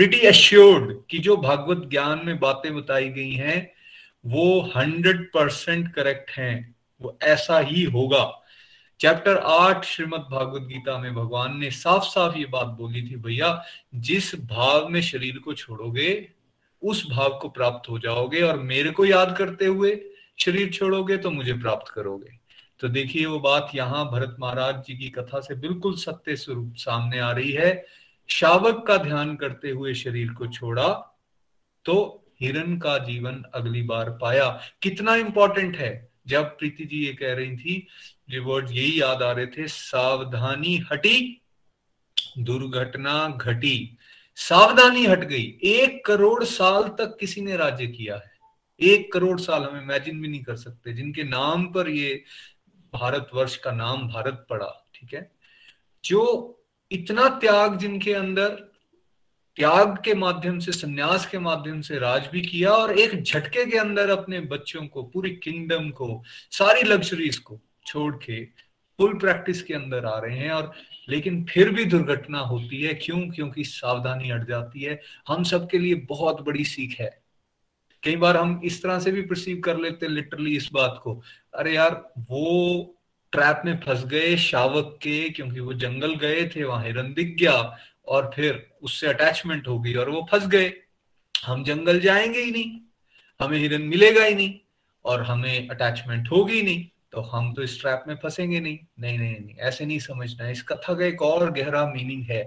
pretty 0.00 0.18
assured 0.18 0.96
कि 1.10 1.18
जो 1.18 1.36
भागवत 1.36 1.88
ज्ञान 1.90 2.20
में 2.24 2.40
बातें 2.40 2.76
बताई 2.76 3.08
गई 3.08 3.32
हैं, 3.32 3.72
वो 4.26 4.72
हंड्रेड 4.76 5.32
परसेंट 5.32 5.92
करेक्ट 5.94 6.30
हैं, 6.30 6.74
वो 7.00 7.18
ऐसा 7.22 7.58
ही 7.58 7.82
होगा। 7.84 8.42
चैप्टर 9.00 9.36
आठ 9.36 9.84
श्रीमद 9.84 10.20
भागवत 10.20 10.62
गीता 10.62 10.98
में 10.98 11.14
भगवान 11.14 11.58
ने 11.58 11.70
साफ़ 11.70 12.04
साफ़ 12.04 12.38
ये 12.38 12.44
बात 12.44 12.66
बोली 12.66 13.02
थी, 13.02 13.16
भैया, 13.16 13.64
जिस 13.94 14.34
भाव 14.34 14.88
में 14.88 15.02
शरीर 15.02 15.38
को 15.38 15.54
छोड़ोगे, 15.54 16.28
उस 16.82 17.10
भाव 17.10 17.38
को 17.38 17.48
प्राप्त 17.48 17.90
हो 17.90 17.98
जाओगे 17.98 18.40
और 18.40 18.58
मेरे 18.58 18.90
को 18.90 19.04
याद 19.04 19.36
करते 19.36 19.66
हुए 19.66 20.00
शरीर 20.38 20.70
छोड़ोगे 20.70 21.16
तो 21.16 21.30
मुझे 21.30 21.52
प्राप्त 21.52 21.92
करोगे। 21.92 22.38
तो 22.80 22.88
देखिए, 22.88 23.26
वो 23.26 23.40
बात 23.40 23.70
यहाँ 23.74 24.10
भरत 24.10 24.36
महाराज 24.40 24.74
जी 24.74 24.96
की 24.96 25.08
कथा 25.08 25.40
से 25.40 25.54
बिल्कुल 25.54 25.96
सत्य 25.96 26.36
स्वरूप 26.36 26.74
सामने 26.76 27.18
आ 27.18 27.32
रही 27.32 27.52
है। 27.52 27.99
शावक 28.30 28.86
का 28.86 28.96
ध्यान 28.96 29.36
करते 29.36 29.70
हुए 29.70 29.94
शरीर 29.94 30.32
को 30.32 30.46
छोड़ा 30.46 31.18
तो 31.84 32.26
हिरण 32.40 32.78
का 32.78 32.98
जीवन 32.98 33.44
अगली 33.54 33.82
बार 33.82 34.10
पाया। 34.10 34.60
कितना 34.82 35.14
इंपॉर्टेंट 35.16 35.76
है। 35.76 36.12
जब 36.26 36.44
प्रीति 36.44 36.84
जी 36.84 37.06
ये 37.06 37.12
कह 37.12 37.34
रही 37.34 37.56
थी 37.56 37.86
ये 38.30 38.38
वर्ड 38.38 38.70
यही 38.70 39.00
याद 39.00 39.22
आ 39.22 39.32
रहे 39.32 39.46
थे, 39.46 39.68
सावधानी 39.68 40.76
हटी, 40.92 41.42
दुर्घटना 42.38 43.28
घटी। 43.28 43.98
सावधानी 44.36 45.06
हट 45.06 45.18
गई। 45.18 45.58
एक 45.62 46.06
करोड़ 46.06 46.44
साल 46.44 46.82
तक 46.82 47.16
किसी 47.20 47.40
ने 47.40 47.56
राज्य 47.56 47.86
किया 47.86 48.16
है। 48.16 48.32
एक 48.80 49.12
करोड़ 49.12 49.40
साल 49.40 49.62
हम 49.62 49.76
इमेजिन 49.76 50.22
भी 50.22 50.28
नहीं 50.28 50.42
कर 50.42 50.56
सकते, 50.56 50.92
जिनके 50.92 51.22
नाम 51.22 51.66
पर 51.66 51.88
ये 51.88 52.24
भारतवर्ष 52.92 53.56
का 53.56 53.72
नाम 53.72 54.08
भारत 54.08 54.46
पड़ा, 54.50 54.88
ठीक 54.94 55.14
है? 55.14 55.32
जो 56.04 56.56
इतना 56.92 57.28
त्याग 57.28 57.78
जिनके 57.78 58.12
अंदर, 58.12 58.48
त्याग 59.56 60.02
के 60.04 60.14
माध्यम 60.14 60.58
से, 60.58 60.72
सन्यास 60.72 61.26
के 61.26 61.38
माध्यम 61.38 61.80
से 61.80 61.98
राज 61.98 62.28
भी 62.32 62.40
किया 62.40 62.70
और 62.70 62.98
एक 62.98 63.22
झटके 63.22 63.66
के 63.66 63.78
अंदर 63.78 64.10
अपने 64.10 64.40
बच्चों 64.40 64.86
को, 64.86 65.02
पूरी 65.02 65.30
किंगडम 65.30 65.90
को, 65.90 66.22
सारी 66.50 66.82
लग्जरीज 66.82 67.38
को 67.38 67.60
छोड़ 67.86 68.16
के 68.16 68.44
फुल 68.98 69.18
प्रैक्टिस 69.18 69.62
के 69.62 69.74
अंदर 69.74 70.04
आ 70.04 70.18
रहे 70.18 70.38
हैं 70.38 70.50
और 70.50 70.72
लेकिन 71.08 71.44
फिर 71.44 71.70
भी 71.70 71.84
दुर्घटना 71.84 72.38
होती 72.38 72.82
है। 72.82 72.94
क्यों? 72.94 73.30
क्योंकि 73.30 73.64
सावधानी 73.64 74.30
अट 74.30 74.48
जाती 74.48 74.80
है। 74.80 75.00
हम 75.28 75.44
सबके 75.44 75.78
लिए 75.78 75.94
बहुत 75.94 76.40
बड़ी 76.40 76.64
सीख 76.64 77.00
है। 77.00 77.22
कई 78.02 78.16
बार 78.16 78.36
हम 78.36 78.60
इस 78.64 78.82
तरह 78.82 78.98
से 78.98 79.12
भी 79.12 79.22
प्रसीव 79.22 79.60
कर 79.60 79.78
लेते 79.78 80.08
लिटरली 80.08 80.56
इस 80.56 80.70
बात 80.72 81.00
को। 81.02 81.22
अरे 81.54 81.74
यार, 81.74 82.12
वो 82.18 82.99
ट्रैप 83.32 83.62
में 83.64 83.78
फंस 83.80 84.04
गए 84.04 84.36
शावक 84.36 84.98
के, 85.02 85.28
क्योंकि 85.30 85.60
वो 85.60 85.72
जंगल 85.74 86.14
गए 86.14 86.44
थे, 86.48 86.64
वहाँ 86.64 86.84
हिरन 86.84 87.12
दिख 87.14 87.36
गया 87.40 87.76
और 88.08 88.30
फिर 88.34 88.66
उससे 88.82 89.06
अटैचमेंट 89.06 89.68
हो 89.68 89.78
गई 89.80 89.94
और 89.94 90.10
वो 90.10 90.26
फंस 90.30 90.46
गए। 90.46 90.72
हम 91.34 91.64
जंगल 91.64 92.00
जाएँगे 92.00 92.40
ही 92.40 92.50
नहीं, 92.50 92.78
हमें 93.40 93.58
हिरन 93.58 93.82
मिलेगा 93.82 94.24
ही 94.24 94.34
नहीं 94.34 94.54
और 95.04 95.22
हमें 95.22 95.68
अटैचमेंट 95.68 96.30
होगी 96.30 96.62
नहीं 96.62 96.86
तो 97.12 97.20
हम 97.20 97.52
तो 97.54 97.62
इस 97.62 97.80
ट्रैप 97.80 98.04
में 98.08 98.14
फंसेंगे 98.14 98.60
नहीं। 98.60 98.78
नहीं 99.00 99.18
नहीं 99.18 99.40
नहीं, 99.40 99.56
ऐसे 99.56 99.86
नहीं 99.86 99.98
समझना। 99.98 100.48
इस 100.50 100.62
कथा 100.62 100.94
का 100.94 101.04
एक 101.04 101.22
और 101.22 101.50
गहरा 101.50 101.86
मीनिंग 101.86 102.24
है। 102.24 102.42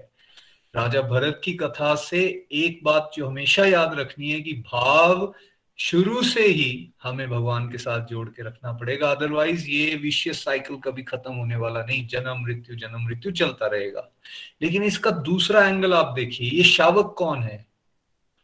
राजा 0.75 1.01
भरत 1.01 1.41
की 1.43 1.53
कथा 1.53 1.95
से 1.95 2.21
एक 2.51 2.79
बात 2.83 3.11
जो 3.15 3.27
हमेशा 3.27 3.65
याद 3.65 3.99
रखनी 3.99 4.31
है 4.31 4.39
कि 4.41 4.53
भाव 4.53 5.33
शुरू 5.77 6.23
से 6.23 6.47
ही 6.47 6.89
हमें 7.03 7.29
भगवान 7.29 7.71
के 7.71 7.77
साथ 7.77 8.05
जोड़ 8.05 8.29
के 8.29 8.43
रखना 8.43 8.73
पड़ेगा। 8.73 9.11
अदरवाइज़ 9.11 9.67
ये 9.67 9.95
विश्व 9.95 10.33
साइकिल 10.33 10.77
कभी 10.77 11.03
खत्म 11.03 11.33
होने 11.33 11.55
वाला 11.55 11.85
नहीं। 11.85 12.07
जन्म, 12.07 12.43
मृत्यु 12.43 12.75
जन्म, 12.75 13.05
मृत्यु 13.05 13.31
चलता 13.31 13.67
रहेगा। 13.67 14.11
लेकिन 14.61 14.83
इसका 14.83 15.11
दूसरा 15.11 15.67
एंगल 15.67 15.93
आप 15.93 16.13
देखिए, 16.13 16.51
ये 16.51 16.63
शावक 16.63 17.15
कौन 17.17 17.43
है? 17.43 17.65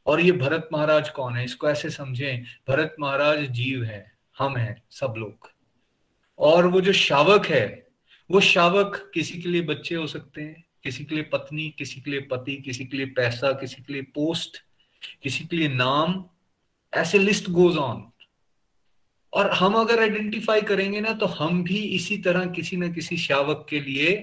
और 0.05 0.21
ये 0.21 0.31
भरत 0.31 0.69
महाराज 0.73 1.09
कौन 1.09 1.35
है? 1.35 1.45
इसको 1.45 1.69
ऐसे 1.69 1.89
समझें, 1.89 2.43
भरत 2.69 2.95
महाराज 2.99 3.39
जीव 3.39 3.83
है, 3.83 4.11
हम 4.37 4.58
हैं, 4.58 4.83
सब 4.89 5.13
लोग। 5.17 5.51
और 6.39 6.65
वो 6.65 6.81
जो 6.81 6.93
शावक 6.93 7.45
है, 7.45 7.87
वो 8.31 8.39
शावक 8.39 9.12
किसी 9.13 9.41
के 9.41 9.49
लिए 9.49 9.62
बच्चे 9.62 9.95
हो 9.95 10.08
सकते 10.08 10.41
हैं, 10.41 10.65
किसी 10.83 11.06
के 11.06 11.15
लिए 11.15 11.23
पत्नी, 11.23 11.75
किसी 11.77 12.01
के 12.01 12.12
लिए 12.12 12.19
पति, 12.19 12.56
किसी 12.56 12.85
के 12.85 12.97
लिए 12.97 13.06
पैसा, 13.06 13.51
किसी 13.51 13.83
के 13.83 13.93
लिए 13.93 14.01
पोस्ट 14.01 14.58
किसी 15.23 15.45
के 15.45 15.56
लिए 15.56 15.67
नाम 15.67 16.25
ऐसे 16.94 17.19
लिस्ट 17.19 17.50
गोज 17.50 17.77
ऑन 17.77 18.04
और 19.33 19.50
हम 19.52 19.73
अगर 19.73 20.00
आइडेंटिफाई 20.00 20.62
करेंगे 20.62 21.02
ना 21.02 21.13
तो 21.13 21.25
हम 21.25 21.63
भी 21.63 21.77
इसी 21.96 22.17
तरह 22.17 22.46
किसी 22.46 22.77
न 22.77 22.92
किसी 22.94 23.17
शावक 23.17 23.65
के 23.69 23.79
लिए 23.79 24.15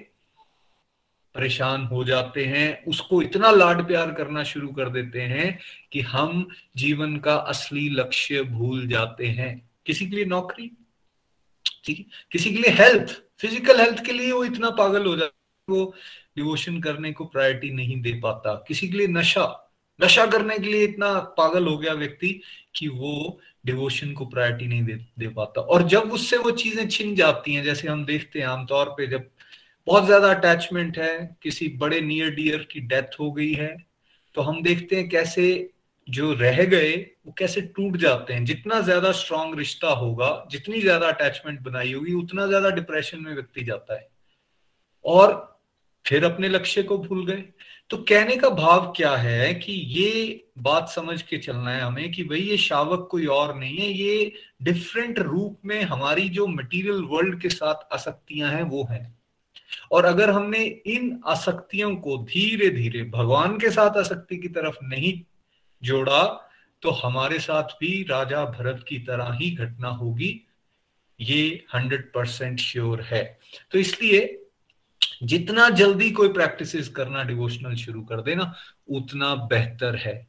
परेशान 1.34 1.84
हो 1.84 2.02
जाते 2.04 2.44
हैं। 2.44 2.84
उसको 2.84 3.20
इतना 3.22 3.50
लाड 3.50 3.86
प्यार 3.86 4.12
करना 4.12 4.42
शुरू 4.44 4.68
कर 4.68 4.88
देते 4.88 5.22
हैं 5.22 5.58
कि 5.92 6.00
हम 6.00 6.46
जीवन 6.76 7.16
का 7.16 7.34
असली 7.34 7.88
लक्ष्य 7.88 8.42
भूल 8.42 8.86
जाते 8.88 9.26
हैं। 9.26 9.70
किसी 9.86 10.06
के 10.06 10.16
लिए 10.16 10.24
नौकरी, 10.24 10.70
ठीक 11.84 11.98
है? 11.98 12.04
किसी 12.32 12.50
के 12.50 12.58
लिए 12.58 12.70
हेल्थ 12.74 13.12
फ़िज़िकल 13.40 13.80
हेल्थ 13.80 14.04
के 14.04 14.12
लिए 14.12 14.32
वो 14.32 14.44
इतना 14.44 14.70
पागल 14.70 15.06
हो 15.06 15.16
जाता 15.16 15.34
है 15.68 15.76
वो 15.76 15.94
डिवोशन 16.36 16.80
करने 16.80 17.12
को 17.12 17.24
प्रायोरिटी 17.24 17.70
नहीं 17.70 18.00
दे 18.02 18.12
पाता। 18.20 18.54
किसी 18.68 18.88
के 18.88 18.98
लिए 18.98 19.06
नशा 19.08 19.44
नशा 20.00 20.26
करने 20.26 20.58
के 20.58 20.66
लिए 20.66 20.84
इतना 20.84 21.12
पागल 21.38 21.66
हो 21.66 21.76
गया 21.78 21.92
व्यक्ति 21.94 22.40
कि 22.74 22.88
वो 22.88 23.38
डिवोशन 23.66 24.12
को 24.12 24.24
प्रायोरिटी 24.26 24.66
नहीं 24.66 24.84
दे 24.84 24.94
दे 25.18 25.28
पाता। 25.30 25.60
और 25.60 25.82
जब 25.88 26.12
उससे 26.12 26.36
वो 26.38 26.50
चीज़ें 26.52 26.88
छिन 26.88 27.14
जाती 27.14 27.54
हैं, 27.54 27.62
जैसे 27.64 27.88
हम 27.88 28.04
देखते 28.04 28.38
हैं 28.38 28.46
आमतौर 28.46 28.94
पे 28.98 29.06
जब 29.06 29.28
बहुत 29.86 30.04
ज़्यादा 30.04 30.30
अटैचमेंट 30.30 30.98
है, 30.98 31.38
किसी 31.42 31.68
बड़े 31.78 32.00
नियर 32.00 32.30
डियर 32.34 32.66
की 32.70 32.80
डेथ 32.82 33.20
हो 33.20 33.30
गई 33.32 33.52
है 33.54 33.76
तो 34.34 34.42
हम 34.42 34.62
देखते 34.62 34.96
हैं 34.96 35.08
कैसे 35.08 35.72
जो 36.08 36.32
रह 36.34 36.62
गए, 36.64 36.92
वो 37.26 37.32
कैसे 37.38 37.60
टूट 37.60 37.96
जाते 37.96 38.32
हैं। 38.34 38.44
जितना 38.44 38.80
ज़्यादा 38.80 39.10
स्ट्रांग 39.12 39.54
रिश्ता 39.58 39.88
होगा, 39.90 40.46
जितनी 40.50 40.80
ज़्यादा 40.80 41.08
अटैचमेंट 41.08 41.60
बनाई 41.60 41.92
होगी, 41.92 42.12
उतना 42.14 42.46
ज़्यादा 42.46 42.70
डिप्रेशन 42.70 43.20
में 43.20 43.34
व्यक्ति 43.34 43.64
जाता 43.64 43.94
है। 43.94 44.08
और 45.04 45.55
फिर 46.06 46.24
अपने 46.24 46.48
लक्ष्य 46.48 46.82
को 46.82 46.98
भूल 46.98 47.26
गए। 47.26 47.44
तो 47.90 47.96
कहने 47.98 48.36
का 48.36 48.48
भाव 48.50 48.92
क्या 48.96 49.14
है 49.16 49.54
कि 49.54 49.72
ये 49.72 50.44
बात 50.58 50.88
समझ 50.88 51.20
के 51.22 51.38
चलना 51.38 51.70
है 51.70 51.80
हमें 51.80 52.10
कि 52.12 52.24
भाई 52.24 52.40
ये 52.40 52.56
शावक 52.56 53.06
कोई 53.10 53.26
और 53.26 53.54
नहीं 53.58 53.76
है, 53.76 53.88
ये 53.88 54.32
डिफरेंट 54.62 55.18
रूप 55.18 55.58
में 55.64 55.82
हमारी 55.82 56.28
जो 56.28 56.46
मटेरियल 56.46 57.02
वर्ल्ड 57.02 57.40
के 57.40 57.48
साथ 57.48 57.92
आसक्तियाँ 57.92 58.50
हैं, 58.50 58.62
वो 58.62 58.86
हैं। 58.90 59.18
और 59.92 60.04
अगर 60.04 60.30
हमने 60.30 60.64
इन 60.86 61.20
आसक्तियों 61.26 61.94
को 61.96 62.16
धीरे 62.18 62.70
धीरे 62.70 63.02
भगवान 63.04 63.58
के 63.58 63.70
साथ 63.70 63.96
आसक्ति 63.96 64.36
की 64.36 64.48
तरफ़ 64.48 64.76
नहीं 64.82 65.20
जोड़ा 65.82 66.24
तो 66.82 66.90
हमारे 66.90 67.38
साथ 67.38 67.76
भी 67.80 68.02
राजा 68.02 68.44
भरत 68.44 68.84
की 68.88 68.98
तरह 68.98 69.32
ही 69.32 69.50
घटना 69.50 69.88
होगी। 69.88 70.40
ये 71.20 71.64
हंड्रेड 71.74 72.12
परसेंट 72.12 72.58
श्योर 72.60 73.00
है। 73.02 73.38
तो 73.70 73.78
इसलिए 73.78 74.45
जितना 75.22 75.68
जल्दी 75.68 76.10
कोई 76.10 76.28
प्रैक्टिस 76.28 76.88
करना 76.88 77.22
डिवोशनल 77.22 77.74
शुरू 77.74 78.02
कर 78.02 78.20
देना, 78.22 78.54
उतना 78.88 79.34
बेहतर 79.34 79.96
है। 79.96 80.28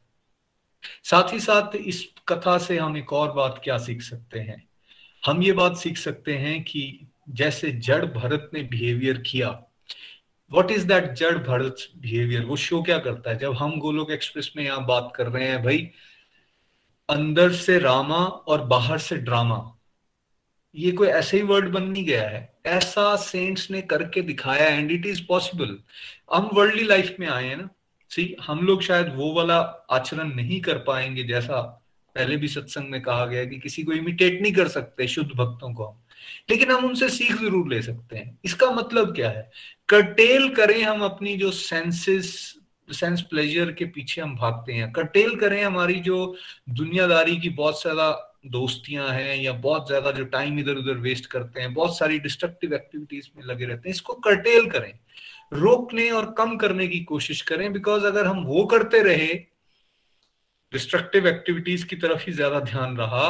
साथ 1.04 1.32
ही 1.32 1.40
साथ 1.40 1.76
इस 1.76 2.08
कथा 2.28 2.58
से 2.58 2.78
हम 2.78 2.96
एक 2.96 3.12
और 3.12 3.32
बात 3.32 3.60
क्या 3.64 3.78
सीख 3.78 4.02
सकते 4.02 4.40
हैं? 4.40 4.68
हम 5.26 5.42
ये 5.42 5.52
बात 5.52 5.76
सीख 5.76 5.98
सकते 5.98 6.36
हैं 6.36 6.62
कि 6.64 7.06
जैसे 7.28 7.72
जड़ 7.72 8.04
भरत 8.04 8.50
ने 8.54 8.62
बिहेवियर 8.62 9.18
किया 9.18 9.62
वट 10.52 10.70
इज़ 10.70 10.86
दैट 10.86 11.12
जड़ 11.12 11.38
भरत 11.38 11.76
बिहेवियर 11.96 12.44
वो 12.44 12.56
शो 12.56 12.82
क्या 12.82 12.98
करता 12.98 13.30
है? 13.30 13.38
जब 13.38 13.52
हम 13.52 13.78
गोलोक 13.80 14.10
एक्सप्रेस 14.10 14.52
में 14.56 14.64
यहाँ 14.64 14.86
बात 14.86 15.12
कर 15.16 15.26
रहे 15.26 15.48
हैं 15.48 15.62
भाई, 15.62 15.90
अंदर 17.10 17.52
से 17.52 17.78
रामा 17.78 18.24
और 18.24 18.64
बाहर 18.64 18.98
से 18.98 19.16
ड्रामा 19.16 19.76
ये 20.74 20.92
कोई 20.92 21.08
ऐसे 21.08 21.36
ही 21.36 21.42
वर्ड 21.42 21.68
बन 21.68 21.82
नहीं 21.82 22.04
गया 22.04 22.28
है। 22.28 22.57
ऐसा 22.68 23.16
सेंट्स 23.16 23.70
ने 23.70 23.82
करके 23.82 24.22
दिखाया 24.22 24.68
एंड 24.68 24.90
इट 24.90 25.06
इज़ 25.06 25.22
पॉसिबल 25.28 25.78
हम 26.34 26.50
वर्ल्डली 26.52 26.84
लाइफ 26.84 27.16
में 27.20 27.26
आए 27.28 27.46
हैं 27.46 27.56
ना 27.56 27.68
सी 28.10 28.34
हम 28.42 28.66
लोग 28.66 28.82
शायद 28.82 29.12
वो 29.14 29.32
वाला 29.32 29.58
आचरण 29.90 30.34
नहीं 30.34 30.60
कर 30.60 30.78
पाएँगे 30.78 31.22
जैसा 31.22 31.60
पहले 32.16 32.36
भी 32.36 32.48
सत्संग 32.48 32.90
में 32.90 33.00
कहा 33.02 33.26
गया 33.26 33.44
कि 33.44 33.58
किसी 33.58 33.82
को 33.82 33.92
इमिटेट 33.92 34.42
नहीं 34.42 34.52
कर 34.52 34.68
सकते 34.68 35.08
शुद्ध 35.08 35.30
भक्तों 35.30 35.72
को 35.74 35.84
हम। 35.84 36.00
लेकिन 36.50 36.70
हम 36.70 36.84
उनसे 36.84 37.08
सीख 37.08 37.36
ज़रूर 37.36 37.68
ले 37.68 37.82
सकते 37.82 38.16
हैं। 38.16 38.38
इसका 38.44 38.70
मतलब 38.70 39.14
क्या 39.14 39.30
है? 39.30 39.50
कटेल 39.88 40.48
करें 40.48 40.82
हम 40.82 41.02
अपनी 41.02 41.36
जो 41.36 41.50
सेंसेस 41.50 42.54
सेंस 42.88 43.20
प्लेजर 43.20 43.72
के 43.72 43.84
पीछे 43.84 44.20
हम 44.20 44.34
भागते 44.36 44.72
हैं। 44.72 44.92
कटेल 44.92 45.34
करें 45.36 45.62
हमारी 45.64 45.94
जो 46.00 46.36
दुनियादारी 46.68 47.36
की 47.36 47.48
बहुत 47.50 47.82
ज़्यादा 47.82 48.27
दोस्तियाँ 48.44 49.08
हैं 49.10 49.36
या 49.36 49.52
बहुत 49.54 49.86
ज़्यादा 49.86 50.10
जो 50.12 50.24
टाइम 50.26 50.58
इधर 50.58 50.76
उधर 50.76 50.96
वेस्ट 50.98 51.26
करते 51.26 51.60
हैं, 51.60 51.72
बहुत 51.74 51.96
सारी 51.98 52.18
डिस्ट्रक्टिव 52.18 52.74
एक्टिविटीज़ 52.74 53.28
में 53.36 53.44
लगे 53.44 53.64
रहते 53.66 53.88
हैं, 53.88 53.94
इसको 53.94 54.14
कर्टेल 54.20 54.70
करें। 54.70 54.92
रोकने 55.52 56.08
और 56.10 56.30
कम 56.38 56.56
करने 56.56 56.86
की 56.88 57.00
कोशिश 57.04 57.40
करें 57.42 57.72
बिकॉज़ 57.72 58.04
अगर 58.06 58.26
हम 58.26 58.42
वो 58.44 58.64
करते 58.66 59.02
रहे 59.02 59.28
डिस्ट्रक्टिव 60.72 61.26
एक्टिविटीज़ 61.26 61.86
की 61.86 61.96
तरफ़ 61.96 62.24
ही 62.26 62.32
ज़्यादा 62.32 62.60
ध्यान 62.62 62.96
रहा 62.96 63.28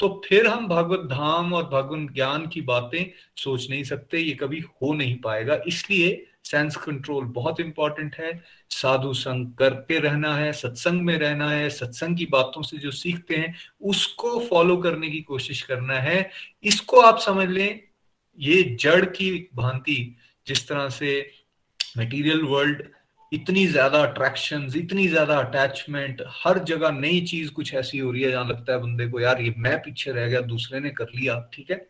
तो 0.00 0.08
फिर 0.26 0.46
हम 0.46 0.66
भगवत 0.68 1.08
धाम 1.10 1.52
और 1.54 1.64
भगवत 1.64 2.12
ज्ञान 2.14 2.46
की 2.46 2.60
बातें 2.62 3.04
सोच 3.36 3.68
नहीं 3.70 3.82
सकते, 3.84 4.18
ये 4.18 4.34
कभी 4.34 4.60
हो 4.60 4.92
नहीं 4.94 5.16
पाएगा। 5.20 5.60
इसलिए 5.66 6.10
सेंस 6.50 6.76
कंट्रोल 6.76 7.24
बहुत 7.32 7.60
इंपॉर्टेंट 7.60 8.16
है। 8.16 8.32
साधु 8.70 9.12
संग 9.14 9.52
करके 9.54 9.98
रहना 9.98 10.34
है, 10.36 10.52
सत्संग 10.52 11.02
में 11.02 11.16
रहना 11.18 11.50
है, 11.50 11.68
सत्संग 11.70 12.16
की 12.18 12.26
बातों 12.26 12.62
से 12.62 12.78
जो 12.78 12.90
सीखते 12.92 13.36
हैं, 13.36 13.54
उसको 13.82 14.38
फॉलो 14.48 14.76
करने 14.76 15.10
की 15.10 15.20
कोशिश 15.22 15.62
करना 15.62 15.98
है। 16.00 16.30
इसको 16.64 17.00
आप 17.00 17.18
समझ 17.18 17.48
लें, 17.48 17.80
ये 18.38 18.62
जड़ 18.80 19.04
की 19.06 19.30
भांति, 19.54 20.16
जिस 20.46 20.68
तरह 20.68 20.88
से 20.88 21.30
मटेरियल 21.98 22.42
वर्ल्ड 22.42 22.82
इतनी 23.32 23.66
ज़्यादा 23.66 23.98
अट्रैक्शन 24.02 24.70
इतनी 24.76 25.06
ज़्यादा 25.08 25.38
अटैचमेंट 25.38 26.22
हर 26.34 26.58
जगह 26.64 26.90
नई 26.90 27.20
चीज़ 27.20 27.50
कुछ 27.50 27.72
ऐसी 27.74 27.98
हो 27.98 28.10
रही 28.10 28.22
है, 28.22 28.30
जहाँ 28.30 28.44
लगता 28.44 28.72
है 28.72 28.78
बंदे 28.78 29.06
को, 29.08 29.20
यार 29.20 29.40
ये 29.42 29.54
मैं 29.58 29.76
पीछे 29.78 30.12
रह 30.12 30.26
गया, 30.28 30.40
दूसरे 30.42 30.80
ने 30.80 30.90
कर 30.90 31.08
लिया, 31.14 31.38
ठीक 31.54 31.70
है? 31.70 31.86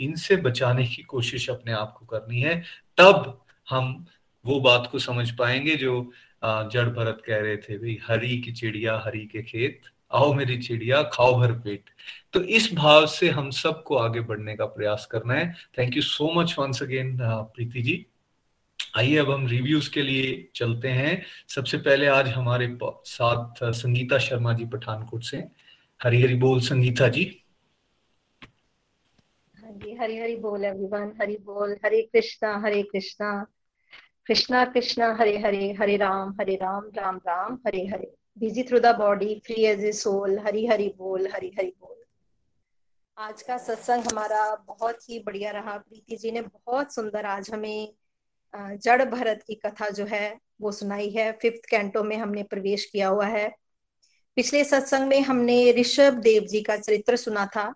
इनसे 0.00 0.36
बचाने 0.36 0.86
की 0.86 1.02
कोशिश 1.02 1.48
अपने 1.50 1.72
आप 1.72 1.94
को 1.98 2.06
करनी 2.06 2.40
है। 2.40 2.54
तब 2.98 3.44
हम 3.68 4.06
वो 4.44 4.58
बात 4.60 4.88
को 4.92 4.98
समझ 4.98 5.30
पाएँगे 5.30 5.74
जो 5.76 6.00
जड़ 6.44 6.88
भरत 6.88 7.22
कह 7.26 7.38
रहे 7.38 7.56
थे, 7.56 7.78
भाई, 7.78 7.98
हरी 8.06 8.40
की 8.42 8.52
चिड़िया, 8.52 8.96
हरी 9.04 9.24
के 9.26 9.42
खेत, 9.42 9.80
आओ 10.12 10.32
मेरी 10.34 10.56
चिड़िया, 10.58 11.02
खाओ 11.02 11.38
भर 11.38 11.52
पेट। 11.52 11.90
तो 12.32 12.40
इस 12.40 12.72
भाव 12.74 13.06
से 13.06 13.28
हम 13.28 13.50
सबको 13.50 13.96
आगे 13.96 14.20
बढ़ने 14.20 14.54
का 14.56 14.66
प्रयास 14.66 15.06
करना 15.10 15.34
है। 15.34 15.52
Thank 15.78 15.96
you 15.96 16.02
so 16.02 16.30
much 16.32 16.54
once 16.58 16.82
again 16.82 17.18
Preeti 17.22 17.82
ji. 17.82 18.04
आइए 18.96 19.16
अब 19.16 19.30
हम 19.30 19.46
रिव्यूज़ 19.46 19.90
के 19.90 20.02
लिए 20.02 20.48
चलते 20.54 20.88
हैं। 20.90 21.22
सबसे 21.48 21.78
पहले 21.78 22.06
आज 22.06 22.28
हमारे 22.28 22.76
साथ 22.82 23.64
संगीता 23.64 24.18
शर्मा 24.18 24.52
जी 24.52 24.64
पठानकोट 24.66 25.22
से 25.22 25.38
हरी 26.00 26.22
हरी 26.22 26.34
बोल 26.36 26.60
संगीता 26.60 27.08
जी। 27.08 27.24
हाँ 29.54 29.72
हरी 30.00 30.16
हरी 30.18 30.36
बोल 30.36 30.64
एवरीवन 30.64 31.12
हरी 31.20 31.36
बोल, 31.36 31.76
Hare 31.84 32.02
Krishna 32.02 32.56
Hare 32.58 32.82
Krishna. 32.82 33.46
Krishna 34.28 34.64
Krishna 34.64 35.16
Hare 35.20 35.38
Hare 35.38 35.72
Hare 35.72 35.96
Ram 35.96 36.34
Hare 36.40 36.54
Ram 36.54 36.90
Ram 36.94 37.16
Ram 37.16 37.58
Hare 37.66 37.86
Hare 37.86 38.12
busy 38.38 38.62
through 38.62 38.78
the 38.78 38.86
body 38.86 39.42
free 39.46 39.64
as 39.64 39.84
a 39.84 39.92
soul 39.92 40.38
Hari 40.38 40.66
Hari 40.66 40.88
बोल 40.98 41.28
हरी 41.34 41.48
हरी 41.58 41.72
बोल 41.80 41.96
आज 43.18 43.42
का 43.42 43.56
सत्संग 43.58 44.04
हमारा 44.04 44.54
बहुत 44.66 45.08
ही 45.10 45.18
बढ़िया 45.18 45.50
रहा। 45.50 45.76
प्रीति 45.78 46.16
जी 46.16 46.30
ने 46.30 46.40
बहुत 46.40 46.94
सुंदर 46.94 47.26
आज 47.26 47.50
हमें 47.50 47.94
जड़ 48.56 49.04
भरत 49.04 49.42
की 49.46 49.54
कथा 49.54 49.88
जो 49.88 50.04
है, 50.04 50.38
वो 50.60 50.72
सुनाई 50.72 51.10
है। 51.10 51.30
फिफ्थ 51.32 51.68
कैंटो 51.70 52.02
में 52.04 52.16
हमने 52.16 52.42
प्रवेश 52.42 52.84
किया 52.84 53.08
हुआ 53.08 53.26
है। 53.26 53.48
पिछले 54.36 54.64
सत्संग 54.64 55.08
में 55.08 55.20
हमने 55.20 55.72
ऋषभ 55.72 56.12
देव 56.12 56.42
जी 56.42 56.60
का 56.60 56.76
चरित्र 56.76 57.16
सुना 57.16 57.46
था। 57.46 57.74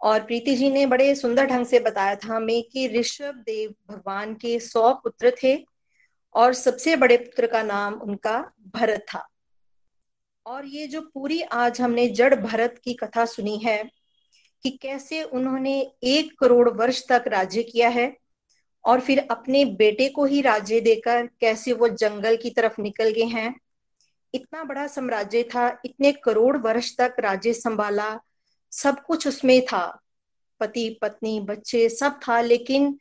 और 0.00 0.20
प्रीति 0.20 0.54
जी 0.56 0.70
ने 0.70 0.86
बड़े 0.86 1.14
सुंदर 1.14 1.46
ढंग 1.46 1.66
से 1.66 1.80
बताया 1.80 2.14
था 2.14 2.36
हमें 2.36 2.62
कि 2.62 2.88
ऋषभ 2.88 3.34
देव 3.46 3.74
भगवान 3.90 4.34
के 4.34 4.60
सौ 4.60 4.92
पुत्र 4.94 5.32
थे 5.42 5.66
और 6.34 6.54
सबसे 6.54 6.96
बड़े 6.96 7.16
पुत्र 7.16 7.46
का 7.46 7.62
नाम 7.62 7.94
उनका 7.94 8.52
भरत 8.74 9.06
था। 9.14 9.28
और 10.46 10.66
ये 10.66 10.86
जो 10.86 11.00
पूरी 11.00 11.40
आज 11.42 11.80
हमने 11.80 12.08
जड़ 12.08 12.34
भरत 12.34 12.80
की 12.84 12.94
कथा 12.94 13.24
सुनी 13.24 13.56
है 13.56 13.90
कि 14.62 14.70
कैसे 14.70 15.22
उन्होंने 15.22 15.92
एक 16.02 16.38
करोड़ 16.38 16.68
वर्ष 16.70 17.02
तक 17.08 17.24
राज्य 17.26 17.62
किया 17.62 17.88
है 17.88 18.16
और 18.84 19.00
फिर 19.00 19.26
अपने 19.30 19.64
बेटे 19.64 20.08
को 20.08 20.24
ही 20.24 20.40
राज्य 20.40 20.80
देकर 20.80 21.26
कैसे 21.40 21.72
वो 21.72 21.88
जंगल 21.88 22.36
की 22.36 22.50
तरफ़ 22.50 22.80
निकल 22.80 23.10
गए 23.10 23.24
हैं। 23.24 23.60
इतना 24.34 24.64
बड़ा 24.64 24.86
साम्राज्य 24.86 25.42
था, 25.42 25.80
इतने 25.84 26.12
करोड़ 26.12 26.56
वर्ष 26.56 26.96
तक 26.96 27.16
राज्य 27.18 27.52
संभाला 27.52 28.20
सब 28.76 29.04
कुछ 29.04 29.28
उसमें 29.28 29.64
था। 29.64 30.02
पति, 30.60 30.98
पत्नी, 31.02 31.40
बच्चे 31.40 31.88
सब 31.88 32.20
था, 32.28 32.40
लेकिन 32.40 32.98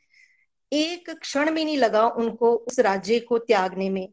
एक 0.74 1.10
क्षण 1.10 1.52
भी 1.52 1.66
नहीं 1.66 1.78
लगा 1.78 2.08
उनको 2.08 2.52
उस 2.52 2.80
राज्य 2.80 3.20
को 3.20 3.38
त्यागने 3.38 3.90
में। 3.90 4.10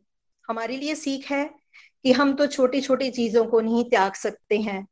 हमारे 0.49 0.77
लिए 0.77 0.95
सीख 0.95 1.31
है 1.31 1.45
कि 2.03 2.13
हम 2.13 2.35
तो 2.35 2.47
छोटी 2.47 2.81
छोटी 2.81 3.11
चीज़ों 3.11 3.45
को 3.45 3.61
नहीं 3.61 3.85
त्याग 3.85 4.15
सकते 4.15 4.59
हैं 4.59 4.87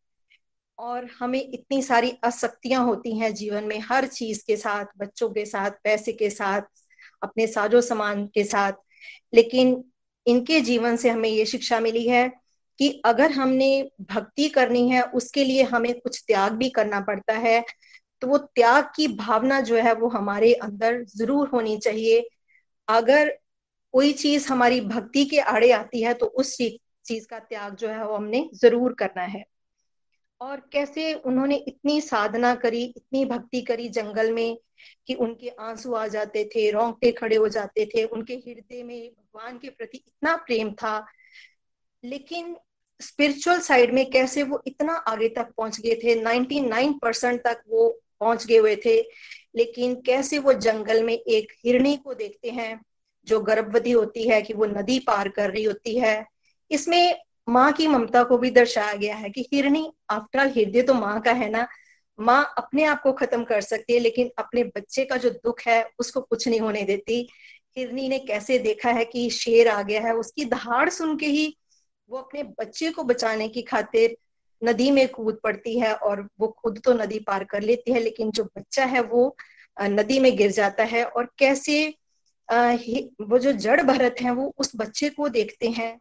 और 0.79 1.05
हमें 1.19 1.51
इतनी 1.53 1.83
सारी 1.83 2.19
आसक्तियाँ 2.25 2.85
होती 2.85 3.19
हैं 3.19 3.35
जीवन 3.35 3.65
में 3.65 3.81
हर 3.81 4.07
चीज़ 4.07 4.45
के 4.47 4.57
साथ, 4.57 4.85
बच्चों 4.99 5.31
के 5.31 5.45
साथ, 5.47 5.71
पैसे 5.85 6.13
के 6.13 6.31
साथ, 6.31 6.63
अपने 7.23 7.47
साजो 7.47 7.81
सामान 7.81 8.27
के 8.27 8.45
साथ। 8.45 8.73
लेकिन 9.35 9.85
इनके 10.27 10.61
जीवन 10.61 10.97
से 10.97 11.11
हमें 11.11 11.29
ये 11.29 11.47
शिक्षा 11.47 11.81
मिली 11.81 12.09
है 12.09 12.40
कि 12.81 12.91
अगर 13.05 13.31
हमने 13.33 13.91
भक्ति 14.11 14.49
करनी 14.49 14.89
है, 14.91 15.03
उसके 15.03 15.45
लिए 15.45 15.63
हमें 15.65 15.93
कुछ 16.01 16.23
त्याग 16.27 16.53
भी 16.53 16.69
करना 16.71 17.01
पड़ता 17.01 17.35
है 17.39 17.63
तो 18.23 18.27
वो 18.27 18.39
त्याग 18.39 18.91
की 18.97 19.07
भावना 19.09 19.61
जो 19.61 19.77
है, 19.77 19.93
वो 19.95 20.09
हमारे 20.09 20.53
अंदर 20.55 21.03
ज़रूर 21.07 21.49
होनी 21.49 21.77
चाहिए। 21.79 22.29
अगर 22.89 23.31
कोई 23.95 24.13
चीज़ 24.13 24.49
हमारी 24.49 24.81
भक्ति 24.81 25.25
के 25.25 25.39
आड़े 25.41 25.71
आती 25.73 26.03
है 26.03 26.13
तो 26.15 26.27
उस 26.27 26.57
चीज़ 26.57 27.27
का 27.27 27.39
त्याग 27.39 27.75
जो 27.75 27.89
है, 27.89 28.05
वो 28.07 28.17
हमने 28.17 28.49
ज़रूर 28.55 28.95
करना 28.95 29.23
है। 29.25 29.45
और 30.41 30.61
कैसे 30.73 31.13
उन्होंने 31.15 31.57
इतनी 31.59 32.01
साधना 32.01 32.55
करी, 32.55 32.83
इतनी 32.87 33.25
भक्ति 33.25 33.61
करी 33.61 33.89
जंगल 33.89 34.33
में 34.33 34.57
कि 35.07 35.15
उनके 35.15 35.49
आँसू 35.61 35.95
आ 35.95 36.07
जाते 36.07 36.45
थे, 36.47 36.71
रोंगटे 36.71 37.13
खड़े 37.13 37.37
हो 37.37 37.49
जाते 37.49 37.87
थे, 37.87 38.05
उनके 38.05 38.35
हृदय 38.37 38.83
में 38.83 39.09
भगवान 39.09 39.59
के 39.59 39.69
प्रति 39.69 39.99
इतना 39.99 40.37
प्रेम 40.37 40.73
था। 40.73 41.07
लेकिन 42.03 42.57
स्पिरिचुअल 43.01 43.61
साइड 43.61 43.95
में 43.95 44.11
कैसे 44.11 44.43
वो 44.43 44.63
इतना 44.67 44.93
आगे 44.93 45.29
तक 45.29 45.49
पहुँच 45.57 45.81
गए 45.81 45.95
थे? 46.05 46.15
99 46.15 46.93
परसेंट 47.03 47.43
तक 47.43 47.63
वो 47.69 48.01
पहुँच 48.21 48.47
गए 48.47 48.57
हुए 48.57 48.77
थे। 48.77 49.01
लेकिन 49.57 49.95
कैसे 49.95 50.39
वो 50.39 50.53
जंगल 50.53 51.03
में 51.03 51.15
एक 51.15 51.53
हिरणी 51.65 51.97
को 51.97 52.15
देखते 52.15 52.51
हैं, 52.51 52.81
जो 53.27 53.41
गर्भवती 53.41 53.91
होती 53.91 54.29
है 54.29 54.43
कि 54.43 54.55
वो 54.55 54.67
नदी 54.67 54.99
पार 54.99 55.29
कर 55.29 55.51
रही 55.51 55.65
होती 55.65 55.99
है। 55.99 56.27
इसमें 56.71 57.19
माँ 57.49 57.73
की 57.73 57.89
ममता 57.89 58.23
को 58.23 58.39
भी 58.39 58.51
दर्शाया 58.51 58.95
गया 58.95 59.17
है 59.17 59.31
कि 59.31 59.49
हिरणी 59.53 59.93
आफ्टर 60.11 60.47
हृदय 60.47 60.83
तो 60.83 60.95
माँ 60.95 61.21
का 61.21 61.33
है 61.33 61.51
ना? 61.51 61.69
माँ 62.21 62.55
अपने 62.59 62.85
आप 62.85 63.03
को 63.03 63.13
खत्म 63.13 63.45
कर 63.45 63.61
सकती 63.61 63.93
है, 63.93 63.99
लेकिन 64.01 64.31
अपने 64.39 64.65
बच्चे 64.65 65.05
का 65.05 65.17
जो 65.17 65.31
दुख 65.31 65.61
है, 65.67 65.91
उसको 65.99 66.21
कुछ 66.21 66.49
नहीं 66.49 66.61
होने 66.61 66.83
देती। 66.83 67.29
हिरनी 67.77 68.09
ने 68.09 68.19
कैसे 68.19 68.59
देखा 68.59 68.91
है 68.91 69.05
कि 69.05 69.31
शेर 69.31 69.69
आ 69.69 69.83
गया 69.83 70.01
है, 70.01 70.15
उसकी 70.15 70.45
दहाड़ 70.45 70.91
सुन 70.91 71.17
के 71.17 71.27
ही 71.27 71.57
वो 72.11 72.19
अपने 72.19 72.43
बच्चे 72.59 72.91
को 72.91 73.03
बचाने 73.05 73.49
की 73.49 73.63
खातिर 73.63 74.17
नदी 74.63 74.91
में 74.91 75.07
कूद 75.09 75.39
पड़ती 75.45 75.79
है 75.79 75.93
और 75.95 76.29
वो 76.41 76.49
खुद 76.59 76.81
तो 76.85 76.93
नदी 76.95 77.19
पार 77.19 77.45
कर 77.45 77.63
लेती 77.63 77.93
है, 77.93 78.01
लेकिन 78.01 78.31
जो 78.31 78.45
बच्चा 78.47 78.85
है 78.85 79.03
वो 79.03 79.37
नदी 79.77 80.19
में 80.21 80.37
गिर 80.37 80.51
जाता 80.51 80.85
है 80.85 81.05
और 81.05 81.31
कैसे 81.39 81.89
वो 82.49 83.39
जो 83.39 83.53
जड़ 83.55 83.83
भरत 83.83 84.17
है 84.21 84.31
वो 84.31 84.53
उस 84.59 84.73
बच्चे 84.77 85.09
को 85.11 85.29
देखते 85.31 85.69
हैं। 85.71 85.99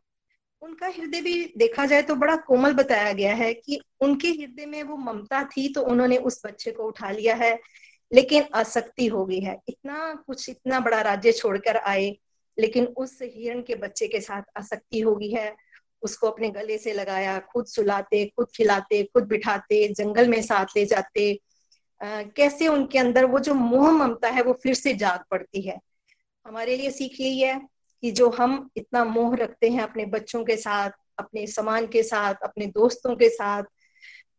उनका 0.61 0.87
हृदय 0.87 1.21
भी 1.21 1.33
देखा 1.57 1.85
जाए 1.85 2.01
तो 2.01 2.15
बड़ा 2.15 2.35
कोमल 2.37 2.73
बताया 2.73 3.11
गया 3.13 3.33
है 3.35 3.53
कि 3.53 3.79
उनके 4.01 4.27
हृदय 4.29 4.65
में 4.65 4.81
वो 4.83 4.97
ममता 4.97 5.43
थी 5.47 5.67
तो 5.73 5.81
उन्होंने 5.83 6.17
उस 6.19 6.41
बच्चे 6.45 6.71
को 6.71 6.83
उठा 6.83 7.11
लिया 7.11 7.35
है, 7.35 7.59
लेकिन 8.11 8.43
आसक्ति 8.55 9.07
हो 9.07 9.25
गई 9.25 9.39
है। 9.39 9.57
इतना 9.69 10.13
कुछ, 10.27 10.49
इतना 10.49 10.79
बड़ा 10.79 11.01
राज्य 11.01 11.31
छोड़कर 11.31 11.77
आए, 11.77 12.15
लेकिन 12.57 12.85
उस 12.97 13.17
हिरण 13.21 13.61
के 13.61 13.75
बच्चे 13.77 14.07
के 14.07 14.19
साथ 14.21 14.57
आसक्ति 14.57 14.99
हो 14.99 15.15
गई 15.15 15.29
है। 15.29 15.55
उसको 16.01 16.29
अपने 16.29 16.49
गले 16.49 16.77
से 16.77 16.93
लगाया 16.93 17.37
खुद 17.49 17.65
सुलाते 17.65 18.25
खुद 18.25 18.47
खिलाते 18.55 19.03
खुद 19.03 19.23
बिठाते 19.23 19.87
जंगल 19.87 20.27
में 20.27 20.41
साथ 20.41 20.75
ले 20.77 20.85
जाते। 20.85 21.31
आ, 22.01 22.21
कैसे 22.35 22.67
उनके 22.67 22.99
अंदर 22.99 23.25
वो 23.25 23.39
जो 23.39 23.53
मोह 23.53 23.91
ममता 23.91 24.29
है 24.29 24.41
वो 24.41 24.53
फिर 24.53 24.73
से 24.73 24.93
जाग 24.93 25.23
पड़ती 25.31 25.61
है। 25.61 25.79
हमारे 26.45 26.75
लिए 26.77 26.91
सीख 26.91 27.19
यही 27.19 27.39
है 27.39 27.59
कि 28.03 28.11
जो 28.11 28.29
हम 28.29 28.69
इतना 28.77 29.03
मोह 29.05 29.35
रखते 29.35 29.69
हैं 29.69 29.81
अपने 29.81 30.05
बच्चों 30.05 30.43
के 30.43 30.55
साथ 30.57 30.89
अपने 31.19 31.45
समान 31.47 31.87
के 31.87 32.03
साथ 32.03 32.43
अपने 32.43 32.65
दोस्तों 32.65 33.15
के 33.15 33.29
साथ 33.29 33.63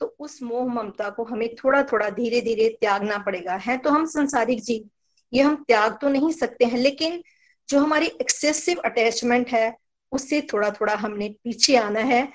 तो 0.00 0.06
उस 0.18 0.42
मोह 0.42 0.66
ममता 0.66 1.08
को 1.10 1.24
हमें 1.24 1.54
थोड़ा 1.54 1.82
थोड़ा 1.82 2.08
धीरे 2.10 2.40
धीरे 2.40 2.68
त्यागना 2.80 3.18
पड़ेगा। 3.18 3.56
है 3.56 3.76
तो 3.78 3.90
हम 3.90 4.06
संसारिक 4.06 4.60
जीव 4.60 4.88
ये 5.32 5.42
हम 5.42 5.64
त्याग 5.68 5.98
तो 6.00 6.08
नहीं 6.08 6.32
सकते 6.32 6.64
हैं 6.64 6.78
लेकिन 6.78 7.22
जो 7.68 7.78
हमारी 7.78 8.06
एक्सेसिव 8.20 8.78
अटैचमेंट 8.84 9.48
है 9.48 9.70
उससे 10.12 10.40
थोड़ा 10.52 10.70
थोड़ा 10.70 10.94
हमने 10.94 11.28
पीछे 11.44 11.76
आना 11.76 12.00
है। 12.00 12.28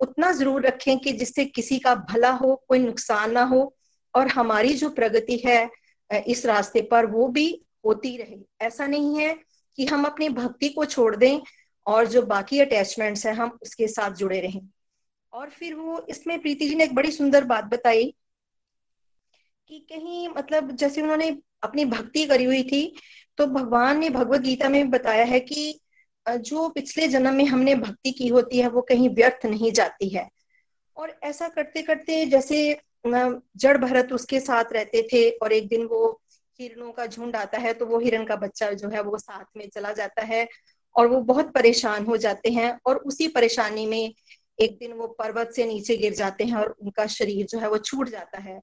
उतना 0.00 0.30
ज़रूर 0.32 0.66
रखें 0.66 0.98
कि 0.98 1.12
जिससे 1.12 1.44
किसी 1.44 1.78
का 1.78 1.94
भला 2.10 2.30
हो, 2.30 2.54
कोई 2.68 2.78
नुकसान 2.78 3.32
ना 3.32 3.42
हो 3.44 3.74
और 4.14 4.28
हमारी 4.28 4.74
जो 4.74 4.90
प्रगति 4.90 5.42
है 5.46 5.70
इस 6.10 6.44
रास्ते 6.46 6.82
पर 6.82 7.06
वो 7.06 7.28
भी 7.28 7.46
होती 7.86 8.16
रहे। 8.16 8.38
ऐसा 8.66 8.86
नहीं 8.86 9.18
है 9.18 9.34
कि 9.78 9.86
हम 9.86 10.04
अपनी 10.04 10.28
भक्ति 10.28 10.68
को 10.68 10.84
छोड़ 10.84 11.14
दें 11.16 11.40
और 11.86 12.06
जो 12.06 12.22
बाकी 12.22 12.60
अटैचमेंट्स 12.60 13.26
हैं, 13.26 13.34
हम 13.34 13.58
उसके 13.62 13.88
साथ 13.88 14.10
जुड़े 14.12 14.40
रहें। 14.40 14.60
और 15.32 15.50
फिर 15.50 15.74
वो 15.74 16.06
इसमें 16.10 16.38
प्रीति 16.40 16.68
जी 16.68 16.74
ने 16.74 16.84
एक 16.84 16.94
बड़ी 16.94 17.10
सुंदर 17.10 17.44
बात 17.44 17.64
बताई 17.64 18.14
कि 19.70 19.78
कहीं 19.90 20.28
मतलब 20.28 20.70
जैसे 20.72 21.02
उन्होंने 21.02 21.28
अपनी 21.62 21.84
भक्ति 21.84 22.24
करी 22.26 22.44
हुई 22.44 22.62
थी 22.62 22.82
तो 23.38 23.46
भगवान 23.46 23.98
ने 23.98 24.10
भगवत 24.10 24.40
गीता 24.40 24.68
में 24.68 24.90
बताया 24.90 25.24
है 25.24 25.40
कि 25.40 25.80
जो 26.28 26.68
पिछले 26.68 27.08
जन्म 27.08 27.34
में 27.34 27.44
हमने 27.44 27.74
भक्ति 27.74 28.10
की 28.10 28.28
होती 28.28 28.58
है, 28.58 28.68
वो 28.68 28.80
कहीं 28.82 29.08
व्यर्थ 29.10 29.46
नहीं 29.46 29.72
जाती 29.72 30.08
है। 30.08 30.28
और 30.96 31.18
ऐसा 31.22 31.48
करते 31.48 31.82
करते 31.82 32.24
जैसे 32.26 32.80
जड़ 33.06 33.76
भरत 33.78 34.12
उसके 34.12 34.40
साथ 34.40 34.72
रहते 34.72 35.02
थे 35.12 35.28
और 35.32 35.52
एक 35.52 35.68
दिन 35.68 35.84
वो 35.86 36.20
हिरणों 36.60 36.90
का 36.92 37.06
झुंड 37.06 37.36
आता 37.36 37.58
है 37.58 37.72
तो 37.74 37.86
वो 37.86 37.98
हिरण 37.98 38.24
का 38.24 38.36
बच्चा 38.36 38.70
जो 38.72 38.88
है, 38.88 39.02
वो 39.02 39.18
साथ 39.18 39.44
में 39.56 39.68
चला 39.68 39.92
जाता 39.92 40.22
है 40.22 40.46
और 40.96 41.06
वो 41.06 41.20
बहुत 41.22 41.52
परेशान 41.52 42.04
हो 42.06 42.16
जाते 42.16 42.50
हैं 42.50 42.78
और 42.86 42.96
उसी 42.96 43.28
परेशानी 43.28 43.86
में 43.86 44.14
एक 44.60 44.76
दिन 44.78 44.92
वो 44.92 45.06
पर्वत 45.08 45.52
से 45.56 45.64
नीचे 45.64 45.96
गिर 45.96 46.14
जाते 46.14 46.44
हैं 46.44 46.56
और 46.56 46.74
उनका 46.82 47.06
शरीर 47.08 47.46
जो 47.46 47.58
है, 47.58 47.68
वो 47.68 47.78
छूट 47.78 48.08
जाता 48.08 48.38
है। 48.38 48.60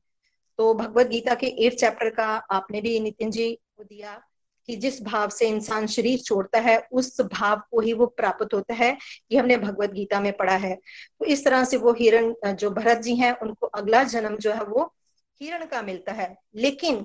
तो 0.59 0.73
भगवत 0.73 1.07
गीता 1.07 1.35
के 1.35 1.47
एट 1.65 1.73
चैप्टर 1.73 2.09
का 2.09 2.25
आपने 2.51 2.81
भी 2.81 2.99
नितिन 2.99 3.31
जी 3.31 3.51
को 3.77 3.83
दिया। 3.83 4.21
कि 4.67 4.75
जिस 4.75 5.01
भाव 5.03 5.29
से 5.29 5.47
इंसान 5.47 5.87
शरीर 5.87 6.19
छोड़ता 6.19 6.59
है, 6.59 6.77
उस 6.91 7.21
भाव 7.23 7.61
को 7.71 7.79
ही 7.79 7.93
वो 7.93 8.05
प्राप्त 8.07 8.53
होता 8.53 8.73
है 8.73 8.97
ये 9.31 9.39
हमने 9.39 9.57
भगवत 9.57 9.91
गीता 9.91 10.19
में 10.19 10.31
पढ़ा 10.33 10.55
है। 10.55 10.75
तो 10.75 11.25
इस 11.25 11.43
तरह 11.45 11.63
से 11.63 11.77
वो 11.77 11.93
हिरण 11.93 12.33
जो 12.45 12.69
भरत 12.71 12.97
जी 12.97 13.15
हैं, 13.15 13.31
उनको 13.33 13.67
अगला 13.67 14.03
जन्म 14.03 14.37
जो 14.37 14.51
है 14.51 14.63
वो 14.63 14.93
हिरण 15.41 15.65
का 15.65 15.81
मिलता 15.81 16.13
है। 16.13 16.35
लेकिन 16.55 16.95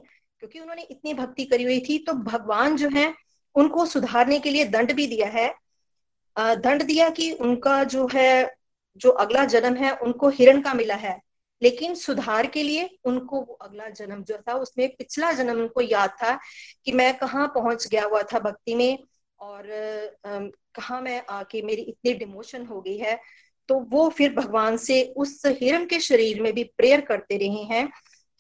क्योंकि 0.41 0.61
उन्होंने 0.61 0.83
इतनी 0.83 1.15
भक्ति 1.15 1.45
करी 1.45 1.65
हुई 1.65 1.81
थी 1.81 1.99
तो 1.99 2.13
भगवान 2.13 2.77
जो 2.77 2.89
है, 2.89 3.15
उनको 3.55 3.87
सुधारने 3.87 4.39
के 4.41 4.51
लिए 4.51 4.65
दंड 4.65 4.93
भी 4.93 5.07
दिया 5.07 5.29
है। 5.29 5.55
दंड 6.37 6.83
दिया 6.83 7.09
कि 7.11 7.33
उनका 7.33 7.83
जो 7.85 8.09
है, 8.15 8.55
जो 8.97 9.11
अगला 9.11 9.45
जन्म 9.45 9.75
है, 9.77 9.91
उनको 9.93 10.29
हिरण 10.29 10.61
का 10.61 10.75
मिला 10.75 10.95
है। 10.95 11.19
लेकिन 11.63 11.95
सुधार 11.95 12.47
के 12.47 12.63
लिए 12.63 12.89
उनको 13.05 13.41
वो 13.41 13.55
अगला 13.55 13.89
जन्म 13.91 14.23
जो 14.23 14.37
था, 14.39 14.55
उसमें 14.55 14.89
पिछला 14.89 15.33
जन्म 15.33 15.61
उनको 15.61 15.81
याद 15.81 16.11
था 16.23 16.39
कि 16.85 16.93
मैं 16.93 17.17
कहाँ 17.19 17.47
पहुँच 17.55 17.87
गया 17.89 18.05
हुआ 18.05 18.23
था 18.33 18.39
भक्ति 18.41 18.75
में 18.75 18.99
और 19.41 19.69
कहा 20.75 21.01
मैं 21.01 21.23
आके 21.31 21.63
मेरी 21.63 21.83
इतनी 21.83 22.13
डिमोशन 22.15 22.67
हो 22.67 22.81
गई 22.81 22.97
है। 22.97 23.19
तो 23.69 23.79
वो 23.91 24.09
फिर 24.09 24.35
भगवान 24.35 24.77
से 24.77 25.03
उस 25.17 25.43
हिरण 25.47 25.85
के 25.87 25.99
शरीर 26.01 26.41
में 26.43 26.53
भी 26.55 26.65
प्रेयर 26.77 27.01
करते 27.01 27.37
रहे 27.37 27.63
हैं 27.67 27.89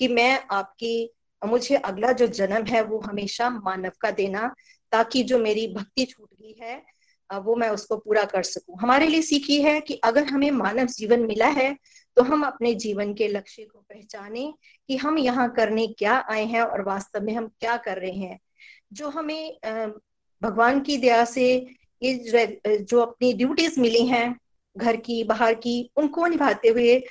कि 0.01 0.09
मैं 0.09 0.41
आपकी, 0.51 1.11
मुझे 1.43 1.77
अगला 1.77 2.12
जो 2.12 2.27
जन्म 2.29 2.64
है 2.66 2.83
वो 2.83 2.99
हमेशा 3.01 3.51
मानव 3.51 3.93
का 4.01 4.11
देना 4.11 4.55
ताकि 4.93 5.23
जो 5.23 5.39
मेरी 5.39 5.66
भक्ति 5.75 6.05
छूट 6.05 6.29
गई 6.33 6.57
है, 6.61 6.83
वो 7.31 7.55
मैं 7.57 7.68
उसको 7.68 7.97
पूरा 7.97 8.25
कर 8.25 8.43
सकूँ। 8.43 8.79
हमारे 8.81 9.07
लिए 9.07 9.23
सीखी 9.23 9.61
है 9.62 9.81
कि 9.81 9.95
अगर 10.05 10.25
हमें 10.25 10.51
मानव 10.51 10.87
जीवन 10.89 11.27
मिला 11.27 11.49
है 11.49 11.77
तो 12.21 12.25
हम 12.25 12.43
अपने 12.45 12.75
जीवन 12.75 13.14
के 13.14 13.29
लक्ष्य 13.29 13.62
को 13.62 13.79
पहचाने 13.79 14.55
कि 14.89 14.97
हम 14.97 15.18
यहाँ 15.18 15.49
करने 15.51 15.87
क्या 15.87 16.14
आए 16.31 16.45
हैं 16.45 16.62
और 16.62 16.83
वास्तव 16.83 17.21
में 17.21 17.33
हम 17.35 17.47
क्या 17.61 17.77
कर 17.77 17.99
रहे 17.99 18.12
हैं। 18.12 18.39
जो 18.93 19.09
हमें 19.09 19.59
भगवान 20.43 20.81
की 20.81 20.97
दया 20.97 21.25
से 21.25 21.47
ये 22.03 22.59
जो 22.81 23.01
अपनी 23.01 23.33
ड्यूटीज़ 23.33 23.81
मिली 23.81 24.07
हैं 24.07 24.37
घर 24.77 24.97
की 24.97 25.25
बाहर 25.25 25.55
की 25.55 25.91
उनको 25.97 26.27
निभाते 26.27 26.68
हुए 26.68 27.03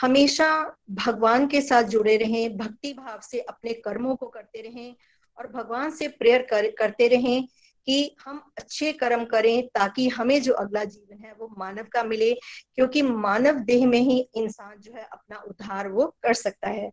हमेशा 0.00 0.76
भगवान 0.90 1.46
के 1.46 1.60
साथ 1.60 1.82
जुड़े 1.82 2.16
रहें 2.16 2.56
भक्ति 2.56 2.92
भाव 2.92 3.20
से 3.20 3.40
अपने 3.40 3.72
कर्मों 3.72 4.16
को 4.16 4.26
करते 4.26 4.62
रहें 4.62 4.94
और 5.38 5.46
भगवान 5.46 5.90
से 5.90 6.08
प्रेयर 6.08 6.42
कर, 6.42 6.70
करते 6.70 7.08
रहें 7.08 7.48
कि 7.88 8.16
हम 8.20 8.40
अच्छे 8.58 8.92
कर्म 8.94 9.24
करें 9.24 9.66
ताकि 9.68 10.08
हमें 10.10 10.40
जो 10.42 10.52
अगला 10.54 10.82
जीवन 10.84 11.24
है 11.24 11.32
वो 11.32 11.48
मानव 11.58 11.86
का 11.92 12.02
मिले, 12.04 12.32
क्योंकि 12.74 13.02
मानव 13.02 13.58
देह 13.64 13.86
में 13.86 14.00
ही 14.00 14.18
इंसान 14.36 14.76
जो 14.78 14.92
है 14.92 15.04
अपना 15.04 15.36
उद्धार 15.48 15.88
वो 15.88 16.06
कर 16.22 16.34
सकता 16.36 16.68
है। 16.68 16.90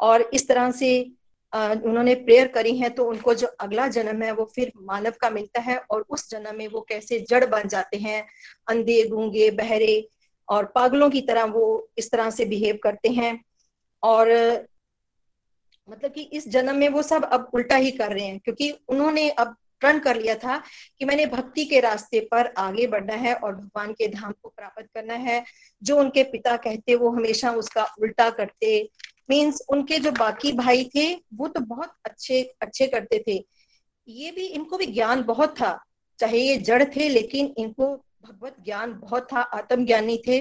और 0.00 0.22
इस 0.34 0.48
तरह 0.48 0.70
से 0.72 1.00
उन्होंने 1.52 2.14
प्रेयर 2.16 2.48
करी 2.48 2.76
है 2.78 2.88
तो 2.90 3.04
उनको 3.04 3.34
जो 3.34 3.46
अगला 3.60 3.86
जन्म 3.88 4.22
है 4.22 4.32
वो 4.32 4.44
फिर 4.54 4.72
मानव 4.82 5.12
का 5.20 5.30
मिलता 5.30 5.60
है 5.60 5.76
और 5.90 6.04
उस 6.10 6.28
जन्म 6.30 6.56
में 6.58 6.66
वो 6.68 6.80
कैसे 6.88 7.18
जड़ 7.28 7.44
बन 7.46 7.68
जाते 7.68 7.96
हैं, 7.98 8.26
अंधे, 8.68 9.02
गूँगे, 9.08 9.50
बहरे 9.52 10.08
और 10.48 10.64
पागलों 10.74 11.10
की 11.10 11.20
तरह 11.20 11.44
वो 11.46 11.88
इस 11.98 12.10
तरह 12.10 12.30
से 12.30 12.44
बिहेव 12.46 12.78
करते 12.82 13.08
हैं। 13.10 13.42
और 14.02 14.30
मतलब 15.88 16.10
कि 16.10 16.22
इस 16.22 16.48
जन्म 16.48 16.76
में 16.76 16.88
वो 16.88 17.02
सब 17.02 17.24
अब 17.24 17.50
उल्टा 17.54 17.76
ही 17.76 17.90
कर 17.92 18.12
रहे 18.12 18.24
हैं, 18.24 18.38
क्योंकि 18.38 18.70
उन्होंने 18.88 19.28
अब 19.30 19.54
प्रण 19.84 19.98
कर 19.98 20.16
लिया 20.16 20.34
था 20.34 20.58
कि 20.98 21.04
मैंने 21.04 21.26
भक्ति 21.26 21.64
के 21.64 21.80
रास्ते 21.80 22.20
पर 22.20 22.46
आगे 22.46 22.86
बढ़ना 22.86 23.14
है 23.14 23.34
और 23.34 23.56
भगवान 23.56 23.92
के 23.92 24.08
धाम 24.08 24.32
को 24.42 24.48
प्राप्त 24.48 24.82
करना 24.94 25.14
है। 25.14 25.44
जो 25.82 25.98
उनके 25.98 26.22
पिता 26.22 26.56
कहते, 26.56 26.94
वो 26.94 27.10
हमेशा 27.10 27.50
उसका 27.50 27.84
उल्टा 27.84 28.30
करते। 28.30 28.90
मीन्स 29.30 29.62
उनके 29.68 29.98
जो 29.98 30.12
बाकी 30.12 30.52
भाई 30.52 30.90
थे, 30.96 31.14
वो 31.34 31.48
तो 31.48 31.60
बहुत 31.60 31.94
अच्छे 32.04 32.54
अच्छे 32.60 32.86
करते 32.86 33.24
थे। 33.28 33.46
ये 34.08 34.30
भी 34.30 34.46
इनको 34.46 34.76
भी 34.76 34.86
ज्ञान 34.86 35.22
बहुत 35.22 35.60
था। 35.60 35.84
चाहे 36.18 36.38
ये 36.38 36.56
जड़ 36.56 36.84
थे, 36.84 37.08
लेकिन 37.08 37.54
इनको 37.58 37.96
भगवत 37.96 38.56
ज्ञान 38.64 38.92
बहुत 38.92 39.28
था, 39.32 39.40
आत्मज्ञानी 39.40 40.22
थे। 40.28 40.40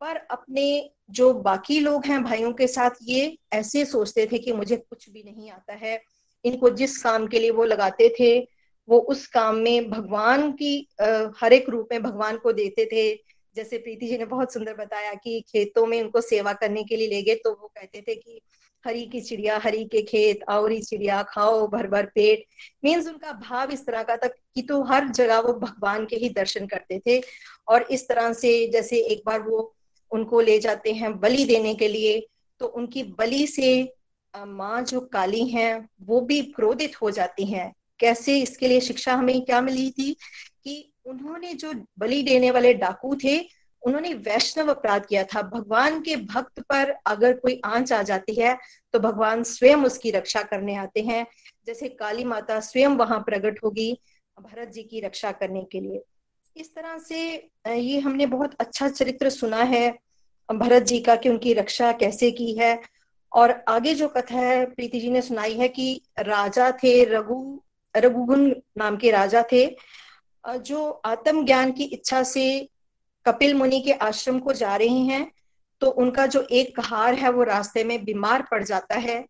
पर 0.00 0.16
अपने 0.16 0.90
जो 1.10 1.34
बाकी 1.34 1.80
लोग 1.80 2.06
हैं 2.06 2.24
भाइयों 2.24 2.52
के 2.52 2.66
साथ, 2.66 2.90
ये 3.02 3.38
ऐसे 3.52 3.84
सोचते 3.84 4.28
थे 4.32 4.38
कि 4.38 4.52
मुझे 4.52 4.76
कुछ 4.76 5.10
भी 5.10 5.22
नहीं 5.22 5.50
आता 5.50 5.72
है। 5.72 6.02
इनको 6.44 6.70
जिस 6.70 7.02
काम 7.02 7.26
के 7.26 7.38
लिए 7.38 7.50
वो 7.50 7.64
लगाते 7.64 8.14
थे 8.20 8.48
वो 8.88 8.98
उस 9.00 9.26
काम 9.26 9.56
में 9.56 9.90
भगवान 9.90 10.50
की 10.52 10.76
हर 11.38 11.52
एक 11.52 11.68
रूप 11.68 11.88
में 11.92 12.02
भगवान 12.02 12.36
को 12.36 12.52
देते 12.52 12.84
थे। 12.86 13.14
जैसे 13.54 13.78
प्रीति 13.78 14.06
जी 14.06 14.18
ने 14.18 14.24
बहुत 14.26 14.52
सुंदर 14.52 14.74
बताया 14.74 15.12
कि 15.14 15.40
खेतों 15.48 15.86
में 15.86 16.00
उनको 16.02 16.20
सेवा 16.20 16.52
करने 16.52 16.82
के 16.84 16.96
लिए 16.96 17.08
ले 17.08 17.22
गए 17.22 17.34
तो 17.34 17.50
वो 17.52 17.66
कहते 17.68 18.00
थे 18.00 18.14
कि 18.14 18.40
हरी 18.84 19.04
की 19.06 19.20
चिड़िया, 19.20 19.56
हरी 19.58 19.84
के 19.84 20.02
खेत 20.02 20.40
आवरी 20.48 20.80
चिड़िया, 20.80 21.22
खाओ 21.22 21.66
भर 21.68 21.86
भर 21.86 22.06
पेट। 22.06 22.44
मीन्स 22.84 23.06
उनका 23.08 23.32
भाव 23.32 23.70
इस 23.70 23.84
तरह 23.86 24.02
का 24.02 24.16
था 24.16 24.26
कि 24.26 24.62
तो 24.62 24.82
हर 24.82 25.08
जगह 25.08 25.38
वो 25.38 25.52
भगवान 25.54 26.04
के 26.06 26.16
ही 26.16 26.28
दर्शन 26.30 26.66
करते 26.66 27.00
थे। 27.06 27.20
और 27.68 27.86
इस 27.90 28.06
तरह 28.08 28.32
से 28.32 28.66
जैसे 28.68 28.98
एक 29.04 29.22
बार 29.26 29.42
वो 29.42 29.72
उनको 30.12 30.40
ले 30.40 30.58
जाते 30.58 30.92
हैं 30.92 31.18
बलि 31.20 31.44
देने 31.44 31.74
के 31.74 31.88
लिए 31.88 32.20
तो 32.60 32.66
उनकी 32.66 33.02
बलि 33.18 33.46
से 33.46 33.68
माँ 34.34 34.82
जो 34.82 35.00
काली 35.02 35.46
हैं, 35.48 35.88
वो 36.02 36.20
भी 36.20 36.40
क्रोधित 36.42 37.00
हो 37.02 37.10
जाती 37.10 37.44
हैं। 37.44 37.72
कैसे 38.00 38.38
इसके 38.40 38.68
लिए 38.68 38.80
शिक्षा 38.80 39.14
हमें 39.14 39.40
क्या 39.42 39.60
मिली 39.60 39.90
थी 39.90 40.12
कि 40.64 40.92
उन्होंने 41.06 41.52
जो 41.54 41.72
बलि 41.98 42.22
देने 42.22 42.50
वाले 42.50 42.72
डाकू 42.74 43.14
थे, 43.24 43.38
उन्होंने 43.82 44.12
वैष्णव 44.14 44.70
अपराध 44.70 45.04
किया 45.06 45.22
था। 45.24 45.42
भगवान 45.42 46.00
के 46.02 46.16
भक्त 46.16 46.60
पर 46.62 46.90
अगर 47.06 47.32
कोई 47.32 47.60
आँच 47.64 47.92
आ 47.92 48.02
जाती 48.02 48.34
है 48.34 48.56
तो 48.94 48.98
भगवान 49.00 49.42
स्वयं 49.44 49.84
उसकी 49.84 50.10
रक्षा 50.10 50.42
करने 50.42 50.74
आते 50.76 51.02
हैं। 51.02 51.26
जैसे 51.66 51.88
काली 51.90 52.24
माता 52.24 52.58
स्वयं 52.60 52.96
वहाँ 52.96 53.18
प्रकट 53.20 53.62
होगी 53.64 53.92
भरत 54.38 54.68
जी 54.68 54.82
की 54.82 55.00
रक्षा 55.00 55.32
करने 55.32 55.62
के 55.62 55.80
लिए। 55.80 56.02
इस 56.56 56.74
तरह 56.74 56.98
से 56.98 57.18
ये 57.68 57.98
हमने 57.98 58.26
बहुत 58.26 58.54
अच्छा 58.60 58.88
चरित्र 58.88 59.30
सुना 59.30 59.62
है 59.64 59.88
भरत 60.48 60.82
जी 60.82 60.98
का 61.00 61.16
कि 61.16 61.28
उनकी 61.28 61.52
रक्षा 61.54 61.92
कैसे 61.92 62.30
की 62.30 62.52
है। 62.54 62.78
और 63.32 63.50
आगे 63.68 63.94
जो 63.94 64.08
कथा 64.08 64.38
है, 64.38 64.64
प्रीति 64.66 65.00
जी 65.00 65.10
ने 65.10 65.22
सुनाई 65.22 65.54
है 65.54 65.68
कि 65.68 66.00
राजा 66.18 66.70
थे 66.74 67.02
रघु 67.04 67.60
रघुगुण 67.96 68.48
नाम 68.78 68.96
के 68.96 69.10
राजा 69.10 69.42
थे। 69.52 69.66
जो 70.44 70.88
आत्म 71.04 71.44
ज्ञान 71.44 71.72
की 71.72 71.84
इच्छा 71.84 72.22
से 72.22 72.46
कपिल 73.26 73.54
मुनि 73.54 73.80
के 73.80 73.92
आश्रम 73.92 74.38
को 74.38 74.52
जा 74.52 74.74
रहे 74.76 74.98
हैं 75.04 75.30
तो 75.82 75.90
उनका 75.92 76.26
जो 76.26 76.40
एक 76.42 76.74
कहार 76.76 77.14
है, 77.14 77.30
वो 77.30 77.42
रास्ते 77.42 77.84
में 77.84 78.04
बीमार 78.04 78.42
पड़ 78.50 78.62
जाता 78.64 78.94
है। 78.94 79.24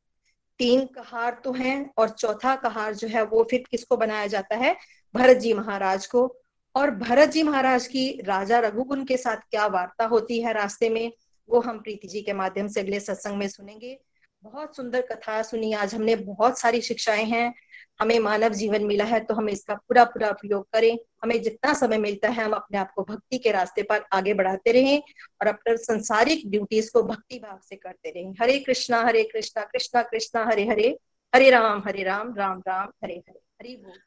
तीन 0.60 0.84
कहार 0.86 1.40
तो 1.44 1.52
हैं 1.52 1.90
और 1.98 2.08
चौथा 2.08 2.54
कहार 2.56 2.94
जो 2.94 3.08
है, 3.08 3.22
वो 3.22 3.42
फिर 3.50 3.64
किसको 3.70 3.96
बनाया 3.96 4.26
जाता 4.26 4.56
है? 4.56 4.76
भरत 5.14 5.36
जी 5.36 5.52
महाराज 5.52 6.06
को। 6.06 6.36
और 6.74 6.90
भरत 6.90 7.28
जी 7.28 7.42
महाराज 7.42 7.86
की 7.86 8.08
राजा 8.22 8.58
रघुगुन 8.58 9.04
के 9.04 9.16
साथ 9.16 9.36
क्या 9.50 9.66
वार्ता 9.66 10.04
होती 10.04 10.40
है 10.40 10.52
रास्ते 10.52 10.90
में, 10.90 11.12
वो 11.48 11.60
हम 11.60 11.78
प्रीति 11.78 12.08
जी 12.08 12.22
के 12.22 12.32
माध्यम 12.32 12.68
से 12.68 12.80
अगले 12.80 13.00
सत्संग 13.00 13.36
में 13.36 13.48
सुनेंगे। 13.48 13.98
बहुत 14.46 14.76
सुंदर 14.76 15.00
कथा 15.00 15.42
सुनी। 15.42 15.72
आज 15.72 15.94
हमने 15.94 16.14
बहुत 16.16 16.58
सारी 16.58 16.80
शिक्षाएँ 16.80 17.24
हैं। 17.24 17.54
हमें 18.00 18.18
मानव 18.18 18.52
जीवन 18.52 18.84
मिला 18.84 19.04
है 19.04 19.20
तो 19.20 19.34
हम 19.34 19.48
इसका 19.48 19.74
पूरा 19.74 20.04
पूरा 20.04 20.28
उपयोग 20.30 20.66
करें। 20.72 20.98
हमें 21.22 21.40
जितना 21.42 21.72
समय 21.74 21.98
मिलता 21.98 22.28
है, 22.28 22.44
हम 22.44 22.52
अपने 22.52 22.78
आप 22.78 22.92
को 22.96 23.02
भक्ति 23.02 23.38
के 23.38 23.52
रास्ते 23.52 23.82
पर 23.82 24.04
आगे 24.12 24.34
बढ़ाते 24.34 24.72
रहें 24.72 24.98
और 25.40 25.46
अपने 25.46 25.76
संसारिक 25.76 26.50
ड्यूटीज़ 26.50 26.90
को 26.92 27.02
भक्ति 27.02 27.38
भाव 27.38 27.60
से 27.68 27.76
करते 27.76 28.10
रहें। 28.10 28.32
हरे 28.40 28.58
कृष्णा 28.60 29.02
हरे 29.02 29.24
कृष्णा 29.24 29.64
कृष्णा 29.64 30.02
कृष्णा, 30.02 30.44
हरे 30.44 30.66
हरे। 30.68 30.96
हरे 31.34 31.50
राम 31.50 31.82
हरे 31.86 32.02
राम 32.02 32.34
राम 32.34 32.62
राम, 32.68 32.92
हरे 33.04 33.14
हरे। 33.14 33.40
हरि 33.60 33.76
बोल। 33.76 33.98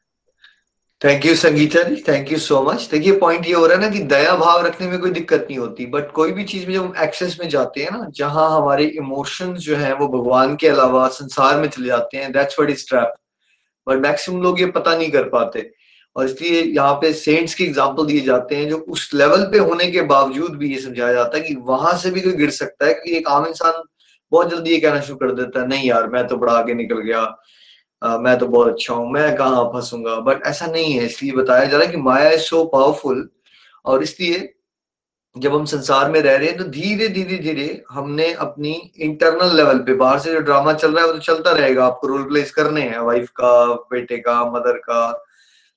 Thank 1.02 1.24
you 1.26 1.34
Sangeeta 1.34 1.82
ji 1.82 1.94
thank 2.08 2.30
you 2.32 2.38
so 2.38 2.60
much 2.62 2.88
देखिए 2.90 3.12
पॉइंट 3.18 3.46
ये 3.46 3.52
हो 3.52 3.66
रहा 3.66 3.76
है 3.76 3.82
ना 3.82 3.88
कि 3.90 3.98
दया 4.06 4.34
भाव 4.36 4.64
रखने 4.66 4.86
में 4.86 4.98
कोई 5.00 5.10
दिक्कत 5.10 5.46
नहीं 5.48 5.58
होती 5.58 5.86
बट 5.92 6.10
कोई 6.12 6.32
भी 6.32 6.44
चीज़ 6.44 6.66
में 6.66 6.72
जब 6.74 6.80
हम 6.80 7.02
एक्सेस 7.04 7.36
में 7.40 7.48
जाते 7.48 7.82
हैं 7.82 7.90
ना, 7.90 8.06
जहाँ 8.10 8.48
हमारे 8.50 8.84
इमोशंस 8.84 9.58
जो 9.58 9.76
है 9.76 9.92
वो 9.94 10.08
भगवान 10.08 10.54
के 10.56 10.68
अलावा 10.68 11.06
संसार 11.08 11.60
में 11.60 11.68
चले 11.68 11.86
जाते 11.86 12.16
हैं 12.16 12.30
that's 12.32 12.58
what 12.58 12.70
is 12.70 12.84
trap 12.88 13.14
but 13.86 14.02
maximum 14.02 14.42
लोग 14.42 14.60
ये 14.60 14.66
पता 14.70 14.96
नहीं 14.96 15.10
कर 15.10 15.28
पाते। 15.28 15.70
और 16.16 16.24
इसलिए 16.24 16.62
यहाँ 16.62 16.94
पे 16.94 17.12
सेंट्स 17.12 17.54
के 17.54 17.64
एग्ज़ाम्पल 17.64 18.06
दिए 18.06 18.20
जाते 18.20 18.56
हैं, 18.56 18.68
जो 18.68 18.76
उस 18.78 19.10
लेवल 19.14 19.44
पे 19.52 19.58
होने 19.58 19.90
के 19.90 20.02
बावजूद 20.12 20.56
भी 20.56 20.72
ये 20.72 20.80
समझाया 20.80 21.12
जाता 21.12 21.38
है 21.38 21.42
कि 21.44 21.54
वहाँ 21.64 21.96
से 21.98 22.10
भी 22.10 22.20
कोई 22.20 22.32
गिर 22.34 22.50
सकता 22.52 22.86
है 22.86 22.94
कि 22.94 23.16
एक 23.16 23.28
आम 23.28 23.46
इंसान 23.46 23.82
बहुत 24.32 24.50
जल्दी 24.50 24.70
ये 24.70 24.80
कहना 24.80 25.00
शुरू 25.00 25.18
कर 25.18 25.32
देता 25.34 25.60
है, 25.60 25.66
नहीं 25.68 25.88
यार, 25.88 26.08
मैं 26.08 26.26
तो 26.26 26.36
बड़ा 26.36 26.52
आगे 26.52 26.74
निकल 26.74 27.00
गया। 27.00 27.24
मैं 28.02 28.38
तो 28.38 28.46
बहुत 28.46 28.68
अच्छा 28.68 28.94
हूँ, 28.94 29.10
मैं 29.12 29.34
कहाँ 29.36 29.64
फंसूँगा? 29.72 30.14
बट 30.20 30.42
ऐसा 30.46 30.66
नहीं 30.66 30.92
है, 30.92 31.04
इसलिए 31.06 31.32
बताया 31.32 31.64
जा 31.64 31.76
रहा 31.76 31.86
है 31.86 31.92
कि 31.92 31.96
माया 31.98 32.30
इज़ 32.30 32.40
सो 32.42 32.64
पावरफुल 32.66 33.28
और 33.84 34.02
इसलिए 34.02 34.52
जब 35.36 35.54
हम 35.54 35.64
संसार 35.64 36.10
में 36.10 36.20
रह 36.20 36.36
रहे 36.36 36.48
हैं 36.48 36.56
तो 36.58 36.64
धीरे 36.66 37.08
धीरे 37.08 37.36
धीरे 37.38 37.82
हमने 37.90 38.32
अपनी 38.34 38.72
इंटरनल 38.98 39.54
लेवल 39.56 39.78
पे, 39.78 39.94
बाहर 39.94 40.18
से 40.18 40.32
जो 40.32 40.40
ड्रामा 40.40 40.72
चल 40.72 40.92
रहा 40.92 41.00
है, 41.00 41.06
वो 41.06 41.12
तो 41.14 41.20
चलता 41.20 41.52
रहेगा। 41.52 41.84
आपको 41.86 42.06
रोल 42.06 42.22
प्लेस 42.28 42.50
करने 42.52 42.82
हैं 42.82 42.98
वाइफ 43.00 43.28
का, 43.30 43.64
बेटे 43.92 44.18
का 44.18 44.44
मदर 44.52 44.78
का। 44.80 45.24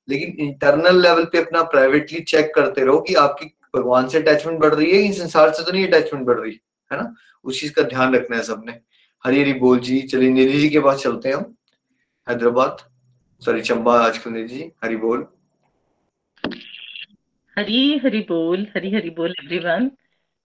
लेकिन 0.08 0.36
इंटरनल 0.46 1.02
लेवल 1.02 1.26
पे 1.26 1.42
अपना 1.42 1.62
प्राइवेटली 1.66 2.20
चेक 2.22 2.52
करते 2.56 2.86
रहो 2.86 3.00
कि 3.02 3.14
आपकी 3.16 3.46
भगवान 3.76 4.08
से 4.08 4.18
अटैचमेंट 4.18 4.60
बढ़ 4.62 4.74
रही 4.76 4.92
है 4.92 5.12
संसार 5.14 5.52
से 5.54 5.64
तो 5.64 5.72
नहीं 5.72 5.88
अटैचमेंट 5.88 6.26
बढ़ 6.28 6.40
रही, 6.40 6.60
है 6.92 6.98
ना? 6.98 7.14
उस 7.46 7.60
चीज़ 7.60 7.74
का 7.74 7.84
ध्यान 7.84 8.16
रखना 8.16 8.38
है 8.38 8.44
सबने। 8.44 8.80
हरी 9.24 9.42
हरी 9.42 9.54
बोल 9.56 9.80
जी, 9.80 10.02
चलिए 10.02 10.30
निधि 10.30 10.60
जी 10.60 10.70
के 10.70 10.80
पास 10.80 11.04
चलते 11.04 11.30
हैं 11.30 11.36
हम। 11.36 11.54
हैदराबाद। 12.28 12.78
सॉरी 13.42 13.62
चंबा 13.62 13.94
आजकल 14.00 14.46
जी, 14.48 14.62
हरी 14.84 14.96
बोल। 14.98 15.26
हरी 17.58 17.98
हरी 17.98 18.20
बोल, 18.30 18.66
हरी 18.76 18.94
हरी 18.94 19.10
बोल 19.10 19.34
एवरीवन 19.34 19.90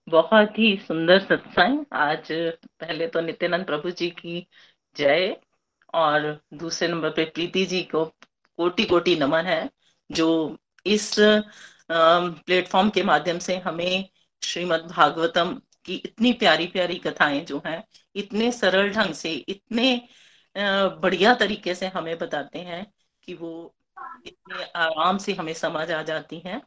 बहुत 0.07 0.59
ही 0.59 0.75
सुंदर 0.87 1.19
सत्संग। 1.19 1.85
आज 1.93 2.31
पहले 2.31 3.07
तो 3.07 3.21
नित्यानंद 3.21 3.65
प्रभु 3.65 3.91
जी 3.91 4.09
की 4.09 4.45
जय, 4.95 5.35
और 5.93 6.39
दूसरे 6.53 6.87
नंबर 6.87 7.09
पे 7.09 7.25
प्रीति 7.25 7.65
जी 7.65 7.81
को 7.85 8.05
कोटि 8.05 8.83
कोटि 8.85 9.15
नमन 9.15 9.45
है, 9.45 9.69
जो 10.09 10.57
इस 10.85 11.15
प्लेटफॉर्म 11.89 12.89
के 12.89 13.03
माध्यम 13.03 13.39
से 13.39 13.57
हमें 13.59 14.09
श्रीमद् 14.41 14.91
भागवतम 14.91 15.59
की 15.85 15.95
इतनी 15.95 16.33
प्यारी 16.35 16.67
प्यारी 16.67 16.95
कथाएँ 16.99 17.43
जो 17.45 17.61
हैं, 17.65 17.83
इतने 18.15 18.51
सरल 18.51 18.89
ढंग 18.91 19.13
से, 19.15 19.33
इतने 19.33 20.01
बढ़िया 20.55 21.33
तरीके 21.35 21.75
से 21.75 21.87
हमें 21.87 22.17
बताते 22.17 22.59
हैं 22.59 22.85
कि 23.23 23.33
वो 23.33 23.75
इतने 24.25 24.63
आराम 24.75 25.17
से 25.17 25.33
हमें 25.33 25.53
समझ 25.53 25.91
आ 25.91 26.01
जाती 26.03 26.39
हैं। 26.39 26.61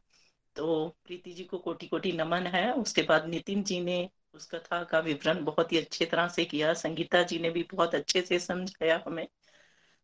तो 0.57 0.89
प्रीति 1.05 1.33
जी 1.33 1.45
को 1.45 1.59
कोटि 1.59 1.87
कोटि 1.87 2.12
नमन 2.12 2.47
है। 2.47 2.72
उसके 2.74 3.03
बाद 3.03 3.26
नितिन 3.26 3.62
जी 3.62 3.80
ने 3.80 4.09
उस 4.35 4.47
कथा 4.47 4.83
का 4.85 4.99
विवरण 5.01 5.45
बहुत 5.45 5.72
ही 5.72 5.78
अच्छे 5.78 6.07
तरह 6.07 6.28
से 6.28 6.45
किया। 6.45 6.72
संगीता 6.74 7.22
जी 7.22 7.39
ने 7.39 7.51
भी 7.51 7.62
बहुत 7.74 7.95
अच्छे 7.95 8.22
से 8.22 8.39
समझाया 8.39 9.03
हमें। 9.07 9.26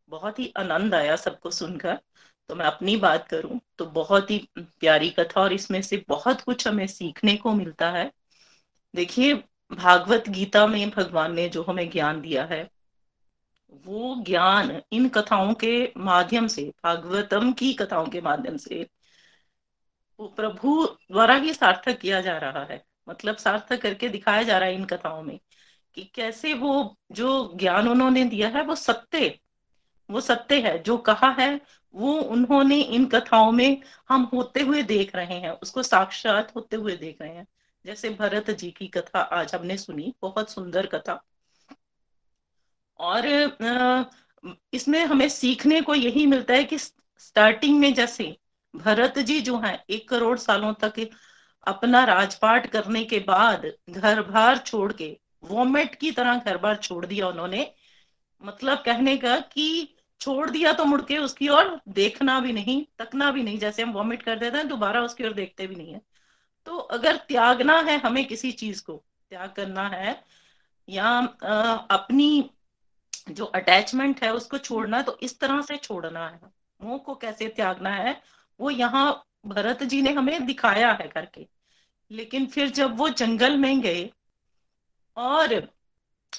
बहुत 0.08 0.38
ही 0.38 0.52
आनंद 0.58 0.94
आया 0.94 1.16
सबको 1.16 1.50
सुनकर। 1.50 1.98
तो 2.48 2.54
मैं 2.54 2.64
अपनी 2.66 2.96
बात 2.96 3.28
करूँ 3.28 3.60
तो 3.78 3.86
बहुत 3.86 4.30
ही 4.30 4.38
प्यारी 4.58 5.10
कथा 5.10 5.40
और 5.40 5.52
इसमें 5.52 5.80
से 5.82 6.04
बहुत 6.08 6.40
कुछ 6.40 6.66
हमें 6.68 6.86
सीखने 6.86 7.36
को 7.36 7.52
मिलता 7.52 7.90
है। 7.90 8.10
देखिए, 8.94 9.34
भागवत 9.72 10.28
गीता 10.28 10.66
में 10.66 10.90
भगवान 10.90 11.34
ने 11.34 11.48
जो 11.48 11.62
हमें 11.62 11.90
ज्ञान 11.90 12.20
दिया 12.20 12.44
है 12.44 12.62
वो 13.70 14.22
ज्ञान 14.22 14.82
इन 14.92 15.08
कथाओं 15.08 15.54
के 15.54 15.92
माध्यम 15.96 16.46
से, 16.46 16.72
भागवतम 16.84 17.52
की 17.52 17.72
कथाओं 17.72 18.06
के 18.06 18.20
माध्यम 18.20 18.56
से 18.56 18.90
वो 20.20 20.28
प्रभु 20.28 20.86
द्वारा 20.86 21.34
ही 21.34 21.54
सार्थक 21.54 21.98
किया 21.98 22.20
जा 22.20 22.38
रहा 22.38 22.64
है। 22.64 22.84
मतलब 23.08 23.36
सार्थक 23.36 23.82
करके 23.82 24.08
दिखाया 24.08 24.42
जा 24.42 24.58
रहा 24.58 24.68
है 24.68 24.74
इन 24.74 24.84
कथाओं 24.84 25.22
में 25.22 25.40
कि 25.94 26.04
कैसे 26.14 26.54
वो 26.54 26.98
जो 27.12 27.52
ज्ञान 27.56 27.88
उन्होंने 27.88 28.24
दिया 28.24 28.48
है, 28.48 28.62
वो 28.62 28.74
सत्य 28.74 29.38
वो 30.10 30.20
सत्य 30.20 30.60
है। 30.60 30.82
जो 30.82 30.96
कहा 30.96 31.36
है, 31.40 31.60
वो 31.94 32.12
उन्होंने 32.12 32.80
इन 32.80 33.06
कथाओं 33.06 33.52
में 33.52 33.82
हम 34.08 34.30
होते 34.32 34.60
हुए 34.60 34.82
देख 34.82 35.16
रहे 35.16 35.34
हैं, 35.34 35.50
उसको 35.50 35.82
साक्षात 35.82 36.56
होते 36.56 36.76
हुए 36.76 36.96
देख 36.96 37.22
रहे 37.22 37.34
हैं। 37.34 37.46
जैसे 37.86 38.10
भरत 38.10 38.50
जी 38.50 38.70
की 38.70 38.86
कथा 38.86 39.20
आज 39.20 39.54
हमने 39.54 39.76
सुनी, 39.76 40.14
बहुत 40.22 40.50
सुंदर 40.50 40.86
कथा। 40.86 41.24
और 43.00 43.26
इसमें 44.72 45.04
हमें 45.04 45.28
सीखने 45.28 45.80
को 45.80 45.94
यही 45.94 46.26
मिलता 46.26 46.54
है 46.54 46.64
कि 46.64 46.78
स्टार्टिंग 46.78 47.78
में 47.80 47.92
जैसे 47.94 48.36
भरत 48.74 49.18
जी 49.18 49.40
जो 49.40 49.58
हैं, 49.58 49.78
एक 49.90 50.08
करोड़ 50.08 50.38
सालों 50.38 50.72
तक 50.74 51.08
अपना 51.66 52.04
राजपाट 52.04 52.66
करने 52.66 53.04
के 53.04 53.18
बाद 53.18 53.66
घर 53.90 54.22
बार 54.22 54.58
छोड़ 54.58 54.92
के 54.92 55.16
वोमेट 55.44 55.94
की 55.94 56.10
तरह 56.12 56.38
घर 56.38 56.56
बार 56.56 56.76
छोड़ 56.76 57.04
दिया 57.06 57.28
उन्होंने। 57.28 57.70
मतलब 58.42 58.82
कहने 58.86 59.16
का 59.16 59.38
कि 59.52 59.96
छोड़ 60.20 60.48
दिया 60.50 60.72
तो 60.72 60.84
मुड़के 60.84 61.18
उसकी 61.18 61.48
ओर 61.48 61.80
देखना 61.88 62.38
भी 62.40 62.52
नहीं, 62.52 62.84
तकना 62.98 63.30
भी 63.30 63.42
नहीं, 63.42 63.58
जैसे 63.58 63.82
हम 63.82 63.92
वॉमिट 63.92 64.22
कर 64.22 64.38
देते 64.38 64.56
हैं, 64.58 64.68
दोबारा 64.68 65.02
उसकी 65.02 65.24
ओर 65.24 65.32
देखते 65.32 65.66
भी 65.66 65.74
नहीं 65.76 65.92
है। 65.92 66.00
तो 66.66 66.78
अगर 66.78 67.16
त्यागना 67.28 67.78
है 67.80 67.98
हमें 67.98 68.24
किसी 68.26 68.52
चीज़ 68.52 68.82
को, 68.82 69.02
त्याग 69.30 69.52
करना 69.52 69.88
है, 69.88 70.24
या 70.88 71.10
अपनी 71.90 72.50
जो 73.30 73.44
अटैचमेंट 73.44 74.24
है 74.24 74.34
उसको 74.34 74.58
छोड़ना 74.58 74.96
है 74.96 75.02
तो 75.02 75.18
इस 75.22 75.38
तरह 75.40 75.62
से 75.62 75.76
छोड़ना 75.76 76.28
है। 76.28 76.40
मोह 76.80 76.98
को 76.98 77.14
कैसे 77.14 77.48
त्यागना 77.48 77.90
है, 77.90 78.22
वो 78.60 78.70
यहाँ 78.70 79.24
भरत 79.46 79.82
जी 79.82 80.02
ने 80.02 80.12
हमें 80.12 80.46
दिखाया 80.46 80.92
है 80.92 81.08
करके। 81.08 81.48
लेकिन 82.10 82.46
फिर 82.46 82.70
जब 82.70 82.96
वो 82.96 83.08
जंगल 83.08 83.56
में 83.56 83.80
गए 83.80 84.10
और 85.16 85.72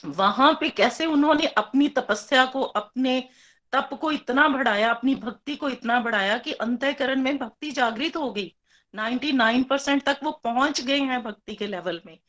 वहाँ 0.05 0.57
पे 0.61 0.69
कैसे 0.69 1.05
उन्होंने 1.05 1.47
अपनी 1.47 1.87
तपस्या 1.89 2.45
को, 2.45 2.61
अपने 2.61 3.29
तप 3.73 3.89
को 4.01 4.11
इतना 4.11 4.47
बढ़ाया, 4.47 4.89
अपनी 4.89 5.15
भक्ति 5.15 5.55
को 5.55 5.69
इतना 5.69 5.99
बढ़ाया 5.99 6.37
कि 6.37 6.51
अंतकरण 6.51 7.21
में 7.21 7.37
भक्ति 7.37 7.71
जागृत 7.71 8.15
हो 8.15 8.31
गई। 8.31 8.55
99 8.95 9.63
परसेंट 9.63 10.03
तक 10.03 10.19
वो 10.23 10.31
पहुँच 10.31 10.81
गए 10.81 10.99
हैं 10.99 11.23
भक्ति 11.23 11.55
के 11.55 11.67
लेवल 11.67 12.01
में। 12.05 12.19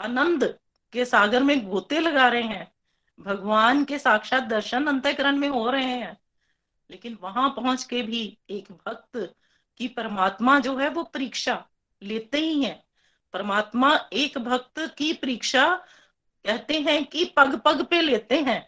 आनंद 0.00 0.58
के 0.92 1.04
सागर 1.04 1.42
में 1.42 1.68
गोते 1.68 2.00
लगा 2.00 2.28
रहे 2.28 2.42
हैं। 2.42 2.72
भगवान 3.20 3.84
के 3.84 3.98
साक्षात 3.98 4.42
दर्शन 4.42 4.86
अंतकरण 4.86 5.36
में 5.36 5.48
हो 5.48 5.70
रहे 5.70 5.84
हैं। 5.84 6.16
लेकिन 6.90 7.18
वहाँ 7.22 7.48
पहुँच 7.50 7.84
के 7.84 8.02
भी 8.02 8.38
एक 8.50 8.72
भक्त 8.72 9.34
की 9.78 9.88
परमात्मा 9.88 10.58
जो 10.58 10.76
है 10.76 10.88
वो 10.88 11.02
परीक्षा 11.04 11.64
लेते 12.02 12.38
ही 12.38 12.62
है। 12.62 12.82
परमात्मा 13.34 13.94
एक 14.12 14.38
भक्त 14.38 14.80
की 14.98 15.12
परीक्षा 15.12 15.66
कहते 16.44 16.80
हैं 16.80 17.04
कि 17.04 17.24
पग 17.36 17.60
पग 17.64 17.84
पे 17.84 18.00
लेते 18.00 18.40
हैं। 18.40 18.66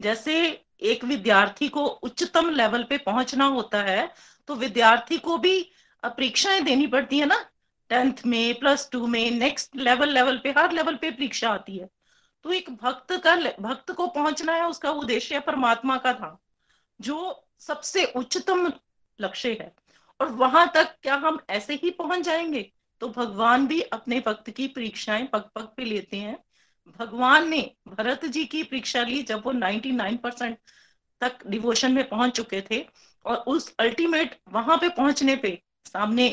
जैसे 0.00 0.64
एक 0.82 1.04
विद्यार्थी 1.04 1.68
को 1.68 1.84
उच्चतम 1.84 2.50
लेवल 2.50 2.82
पे 2.84 2.98
पहुँचना 2.98 3.44
होता 3.44 3.82
है 3.82 4.08
तो 4.48 4.54
विद्यार्थी 4.54 5.18
को 5.18 5.38
भी 5.38 5.60
परीक्षाएँ 6.02 6.60
देनी 6.60 6.86
पड़ती 6.86 7.18
है 7.18 7.26
ना। 7.26 7.44
टेंथ 7.90 8.14
में, 8.26 8.58
प्लस 8.58 8.88
टू 8.92 9.06
में, 9.06 9.30
नेक्स्ट 9.30 9.76
लेवल 9.76 10.08
लेवल 10.08 10.38
पे, 10.38 10.50
हर 10.50 10.72
लेवल 10.72 10.96
पे 10.96 11.10
परीक्षा 11.10 11.50
आती 11.50 11.76
है। 11.76 11.88
तो 12.48 12.52
एक 12.52 12.70
भक्त 12.70 13.12
का 13.12 13.34
भक्त 13.60 13.90
को 13.92 14.06
पहुँचना 14.06 14.52
है, 14.52 14.66
उसका 14.66 14.90
उद्देश्य 14.90 15.40
परमात्मा 15.40 15.96
का 15.96 16.12
था 16.12 16.38
जो 17.00 17.46
सबसे 17.58 18.04
उच्चतम 18.04 18.72
लक्ष्य 19.20 19.52
है। 19.60 19.74
और 20.20 20.28
वहाँ 20.28 20.72
तक 20.74 20.94
क्या 21.02 21.14
हम 21.14 21.38
ऐसे 21.50 21.74
ही 21.74 21.90
पहुँच 21.90 22.20
जाएँगे? 22.20 22.72
तो 23.00 23.08
भगवान 23.08 23.66
भी 23.66 23.80
अपने 23.80 24.20
भक्त 24.26 24.50
की 24.50 24.68
परीक्षाएँ 24.68 25.26
पग 25.26 25.50
पग 25.54 25.68
पे 25.76 25.84
लेते 25.84 26.16
हैं। 26.16 26.38
भगवान 26.98 27.48
ने 27.48 27.74
भरत 27.88 28.24
जी 28.24 28.44
की 28.44 28.62
परीक्षा 28.62 29.02
ली 29.02 29.22
जब 29.22 29.42
वो 29.46 29.52
99 29.52 30.16
परसेंट 30.16 30.58
तक 31.20 31.46
डिवोशन 31.46 31.92
में 31.92 32.08
पहुँच 32.08 32.36
चुके 32.36 32.62
थे। 32.70 32.86
और 33.24 33.36
उस 33.36 33.74
अल्टीमेट 33.78 34.40
वहाँ 34.52 34.78
पे 34.78 34.88
पहुँचने 34.88 35.36
पे 35.36 35.62
सामने 35.84 36.28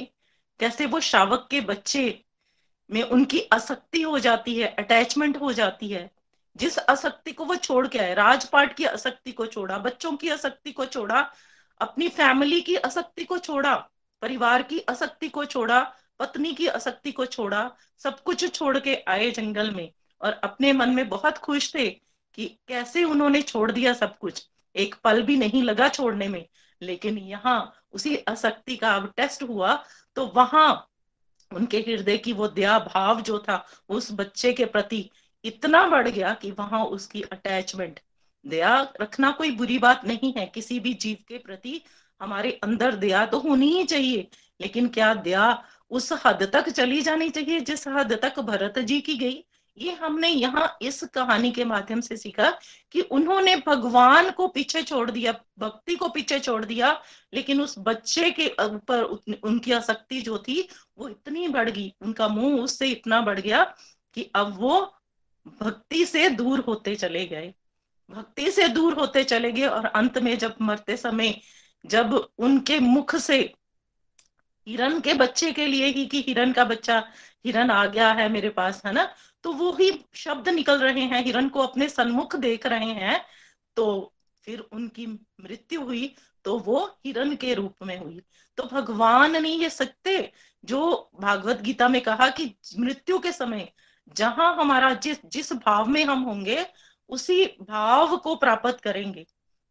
कैसे 0.59 0.85
वो 0.85 0.99
शावक 0.99 1.47
के 1.51 1.61
बच्चे 1.61 2.25
में 2.91 3.01
उनकी 3.03 3.41
आसक्ति 3.53 4.01
हो 4.01 4.19
जाती 4.19 4.55
है 4.55 4.67
अटैचमेंट 4.79 5.37
हो 5.37 5.53
जाती 5.53 5.87
है। 5.87 6.09
जिस 6.55 6.79
आसक्ति 6.79 7.31
को 7.31 7.45
वो 7.45 7.55
छोड़ 7.55 7.87
के 7.87 7.99
आए, 7.99 8.13
राजपाट 8.13 8.73
की 8.73 8.85
आसक्ति 8.85 9.31
को 9.31 9.45
छोड़ा, 9.45 9.77
बच्चों 9.77 10.11
की 10.11 10.29
आसक्ति 10.29 10.71
को 10.71 10.85
छोड़ा, 10.85 11.31
अपनी 11.81 12.07
फैमिली 12.09 12.61
की 12.61 12.75
आसक्ति 12.75 13.23
को 13.23 13.37
छोड़ा, 13.37 13.75
परिवार 14.21 14.63
की 14.63 14.79
आसक्ति 14.79 15.29
को 15.29 15.45
छोड़ा, 15.45 15.81
पत्नी 16.19 16.53
की 16.53 16.67
आसक्ति 16.67 17.11
को 17.11 17.25
छोड़ा, 17.25 17.71
सब 17.97 18.19
कुछ 18.19 18.53
छोड़ 18.53 18.77
के 18.79 18.95
आए 19.07 19.31
जंगल 19.31 19.71
में। 19.71 19.91
और 20.21 20.33
अपने 20.33 20.73
मन 20.73 20.89
में 20.89 21.09
बहुत 21.09 21.37
खुश 21.37 21.75
थे 21.75 21.89
कि 22.33 22.45
कैसे 22.67 23.03
उन्होंने 23.03 23.41
छोड़ 23.41 23.71
दिया 23.71 23.93
सब 23.93 24.17
कुछ। 24.17 24.47
एक 24.75 24.95
पल 25.03 25.21
भी 25.21 25.37
नहीं 25.37 25.63
लगा 25.63 25.89
छोड़ने 25.89 26.27
में, 26.27 26.45
लेकिन 26.81 27.17
यहाँ 27.17 27.73
उसी 27.93 28.15
आसक्ति 28.27 28.75
का 28.75 28.95
अब 28.95 29.13
टेस्ट 29.17 29.43
हुआ 29.43 29.83
तो 30.15 30.25
वहाँ 30.35 30.91
उनके 31.51 31.77
हृदय 31.79 32.17
की 32.17 32.33
वो 32.33 32.47
दया 32.47 32.77
भाव 32.79 33.21
जो 33.21 33.39
था, 33.39 33.65
उस 33.89 34.11
बच्चे 34.11 34.53
के 34.53 34.65
प्रति 34.65 35.09
इतना 35.43 35.87
बढ़ 35.87 36.07
गया 36.07 36.33
कि 36.33 36.51
वहाँ 36.51 36.83
उसकी 36.85 37.21
अटैचमेंट 37.21 37.99
दया 38.45 38.79
रखना 39.01 39.31
कोई 39.31 39.51
बुरी 39.51 39.77
बात 39.79 40.05
नहीं 40.05 40.33
है। 40.33 40.45
किसी 40.45 40.79
भी 40.79 40.93
जीव 40.93 41.17
के 41.27 41.37
प्रति 41.37 41.81
हमारे 42.21 42.51
अंदर 42.63 42.95
दया 42.95 43.25
तो 43.25 43.39
होनी 43.39 43.67
ही 43.69 43.83
चाहिए, 43.83 44.27
लेकिन 44.61 44.87
क्या 44.87 45.13
दया 45.13 45.63
उस 45.91 46.11
हद 46.25 46.43
तक 46.53 46.69
चली 46.69 47.01
जानी 47.01 47.29
चाहिए 47.29 47.59
जिस 47.59 47.87
हद 47.87 48.13
तक 48.21 48.39
भरत 48.39 48.79
जी 48.79 48.99
की 49.01 49.15
गई? 49.15 49.43
ये 49.77 49.91
हमने 49.91 50.27
यहाँ 50.29 50.77
इस 50.81 51.03
कहानी 51.13 51.51
के 51.51 51.65
माध्यम 51.65 52.01
से 52.01 52.17
सीखा 52.17 52.49
कि 52.91 53.01
उन्होंने 53.01 53.55
भगवान 53.67 54.29
को 54.31 54.47
पीछे 54.47 54.83
छोड़ 54.83 55.09
दिया, 55.11 55.33
भक्ति 55.59 55.95
को 55.95 56.09
पीछे 56.09 56.39
छोड़ 56.39 56.63
दिया, 56.65 56.91
लेकिन 57.33 57.61
उस 57.61 57.75
बच्चे 57.79 58.29
के 58.31 58.47
ऊपर 58.61 59.03
उनकी 59.43 59.71
आसक्ति 59.71 60.21
जो 60.21 60.37
थी 60.37 60.67
वो 60.97 61.09
इतनी 61.09 61.47
बढ़ 61.47 61.69
गई, 61.69 61.93
उनका 62.01 62.27
मुँह 62.27 62.61
उससे 62.61 62.87
इतना 62.87 63.21
बढ़ 63.21 63.39
गया 63.39 63.63
कि 64.15 64.29
अब 64.35 64.55
वो 64.59 64.79
भक्ति 65.61 66.05
से 66.05 66.29
दूर 66.29 66.59
होते 66.59 66.95
चले 66.95 67.25
गए। 67.25 67.53
भक्ति 68.09 68.51
से 68.51 68.67
दूर 68.67 68.93
होते 68.93 69.23
चले 69.23 69.51
गए 69.51 69.65
और 69.67 69.85
अंत 69.85 70.17
में 70.17 70.37
जब 70.37 70.55
मरते 70.61 70.97
समय 70.97 71.39
जब 71.85 72.13
उनके 72.37 72.79
मुख 72.79 73.15
से 73.15 73.39
हिरन 74.67 74.99
के 74.99 75.13
बच्चे 75.13 75.51
के 75.51 75.65
लिए 75.67 75.85
ही 75.85 76.05
कि 76.05 76.23
हिरन 76.27 76.51
का 76.53 76.63
बच्चा, 76.65 76.97
हिरन 77.45 77.71
आ 77.71 77.85
गया 77.85 78.11
है 78.11 78.27
मेरे 78.29 78.49
पास, 78.49 78.81
है 78.85 78.91
ना? 78.93 79.03
तो 79.45 79.51
वो 79.53 79.71
ही 79.71 79.91
शब्द 80.15 80.49
निकल 80.49 80.79
रहे 80.79 81.01
हैं 81.01 81.23
हिरण 81.23 81.49
को 81.49 81.59
अपने 81.59 81.87
सन्मुख 81.89 82.35
देख 82.35 82.65
रहे 82.65 82.93
हैं 82.93 83.19
तो 83.77 84.13
फिर 84.45 84.59
उनकी 84.59 85.05
मृत्यु 85.07 85.81
हुई 85.81 86.15
तो 86.45 86.57
वो 86.59 86.79
हिरण 87.05 87.35
के 87.35 87.53
रूप 87.53 87.83
में 87.83 87.97
हुई। 87.99 88.21
तो 88.57 88.63
भगवान 88.63 89.41
ने 89.43 89.49
ये 89.49 89.69
सत्य 89.69 90.31
जो 90.63 91.11
भागवत 91.21 91.61
गीता 91.61 91.87
में 91.87 92.01
कहा 92.01 92.29
कि 92.29 92.53
मृत्यु 92.79 93.19
के 93.19 93.31
समय 93.31 93.71
जहाँ 94.15 94.55
हमारा 94.55 94.93
जिस 94.93 95.25
जिस 95.25 95.53
भाव 95.53 95.87
में 95.87 96.03
हम 96.05 96.23
होंगे, 96.23 96.65
उसी 97.09 97.45
भाव 97.45 98.17
को 98.17 98.35
प्राप्त 98.35 98.81
करेंगे। 98.81 99.25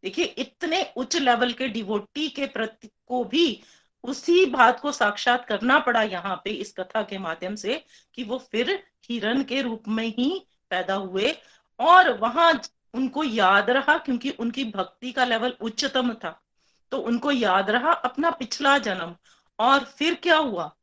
देखिए, 0.04 0.24
इतने 0.24 0.82
उच्च 0.96 1.16
लेवल 1.16 1.52
के 1.52 1.68
डिवोटी 1.68 2.28
के 2.28 2.46
प्रति 2.46 2.90
को 3.08 3.24
भी 3.24 3.62
उसी 4.04 4.44
बात 4.46 4.80
को 4.80 4.92
साक्षात 4.92 5.44
करना 5.44 5.78
पड़ा 5.78 6.02
यहाँ 6.02 6.40
पे 6.44 6.50
इस 6.50 6.72
कथा 6.72 7.02
के 7.02 7.18
माध्यम 7.18 7.54
से 7.54 7.84
कि 8.14 8.24
वो 8.24 8.38
फिर 8.52 8.82
हिरण 9.08 9.42
के 9.42 9.62
रूप 9.62 9.82
में 9.88 10.06
ही 10.06 10.46
पैदा 10.70 10.94
हुए 10.94 11.36
और 11.80 12.18
वहाँ 12.18 12.60
उनको 12.94 13.24
याद 13.24 13.70
रहा 13.70 13.98
क्योंकि 13.98 14.30
उनकी 14.30 14.64
भक्ति 14.64 15.12
का 15.12 15.24
लेवल 15.24 15.50
उच्चतम 15.60 16.14
था। 16.14 16.42
तो 16.90 16.98
उनको 16.98 17.30
याद 17.30 17.70
रहा 17.70 17.92
अपना 17.92 18.30
पिछला 18.30 18.78
जन्म। 18.78 19.16
और 19.58 19.84
फिर 19.84 20.14
क्या 20.14 20.36
हुआ? 20.36 20.76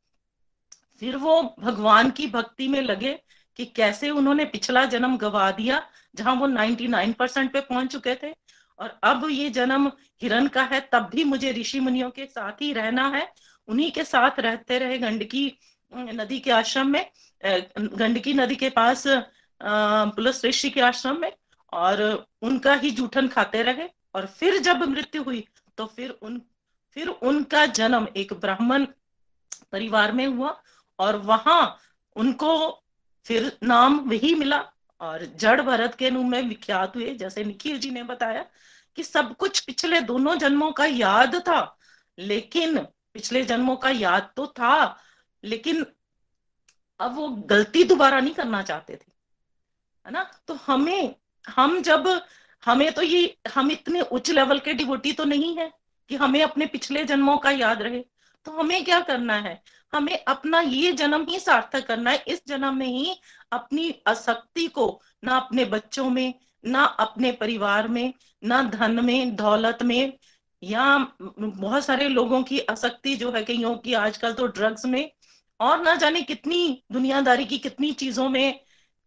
फिर 1.00 1.18
वो 1.18 1.56
भगवान 1.60 2.12
की 2.12 2.28
भक्ति 2.28 2.68
में 2.68 2.82
लगे 2.82 3.20
कि 3.56 3.66
कैसे 3.66 4.10
उन्होंने 4.10 4.46
पिछला 4.46 4.86
जन्म 4.86 5.18
गवा 5.18 5.52
दिया, 5.52 5.90
जहाँ 6.16 6.36
वो 6.36 6.48
99 6.48 7.14
परसेंट 7.14 7.54
पे 7.54 7.62
पहुँच 7.62 7.92
चुके 7.92 8.16
थे। 8.16 8.34
और 8.80 9.00
अब 9.04 9.28
ये 9.32 9.50
जन्म 9.50 9.92
हिरण 10.22 10.48
का 10.48 10.64
है, 10.64 10.90
तब 10.92 11.10
भी 11.16 11.24
मुझे 11.24 11.52
ऋषि 11.52 11.80
मुनियों 11.80 12.10
के 12.10 12.26
साथ 12.26 12.52
ही 12.52 12.74
रहना 12.74 13.08
है। 13.08 13.34
उन्हीं 13.68 13.92
के 13.92 14.04
साथ 14.04 14.40
रहते 14.40 14.80
रहे 14.80 14.98
गंडकी 14.98 15.58
नदी 15.92 16.40
के 16.40 16.52
आश्रम 16.52 16.88
में 16.88 17.06
गंडकी 17.78 18.34
नदी 18.34 18.56
के 18.56 18.70
पास 18.70 19.04
पुलस 19.62 20.44
ऋषि 20.46 20.70
के 20.70 20.82
आश्रम 20.82 21.20
में 21.22 21.32
और 21.74 22.02
उनका 22.42 22.74
ही 22.74 22.92
जूठन 22.92 23.28
खाते 23.28 23.62
रहे 23.64 23.88
और 24.16 24.26
फिर 24.28 24.58
जब 24.58 24.84
मृत्यु 24.90 25.24
हुई 25.24 25.46
तो 25.78 25.86
फिर 25.86 26.10
उन, 26.10 26.42
फिर 26.92 27.08
उनका 27.08 27.66
जन्म 27.66 28.08
एक 28.18 28.34
ब्राह्मण 28.34 28.86
परिवार 29.72 30.12
में 30.12 30.26
हुआ 30.28 30.62
और 31.00 31.16
वहाँ 31.16 31.78
उनको 32.16 32.70
फिर 33.26 33.52
नाम 33.64 34.00
वही 34.10 34.34
मिला 34.36 34.58
और 35.02 35.26
जड़ 35.40 35.62
भरत 35.62 35.96
के 35.96 36.10
रूप 36.10 36.26
में 36.26 36.42
विख्यात 36.42 36.96
हुए। 36.96 37.14
जैसे 37.16 37.44
निखिल 37.44 37.78
जी 37.80 37.90
ने 37.92 38.04
बताया 38.04 38.46
कि 38.98 39.04
सब 39.04 39.36
कुछ 39.36 39.60
पिछले 39.60 40.02
दोनों 40.02 40.36
जन्मों 40.38 40.72
का 40.72 40.86
याद 40.86 41.36
था, 41.36 41.78
लेकिन 42.18 42.78
पिछले 43.14 43.44
जन्मों 43.44 43.76
का 43.76 43.90
याद 43.90 44.30
तो 44.36 44.48
था 44.48 44.98
लेकिन 45.44 45.86
अब 47.00 47.16
वो 47.16 47.28
गलती 47.28 47.84
दोबारा 47.84 48.20
नहीं 48.20 48.34
करना 48.34 48.62
चाहते 48.62 48.94
थे, 48.94 49.12
है 50.06 50.12
ना? 50.12 50.24
तो 50.48 50.54
हमें, 50.54 51.16
हम 51.46 51.82
जब, 51.82 52.08
हमें 52.64 52.92
तो 52.94 53.02
ये, 53.02 53.38
हम 53.54 53.72
इतने 53.72 54.02
उच्च 54.02 54.30
लेवल 54.32 54.60
के 54.60 54.74
डिवोटी 54.74 55.14
तो 55.14 55.26
नहीं 55.26 55.56
है 55.58 55.72
कि 56.10 56.16
हमें 56.16 56.42
अपने 56.44 56.66
पिछले 56.66 57.04
जन्मों 57.04 57.38
का 57.38 57.52
याद 57.52 57.82
रहे। 57.82 58.04
तो 58.46 58.52
हमें 58.52 58.84
क्या 58.86 59.00
करना 59.00 59.36
है? 59.36 59.62
हमें 59.94 60.24
अपना 60.24 60.60
ये 60.60 60.92
जन्म 60.92 61.26
ही 61.30 61.40
सार्थक 61.40 61.86
करना 61.88 62.12
है। 62.12 62.24
इस 62.28 62.42
जन्म 62.48 62.76
में 62.76 62.88
ही 62.88 63.16
अपनी 63.52 63.94
आसक्ति 64.08 64.68
को 64.68 65.02
ना 65.24 65.38
अपने 65.38 65.66
बच्चों 65.66 66.10
में, 66.10 66.34
ना 66.66 66.84
अपने 66.84 67.32
परिवार 67.32 67.88
में, 67.88 68.14
ना 68.44 68.62
धन 68.64 69.06
में, 69.06 69.36
दौलत 69.36 69.84
में, 69.84 70.18
या 70.64 70.98
बहुत 71.22 71.86
सारे 71.86 72.08
लोगों 72.08 72.44
की 72.44 72.60
आसक्ति 72.60 73.16
जो 73.16 73.32
है 73.32 73.44
कईयों 73.44 73.76
की 73.78 73.94
आजकल 73.94 74.34
तो 74.34 74.48
ड्रग्स 74.48 74.86
में 74.86 75.12
और 75.62 75.82
ना 75.82 75.96
जाने 75.96 76.22
कितनी 76.22 76.84
दुनियादारी 76.92 77.46
की 77.46 77.58
कितनी 77.58 77.92
चीज़ों 77.94 78.30
में 78.30 78.60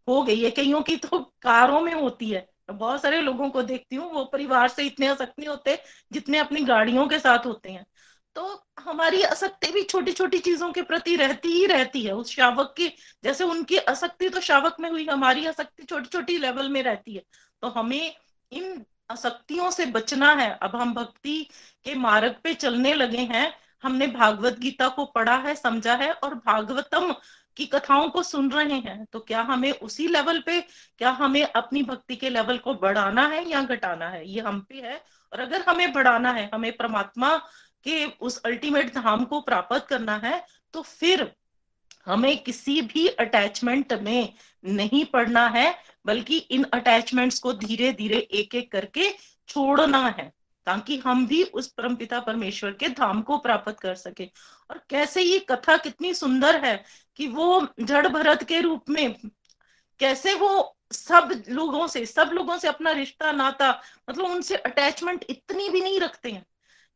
हो 0.08 0.22
गई 0.22 0.40
है। 0.42 0.50
कईयों 0.50 0.82
की 0.82 0.96
तो 0.96 1.18
कारों 1.42 1.80
में 1.80 1.94
होती 1.94 2.30
है। 2.30 2.46
बहुत 2.70 3.02
सारे 3.02 3.20
लोगों 3.20 3.48
को 3.50 3.62
देखती 3.62 3.96
हूँ, 3.96 4.10
वो 4.12 4.24
परिवार 4.24 4.68
से 4.68 4.84
इतने 4.84 5.06
आसक्त 5.06 5.34
नहीं 5.38 5.48
होते 5.48 5.78
जितने 6.12 6.38
अपनी 6.38 6.60
गाड़ियों 6.64 7.06
के 7.08 7.18
साथ 7.18 7.46
होते 7.46 7.70
हैं। 7.70 7.84
तो 8.36 8.64
हमारी 8.80 9.22
आसक्ति 9.22 9.70
भी 9.72 9.82
छोटी 9.82 10.12
छोटी 10.12 10.38
चीज़ों 10.38 10.70
के 10.72 10.82
प्रति 10.82 11.16
रहती 11.16 11.48
ही 11.48 11.66
रहती 11.66 12.02
है। 12.02 12.12
उस 12.12 12.30
शावक 12.30 12.74
की, 12.76 12.88
जैसे 13.24 13.44
उनकी 13.44 13.76
आसक्ति 13.78 14.28
तो 14.28 14.40
शावक 14.40 14.76
में 14.80 14.90
हुई, 14.90 15.06
हमारी 15.06 15.46
आसक्ति 15.46 15.82
छोटी 15.82 16.08
छोटी 16.08 16.38
लेवल 16.38 16.68
में 16.68 16.82
रहती 16.82 17.14
है। 17.14 17.22
तो 17.62 17.68
हमें 17.68 18.14
इन 18.52 18.84
आसक्तियों 19.10 19.70
से 19.70 19.86
बचना 19.86 20.32
है। 20.32 20.50
अब 20.62 20.76
हम 20.76 20.94
भक्ति 20.94 21.42
के 21.84 21.94
मार्ग 21.94 22.36
पे 22.44 22.54
चलने 22.54 22.94
लगे 22.94 23.18
हैं। 23.18 23.52
हमने 23.84 24.06
भागवत 24.08 24.58
गीता 24.58 24.88
को 24.88 25.04
पढ़ा 25.06 25.36
है, 25.36 25.54
समझा 25.54 25.94
है 25.94 26.12
और 26.12 26.34
भागवतम 26.36 27.12
की 27.56 27.66
कथाओं 27.66 28.08
को 28.10 28.22
सुन 28.22 28.50
रहे 28.50 28.78
हैं 28.80 29.04
तो 29.12 29.20
क्या 29.20 29.40
हमें 29.42 29.70
उसी 29.72 30.06
लेवल 30.08 30.40
पे, 30.40 30.60
क्या 30.98 31.10
हमें 31.12 31.42
अपनी 31.44 31.82
भक्ति 31.82 32.16
के 32.16 32.28
लेवल 32.30 32.58
को 32.58 32.74
बढ़ाना 32.76 33.26
है 33.28 33.48
या 33.50 33.62
घटाना 33.62 34.08
है? 34.08 34.28
ये 34.28 34.40
हम 34.40 34.60
पे 34.60 34.80
है 34.80 35.00
और 35.32 35.40
अगर 35.40 35.62
हमें 35.62 35.92
बढ़ाना 35.92 36.32
है, 36.32 36.48
हमें 36.54 36.72
परमात्मा 36.72 37.36
के 37.86 38.04
उस 38.06 38.40
अल्टीमेट 38.42 38.94
धाम 38.94 39.24
को 39.24 39.40
प्राप्त 39.42 39.86
करना 39.88 40.16
है 40.16 40.44
तो 40.74 40.82
फिर 40.82 41.30
हमें 42.06 42.36
किसी 42.38 42.80
भी 42.82 43.06
अटैचमेंट 43.08 43.92
में 43.94 44.32
नहीं 44.64 45.04
पड़ना 45.04 45.46
है, 45.48 45.74
बल्कि 46.06 46.36
इन 46.38 46.64
अटैचमेंट्स 46.74 47.38
को 47.38 47.52
धीरे 47.54 47.92
धीरे 47.92 48.16
एक 48.16 48.54
एक 48.54 48.70
करके 48.72 49.10
छोड़ना 49.48 50.06
है। 50.08 50.32
ताकि 50.66 50.96
हम 50.98 51.26
भी 51.26 51.42
उस 51.44 51.66
परमपिता 51.68 52.20
परमेश्वर 52.20 52.72
के 52.72 52.88
धाम 52.90 53.22
को 53.22 53.38
प्राप्त 53.38 53.78
कर 53.80 53.94
सके। 53.94 54.24
और 54.70 54.80
कैसे 54.90 55.22
ये 55.22 55.38
कथा 55.50 55.76
कितनी 55.76 56.12
सुंदर 56.14 56.64
है 56.64 56.76
कि 57.16 57.26
वो 57.28 57.66
जड़ 57.80 58.06
भरत 58.08 58.42
के 58.42 58.60
रूप 58.60 58.90
में 58.90 59.14
कैसे 60.00 60.34
वो 60.34 60.76
सब 60.92 61.30
लोगों 61.48 61.86
से, 61.86 62.04
सब 62.06 62.30
लोगों 62.32 62.56
से 62.58 62.68
अपना 62.68 62.90
रिश्ता, 62.92 63.32
नाता 63.32 63.70
मतलब 64.10 64.24
उनसे 64.26 64.56
अटैचमेंट 64.56 65.24
इतनी 65.30 65.68
भी 65.70 65.80
नहीं 65.80 66.00
रखते 66.00 66.30
हैं 66.30 66.44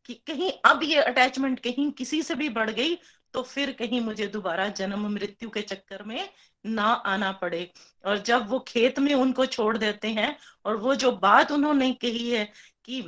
कि 0.04 0.14
कहीं 0.26 0.50
अब 0.64 0.82
ये 0.82 1.02
अटैचमेंट 1.02 1.60
कहीं 1.60 1.90
किसी 1.92 2.22
से 2.22 2.34
भी 2.34 2.48
बढ़ 2.48 2.70
गई 2.70 2.94
तो 3.34 3.42
फिर 3.42 3.70
कहीं 3.72 4.00
मुझे 4.00 4.26
दोबारा 4.26 4.68
जन्म 4.70 5.06
मृत्यु 5.08 5.48
के 5.50 5.62
चक्कर 5.62 6.02
में 6.02 6.28
ना 6.64 6.84
आना 6.84 7.30
पड़े। 7.32 7.70
और 8.04 8.18
जब 8.18 8.48
वो 8.50 8.58
खेत 8.68 8.98
में 8.98 9.12
उनको 9.14 9.46
छोड़ 9.46 9.76
देते 9.78 10.08
हैं 10.10 10.36
और 10.64 10.76
वो 10.76 10.94
जो 10.94 11.12
बात 11.18 11.52
उन्होंने 11.52 11.92
कही 11.94 12.30
है 12.30 12.44
कि 12.84 13.02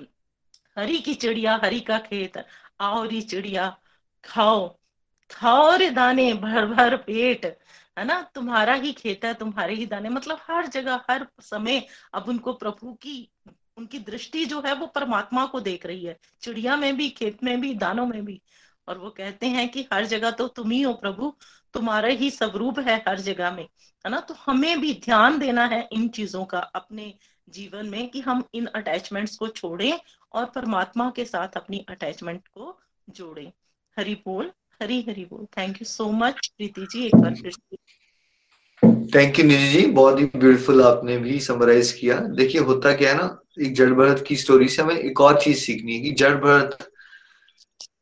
हरी 0.78 0.98
की 0.98 1.14
चिड़िया 1.14 1.60
हरी 1.64 1.80
का 1.80 1.98
खेत, 1.98 2.44
आओ 2.80 3.04
री 3.04 3.20
चिड़िया, 3.22 3.78
खाओ। 4.24 4.68
खाओ 5.30 5.76
रे 5.76 5.90
दाने 5.90 6.32
भर 6.34 6.66
भर 6.66 6.96
पेट, 6.96 7.44
है 7.98 8.04
ना? 8.04 8.22
तुम्हारा 8.34 8.74
ही 8.74 8.92
खेत 8.92 9.24
है, 9.24 9.34
तुम्हारे 9.34 9.74
ही 9.74 9.86
दाने। 9.86 10.08
मतलब 10.08 10.38
हर 10.42 10.66
जगह, 10.66 11.00
हर 11.10 11.26
समय 11.40 11.86
अब 12.14 12.28
उनको 12.28 12.52
प्रभु 12.52 12.92
की, 12.92 13.30
उनकी 13.76 13.98
दृष्टि 13.98 14.44
जो 14.44 14.60
है 14.60 14.74
वो 14.74 14.86
परमात्मा 14.86 15.46
को 15.46 15.60
देख 15.60 15.86
रही 15.86 16.04
है। 16.04 16.18
चिड़िया 16.42 16.76
में 16.76 16.96
भी, 16.96 17.08
खेत 17.10 17.44
में 17.44 17.60
भी, 17.60 17.74
दानों 17.74 18.06
में 18.06 18.24
भी। 18.24 18.42
और 18.88 18.98
वो 18.98 19.10
कहते 19.10 19.46
हैं 19.46 19.68
कि 19.68 19.86
हर 19.92 20.04
जगह 20.04 20.30
तो 20.30 20.48
तुम 20.48 20.70
ही 20.70 20.82
हो 20.82 20.92
प्रभु, 20.94 21.36
तुम्हारा 21.74 22.08
ही 22.08 22.30
स्वरूप 22.30 22.78
है 22.78 23.04
हर 23.08 23.20
जगह 23.20 23.50
में, 23.50 23.64
है 23.64 24.08
ना? 24.08 24.20
तो 24.20 24.34
हमें 24.34 24.80
भी 24.80 24.94
ध्यान 24.94 25.38
देना 25.38 25.66
है 25.66 25.88
इन 25.92 26.08
चीज़ों 26.08 26.44
का 26.44 26.58
अपने 26.58 27.14
जीवन 27.48 27.86
में 27.86 28.08
कि 28.10 28.20
हम 28.20 28.44
इन 28.54 28.66
अटैचमेंट्स 28.66 29.36
को 29.36 29.48
छोड़ें 29.48 30.00
और 30.32 30.44
परमात्मा 30.44 31.12
के 31.16 31.24
साथ 31.24 31.56
अपनी 31.56 31.84
अटैचमेंट 31.88 32.48
को 32.48 32.78
जोड़े। 33.10 33.52
हरि 33.96 34.14
बोल, 34.26 34.50
हरी 34.82 35.00
हरी 35.08 35.24
बोल। 35.24 35.46
Thank 35.58 35.76
you 35.76 35.84
so 35.84 36.10
much 36.10 36.50
Preeti 36.56 36.86
ji, 36.90 37.06
एक 37.06 37.16
बार 37.16 37.34
फिर 37.34 37.52
थैंक 39.14 39.38
यू 39.38 39.44
निधि 39.44 39.68
जी। 39.68 39.86
बहुत 39.86 40.20
ही 40.20 40.24
ब्यूटीफुल 40.24 40.82
आपने 40.82 41.16
भी 41.18 41.40
समराइज 41.40 41.92
किया। 41.92 42.18
देखिए, 42.18 42.60
होता 42.60 42.94
क्या 42.96 43.10
है 43.10 43.16
ना, 43.18 43.40
एक 43.60 43.74
जड़ 43.74 43.92
भरत 43.92 44.24
की 44.28 44.36
स्टोरी 44.36 44.68
से 44.68 44.82
हमें 44.82 44.96
एक 44.96 45.20
और 45.20 45.40
चीज़ 45.40 45.58
सीखनी 45.58 45.94
है 45.94 46.00
कि 46.00 46.10
जड़ 46.10 46.34
भरत, 46.34 46.90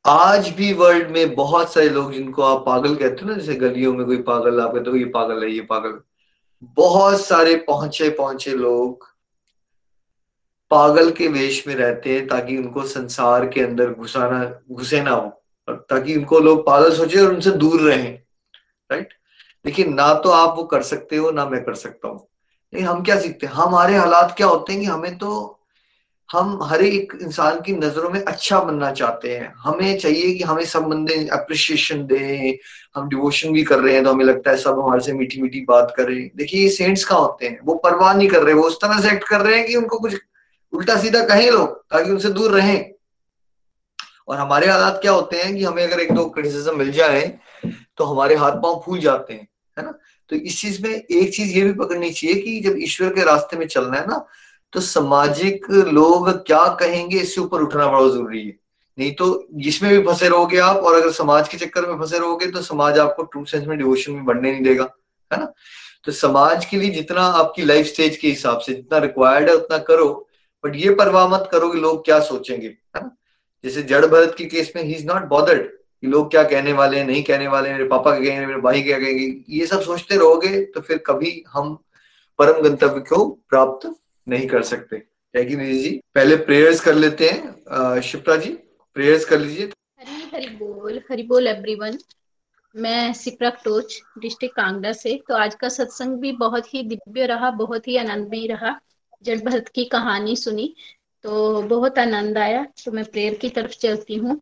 आज 0.07 0.49
भी 0.49 0.73
वर्ल्ड 0.73 1.11
में 1.11 1.35
बहुत 1.35 1.73
सारे 1.73 1.89
लोग 1.89 2.13
जिनको 2.13 2.43
आप 2.43 2.65
पागल 2.67 2.95
कहते 2.97 3.25
हो 3.25 3.31
ना, 3.31 3.37
जैसे 3.37 3.55
गलियों 3.55 3.95
में 3.95 4.07
कोई 4.07 4.23
पागल, 4.23 4.61
आप 4.61 4.75
कहते 4.75 4.91
हो, 4.91 4.97
ये 4.97 5.05
पागल 5.05 5.43
है, 5.45 5.51
ये 5.51 5.61
पागल 5.61 6.01
बहुत 6.63 7.21
सारे 7.21 7.55
पहुँचे 7.57 8.11
पहुँचे 8.11 8.51
लोग 8.51 9.07
पागल 10.71 11.11
के 11.11 11.29
वेश 11.29 11.63
में 11.69 11.75
रहते 11.75 12.15
हैं 12.15 12.27
ताकि 12.29 12.57
उनको 12.57 12.83
संसार 12.85 13.47
के 13.49 13.61
अंदर 13.61 13.91
घुसाना, 13.91 14.45
घुसे 14.73 15.01
ना 15.03 15.11
हो। 15.11 15.33
और 15.69 15.87
ताकि 15.91 16.17
उनको 16.17 16.39
लोग 16.39 16.67
पागल 16.67 16.95
सोचे 16.95 17.21
और 17.21 17.33
उनसे 17.35 17.51
दूर 17.53 17.81
रहें। 17.81 18.13
राइट 18.91 19.13
लेकिन 19.65 19.95
ना 19.95 20.13
तो 20.15 20.31
आप 20.31 20.55
वो 20.57 20.63
कर 20.65 20.83
सकते 20.83 21.17
हो, 21.17 21.31
ना 21.31 21.45
मैं 21.47 21.63
कर 21.65 21.75
सकता 21.75 22.09
हूँ। 22.09 22.27
नहीं, 22.73 22.85
हम 22.85 23.03
क्या 23.03 23.19
सीखते 23.21 23.47
हैं? 23.47 23.53
हमारे 23.55 23.97
हालात 23.97 24.35
क्या 24.37 24.47
होते 24.47 24.73
हैं 24.73 24.81
कि 24.83 24.87
हमें 24.87 25.17
तो 25.19 25.55
हम 26.31 26.59
हर 26.63 26.83
एक 26.83 27.13
इंसान 27.23 27.61
की 27.61 27.73
नज़रों 27.73 28.09
में 28.11 28.21
अच्छा 28.23 28.59
बनना 28.61 28.91
चाहते 28.93 29.37
हैं। 29.37 29.53
हमें 29.59 29.99
चाहिए 29.99 30.33
कि 30.35 30.43
हमें 30.45 30.65
सब 30.65 30.83
बंदे 30.83 31.15
अप्रिशिएशन 31.33 32.05
दें, 32.07 32.59
हम 32.97 33.09
डिवोशन 33.09 33.53
भी 33.53 33.63
कर 33.65 33.79
रहे 33.79 33.95
हैं 33.95 34.05
तो 34.05 34.13
हमें 34.13 34.25
लगता 34.25 34.51
है 34.51 34.57
सब 34.57 34.81
हमारे 34.81 35.03
से 35.03 35.13
मीठी 35.13 35.43
मीठी 35.43 35.61
बात 35.61 35.95
करें। 35.97 36.31
देखिए, 36.37 36.63
ये 36.63 36.69
सेंट्स 36.71 37.05
कहाँ 37.05 37.21
होते 37.21 37.47
हैं? 37.47 37.59
वो 37.65 37.75
परवाह 37.75 38.15
नहीं 38.15 38.29
कर 38.29 38.43
रहे, 38.43 38.55
वो 38.55 38.63
उस 38.63 38.77
तरह 38.77 39.01
से 39.01 39.13
एक्ट 39.13 39.29
कर 39.29 39.41
रहे 39.41 39.57
हैं 39.59 39.67
कि 39.67 39.77
उनको 39.77 39.99
कुछ 39.99 40.15
उल्टा 40.73 40.97
सीधा 40.97 41.25
कहें 41.27 41.51
लोग, 41.51 41.77
ताकि 41.83 42.11
उनसे 42.11 42.31
दूर 42.31 42.53
रहें। 42.53 42.91
और 44.29 44.37
हमारे 44.37 44.67
हालात 44.67 44.99
क्या 45.03 45.13
होते 45.13 45.37
हैं 45.37 45.55
कि 45.57 45.65
हमें 45.65 45.83
अगर 45.85 46.01
एक 46.01 46.13
दो 46.13 46.25
क्रिटिसिज्म 46.29 46.77
मिल 46.79 46.91
जाए 46.93 47.27
तो 47.97 48.05
हमारे 48.05 48.35
हाथ 48.37 48.53
पाँव 48.53 48.83
फूल 48.87 49.01
जाते 49.01 49.35
हैं, 49.35 49.49
है 49.77 49.85
ना? 49.85 49.99
तो 50.31 50.37
इस 50.37 50.61
चीज़ 50.61 50.83
में 50.83 50.91
एक 50.91 51.35
चीज़ 51.35 51.57
ये 51.57 51.65
भी 51.65 51.73
पकड़नी 51.75 52.11
चाहिए 52.11 52.35
कि 52.37 52.61
जब 52.61 52.79
ईश्वर 52.79 53.13
के 53.15 53.25
रास्ते 53.25 53.57
में 53.57 53.67
चलना 53.67 53.97
है 53.97 54.07
ना 54.07 54.25
तो 54.73 54.81
सामाजिक 54.81 55.71
लोग 55.71 56.31
क्या 56.47 56.67
कहेंगे 56.81 57.19
इससे 57.19 57.41
ऊपर 57.41 57.63
उठना 57.63 57.87
बड़ा 57.87 58.09
ज़रूरी 58.09 58.47
है। 58.47 58.57
नहीं 58.99 59.13
तो 59.15 59.47
जिसमें 59.57 59.93
भी 59.93 60.03
फंसे 60.07 60.29
रहोगे 60.29 60.59
आप, 60.59 60.77
और 60.77 60.95
अगर 60.95 61.13
समाज 61.13 61.49
के 61.49 61.59
चक्कर 61.59 61.87
में 61.87 61.99
फंसे 61.99 62.19
रहोगे 62.19 62.47
तो 62.47 62.63
समाज 62.63 62.99
आपको 62.99 63.23
ट्रू 63.23 63.45
सेंस 63.45 63.67
में 63.67 63.77
डिवोशन 63.79 64.13
में 64.13 64.25
बढ़ने 64.25 64.53
नहीं 64.53 64.63
देगा, 64.63 64.89
है 65.31 65.41
ना? 65.41 65.53
तो 66.05 66.13
समाज 66.13 66.65
के 66.65 66.77
लिए 66.77 66.91
जितना 66.91 67.23
आपकी 67.23 67.65
लाइफ 67.65 67.87
स्टेज 67.87 68.17
के 68.17 68.29
हिसाब 68.29 68.59
से 68.59 68.75
जितना 68.75 68.99
रिक्वायर्ड 68.99 69.49
है, 69.49 69.55
उतना 69.55 69.79
करो। 69.79 70.28
बट 70.65 70.77
ये 70.77 70.95
परवाह 70.95 71.27
मत 71.29 71.49
करो 71.53 71.71
कि 71.71 71.79
लोग 71.81 72.05
क्या 72.05 72.19
सोचेंगे, 72.23 72.67
है 72.67 73.01
ना? 73.03 73.11
जैसे 73.65 73.83
जड़ 73.85 74.05
भरत 74.07 74.35
के 74.39 74.45
केस 74.47 74.73
में 74.77 74.83
ही 74.83 74.95
इज़ 74.95 75.07
नॉट 75.07 75.23
बॉदर्ड 75.29 75.67
कि 76.03 76.07
लोग 76.07 76.31
क्या 76.31 76.43
कहने 76.45 76.73
वाले 76.73 76.99
हैं, 76.99 77.07
नहीं 77.07 77.23
कहने 77.23 77.49
वाले 77.49 77.73
मेरे 77.73 77.85
पापा 77.87 78.11
क्या 78.11 78.21
कहेंगे, 78.21 78.47
मेरे 78.47 78.61
भाई 78.61 78.83
क्या 78.83 78.99
कहेंगे, 78.99 79.45
ये 79.49 79.67
सब 79.67 79.81
सोचते 79.83 80.17
रहोगे 80.17 80.65
तो 80.65 80.81
फिर 80.81 80.99
कभी 81.07 81.43
हम 81.49 81.75
परम 82.39 82.63
गंतव्य 82.63 83.01
को 83.09 83.25
प्राप्त 83.49 83.95
नहीं 84.27 84.47
कर 84.49 84.63
सकते। 84.65 85.03
जी? 85.35 85.91
पहले 86.15 86.37
प्रेयर्स 86.37 86.81
कर 86.81 86.95
लेते 86.95 87.29
हैं 87.29 88.01
शिप्रा 88.03 88.37
जी 88.37 88.51
प्रेयर्स 88.97 89.25
कर 89.25 89.39
लीजिए। 89.39 89.67
हरी 90.01 90.31
हरी 90.35 90.49
बोल 90.57 91.01
हरी 91.11 91.23
बोल 91.23 91.47
एवरीवन 91.47 91.99
मैं 92.75 93.13
सिप्रा 93.15 93.51
टोच 93.65 94.01
डिस्ट्रिक्ट 94.19 94.57
कांगड़ा 94.57 94.93
से। 94.93 95.15
तो 95.29 95.35
आज 95.37 95.55
का 95.55 95.69
सत्संग 95.69 96.17
भी 96.19 96.33
बहुत 96.35 96.75
ही 96.75 96.83
दिव्य 96.85 97.27
रहा, 97.27 97.51
बहुत 97.53 97.89
ही 97.89 97.97
आनंदमय 97.97 98.47
रहा। 98.47 98.79
जड़ 99.25 99.39
भरत 99.41 99.69
की 99.69 99.85
कहानी 99.87 100.37
सुनी 100.37 100.75
तो 101.25 101.63
बहुत 101.65 101.99
आनंद 101.99 102.39
आया 102.39 102.63
तो 102.85 102.93
मैं 102.93 103.05
प्रेयर 103.05 103.35
की 103.35 103.49
तरफ़ 103.51 103.73
चलती 103.73 104.15
हूँ। 104.17 104.41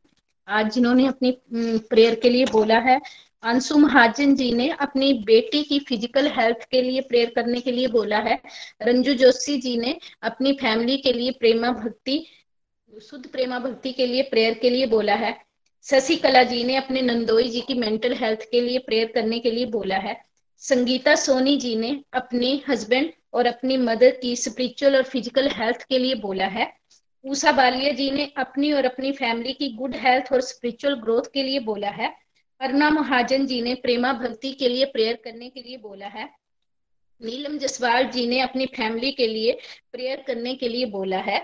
आज 0.48 0.72
जिन्होंने 0.72 1.06
अपनी 1.06 1.30
प्रेयर 1.54 2.14
के 2.14 2.28
लिए 2.30 2.44
बोला 2.46 2.78
है, 2.78 3.00
अंशु 3.42 3.76
महाजन 3.78 4.34
जी 4.34 4.50
ने 4.52 4.68
अपनी 4.70 5.12
बेटी 5.26 5.62
की 5.62 5.78
फ़िज़िकल 5.80 6.28
हेल्थ 6.30 6.64
के 6.70 6.82
लिए 6.82 7.00
प्रेयर 7.00 7.32
करने 7.36 7.60
के 7.60 7.72
लिए 7.72 7.88
बोला 7.88 8.18
है। 8.18 8.40
रंजू 8.82 9.14
जोशी 9.14 9.56
जी 9.60 9.76
ने 9.76 9.98
अपनी 10.22 10.52
फैमिली 10.52 10.96
के 10.98 11.12
लिए 11.12 11.30
प्रेमा 11.30 11.70
भक्ति, 11.72 12.26
शुद्ध 12.90 13.26
प्रेमा 13.26 13.58
भक्ति 13.58 13.92
के 13.92 14.06
लिए 14.06 14.22
प्रेयर 14.22 14.54
के 14.54 14.70
लिए 14.70 14.86
बोला 14.86 15.14
है। 15.14 15.36
शशि 15.86 16.16
कला 16.16 16.42
जी 16.42 16.62
ने 16.64 16.76
अपने 16.76 17.02
नंदोई 17.02 17.48
जी 17.48 17.60
की 17.60 17.74
मेंटल 17.74 18.14
हेल्थ 18.14 18.48
के 18.50 18.60
लिए 18.60 18.78
प्रेयर 18.78 19.12
करने 19.14 19.38
के 19.38 19.50
लिए 19.50 19.66
बोला 19.68 19.96
है। 19.98 20.16
संगीता 20.62 21.14
सोनी 21.14 21.56
जी 21.56 21.74
ने 21.76 21.90
अपने 22.14 22.62
हस्बैंड 22.68 23.12
और 23.34 23.46
अपनी 23.46 23.76
मदर 23.76 24.10
की 24.10 24.34
स्पिरिचुअल 24.36 24.96
और 24.96 25.02
फ़िज़िकल 25.02 25.48
हेल्थ 25.48 25.82
के 25.82 25.98
लिए 25.98 26.14
बोला 26.14 26.46
है। 26.46 26.72
ऊषा 27.24 27.52
बालिया 27.52 27.92
जी 27.92 28.10
ने 28.10 28.24
अपनी 28.36 28.72
और 28.72 28.84
अपनी 28.84 29.12
फैमिली 29.12 29.52
की 29.52 29.68
गुड 29.72 29.94
हेल्थ 29.96 30.32
और 30.32 30.40
स्पिरिचुअल 30.40 30.94
ग्रोथ 30.94 31.22
के 31.34 31.42
लिए 31.42 31.58
बोला 31.60 31.88
है। 31.88 32.14
अरुणा 32.60 32.88
महाजन 32.90 33.46
जी 33.46 33.60
ने 33.62 33.74
प्रेमा 33.74 34.12
भक्ति 34.12 34.52
के 34.52 34.68
लिए 34.68 34.84
प्रेयर 34.84 35.18
करने 35.24 35.48
के 35.48 35.62
लिए 35.62 35.76
बोला 35.76 36.06
है। 36.06 36.28
नीलम 37.20 37.58
जसवाल 37.58 38.04
जी 38.04 38.26
ने 38.26 38.40
अपनी 38.40 38.66
फैमिली 38.66 39.12
के 39.12 39.26
लिए 39.26 39.58
प्रेयर 39.92 40.24
करने 40.26 40.54
के 40.54 40.68
लिए 40.68 40.86
बोला 40.86 41.18
है। 41.18 41.38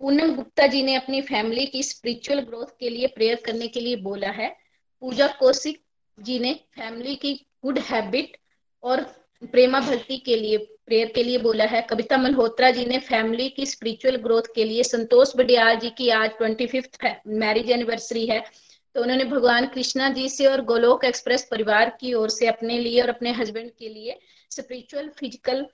पूनम 0.00 0.34
गुप्ता 0.34 0.66
जी 0.66 0.82
ने 0.82 0.94
अपनी 0.94 1.20
फैमिली 1.22 1.66
की 1.66 1.82
स्पिरिचुअल 1.82 2.40
ग्रोथ 2.40 2.78
के 2.80 2.88
लिए 2.88 3.06
प्रेयर 3.06 3.42
करने 3.44 3.68
के 3.68 3.80
लिए 3.80 3.96
बोला 3.96 4.30
है। 4.30 4.48
पूजा 5.02 5.26
कौशिक 5.40 5.82
जी 6.18 6.38
ने 6.38 6.54
फैमिली 6.74 7.14
की 7.14 7.34
गुड 7.64 7.78
हैबिट 7.80 8.36
और 8.84 9.00
प्रेमा 9.42 9.80
भक्ति 9.80 10.16
के 10.16 10.36
लिए, 10.36 10.56
प्रेयर 10.86 11.12
के 11.14 11.22
लिए 11.22 11.38
बोला 11.38 11.64
है। 11.64 11.80
कविता 11.82 12.16
मल्होत्रा 12.16 12.70
जी 12.70 12.84
ने 12.84 12.98
फैमिली 12.98 13.48
की 13.48 13.66
स्पिरिचुअल 13.66 14.16
ग्रोथ 14.16 14.54
के 14.54 14.64
लिए 14.64 14.82
संतोष 14.82 15.34
बडियाल 15.36 15.76
जी 15.76 15.90
की 15.90 16.08
आज 16.10 16.30
ट्वेंटी 16.30 16.66
फिफ्थ 16.66 16.98
मैरिज 17.26 17.70
एनिवर्सरी 17.70 18.26
है। 18.26 18.42
तो 18.94 19.02
उन्होंने 19.02 19.24
भगवान 19.24 19.66
कृष्णा 19.66 20.08
जी 20.08 20.28
से 20.28 20.46
और 20.46 20.60
गोलोक 20.64 21.04
एक्सप्रेस 21.04 21.48
परिवार 21.50 21.96
की 22.00 22.14
ओर 22.14 22.30
से 22.30 22.46
अपने 22.46 22.78
लिए 22.78 23.00
और 23.02 23.08
अपने 23.08 23.32
हस्बैंड 23.32 23.70
के 23.70 23.88
लिए 23.88 24.18
स्पिरिचुअल 24.50 25.08
फ़िज़िकल 25.08 25.66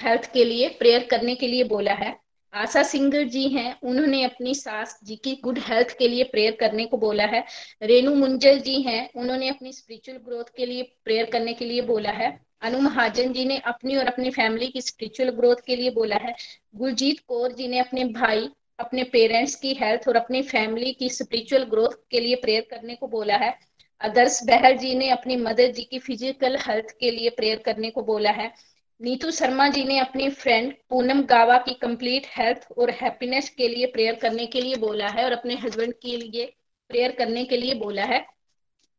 हेल्थ 0.00 0.32
के 0.32 0.44
लिए 0.44 0.68
प्रेयर 0.78 1.06
करने 1.10 1.34
के 1.34 1.46
लिए 1.46 1.64
बोला 1.64 1.92
है। 1.94 2.16
आशा 2.54 2.82
सिंगर 2.82 3.24
जी 3.24 3.48
हैं, 3.48 3.78
उन्होंने 3.82 4.22
अपनी 4.24 4.54
सास 4.54 4.98
जी 5.04 5.16
की 5.16 5.34
गुड 5.44 5.58
हेल्थ 5.58 5.96
के 5.98 6.08
लिए 6.08 6.24
प्रेयर 6.24 6.56
करने 6.60 6.86
को 6.86 6.96
बोला 6.96 7.24
है। 7.24 7.44
रेणु 7.82 8.14
मुंजल 8.14 8.58
जी 8.58 8.80
हैं, 8.82 9.10
उन्होंने 9.16 9.48
अपनी 9.48 9.72
स्पिरिचुअल 9.72 10.18
ग्रोथ 10.18 10.44
के 10.56 10.66
लिए 10.66 10.82
प्रेयर 11.04 11.30
करने 11.30 11.52
के 11.52 11.64
लिए 11.64 11.80
बोला 11.82 12.10
है। 12.10 12.30
अनु 12.62 12.78
महाजन 12.80 13.32
जी 13.32 13.44
ने 13.44 13.58
अपनी 13.58 13.96
और 13.96 14.06
अपनी 14.06 14.30
फैमिली 14.30 14.68
की 14.68 14.80
स्पिरिचुअल 14.80 15.30
ग्रोथ 15.30 15.56
के 15.66 15.76
लिए 15.76 15.90
बोला 15.90 16.16
है। 16.16 16.34
गुरजीत 16.76 17.20
कौर 17.28 17.52
जी 17.52 17.68
ने 17.68 17.78
अपने 17.78 18.04
भाई, 18.04 18.48
अपने 18.78 19.04
पेरेंट्स 19.04 19.54
की 19.54 19.74
हेल्थ 19.74 20.08
और 20.08 20.16
अपनी 20.16 20.42
फैमिली 20.42 20.92
की 20.92 21.08
स्पिरिचुअल 21.08 21.64
ग्रोथ 21.64 21.94
के 22.10 22.20
लिए 22.20 22.34
प्रेयर 22.36 22.66
करने 22.70 22.94
को 22.94 23.08
बोला 23.08 23.36
है। 23.36 23.54
आदर्श 24.00 24.40
बहल 24.44 24.76
जी 24.76 24.94
ने 24.94 25.10
अपनी 25.10 25.36
मदर 25.36 25.70
जी 25.72 25.82
की 25.82 25.98
फ़िज़िकल 25.98 26.56
हेल्थ 26.56 26.90
के 27.00 27.10
लिए 27.10 27.30
प्रेयर 27.30 27.58
करने 27.58 27.90
को 27.90 28.02
बोला 28.02 28.30
है। 28.30 28.52
नीतू 29.00 29.30
शर्मा 29.30 29.68
जी 29.68 29.84
ने 29.84 29.98
अपनी 29.98 30.28
फ्रेंड 30.30 30.72
पूनम 30.90 31.22
गावा 31.22 31.58
की 31.58 31.74
कंप्लीट 31.74 32.26
हेल्थ 32.28 32.66
और 32.78 32.90
हैप्पीनेस 32.90 33.48
के 33.50 33.68
लिए 33.68 33.86
प्रेयर 33.86 34.14
करने 34.14 34.46
के 34.46 34.60
लिए 34.60 34.76
बोला 34.76 35.08
है 35.08 35.24
और 35.24 35.32
अपने 35.32 35.54
हस्बैंड 35.54 35.94
के 35.94 36.16
लिए 36.16 36.46
प्रेयर 36.90 37.12
करने 37.12 37.44
के 37.44 37.56
लिए 37.56 37.74
बोला 37.74 38.04
है। 38.04 38.24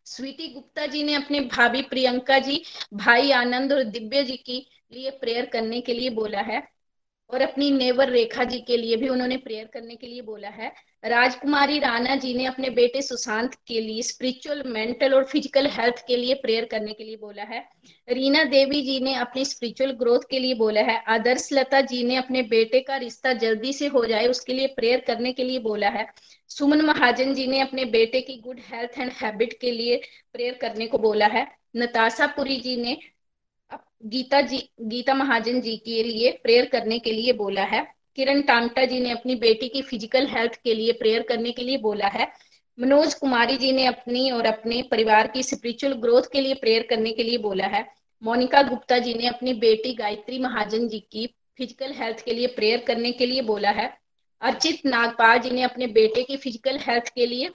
स्वीटी 0.06 0.48
गुप्ता 0.48 0.86
जी 0.86 1.04
ने 1.04 1.14
अपने 1.14 1.40
भाभी 1.40 1.82
प्रियंका 1.82 2.40
जी, 2.40 2.64
भाई 2.94 3.32
आनंद 3.32 3.74
और 3.74 3.84
दिव्य 3.84 4.24
जी 4.24 4.38
की 4.38 4.66
लिए 4.94 5.10
प्रेयर 5.12 5.46
करने 5.46 5.82
के 5.82 5.94
लिए 5.94 6.10
बोला 6.10 6.42
है। 6.42 6.62
और 7.30 7.42
अपनी 7.42 7.70
नेवर 7.72 8.10
रेखा 8.10 8.44
जी 8.44 8.60
के 8.60 8.78
लिए 8.78 8.96
भी 8.96 9.10
उन्होंने 9.10 9.38
प्रेयर 9.38 9.66
करने 9.74 9.96
के 9.96 10.08
लिए 10.08 10.22
बोला 10.22 10.50
है। 10.50 10.72
राजकुमारी 11.04 11.78
राणा 11.80 12.16
जी 12.16 12.34
ने 12.34 12.46
अपने 12.46 12.70
बेटे 12.70 13.02
सुशांत 13.02 13.56
के 13.68 13.80
लिए 13.82 14.02
स्पिरिचुअल 14.02 14.64
मेंटल 14.68 15.14
और 15.14 15.24
फ़िज़िकल 15.24 15.68
हेल्थ 15.68 16.04
के 16.08 16.16
लिए 16.16 16.34
प्रेयर 16.34 16.66
करने 16.66 16.94
के 16.94 17.04
लिए 17.04 17.18
बोला 17.18 17.44
है। 17.44 17.60
रीना 18.08 18.44
देवी 18.46 18.82
जी 18.82 19.00
ने 19.00 19.14
अपनी 19.16 19.46
स्पिरिचुअल 19.46 19.92
ग्रोथ 19.92 20.30
के 20.30 20.40
लिए 20.40 20.54
बोला 20.56 20.82
है। 20.82 20.98
आदर्श 21.08 21.48
लता 21.54 21.82
जी 21.84 22.04
ने 22.04 22.16
अपने 22.16 22.42
बेटे 22.46 22.80
का 22.80 22.98
रिश्ता 22.98 23.34
जल्दी 23.36 23.74
से 23.74 23.88
हो 23.88 24.06
जाए, 24.06 24.28
उसके 24.28 24.54
लिए 24.54 24.68
प्रेयर 24.68 25.04
करने 25.08 25.34
के 25.34 25.44
लिए 25.44 25.60
बोला 25.60 25.90
है। 25.90 26.08
सुमन 26.50 26.82
महाजन 26.82 27.34
जी 27.34 27.48
ने 27.48 27.60
अपने 27.62 27.86
बेटे 27.88 28.22
की 28.22 28.42
गुड 28.42 28.60
हेल्थ 28.66 29.00
एंड 29.00 29.12
हैबिट 29.14 29.54
के 29.62 29.72
लिए 29.72 30.02
प्रेयर 30.34 30.58
करने 30.62 30.88
को 30.88 30.98
बोला 30.98 31.26
है। 31.28 31.48
नताशा 31.78 32.28
पुरी 32.28 32.58
जी 32.58 32.76
ने 32.76 32.98
गीता 33.72 34.42
जी, 34.42 34.58
गीता 34.82 35.14
महाजन 35.14 35.62
जी 35.62 35.76
के 35.78 36.04
लिए 36.04 36.32
प्रेयर 36.44 36.66
करने 36.66 37.00
के 37.00 37.12
लिए 37.12 37.34
बोला 37.34 37.64
है। 37.64 37.82
किरण 38.16 38.42
टामटा 38.42 38.86
जी 38.86 39.00
ने 39.00 39.12
अपनी 39.12 39.36
बेटी 39.36 39.68
की 39.70 39.82
फ़िज़िकल 39.82 40.28
हेल्थ 40.28 40.56
के 40.64 40.74
लिए 40.74 40.92
प्रेयर 40.92 41.22
करने 41.22 41.52
के 41.52 41.64
लिए 41.64 41.78
बोला 41.78 42.08
है। 42.08 42.28
मनोज 42.78 43.14
कुमारी 43.14 43.58
जी 43.58 43.72
ने 43.72 43.86
अपनी 43.86 44.30
और 44.32 44.46
अपने 44.46 44.82
परिवार 44.82 45.28
की 45.28 45.44
स्पिरिचुअल 45.44 45.94
ग्रोथ 45.94 46.32
के 46.32 46.42
लिए 46.42 46.54
प्रेयर 46.54 46.86
करने 46.90 47.12
के 47.12 47.24
लिए 47.24 47.38
बोला 47.38 47.66
है। 47.68 47.86
मोनिका 48.22 48.62
गुप्ता 48.64 48.98
जी 48.98 49.14
ने 49.14 49.28
अपनी 49.28 49.54
बेटी 49.56 49.94
गायत्री 49.94 50.40
महाजन 50.40 50.88
जी 50.88 51.00
की 51.02 51.26
फ़िज़िकल 51.58 51.94
हेल्थ 51.94 52.24
के 52.26 52.34
लिए 52.34 52.48
प्रेयर 52.48 52.84
करने 52.88 53.12
के 53.12 53.26
लिए 53.26 53.42
बोला 53.42 53.70
है। 53.72 53.88
अर्चित 54.42 54.86
नागपाल 54.86 55.40
जी 55.40 55.50
ने 55.50 55.62
अपने 55.62 55.88
बेटे 55.90 56.24
की 56.24 56.38
फ़िज़िकल 56.38 56.78
हेल्थ 56.80 57.10
के 57.16 57.26
लिए 57.26 57.50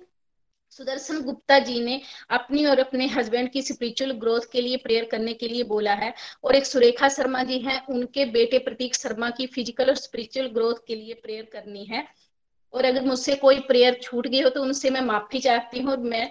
सुदर्शन 0.78 1.20
गुप्ता 1.22 1.58
जी 1.58 1.80
ने 1.80 2.00
अपनी 2.30 2.64
और 2.66 2.78
अपने 2.78 3.06
हस्बैंड 3.08 3.50
की 3.50 3.62
स्पिरिचुअल 3.62 4.12
ग्रोथ 4.20 4.50
के 4.52 4.60
लिए 4.60 4.76
प्रेयर 4.76 5.04
करने 5.04 5.32
के 5.34 5.48
लिए 5.48 5.64
बोला 5.64 5.92
है 5.94 6.12
और 6.44 6.54
एक 6.54 6.66
सुरेखा 6.66 7.08
शर्मा 7.08 7.42
जी 7.42 7.58
हैं, 7.58 7.80
उनके 7.86 8.24
बेटे 8.32 8.58
प्रतीक 8.60 8.94
शर्मा 8.94 9.30
की 9.30 9.46
फ़िज़िकल 9.46 9.88
और 9.88 9.96
स्पिरिचुअल 9.96 10.48
ग्रोथ 10.48 10.86
के 10.86 10.94
लिए 10.94 11.14
प्रेयर 11.14 11.48
करनी 11.52 11.84
है। 11.84 12.06
और 12.74 12.84
अगर 12.84 13.04
मुझसे 13.04 13.34
कोई 13.36 13.58
प्रेयर 13.60 13.98
छूट 14.02 14.26
गई 14.26 14.40
हो 14.42 14.50
तो 14.50 14.62
उनसे 14.62 14.90
मैं 14.90 15.00
माफ़ी 15.02 15.40
चाहती 15.40 15.80
हूँ 15.80 15.90
और 15.90 15.98
मैं 16.00 16.30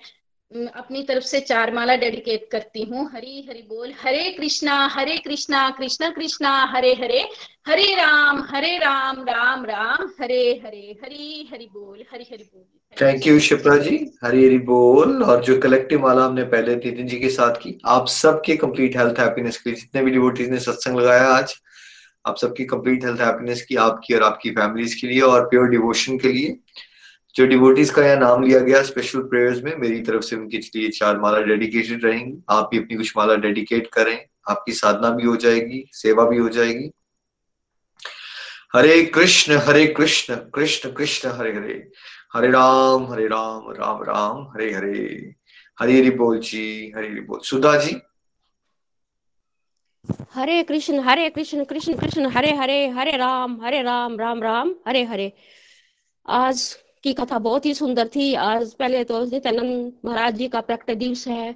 अपनी 0.53 1.03
तरफ़ 1.03 1.23
से 1.23 1.39
चार 1.39 1.73
माला 1.73 1.95
डेडिकेट 1.95 2.47
करती 2.51 2.83
हूँ। 2.83 3.09
हरी, 3.13 3.45
हरि 3.49 3.61
बोल। 3.69 3.93
हरे 4.01 4.29
कृष्णा 4.29 4.87
हरे 4.87 5.17
कृष्णा 5.17 5.69
कृष्णा 5.69 6.09
कृष्णा, 6.09 6.51
हरे 6.65 6.93
हरे। 6.93 7.25
हरे 7.67 7.95
राम 7.95 8.43
हरे 8.49 8.77
राम 8.77 9.23
राम 9.23 9.65
राम। 9.65 10.07
हरे 10.21 10.61
हरे, 10.65 10.99
हरी, 11.03 11.49
हरि 11.53 11.65
बोल, 11.73 12.03
हरी, 12.13 12.23
हरि 12.23 12.43
बोल। 12.43 12.63
थैंक 13.01 13.27
यू 13.27 13.39
शिप्रा 13.39 13.77
जी 13.77 13.95
हरी 14.23 14.45
हरी 14.45 14.57
बोल। 14.57 15.23
और 15.23 15.43
जो 15.43 15.59
कलेक्टिव 15.59 16.01
माला 16.01 16.25
हमने 16.25 16.43
पहले 16.43 16.75
तीन 16.75 17.07
जी 17.07 17.19
के 17.19 17.29
साथ 17.29 17.55
की, 17.55 17.79
आप 17.85 18.07
सबके 18.07 18.55
कंप्लीट 18.55 18.97
हेल्थ 18.97 19.19
हैप्पीनेस 19.19 19.57
के 19.57 19.69
लिए 19.69 19.79
जितने 19.79 20.01
भी 20.01 20.11
डिवोटीज 20.11 20.49
ने 20.49 20.59
सत्संग 20.59 20.99
लगाया 20.99 21.27
आज, 21.27 21.55
आप 22.27 22.37
सबकी 22.37 22.65
कंप्लीट 22.65 23.05
हेल्थ 23.05 23.21
हैप्पीनेस 23.21 23.61
की, 23.61 23.75
आपकी 23.75 24.13
और 24.13 24.23
आपकी 24.23 24.49
फैमिलीज़ 24.49 25.01
के 25.01 25.07
लिए 25.07 25.21
और 25.21 25.45
प्योर 25.45 25.67
डिवोशन 25.67 26.17
के 26.17 26.27
लिए। 26.27 26.57
जो 27.35 27.45
डिवोटीज 27.45 27.89
का 27.89 28.05
यहाँ 28.05 28.17
नाम 28.17 28.43
लिया 28.43 28.59
गया 28.59 28.83
स्पेशल 28.83 29.19
प्रेयर्स 29.19 29.63
में, 29.63 29.75
मेरी 29.75 30.01
तरफ़ 30.01 30.21
से 30.21 30.35
उनके 30.35 30.57
लिए 30.57 30.89
चार 30.89 31.19
माला 31.19 31.39
डेडिकेटेड 31.41 32.05
रहेंगी। 32.05 32.43
आप 32.49 32.69
भी 32.71 32.77
अपनी 32.77 32.95
कुछ 32.95 33.17
माला 33.17 33.35
डेडिकेट 33.35 33.87
करें, 33.87 34.25
आपकी 34.49 34.71
साधना 34.71 35.09
भी 35.09 35.23
हो 35.23 35.35
जाएगी, 35.35 35.89
सेवा 35.93 36.25
भी 36.25 36.37
हो 36.37 36.49
जाएगी। 36.49 36.91
हरे 38.75 39.05
कृष्ण 39.05 39.57
हरे 39.57 39.87
कृष्ण 39.87 40.35
कृष्ण 40.35 40.91
कृष्ण, 40.91 41.29
हरे 41.29 41.53
हरे। 41.53 41.91
हरे 42.33 42.47
राम 42.51 43.11
हरे 43.11 43.27
राम 43.27 43.71
राम 43.71 44.03
राम, 44.03 44.43
हरे 44.43 44.73
हरे। 44.73 45.35
हरी 45.79 45.99
हरि 45.99 46.09
बोल 46.09 46.39
जी, 46.39 46.93
हरे 46.95 47.07
हरि 47.07 47.21
बोल। 47.21 47.39
सुधा 47.39 47.75
जी? 47.77 48.01
हरे 50.33 50.63
कृष्ण 50.63 50.99
हरे 50.99 51.29
कृष्ण 51.29 51.63
कृष्ण 51.63 51.93
कृष्ण, 51.93 52.25
हरे 52.25 52.55
हरे 52.55 52.87
हरे 52.87 53.17
राम 53.17 53.61
हरे 53.61 53.81
राम 53.81 54.19
राम 54.19 54.43
राम, 54.43 54.75
हरे 54.87 55.03
हरे। 55.03 55.33
आज 56.29 56.82
की 57.03 57.13
कथा 57.13 57.37
बहुत 57.39 57.65
ही 57.65 57.73
सुंदर 57.73 58.07
थी। 58.07 58.33
आज 58.35 58.73
पहले 58.73 59.03
तो 59.03 59.23
नित्यानंद 59.25 59.93
महाराज 60.05 60.35
जी 60.35 60.47
का 60.47 60.61
प्रकट 60.61 60.91
दिवस 60.91 61.27
है 61.27 61.55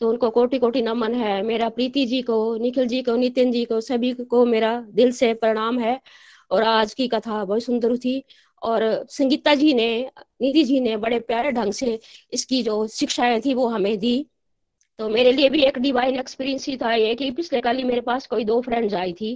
तो 0.00 0.08
उनको 0.10 0.30
कोटि 0.30 0.58
कोटि 0.58 0.82
नमन 0.82 1.14
है। 1.14 1.42
मेरा 1.42 1.68
प्रीति 1.68 2.04
जी 2.06 2.20
को, 2.22 2.56
निखिल 2.56 2.86
जी 2.88 3.02
को, 3.02 3.16
नितिन 3.16 3.52
जी 3.52 3.64
को, 3.64 3.80
सभी 3.80 4.12
को 4.14 4.44
मेरा 4.46 4.80
दिल 4.90 5.12
से 5.12 5.32
प्रणाम 5.34 5.78
है। 5.78 6.00
और 6.50 6.62
आज 6.62 6.94
की 6.94 7.08
कथा 7.08 7.44
बहुत 7.44 7.62
सुंदर 7.62 7.96
थी। 7.96 8.22
और 8.62 8.82
संगीता 9.10 9.54
जी 9.54 9.72
ने, 9.74 10.10
निधि 10.42 10.64
जी 10.64 10.80
ने 10.80 10.96
बड़े 10.96 11.18
प्यारे 11.20 11.50
ढंग 11.52 11.72
से 11.72 11.98
इसकी 12.32 12.62
जो 12.62 12.86
शिक्षाएँ 12.86 13.40
थी 13.40 13.54
वो 13.54 13.66
हमें 13.68 13.98
दी। 13.98 14.26
तो 14.98 15.08
मेरे 15.08 15.32
लिए 15.32 15.48
भी 15.50 15.62
एक 15.62 15.78
डिवाइन 15.78 16.18
एक्सपीरियंस 16.18 16.66
ही 16.68 16.76
था 16.76 16.92
ये 16.94 17.14
कि 17.14 17.30
पिछले 17.30 17.60
कल 17.60 17.82
मेरे 17.84 18.00
पास 18.00 18.26
कोई 18.26 18.44
दो 18.44 18.60
फ्रेंड्स 18.60 18.94
आई 18.94 19.12
थी। 19.12 19.32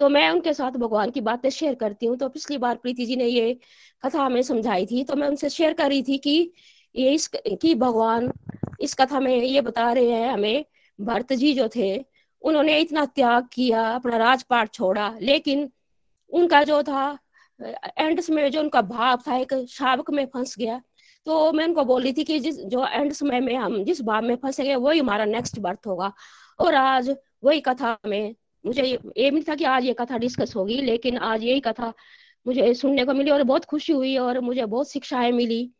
तो 0.00 0.08
मैं 0.08 0.28
उनके 0.30 0.52
साथ 0.52 0.72
भगवान 0.72 1.10
की 1.10 1.20
बातें 1.20 1.48
शेयर 1.50 1.74
करती 1.74 2.06
हूँ। 2.06 2.16
तो 2.16 2.28
पिछली 2.28 2.58
बार 2.58 2.76
प्रीति 2.76 3.06
जी 3.06 3.16
ने 3.16 3.26
ये 3.26 3.58
कथा 4.02 4.22
हमें 4.22 4.42
समझाई 4.42 4.86
थी। 4.86 5.04
तो 5.04 5.16
मैं 5.16 5.28
उनसे 5.28 5.48
शेयर 5.50 5.72
कर 5.72 5.88
रही 5.88 6.02
थी 6.02 6.18
कि 6.18 6.52
ये 6.94 7.12
इस 7.14 7.28
कि 7.36 7.74
भगवान 7.74 8.32
इस 8.80 8.94
कथा 8.94 9.20
में 9.20 9.34
ये 9.36 9.60
बता 9.60 9.92
रहे 9.92 10.10
हैं 10.10 10.32
हमें, 10.32 10.64
भरत 10.98 11.32
जी 11.32 11.52
जो 11.54 11.68
थे, 11.76 11.96
उन्होंने 12.42 12.78
इतना 12.80 13.04
त्याग 13.06 13.48
किया, 13.52 13.82
अपना 13.90 14.16
राजपाट 14.16 14.72
छोड़ा। 14.72 15.12
लेकिन 15.20 15.70
उनका 16.32 16.62
जो 16.64 16.82
था 16.82 17.18
एंड 17.98 18.20
में 18.30 18.50
जो 18.50 18.60
उनका 18.60 18.80
भाव 18.82 19.16
था, 19.26 19.36
एक 19.36 19.54
शावक 19.68 20.10
में 20.10 20.24
फंस 20.26 20.54
गया। 20.58 20.80
तो 21.26 21.52
मैं 21.52 21.64
उनको 21.64 21.84
बोल 21.84 22.02
रही 22.02 22.12
थी 22.12 22.24
कि 22.24 22.38
जिस 22.40 22.58
जो 22.64 22.86
एंड 22.86 23.12
समय 23.12 23.40
में 23.40 23.54
हम 23.56 23.82
जिस 23.84 24.02
भाव 24.02 24.22
में 24.22 24.36
फंसेंगे 24.36 24.74
वही 24.76 24.98
हमारा 24.98 25.24
नेक्स्ट 25.24 25.58
बर्थ 25.58 25.86
होगा। 25.86 26.12
और 26.60 26.74
आज 26.74 27.10
वही 27.44 27.60
कथा 27.60 27.96
में 28.06 28.34
मुझे 28.64 28.82
ये 29.16 29.30
नहीं 29.30 29.42
था 29.48 29.54
कि 29.54 29.64
आज 29.64 29.84
ये 29.84 29.92
कथा 29.94 30.18
डिस्कस 30.18 30.54
होगी, 30.56 30.80
लेकिन 30.82 31.18
आज 31.18 31.44
यही 31.44 31.60
कथा 31.60 31.92
मुझे 32.46 32.72
सुनने 32.74 33.04
को 33.04 33.14
मिली 33.14 33.30
और 33.30 33.42
बहुत 33.42 33.64
खुशी 33.64 33.92
हुई 33.92 34.16
और 34.18 34.40
मुझे 34.40 34.64
बहुत 34.66 34.90
शिक्षाएँ 34.90 35.32
मिली 35.32 35.70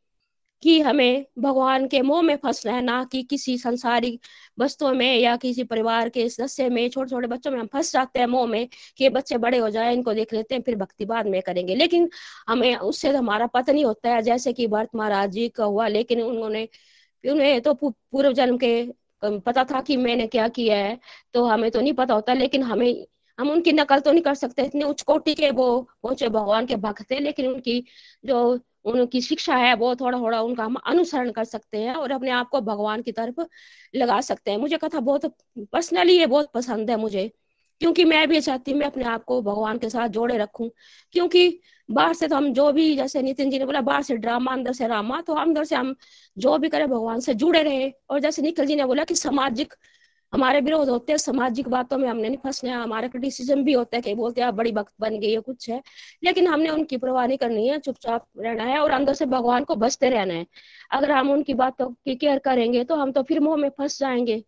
कि 0.63 0.81
हमें 0.81 1.27
भगवान 1.39 1.87
के 1.89 2.01
मोह 2.03 2.23
में 2.23 2.35
फंसना 2.37 2.73
है 2.73 2.83
ना 2.83 3.03
कि 3.13 3.23
किसी 3.23 3.57
संसारिक 3.59 4.21
वस्तुओं 4.59 4.93
में 4.95 5.17
या 5.19 5.37
किसी 5.37 5.65
परिवार 5.65 6.09
के 6.09 6.29
सदस्य 6.29 6.69
में 6.69 6.89
छोटे 6.91 7.11
छोटे 7.11 7.27
बच्चों 7.27 7.51
में 7.51 7.59
हम 7.61 7.67
फंस 7.67 7.93
जाते 7.93 8.19
हैं 8.19 8.27
मोह 8.27 8.47
में 8.47 8.67
कि 8.97 9.05
ये 9.05 9.11
बच्चे 9.11 9.39
बड़े 9.39 9.59
हो 9.59 9.71
जाए, 9.71 9.93
इनको 9.95 10.15
देख 10.15 10.33
लेते 10.35 10.55
हैं, 10.55 10.63
फिर 10.63 10.77
भक्ति 10.77 11.05
बाद 11.05 11.27
में 11.27 11.41
करेंगे। 11.43 11.75
लेकिन 11.75 12.09
हमें 12.49 12.75
उससे 12.77 13.13
तो 13.13 13.19
हमारा 13.19 13.47
पता 13.47 13.73
नहीं 13.73 13.85
होता 13.85 14.15
है, 14.15 14.23
जैसे 14.23 14.53
कि 14.53 14.67
भरत 14.67 14.91
महाराज 14.95 15.31
जी 15.33 15.49
का 15.49 15.65
हुआ, 15.65 15.89
लेकिन 15.89 16.23
उन्होंने, 16.23 16.69
उन्हें 17.25 17.61
तो 17.61 17.75
पूर्व 17.75 18.33
जन्म 18.33 18.59
के 18.59 18.83
पता 19.23 19.65
था 19.65 19.81
कि 19.81 19.97
मैंने 19.97 20.27
क्या 20.27 20.49
किया 20.49 20.77
है 20.77 20.99
तो 21.35 21.45
हमें 21.45 21.71
तो 21.71 21.81
नहीं 21.81 21.93
पता 21.93 22.15
होता, 22.15 22.33
लेकिन 22.33 22.63
हमें, 22.63 23.07
हम 23.39 23.51
उनकी 23.51 23.73
नकल 23.73 24.01
तो 24.01 24.13
नहीं 24.13 24.23
कर 24.23 24.35
सकते, 24.35 24.63
इतने 24.63 24.85
उच्च 24.85 25.03
कोटि 25.03 25.35
के 25.35 25.51
वो 25.51 25.81
पहुँचे 26.03 26.29
भगवान 26.29 26.67
के 26.67 26.77
भक्त 26.77 27.11
थे, 27.11 27.19
लेकिन 27.21 27.47
उनकी 27.47 27.85
जो, 28.25 28.59
उनकी 28.85 29.21
शिक्षा 29.21 29.57
है, 29.57 29.75
वो 29.75 29.95
थोड़ा 29.97 30.19
थोड़ा 30.19 30.41
उनका 30.43 30.65
हम 30.65 30.75
अनुसरण 30.87 31.31
कर 31.33 31.45
सकते 31.45 31.79
हैं 31.79 31.95
और 31.95 32.11
अपने 32.13 32.31
आप 32.31 32.49
को 32.49 32.61
भगवान 32.61 33.03
की 33.03 33.13
तरफ़ 33.13 33.41
लगा 33.95 34.21
सकते 34.21 34.51
हैं। 34.51 34.59
मुझे 34.59 34.77
कथा 34.79 35.01
बहुत 35.01 35.27
पर्सनली 35.73 36.19
ये 36.19 36.27
बहुत 36.27 36.51
पसंद 36.55 36.91
है 36.91 36.97
मुझे। 36.97 37.31
क्योंकि 37.81 38.05
मैं 38.05 38.29
भी 38.29 38.41
चाहती 38.41 38.71
हूँ 38.71 38.79
मैं 38.81 38.87
अपने 38.87 39.05
आप 39.05 39.25
को 39.25 39.41
भगवान 39.43 39.79
के 39.79 39.89
साथ 39.91 40.09
जोड़े 40.09 40.39
रखूँ। 40.39 40.71
क्योंकि 41.13 41.61
बाहर 41.91 42.15
से 42.15 42.29
तो 42.29 42.37
हम 42.37 42.53
जो 42.53 42.73
भी, 42.73 42.97
जैसे 42.97 43.23
नितिन 43.23 43.51
जी 43.51 43.59
ने 43.59 43.65
बोला, 43.67 43.81
बाहर 43.81 44.03
से 44.03 44.17
ड्रामा, 44.17 44.53
अंदर 44.53 44.73
से 44.73 44.87
रामा 44.87 45.21
तो 45.21 45.35
अंदर 45.35 45.65
से 45.65 45.77
हम 45.77 45.95
जो 46.39 46.59
भी 46.59 46.69
करें 46.69 46.89
भगवान 46.89 47.21
से 47.21 47.35
जुड़े 47.35 47.63
रहे। 47.63 47.91
और 48.11 48.21
जैसे 48.21 48.43
निखिल 48.43 48.67
जी 48.67 48.77
ने 48.77 48.85
बोला 48.85 49.05
कि 49.05 49.15
सामाजिक, 49.15 49.75
हमारे 50.33 50.61
विरोध 50.61 50.89
होते 50.89 51.13
हैं, 51.13 51.19
सामाजिक 51.19 51.69
बातों 51.69 51.99
में 51.99 52.09
हमने 52.09 52.29
नहीं 52.29 52.39
फंसने 52.39 52.71
हमारा 52.71 53.09
क्रिटिसिज्म 53.09 53.65
भी 53.65 53.73
होता 53.73 53.97
है 53.97 54.03
कि 54.03 54.15
बोलते 54.15 54.41
हैं 54.41 54.57
बड़ी 54.57 54.73
भक्त 54.73 54.93
बन 55.01 55.19
गई 55.21 55.33
है, 55.33 55.41
कुछ 55.41 55.69
है। 55.71 55.83
लेकिन 56.25 56.47
हमने 56.47 56.71
उनकी 56.71 56.97
परवाह 56.97 57.27
नहीं 57.27 57.39
करनी 57.39 57.69
है, 57.69 57.79
चुपचाप 57.79 58.27
रहना 58.39 58.65
है 58.65 58.79
और 58.79 58.91
अंदर 58.91 59.15
से 59.15 59.27
भगवान 59.27 59.65
को 59.65 59.75
बसते 59.77 60.11
रहना 60.11 60.35
है। 60.35 60.47
अगर 60.91 61.13
हम 61.13 61.31
उनकी 61.31 61.55
बातों 61.55 61.89
की 61.91 62.15
केयर 62.17 62.39
करेंगे 62.39 62.85
तो 62.85 62.95
हम 62.95 63.13
तो 63.13 63.23
फिर 63.23 63.41
मोह 63.41 63.57
में 63.57 63.69
फंस 63.71 63.99
जाएँगे। 64.01 64.43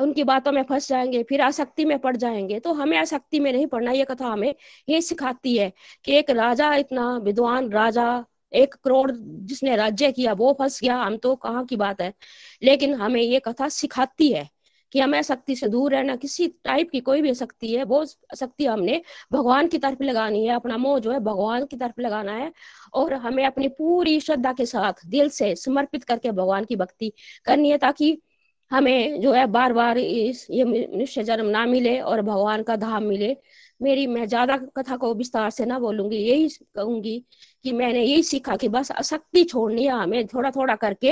उनकी 0.00 0.24
बातों 0.24 0.52
में 0.52 0.62
फंस 0.62 0.88
जाएँगे, 0.88 1.22
फिर 1.22 1.40
आसक्ति 1.40 1.84
में 1.84 1.98
पड़ 1.98 2.16
जाएँगे। 2.16 2.58
तो 2.60 2.72
हमें 2.72 2.98
आसक्ति 2.98 3.40
में 3.40 3.52
नहीं 3.52 3.66
पड़ना, 3.66 3.90
ये 3.90 4.04
कथा 4.04 4.26
हमें 4.26 4.54
ये 4.88 5.00
सिखाती 5.00 5.56
है 5.56 5.72
कि 6.04 6.12
एक 6.12 6.30
राजा, 6.30 6.74
इतना 6.74 7.16
विद्वान 7.16 7.70
राजा, 7.70 8.24
एक 8.52 8.74
करोड़ 8.74 9.12
जिसने 9.16 9.76
राज्य 9.76 10.12
किया, 10.12 10.32
वो 10.32 10.56
फंस 10.58 10.80
गया, 10.82 10.96
हम 10.96 11.16
तो 11.16 11.34
कहाँ 11.36 11.64
की 11.64 11.76
बात 11.76 12.00
है? 12.00 12.14
लेकिन 12.62 12.94
हमें 12.94 13.22
ये 13.22 13.40
कथा 13.40 13.68
सिखाती 13.68 14.32
है 14.32 14.48
कि 14.92 15.00
हमें 15.00 15.22
शक्ति 15.22 15.56
से 15.56 15.68
दूर 15.68 15.92
रहना, 15.92 16.16
किसी 16.16 16.46
टाइप 16.64 16.90
की 16.90 17.00
कोई 17.00 17.22
भी 17.22 17.34
शक्ति 17.34 17.74
है, 17.74 17.84
वो 17.84 18.04
शक्ति 18.36 18.66
हमने 18.66 19.02
भगवान 19.32 19.68
की 19.68 19.78
तरफ़ 19.78 20.02
लगानी 20.02 20.46
है, 20.46 20.54
अपना 20.54 20.76
मोह 20.76 20.98
जो 20.98 21.12
है 21.12 21.20
भगवान 21.20 21.64
की 21.64 21.76
तरफ़ 21.76 22.00
लगाना 22.00 22.32
है, 22.32 22.52
और 22.94 23.14
हमें 23.14 23.46
अपनी 23.46 23.68
पूरी 23.68 24.20
श्रद्धा 24.20 24.52
के 24.52 24.66
साथ 24.66 24.92
दिल 25.06 25.28
से 25.28 25.54
समर्पित 25.56 26.04
करके 26.04 26.30
भगवान 26.30 26.64
की 26.64 26.76
भक्ति 26.76 27.12
करनी 27.44 27.70
है, 27.70 27.78
ताकि 27.78 28.22
हमें 28.70 29.20
जो 29.20 29.32
है 29.32 29.46
बार 29.46 29.72
बार 29.72 29.98
इस, 29.98 30.46
ये 30.50 30.64
मनुष्य 30.64 31.22
जन्म 31.24 31.46
ना 31.46 31.64
मिले 31.66 31.98
और 32.00 32.22
भगवान 32.22 32.62
का 32.62 32.76
धाम 32.76 33.04
मिले। 33.04 33.36
मेरी, 33.80 34.06
मैं 34.06 34.26
ज़्यादा 34.26 34.56
कथा 34.76 34.96
को 34.96 35.12
विस्तार 35.14 35.50
से 35.50 35.64
ना 35.66 35.78
बोलूँगी, 35.78 36.16
यही 36.18 36.48
कहूँगी 36.48 37.18
कि 37.64 37.72
मैंने 37.72 38.02
यही 38.02 38.22
सीखा 38.22 38.56
कि 38.56 38.68
बस 38.68 38.90
आसक्ति 38.92 39.44
छोड़नी 39.44 39.84
है 39.84 39.92
हमें 39.92 40.26
थोड़ा 40.26 40.50
थोड़ा 40.50 40.76
करके 40.76 41.08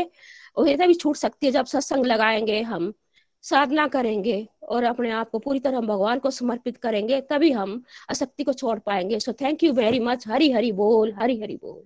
ये 0.59 0.77
तभी 0.77 0.95
छूट 0.95 1.17
सकती 1.17 1.47
है, 1.47 1.53
जब 1.53 1.67
सत्संग 1.67 2.07
लगाएँगे 2.07 2.61
हम, 2.63 2.93
साधना 3.45 3.87
करेंगे 3.89 4.47
और 4.69 4.85
अपने 4.85 5.11
आप 5.11 5.31
को 5.31 5.39
पूरी 5.39 5.61
तरह 5.61 5.81
भगवान 5.81 6.19
को 6.19 6.31
समर्पित 6.31 6.77
करेंगे, 6.77 7.21
तभी 7.21 7.51
हम 7.53 7.83
आसक्ति 8.11 8.45
को 8.45 8.53
छोड़ 8.53 8.79
पाएँगे। 8.79 9.19
So 9.21 9.33
thank 9.33 9.65
you 9.65 9.73
very 9.73 9.99
much 10.01 10.27
Hari 10.29 10.51
Hari 10.53 10.73
बोल 10.73 11.13
हरी 11.13 11.41
हरी 11.41 11.57
बोल। 11.57 11.83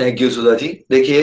Thank 0.00 0.20
you 0.20 0.30
Sudha 0.30 0.54
ji. 0.54 0.68
देखिए 0.90 1.22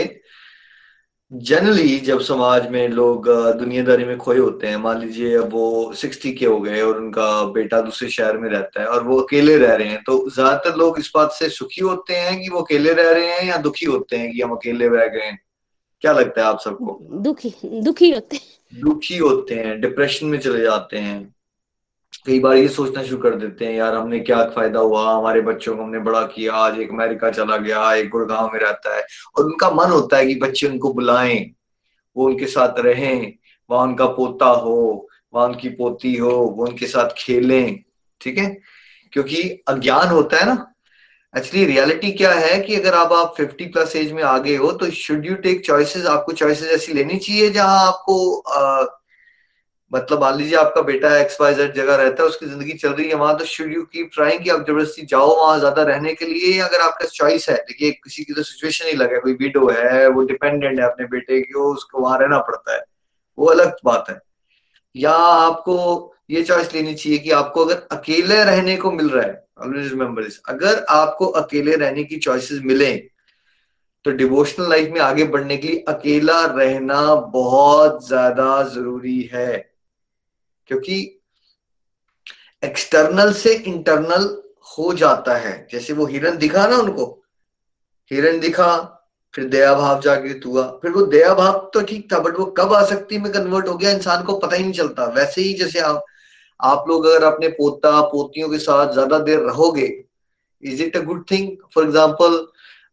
जनरली 1.32 2.00
जब 2.00 2.20
समाज 2.20 2.70
में 2.70 2.88
लोग 2.88 3.28
दुनियादारी 3.58 4.06
में 4.06 4.18
खोए 4.18 4.38
होते 4.38 4.68
हैं 4.68 4.78
मान 4.78 5.00
लीजिए 5.00 5.36
अब 5.38 5.50
वो 5.54 5.94
सिक्सटी 5.94 6.32
के 6.34 6.46
हो 6.46 6.60
गए 6.60 6.82
और 6.82 6.98
उनका 6.98 7.44
बेटा 7.46 7.82
दूसरे 7.82 8.10
शहर 8.10 8.38
में 8.38 8.50
रहता 8.50 8.82
है 8.82 8.88
और 8.88 9.04
वो 9.04 9.20
अकेले 9.22 9.58
रह 9.58 9.76
रहे 9.76 9.88
हैं 9.88 10.02
तो 10.04 10.30
ज़्यादातर 10.30 10.76
लोग 10.76 11.00
इस 11.00 11.12
बात 11.16 11.32
से 11.32 11.50
सुखी 11.50 11.82
होते 11.82 12.16
हैं 12.16 12.40
कि 12.42 12.50
वो 12.50 12.62
अकेले 12.62 12.94
रह 12.94 13.12
रहे 13.12 13.32
हैं 13.32 13.48
या 13.48 13.58
दुखी 13.58 13.86
होते 13.86 14.18
हैं 14.18 14.32
कि 14.32 14.42
हम 14.42 14.52
अकेले 14.52 14.88
रह 14.88 15.06
गए 15.08 15.26
हैं? 15.26 15.40
क्या 16.02 16.12
लगता 16.14 16.42
है 16.42 16.48
आप 16.48 16.60
सबको? 16.60 17.00
दुखी 17.14 17.54
दुखी 17.66 18.12
होते 18.12 18.36
हैं। 18.36 18.82
दुखी 18.82 19.18
होते 19.18 19.56
हैं 19.56 19.80
डिप्रेशन 19.82 20.28
में 20.28 20.40
चले 20.40 20.62
जाते 20.62 20.98
हैं। 20.98 21.36
कई 22.30 22.40
बार 22.40 22.56
ये 22.56 22.68
सोचना 22.68 23.04
शुरू 23.04 23.18
कर 23.22 23.36
देते 23.36 23.66
हैं 23.66 23.74
यार 23.74 23.96
हमने 23.96 24.20
क्या 24.20 24.44
फ़ायदा 24.46 24.80
हुआ? 24.80 25.14
हमारे 25.14 25.42
बच्चों 25.42 25.76
को 25.78 25.84
हमने 25.84 26.00
बड़ा 26.00 26.22
किया। 26.24 26.54
आज 26.54 26.80
एक 26.80 26.90
अमेरिका 26.90 27.30
चला 27.30 27.58
गया 27.58 27.94
एक 27.94 28.10
गुड़गांव 28.10 28.50
में 28.54 28.60
रहता 28.60 28.96
है। 28.96 29.04
और 29.38 29.46
उनका 29.46 29.70
मन 29.70 29.90
होता 29.92 30.18
है 30.18 30.28
कि 30.28 30.36
बच्चे 30.36 30.68
उनको 30.68 30.94
बुलाएँ 30.94 31.40
वो 32.18 32.26
उनके 32.26 32.46
साथ 32.46 32.80
रहें 32.80 33.34
वहाँ 33.70 33.88
उनका 33.88 34.06
पोता 34.06 34.46
हो 34.46 35.08
वहाँ 35.34 35.48
उनकी 35.48 35.70
पोती 35.70 36.16
हो 36.16 36.30
वो 36.30 36.66
उनके 36.66 36.88
साथ 36.88 37.10
खेलें 37.18 37.80
ठीक 38.22 38.38
है? 38.38 38.58
क्योंकि 39.14 39.42
अज्ञान 39.68 40.08
होता 40.08 40.38
है 40.38 40.46
ना। 40.46 40.66
एक्चुअली 41.38 41.66
रियलिटी 41.66 42.12
क्या 42.12 42.32
है 42.32 42.60
कि 42.62 42.76
अगर 42.76 42.94
आप 42.94 43.14
आप 43.14 43.36
50 43.38 43.66
प्लस 43.74 43.96
एज 43.96 44.12
में 44.12 44.24
आ 44.24 44.38
गए 44.38 44.56
हो 44.56 44.72
तो 44.72 44.92
शुड 44.92 45.26
यू 45.26 45.36
टेक 45.36 45.66
चॉइसेस 45.66 46.06
आपको 46.06 46.32
चॉइसेस 46.32 46.72
ऐसी 46.72 46.94
लेनी 46.94 47.18
चाहिए 47.18 47.50
जहाँ 47.50 47.88
आपको 47.88 48.40
आ, 48.40 48.99
मतलब 49.92 50.22
मान 50.22 50.38
लीजिए 50.38 50.56
आपका 50.58 50.82
बेटा 50.82 51.16
एक्स 51.18 51.40
वाई 51.42 51.54
जेड 51.56 51.74
जगह 51.76 51.96
रहता 51.96 52.24
है, 52.24 52.30
उसकी 52.30 52.46
ज़िंदगी 52.46 52.74
चल 52.74 52.90
रही 52.92 53.08
है, 53.10 53.16
वहाँ 53.16 53.38
तो 53.38 53.46
शुड 53.46 53.74
यू 53.74 53.84
कीप 53.84 54.10
ट्राइंग 54.14 54.44
कि 54.44 54.50
आप 54.50 54.66
ज़बरदस्ती 54.68 55.06
जाओ 55.06 55.36
वहाँ 55.38 55.58
ज़्यादा 55.60 55.84
रहने 55.84 56.14
के 56.14 56.26
लिए 56.26 56.60
अगर 56.62 56.82
आपका 56.82 57.06
चॉइस 57.08 57.50
है? 57.50 57.56
देखिए, 57.58 57.92
किसी 57.94 58.24
की 58.24 58.34
तो 58.34 58.44
सिचुएशन 58.44 58.88
ही 58.88 58.94
लगा 58.96 59.20
कोई 59.20 59.34
विडो 59.36 59.70
है, 59.70 60.08
वो 60.08 60.24
डिपेंडेंट 60.26 60.80
है 60.80 60.86
अपने 60.86 61.06
बेटे 61.08 61.42
की 61.42 61.60
उसको 61.62 62.02
वहाँ 62.02 62.18
रहना 62.20 62.40
पड़ता 62.42 62.74
है, 62.74 62.84
वो 63.38 63.46
अलग 63.48 63.76
बात 63.86 64.10
है। 64.10 64.20
या 64.96 65.12
आपको 65.12 66.14
ये 66.32 66.42
चॉइस 66.44 66.74
लेनी 66.74 66.94
चाहिए 66.94 67.18
कि 67.20 67.32
आपको 67.34 67.66
अगर 67.66 67.88
अकेले 67.92 68.44
रहने 68.44 68.76
को 68.78 68.92
मिल 68.92 69.10
रहा 69.10 69.24
है 69.24 69.44
ऑलवेज 69.62 69.90
रिमेम्बर 69.92 70.24
दिस 70.24 70.40
अगर 70.50 70.84
आपको 70.90 71.26
अकेले 71.38 71.76
रहने 71.76 72.04
की 72.04 72.18
चॉइसेस 72.20 72.60
मिले 72.64 72.92
तो 74.06 74.12
डिवोशनल 74.12 74.70
लाइफ 74.70 74.92
में 74.92 75.00
आगे 75.02 75.24
बढ़ने 75.26 75.58
के 75.58 75.68
लिए 75.68 75.84
अकेला 75.88 76.44
रहना 76.48 77.02
बहुत 77.34 78.08
ज़्यादा 78.08 78.62
ज़रूरी 78.66 79.22
है। 79.34 79.58
क्योंकि 80.70 80.96
एक्सटर्नल 82.64 83.32
से 83.34 83.54
इंटरनल 83.54 84.26
हो 84.70 84.94
जाता 84.96 85.36
है। 85.38 85.68
जैसे 85.72 85.94
वो 85.94 86.06
हिरन 86.06 86.38
दिखा 86.38 86.68
ना 86.68 86.78
उनको, 86.78 87.06
हिरन 88.12 88.40
दिखा, 88.40 88.76
फिर 89.34 89.46
दया 89.48 89.74
भाव 89.76 90.02
जागृत 90.02 90.42
हुआ, 90.46 90.64
फिर 90.82 90.92
वो 90.92 91.02
दया 91.08 91.34
भाव 91.36 91.70
तो 91.74 91.82
ठीक 91.82 92.12
था 92.12 92.20
बट 92.20 92.40
वो 92.40 92.46
कब 92.58 92.74
आसक्ति 92.74 93.18
में 93.18 93.32
कन्वर्ट 93.32 93.68
हो 93.68 93.76
गया, 93.76 93.92
इंसान 93.92 94.24
को 94.24 94.38
पता 94.38 94.56
ही 94.56 94.64
नहीं 94.64 94.74
चलता। 94.74 95.06
वैसे 95.16 95.42
ही 95.42 95.54
जैसे 95.54 95.80
आप 95.82 96.06
आप 96.60 96.86
लोग 96.88 97.06
अगर 97.06 97.24
अपने 97.26 97.48
पोता, 97.50 98.00
पोतियों 98.04 98.50
के 98.50 98.58
साथ 98.60 98.94
ज़्यादा 98.94 99.20
देर 99.20 99.40
रहोगे 99.40 99.86
is 100.64 100.82
it 100.84 100.98
a 100.98 101.02
good 101.02 101.24
thing 101.32 101.50
for 101.76 101.84
example 101.86 102.46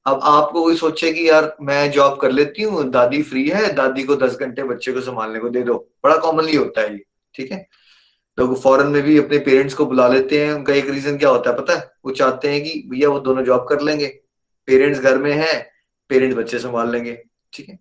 अब 0.07 0.20
आपको 0.24 0.62
कोई 0.62 0.77
सोचे 0.77 1.12
कि 1.12 1.29
यार, 1.29 1.57
मैं 1.61 1.91
जॉब 1.91 2.18
कर 2.20 2.31
लेती 2.33 2.62
हूँ, 2.62 2.85
दादी 2.91 3.22
फ्री 3.22 3.49
है, 3.49 3.72
दादी 3.74 4.03
को 4.03 4.16
दस 4.16 4.37
घंटे 4.37 4.62
बच्चे 4.64 4.93
को 4.93 5.01
संभालने 5.01 5.39
को 5.39 5.49
दे 5.49 5.62
दो। 5.62 5.74
बड़ा 6.05 6.16
कॉमनली 6.16 6.57
होता 6.57 6.81
है 6.81 6.93
ये। 6.93 7.03
ठीक 7.37 7.53
है? 7.53 7.66
लोग 8.39 8.61
फॉरेन 8.62 8.87
में 8.89 9.03
भी 9.03 9.16
अपने 9.18 9.39
पेरेंट्स 9.41 9.74
को 9.74 9.87
बुला 9.87 10.09
लेते 10.09 10.45
हैं, 10.45 10.53
उनका 10.53 10.74
एक 10.74 10.91
रीजन 10.91 11.16
क्या 11.18 11.28
होता 11.28 11.51
है 11.51 11.57
पता 11.57 11.74
है? 11.74 11.91
वो 12.05 12.11
चाहते 12.12 12.49
हैं 12.49 12.62
कि 12.64 12.82
भैया 12.91 13.09
वो 13.09 13.18
दोनों 13.20 13.45
जॉब 13.45 13.66
कर 13.68 13.80
लेंगे। 13.80 14.07
पेरेंट्स 14.68 15.01
घर 15.01 15.18
में 15.18 15.32
है 15.32 15.53
पेरेंट्स 16.11 16.37
बच्चे 16.37 16.59
संभाल 16.59 16.91
लेंगे, 16.91 17.12
ठीक 17.53 17.68
है? 17.68 17.78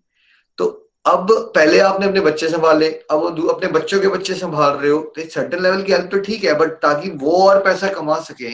तो 0.58 0.66
अब 1.06 1.28
पहले 1.54 1.78
आपने 1.80 2.06
अपने 2.06 2.20
बच्चे 2.20 2.48
संभाले, 2.48 2.88
अब 2.88 3.18
वो 3.18 3.48
अपने 3.48 3.68
बच्चों 3.70 4.00
के 4.00 4.08
बच्चे 4.08 4.34
संभाल 4.34 4.72
रहे 4.72 4.90
हो 4.90 5.00
तो 5.16 5.28
सर्टन 5.30 5.62
लेवल 5.62 5.82
की 5.82 5.92
हेल्प 5.92 6.08
तो 6.12 6.18
ठीक 6.20 6.44
है 6.44 6.54
बट 6.58 6.72
ताकि 6.82 7.10
वो 7.16 7.42
और 7.42 7.62
पैसा 7.64 7.88
कमा 7.90 8.18
सके, 8.20 8.50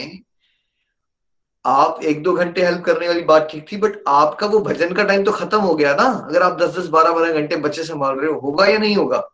आप 1.64 2.00
एक 2.02 2.22
दो 2.22 2.32
घंटे 2.34 2.64
हेल्प 2.64 2.82
करने 2.84 3.08
वाली 3.08 3.20
बात 3.24 3.48
ठीक 3.50 3.66
थी 3.72 3.76
बट 3.76 4.02
आपका 4.08 4.46
वो 4.46 4.60
भजन 4.60 4.92
का 4.94 5.04
टाइम 5.04 5.24
तो 5.24 5.32
खत्म 5.32 5.58
हो 5.60 5.74
गया 5.74 5.94
ना? 5.94 6.04
अगर 6.28 6.42
आप 6.42 6.58
दस 6.60 6.76
दस, 6.76 6.86
बारह 6.88 7.12
बारह 7.12 7.32
घंटे 7.32 7.56
बच्चे 7.58 7.84
संभाल 7.84 8.16
रहे 8.16 8.30
हो, 8.30 8.38
होगा 8.40 8.66
या 8.66 8.78
नहीं 8.78 8.96
होगा? 8.96 9.28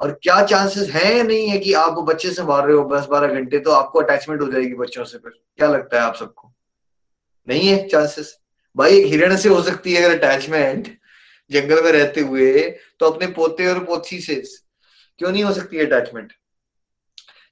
और 0.00 0.12
क्या 0.22 0.44
चांसेस 0.44 0.88
है 0.90 1.16
या 1.16 1.22
नहीं 1.22 1.48
है 1.48 1.58
कि 1.58 1.72
आप 1.74 1.98
बच्चे 2.04 2.30
से 2.30 2.42
मार 2.42 2.66
रहे 2.66 2.76
हो? 2.76 2.88
दस 2.88 3.06
बारह 3.06 3.34
घंटे 3.34 3.58
तो 3.58 3.70
आपको 3.72 4.00
अटैचमेंट 4.00 4.40
हो 4.42 4.50
जाएगी 4.52 4.74
बच्चों 4.74 5.04
से 5.04 5.18
फिर। 5.18 5.32
क्या 5.58 5.68
लगता 5.68 5.96
है 5.96 6.02
आप 6.02 6.16
सबको? 6.16 6.52
नहीं 7.48 7.68
है 7.68 7.86
चांसेस 7.88 8.36
भाई, 8.76 8.98
एक 8.98 9.06
हिरण 9.06 9.36
से 9.36 9.48
हो 9.48 9.60
सकती 9.62 9.94
है 9.94 10.02
अगर 10.02 10.18
अटैचमेंट 10.18 10.96
जंगल 11.50 11.82
में 11.84 11.90
रहते 11.92 12.20
हुए 12.20 12.62
तो 13.00 13.06
अपने 13.06 13.26
पोते 13.32 13.66
और 13.66 13.78
पोती 13.84 14.20
से। 14.20 14.34
क्यों 15.20 15.30
नहीं 15.32 15.44
हो 15.44 15.52
सकती 15.52 15.80
अटैचमेंट 15.80 16.32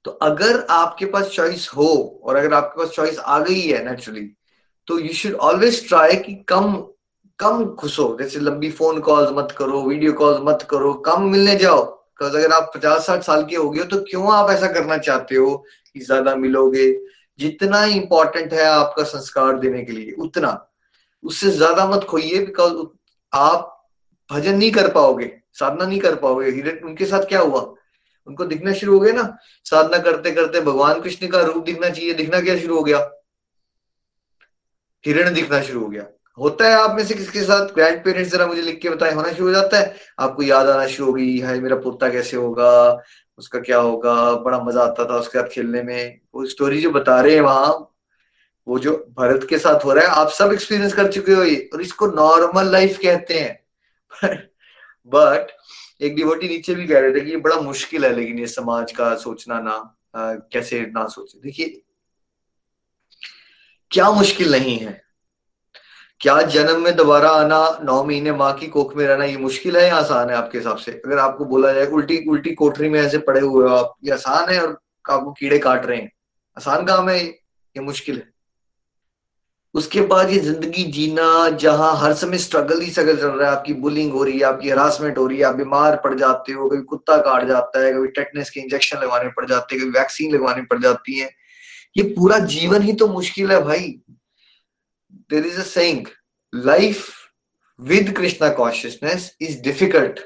तो 0.05 0.11
अगर 0.11 0.65
आपके 0.69 1.05
पास 1.05 1.27
चॉइस 1.29 1.69
हो 1.77 2.21
और 2.23 2.35
अगर 2.35 2.53
आपके 2.53 2.81
पास 2.81 2.89
चॉइस 2.89 3.19
आ 3.19 3.39
गई 3.39 3.61
है 3.61 3.83
नेचुरली 3.85 4.25
तो 4.87 4.99
यू 4.99 5.13
शुड 5.13 5.33
ऑलवेज 5.41 5.87
ट्राई 5.87 6.15
कि 6.15 6.33
कम 6.47 6.75
कम 7.39 7.63
घुसो। 7.65 8.15
जैसे 8.19 8.39
लंबी 8.39 8.69
फ़ोन 8.71 8.99
कॉल्स 8.99 9.29
मत 9.33 9.55
करो 9.57 9.81
वीडियो 9.81 10.13
कॉल्स 10.13 10.39
मत 10.43 10.67
करो, 10.69 10.93
कम 10.93 11.23
मिलने 11.23 11.55
जाओ। 11.55 11.83
बिकॉज़ 12.19 12.35
अगर 12.37 12.51
आप 12.53 12.71
पचास 12.75 13.05
साठ 13.07 13.21
साल 13.23 13.43
के 13.45 13.55
हो 13.55 13.69
गए 13.69 13.83
तो 13.85 14.01
क्यों 14.03 14.31
आप 14.33 14.49
ऐसा 14.51 14.67
करना 14.73 14.97
चाहते 14.99 15.35
हो 15.35 15.55
कि 15.95 15.99
ज़्यादा 15.99 16.35
मिलोगे? 16.35 16.91
जितना 17.39 17.83
इंपॉर्टेंट 17.85 18.53
है 18.53 18.65
आपका 18.65 19.03
संस्कार 19.03 19.59
देने 19.59 19.83
के 19.83 19.91
लिए, 19.91 20.11
उतना। 20.13 20.69
उससे 21.23 21.49
ज़्यादा 21.51 21.85
मत 21.87 22.03
खोइए 22.03 22.39
बिकॉज़ 22.45 22.73
आप 23.33 23.69
भजन 24.29 24.57
नहीं 24.57 24.71
कर 24.71 24.91
पाओगे, 24.91 25.31
साधना 25.53 25.85
नहीं 25.85 25.99
कर 25.99 26.15
पाओगे। 26.15 26.51
हिरण 26.51 26.85
उनके 26.87 27.05
साथ 27.05 27.23
क्या 27.25 27.39
हुआ? 27.39 27.61
उनको 28.27 28.45
दिखना 28.45 28.73
शुरू 28.73 28.93
हो 28.93 28.99
गया 28.99 29.13
ना? 29.13 29.37
साधना 29.65 29.97
करते 29.99 30.31
करते 30.31 30.61
भगवान 30.61 31.01
कृष्ण 31.01 31.27
का 31.27 31.41
रूप 31.41 31.63
दिखना 31.65 31.89
चाहिए, 31.89 32.13
दिखना 32.13 32.41
क्या 32.41 32.57
शुरू 32.59 32.75
हो 32.77 32.83
गया? 32.83 32.99
हिरण 35.05 35.33
दिखना 35.33 35.61
शुरू 35.61 35.79
हो 35.79 35.87
गया। 35.87 36.03
होता 36.37 36.67
है 36.67 36.75
आप 36.75 36.95
में 36.95 37.03
से 37.05 37.13
किसके 37.13 37.41
साथ? 37.43 37.67
ग्रैंड 37.67 38.03
पेरेंट्स 38.03 38.31
जरा 38.31 38.45
मुझे 38.47 38.61
लिख 38.61 38.79
के 38.81 38.89
बताए। 38.89 39.13
होना 39.13 39.31
शुरू 39.33 39.47
हो 39.47 39.53
जाता 39.53 39.79
है? 39.79 39.95
आपको 40.19 40.43
याद 40.43 40.69
आना 40.69 40.87
शुरू 40.87 41.07
होगी 41.07 41.39
हाय 41.41 41.59
मेरा 41.59 41.75
पोता 41.75 42.09
कैसे 42.09 42.37
होगा? 42.37 43.03
उसका 43.37 43.59
क्या 43.59 43.77
होगा? 43.79 44.13
बड़ा 44.35 44.59
मज़ा 44.63 44.81
आता 44.83 45.05
था 45.05 45.17
उसके 45.17 45.39
साथ 45.39 45.47
खेलने 45.49 45.81
में। 45.83 46.19
वो 46.35 46.45
स्टोरी 46.45 46.81
जो 46.81 46.91
बता 46.91 47.19
रहे 47.21 47.35
हैं 47.35 47.41
वहाँ 47.41 47.89
वो 48.67 48.77
जो 48.79 48.95
भरत 49.17 49.45
के 49.49 49.57
साथ 49.57 49.85
हो 49.85 49.93
रहा 49.93 50.05
है 50.05 50.09
आप 50.15 50.29
सब 50.29 50.51
एक्सपीरियंस 50.53 50.93
कर 50.93 51.11
चुके 51.11 51.33
हो 51.33 51.43
ये 51.43 51.69
और 51.73 51.81
इसको 51.81 52.07
नॉर्मल 52.07 52.71
लाइफ 52.71 52.97
कहते 53.03 53.39
हैं। 53.39 54.49
बट 55.07 55.47
एक 56.01 56.15
डिवोटी 56.15 56.47
नीचे 56.49 56.75
भी 56.75 56.87
कह 56.87 56.99
रहे 56.99 57.13
थे 57.13 57.21
कि 57.21 57.31
ये 57.31 57.37
बड़ा 57.37 57.59
मुश्किल 57.61 58.05
है 58.05 58.13
लेकिन 58.15 58.39
ये 58.39 58.47
समाज 58.47 58.91
का 58.91 59.15
सोचना 59.15 59.59
ना 59.59 59.73
आ, 60.15 60.33
कैसे 60.33 60.79
ना 60.87 61.05
सोचे। 61.07 61.39
देखिए 61.43 61.81
क्या 63.91 64.09
मुश्किल 64.11 64.51
नहीं 64.51 64.77
है। 64.79 65.02
क्या 66.23 66.41
जन्म 66.41 66.81
में 66.81 66.95
दोबारा 66.95 67.29
आना 67.29 67.57
नौ 67.83 68.03
महीने 68.03 68.31
माँ 68.31 68.53
की 68.53 68.67
कोख 68.67 68.95
में 68.95 69.05
रहना 69.07 69.25
ये 69.25 69.37
मुश्किल 69.37 69.77
है 69.77 69.87
या 69.87 69.95
आसान 69.95 70.29
है 70.29 70.35
आपके 70.35 70.57
हिसाब 70.57 70.77
से? 70.77 70.91
अगर 71.05 71.17
आपको 71.17 71.45
बोला 71.45 71.73
जाए, 71.73 71.85
उल्टी 71.85 72.17
उल्टी 72.29 72.51
कोठरी 72.51 72.89
में 72.89 72.99
ऐसे 73.01 73.17
पड़े 73.17 73.39
हुए 73.39 73.69
हो 73.69 73.75
आप, 73.75 73.95
ये 74.03 74.11
आसान 74.11 74.49
है 74.49 74.61
और 74.61 74.77
आपको 75.11 75.31
कीड़े 75.31 75.57
काट 75.59 75.85
रहे 75.85 75.97
हैं? 75.97 76.11
आसान 76.57 76.85
काम 76.85 77.09
है 77.09 77.25
ये 77.25 77.79
मुश्किल 77.79 78.15
है। 78.15 78.31
उसके 79.73 80.01
बाद 80.01 80.29
ये 80.29 80.39
ज़िंदगी 80.39 80.83
जीना, 80.83 81.49
जहाँ 81.49 81.97
हर 81.97 82.13
समय 82.13 82.37
स्ट्रगल 82.37 82.81
ही 82.81 82.89
स्ट्रगल 82.91 83.17
चल 83.17 83.27
रहा 83.27 83.49
है, 83.49 83.57
आपकी 83.57 83.73
बुलिंग 83.73 84.13
हो 84.13 84.23
रही 84.23 84.37
है, 84.39 84.43
आपकी 84.43 84.69
हरासमेंट 84.69 85.17
हो 85.17 85.27
रही 85.27 85.37
है, 85.37 85.43
आप 85.43 85.55
बीमार 85.55 85.95
पड़ 85.95 86.13
जाते 86.13 86.53
हो, 86.53 86.69
कभी 86.69 86.81
कुत्ता 86.81 87.17
काट 87.17 87.47
जाता 87.47 87.85
है, 87.85 87.93
कभी 87.93 88.07
टेटनेस 88.07 88.49
के 88.49 88.59
इंजेक्शन 88.59 88.97
लगवाने 88.97 89.29
पड़ 89.29 89.45
जाते 89.45 89.75
हैं, 89.75 89.83
कभी 89.83 89.99
वैक्सीन 89.99 90.35
लगवानी 90.35 90.61
पड़ 90.61 90.79
जाती 90.79 91.19
है। 91.19 91.29
ये 91.97 92.03
पूरा 92.03 92.39
जीवन 92.39 92.81
ही 92.81 92.93
तो 92.93 93.07
मुश्किल 93.07 93.51
है 93.51 93.63
भाई। 93.63 93.99
There 95.29 95.45
is 95.45 95.57
a 95.57 95.63
saying 95.63 96.05
life 96.53 97.09
with 97.79 98.13
krishna 98.15 98.53
consciousness 98.55 99.31
is 99.39 99.59
difficult. 99.61 100.19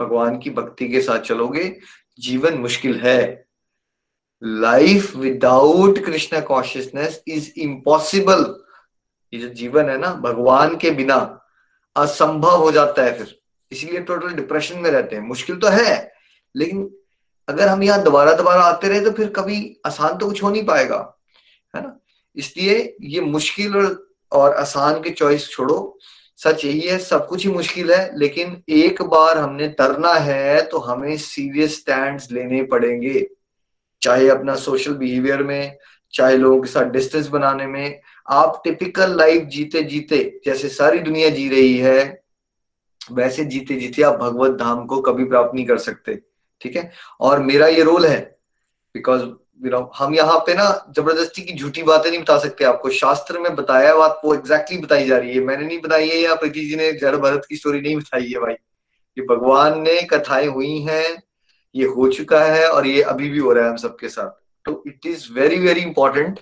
भगवान 0.00 0.38
की 0.38 0.50
भक्ति 0.50 0.88
के 0.88 1.00
साथ 1.02 1.20
चलोगे 1.20 1.64
जीवन 2.18 2.58
मुश्किल 2.58 3.00
है। 3.00 3.46
Life 4.42 5.16
without 5.16 5.98
Krishna 6.04 6.40
consciousness 6.40 7.22
is 7.28 7.50
impossible 7.60 8.44
ये 9.32 9.40
जो 9.40 9.48
जीवन 9.54 9.90
है 9.90 9.98
ना 9.98 10.12
भगवान 10.22 10.76
के 10.76 10.90
बिना 10.90 11.16
असंभव 11.96 12.56
हो 12.56 12.70
जाता 12.72 13.02
है 13.04 13.18
फिर। 13.18 13.38
इसलिए 13.72 14.00
टोटल 14.00 14.34
डिप्रेशन 14.34 14.78
में 14.78 14.90
रहते 14.90 15.16
हैं। 15.16 15.22
मुश्किल 15.22 15.56
तो 15.56 15.68
है 15.68 16.12
लेकिन 16.54 16.88
अगर 17.48 17.68
हम 17.68 17.82
यहाँ 17.82 18.02
दोबारा 18.02 18.32
दोबारा 18.36 18.62
आते 18.62 18.88
रहे 18.88 19.00
तो 19.00 19.10
फिर 19.10 19.28
कभी 19.36 19.76
आसान 19.86 20.16
तो 20.18 20.26
कुछ 20.26 20.42
हो 20.42 20.50
नहीं 20.50 20.64
पाएगा। 20.66 20.98
है 21.76 21.82
ना? 21.82 21.98
इसलिए 22.36 22.96
ये 23.02 23.20
मुश्किल 23.20 23.76
और, 23.76 24.09
और 24.32 24.54
आसान 24.54 25.00
के 25.02 25.10
चॉइस 25.10 25.48
छोड़ो। 25.48 25.98
सच 26.38 26.64
यही 26.64 26.80
है, 26.80 26.98
सब 26.98 27.26
कुछ 27.28 27.46
ही 27.46 27.52
मुश्किल 27.52 27.92
है, 27.92 28.18
लेकिन 28.18 28.62
एक 28.68 29.02
बार 29.02 29.38
हमने 29.38 29.68
तरना 29.70 30.12
है 30.14 30.62
तो 30.62 30.78
हमें 30.78 31.16
सीरियस 31.16 31.76
स्टैंड 31.76 32.20
लेने 32.32 32.62
पड़ेंगे। 32.62 33.26
चाहे 34.02 34.28
अपना 34.28 34.54
सोशल 34.56 34.94
बिहेवियर 34.94 35.42
में, 35.42 35.76
चाहे 36.14 36.36
लोगों 36.36 36.60
के 36.62 36.68
साथ 36.68 36.90
डिस्टेंस 36.90 37.28
बनाने 37.28 37.66
में। 37.66 38.00
आप 38.28 38.60
टिपिकल 38.64 39.16
लाइफ 39.16 39.42
जीते 39.44 39.82
जीते 39.82 40.40
जैसे 40.44 40.68
सारी 40.68 40.98
दुनिया 40.98 41.28
जी 41.30 41.48
रही 41.48 41.76
है, 41.78 42.22
वैसे 43.12 43.44
जीते 43.44 43.74
जीते 43.74 44.02
आप 44.02 44.18
भगवत 44.18 44.58
धाम 44.58 44.84
को 44.86 45.00
कभी 45.02 45.24
प्राप्त 45.24 45.54
नहीं 45.54 45.66
कर 45.66 45.78
सकते, 45.78 46.14
ठीक 46.60 46.76
है? 46.76 46.90
और 47.20 47.42
मेरा 47.42 47.66
ये 47.66 47.82
रोल 47.82 48.06
है 48.06 48.20
बिकॉज़ 48.94 49.22
यू 49.60 49.70
नो 49.70 49.80
हम 49.96 50.14
यहाँ 50.14 50.38
पे 50.38 50.54
ना 50.54 50.64
ज़बरदस्ती 50.96 51.42
की 51.42 51.54
झूठी 51.54 51.82
बातें 51.82 52.10
नहीं 52.10 52.20
बता 52.20 52.38
सकते। 52.38 52.64
आपको 52.64 52.90
शास्त्र 52.90 53.38
में 53.38 53.54
बताया 53.56 53.94
बात 53.96 54.20
वो 54.24 54.34
एग्जैक्टली 54.34 54.76
exactly 54.76 54.84
बताई 54.84 55.06
जा 55.06 55.16
रही 55.18 55.34
है। 55.34 55.40
मैंने 55.40 55.66
नहीं 55.66 55.80
बताई 55.80 56.08
है 56.08 56.16
या 56.16 56.34
प्रीति 56.34 56.60
जी 56.60 56.76
ने 56.76 56.92
जड़ 56.92 57.16
भरत 57.16 57.46
की 57.48 57.56
स्टोरी 57.56 57.80
नहीं 57.80 57.96
बताई 57.96 58.26
है 58.26 58.40
भाई। 58.40 58.54
ये 59.16 59.24
भगवान 59.26 59.80
ने 59.82 60.00
कथाएँ 60.02 60.46
हुई 60.46 60.78
हैं, 60.80 61.22
ये 61.74 61.86
हो 61.86 62.08
चुका 62.12 62.44
है 62.44 62.68
और 62.68 62.86
ये 62.86 63.02
अभी 63.02 63.28
भी 63.28 63.38
हो 63.38 63.52
रहा 63.52 63.64
है 63.64 63.70
हम 63.70 63.76
सबके 63.76 64.08
साथ। 64.08 64.30
तो 64.66 64.82
it 64.86 65.06
is 65.06 65.26
very 65.32 65.58
very 65.58 65.80
important 65.80 66.40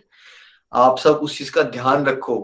आप 0.72 0.98
सब 0.98 1.20
उस 1.22 1.38
चीज़ 1.38 1.52
का 1.52 1.62
ध्यान 1.62 2.06
रखो 2.06 2.38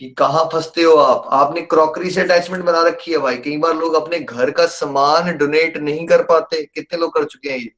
कि 0.00 0.08
कहाँ 0.10 0.44
फंसते 0.52 0.82
हो 0.82 0.94
आप। 0.94 1.28
आपने 1.32 1.60
क्रॉकरी 1.62 2.10
से 2.10 2.20
अटैचमेंट 2.20 2.64
बना 2.64 2.82
रखी 2.82 3.12
है 3.12 3.18
भाई। 3.18 3.36
कई 3.36 3.56
बार 3.56 3.74
लोग 3.76 3.94
अपने 3.94 4.20
घर 4.20 4.50
का 4.50 4.66
सामान 4.68 5.36
डोनेट 5.36 5.76
नहीं 5.78 6.06
कर 6.06 6.22
पाते। 6.24 6.62
कितने 6.64 6.98
लोग 6.98 7.14
कर 7.14 7.24
चुके 7.24 7.50
हैं 7.50 7.58
ये? 7.58 7.72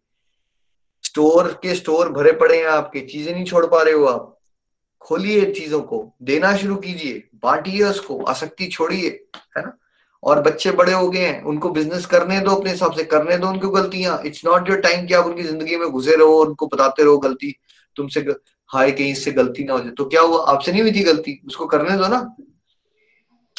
स्टोर 1.14 1.48
के 1.62 1.74
स्टोर 1.74 2.08
भरे 2.08 2.32
पड़े 2.32 2.56
हैं 2.58 2.66
आपके, 2.66 3.00
चीज़ें 3.00 3.32
नहीं 3.34 3.44
छोड़ 3.44 3.66
पा 3.66 3.82
रहे 3.82 3.94
हो 3.94 4.04
आप। 4.04 4.38
खोलिए 5.00 5.52
चीज़ों 5.52 5.80
को, 5.80 6.14
देना 6.22 6.56
शुरू 6.56 6.76
कीजिए, 6.76 7.22
बांटिए 7.34 7.82
उसको, 7.82 8.22
आसक्ति 8.22 8.66
छोड़िए, 8.66 9.08
है 9.56 9.62
ना? 9.62 9.78
और 10.22 10.40
बच्चे 10.40 10.70
बड़े 10.70 10.92
हो 10.92 11.08
गए 11.10 11.18
हैं, 11.18 11.42
उनको 11.42 11.70
बिज़नेस 11.70 12.06
करने 12.06 12.40
दो 12.40 12.50
अपने 12.50 12.70
हिसाब 12.70 12.92
से, 12.92 13.04
करने 13.04 13.38
दो 13.38 13.48
उनको 13.48 13.68
गलतियाँ। 13.68 14.22
इट्स 14.26 14.44
नॉट 14.44 14.68
योर 14.68 14.80
टाइम 14.80 15.06
कि 15.06 15.14
आप 15.14 15.26
उनकी 15.26 15.42
ज़िंदगी 15.42 15.76
में 15.76 15.88
घुसे 15.88 16.16
रहो, 16.16 16.44
उनको 16.44 16.66
बताते 16.66 17.04
रहो 17.04 17.18
गलती, 17.18 17.54
तुमसे 17.96 18.20
हाय, 18.66 18.92
कहीं 18.92 19.12
इससे 19.12 19.32
गलती 19.32 19.64
ना 19.64 19.72
हो 19.72 19.78
जाए। 19.78 19.90
तो 19.90 20.04
क्या 20.04 20.20
हुआ? 20.20 20.44
आपसे 20.44 20.72
नहीं 20.72 20.82
हुई 20.82 20.92
थी 20.92 21.02
गलती? 21.02 21.42
उसको 21.46 21.66
करने 21.66 21.96
दो 21.96 22.08
ना। 22.08 22.36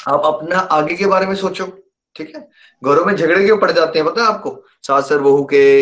आप 0.09 0.21
अपना 0.25 0.57
आगे 0.57 0.95
के 0.95 1.05
बारे 1.05 1.25
में 1.25 1.35
सोचो। 1.35 1.84
ठीक 2.15 2.35
है? 2.35 2.47
घरों 2.83 3.05
में 3.05 3.15
झगड़े 3.15 3.45
क्यों 3.45 3.57
पड़ 3.57 3.71
जाते 3.71 3.99
हैं 3.99 4.07
पता 4.07 4.21
है 4.21 4.27
आपको? 4.27 4.63
सास 4.81 5.09
सर 5.09 5.19
बहू 5.19 5.43
के 5.45 5.81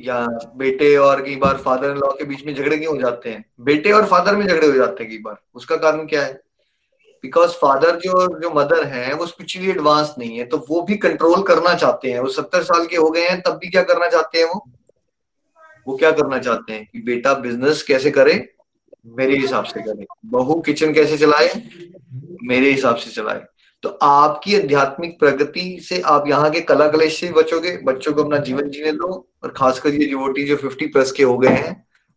या 0.00 0.26
बेटे 0.56 0.96
और 0.96 1.22
कई 1.22 1.36
बार 1.36 1.56
फादर 1.56 1.90
इन 1.90 1.96
लॉ 1.96 2.10
के 2.12 2.24
बीच 2.24 2.44
में 2.46 2.54
झगड़े 2.54 2.78
क्यों 2.78 2.94
हो 2.96 3.00
जाते 3.02 3.30
हैं? 3.30 3.44
बेटे 3.60 3.92
और 3.92 4.06
फादर 4.06 4.36
में 4.36 4.46
झगड़े 4.46 4.66
हो 4.66 4.72
जाते 4.72 5.04
हैं 5.04 5.12
कई 5.12 5.18
बार। 5.18 5.36
उसका 5.54 5.76
कारण 5.76 6.06
क्या 6.06 6.22
है? 6.22 6.42
बिकॉज़ 7.22 7.50
फादर 7.50 7.96
जो 7.96 8.40
जो 8.40 8.50
मदर 8.50 8.84
है, 8.84 9.14
वो 9.14 9.26
स्पिरिचुअली 9.26 9.70
एडवांस 9.70 10.14
नहीं 10.18 10.38
है 10.38 10.44
तो 10.44 10.66
वो 10.68 10.82
भी 10.82 10.96
कंट्रोल 10.96 11.42
करना 11.42 11.74
चाहते 11.74 12.10
हैं। 12.10 12.20
वो 12.20 12.28
सत्तर 12.28 12.62
साल 12.62 12.86
के 12.86 12.96
हो 12.96 13.10
गए 13.10 13.28
हैं, 13.28 13.40
तब 13.40 13.52
भी 13.52 13.68
क्या 13.68 13.82
करना 13.82 14.08
चाहते 14.08 14.38
हैं 14.38 14.46
वो? 14.46 14.64
वो 15.88 15.96
क्या 15.96 16.10
करना 16.10 16.38
चाहते 16.38 16.72
हैं? 16.72 16.88
कि 16.92 17.00
बेटा 17.00 17.34
बिज़नेस 17.34 17.82
कैसे 17.82 18.10
करे? 18.10 18.54
मेरे 19.06 19.36
हिसाब 19.36 19.64
से 19.64 19.80
करे। 19.80 20.06
बहू 20.26 20.60
किचन 20.60 20.92
कैसे 20.92 21.18
चलाए? 21.18 21.62
मेरे 22.42 22.70
हिसाब 22.70 22.96
से 22.96 23.10
चलाए। 23.10 23.46
तो 23.82 23.88
आपकी 24.02 24.54
आध्यात्मिक 24.56 25.18
प्रगति 25.18 25.78
से 25.82 26.00
आप 26.06 26.24
यहाँ 26.28 26.50
के 26.50 26.60
कला 26.60 26.88
कलेश 26.88 27.20
से 27.20 27.30
बचोगे। 27.32 27.76
बच्चों 27.84 28.12
को 28.12 28.24
अपना 28.24 28.38
जीवन 28.38 28.70
जीने 28.70 28.92
दो 28.92 29.08
और 29.42 29.52
खासकर 29.56 29.94
ये 29.94 30.06
डिवोटी 30.06 30.44
जो 30.44 30.56
फिफ्टी 30.56 30.86
प्लस 30.86 31.12
के 31.12 31.22
हो 31.22 31.36
गए 31.38 31.48
हैं 31.48 31.74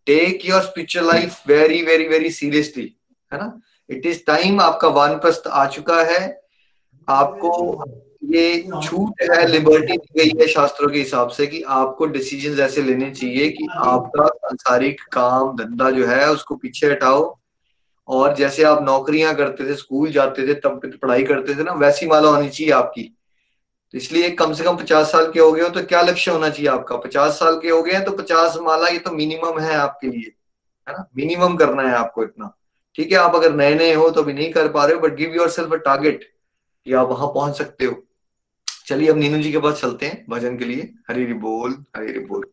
take 0.08 0.46
your 0.46 0.62
spiritual 0.62 1.08
life 1.08 1.42
very 1.48 1.82
very 1.84 2.08
very 2.08 2.32
seriously 2.32 2.94
है 3.32 3.40
ना? 3.40 3.62
इट 3.90 4.06
इज़ 4.06 4.20
टाइम 4.28 4.62
आपका 4.62 4.88
वानप्रस्थ 4.88 5.48
आ 5.48 5.66
चुका 5.66 6.02
है। 6.04 6.22
आपको 7.08 7.84
ये 8.26 8.62
छूट 8.84 9.22
है 9.22 9.46
लिबर्टी 9.48 9.98
दी 9.98 10.20
गई 10.20 10.40
है 10.42 10.48
शास्त्रों 10.48 10.90
के 10.90 11.00
हिसाब 11.00 11.30
से 11.30 11.48
कि 11.48 11.62
आपको 11.62 12.06
डिसीज़न 12.06 12.60
ऐसे 12.64 12.82
लेने 12.82 13.10
चाहिए 13.12 13.50
कि 13.50 13.68
आपका 13.76 14.28
सांसारिक 14.28 15.02
काम 15.12 15.56
धंधा 15.58 15.90
जो 15.92 16.06
है 16.08 16.30
उसको 16.32 16.56
पीछे 16.56 16.88
हटाओ। 16.88 17.24
और 18.12 18.36
जैसे 18.36 18.64
आप 18.64 18.82
नौकरियाँ 18.84 19.34
करते 19.36 19.66
थे, 19.66 19.76
स्कूल 19.76 20.12
जाते 20.12 20.48
थे, 20.48 20.54
तब 20.56 20.82
पढ़ाई 21.02 21.24
करते 21.24 21.56
थे 21.56 21.64
ना, 21.64 21.74
वैसी 21.76 22.08
माला 22.08 22.30
होनी 22.30 22.50
चाहिए 22.50 22.72
आपकी। 22.74 23.04
तो 23.94 23.98
इसलिए 23.98 24.30
कम 24.32 24.54
से 24.54 24.64
कम 24.64 24.78
पचास 24.78 25.12
साल 25.12 25.32
के 25.32 25.40
हो 25.40 25.52
गए 25.52 25.62
हो 25.62 25.70
तो 25.70 25.84
क्या 25.84 26.02
लक्ष्य 26.02 26.32
होना 26.32 26.50
चाहिए 26.50 26.70
आपका? 26.70 26.98
पचास 26.98 27.40
साल 27.40 27.60
के 27.60 27.70
हो 27.70 27.82
गए 27.84 27.92
हैं 27.92 28.04
तो 28.06 28.12
पचास 28.14 28.58
माला 28.62 28.88
ये 28.88 29.00
तो 29.00 29.12
मिनिमम 29.12 29.60
है 29.60 29.76
आपके 29.76 30.08
लिए, 30.08 30.32
है 30.88 30.94
ना? 30.94 31.10
मिनिमम 31.18 31.56
करना 31.58 31.84
है 31.84 31.96
आपको 31.96 32.24
इतना। 32.24 32.56
ठीक 32.96 33.12
है, 33.12 33.18
आप 33.18 33.36
अगर 33.36 33.54
नए 33.56 33.76
नए 33.76 33.94
हो 33.94 34.10
तो 34.10 34.22
अभी 34.22 34.34
नहीं 34.34 34.52
कर 34.52 34.68
पा 34.68 34.86
रहे 34.86 34.96
हो 34.96 35.02
but 35.02 35.16
give 35.16 35.36
yourself 35.50 35.74
a 35.74 35.78
target 35.78 36.24
कि 36.86 36.94
आप 36.94 37.10
वहाँ 37.10 37.28
पहुँच 37.28 37.58
सकते 37.58 37.86
हो। 37.86 37.96
चलिए, 38.88 39.10
अब 39.10 39.18
नीनू 39.18 39.38
जी 39.38 39.52
के 39.52 39.60
पास 39.60 39.82
चलते 39.82 40.06
हैं, 40.06 40.26
भजन 40.30 40.58
के 40.58 40.66
लिए। 40.66 40.90
हरी 41.10 41.24
हरी 41.24 41.34
बोल, 41.36 41.72
हरी 41.98 42.08
हरी 42.08 42.20
बोल। 42.26 42.46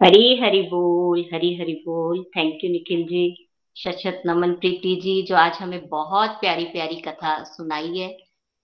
हरी 0.00 0.40
हरी 0.40 0.62
बोल, 0.62 1.24
हरी 1.34 1.56
हरी 1.60 1.74
बोल। 1.86 2.22
Thank 2.36 2.64
you 2.64 2.70
Nikhil 2.72 3.02
ji. 3.04 3.45
शत 3.76 4.22
नमन 4.26 4.52
प्रीति 4.52 5.00
जी, 5.02 5.22
जो 5.22 5.36
आज 5.36 5.52
हमें 5.52 5.88
बहुत 5.88 6.30
प्यारी 6.30 6.64
प्यारी 6.64 6.96
कथा 6.96 7.44
सुनाई 7.44 7.98
है 7.98 8.18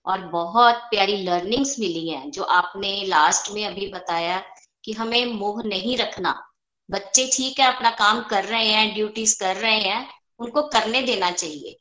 और 0.07 0.19
बहुत 0.19 0.75
प्यारी 0.75 1.17
लर्निंग्स 1.17 1.79
मिली 1.81 2.09
हैं, 2.09 2.31
जो 2.31 2.43
आपने 2.43 3.05
लास्ट 3.07 3.53
में 3.53 3.67
अभी 3.67 3.89
बताया 3.89 4.43
कि 4.85 4.93
हमें 4.93 5.27
मोह 5.27 5.63
नहीं 5.65 5.99
रखना। 5.99 6.43
बच्चे 6.91 7.31
ठीक 7.33 7.61
है, 7.61 7.67
अपना 7.67 7.91
काम 7.91 8.23
कर 8.23 8.45
रहे 8.45 8.67
हैं 8.67 8.95
ड्यूटीज़ 8.95 9.41
कर 9.41 9.57
रहे 9.57 9.79
हैं, 9.79 10.09
उनको 10.39 10.63
करने 10.63 11.03
देना 11.03 11.31
चाहिए। 11.31 11.79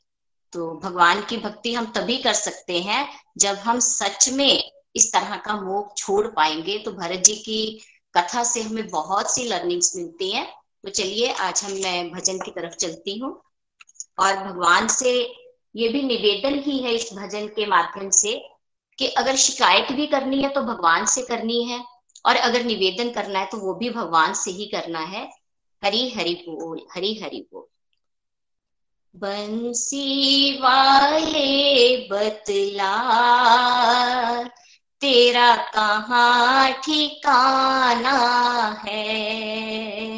तो 0.52 0.80
भगवान 0.84 1.22
की 1.22 1.36
भक्ति 1.36 1.74
हम 1.74 1.86
तभी 1.86 2.18
कर 2.18 2.32
सकते 2.32 2.80
हैं 2.80 3.08
जब 3.38 3.54
हम 3.54 3.78
सच 3.78 4.28
में 4.28 4.70
इस 4.96 5.12
तरह 5.12 5.36
का 5.36 5.60
मोह 5.60 5.94
छोड़ 5.96 6.26
पाएँगे। 6.26 6.78
तो 6.78 6.92
भरत 6.92 7.18
जी 7.18 7.34
की 7.34 7.80
कथा 8.16 8.44
से 8.44 8.62
हमें 8.62 8.88
बहुत 8.88 9.34
सी 9.34 9.44
लर्निंग्स 9.44 9.96
मिलती 9.96 10.30
हैं। 10.30 10.61
तो 10.84 10.90
चलिए, 10.90 11.32
आज 11.32 11.62
हम 11.64 11.72
मैं 11.72 12.10
भजन 12.10 12.38
की 12.38 12.50
तरफ़ 12.50 12.74
चलती 12.76 13.18
हूँ। 13.18 13.32
और 14.18 14.36
भगवान 14.36 14.86
से 14.88 15.12
ये 15.74 15.88
भी 15.88 16.02
निवेदन 16.02 16.58
ही 16.62 16.78
है 16.78 16.94
इस 16.94 17.08
भजन 17.14 17.46
के 17.48 17.66
माध्यम 17.66 18.10
से 18.10 18.32
कि 18.98 19.06
अगर 19.18 19.36
शिकायत 19.36 19.92
भी 19.92 20.06
करनी 20.06 20.42
है 20.42 20.48
तो 20.48 20.62
भगवान 20.62 21.06
से 21.06 21.22
करनी 21.22 21.62
है, 21.64 21.80
और 22.24 22.36
अगर 22.38 22.64
निवेदन 22.64 23.10
करना 23.10 23.38
है 23.38 23.46
तो 23.46 23.58
वो 23.58 23.74
भी 23.74 23.90
भगवान 23.90 24.34
से 24.34 24.50
ही 24.50 24.66
करना 24.66 25.00
है। 25.06 25.28
हरी 25.82 26.08
हरि 26.10 26.34
बोल, 26.48 26.80
हरी 26.94 27.14
हरि 27.14 27.46
बोल। 27.52 27.66
बंसी 29.14 30.58
वाले 30.58 31.96
बतला, 32.08 32.92
तेरा 35.02 35.54
कहाँ 35.72 36.72
ठिकाना 36.84 38.18
है? 38.86 40.11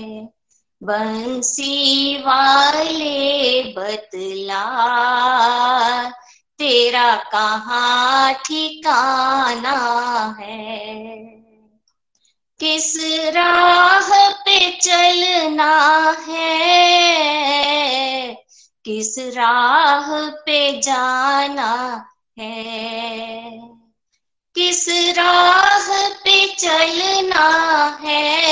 बंसी 0.84 2.16
वाले 2.16 3.62
बतला, 3.62 4.64
तेरा 6.58 7.16
कहाँ 7.16 8.34
ठिकाना 8.34 9.76
है? 10.40 11.04
किस 12.60 12.96
राह 13.36 14.32
पे 14.32 14.70
चलना 14.70 16.16
है? 16.28 16.74
किस 18.84 19.14
राह 19.18 20.30
पे 20.30 20.80
जाना 20.80 22.06
है? 22.38 22.64
किस 24.54 24.88
राह 24.88 26.08
पे 26.10 26.54
चलना 26.54 27.48
है? 28.04 28.44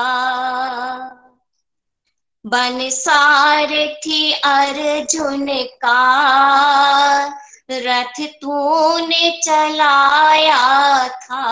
बन 2.47 2.91
सारथी 2.91 4.33
अर्जुन 4.33 5.47
का। 5.51 6.01
रथ 7.73 8.27
तूने 8.27 9.41
चलाया 9.45 11.09
था। 11.09 11.43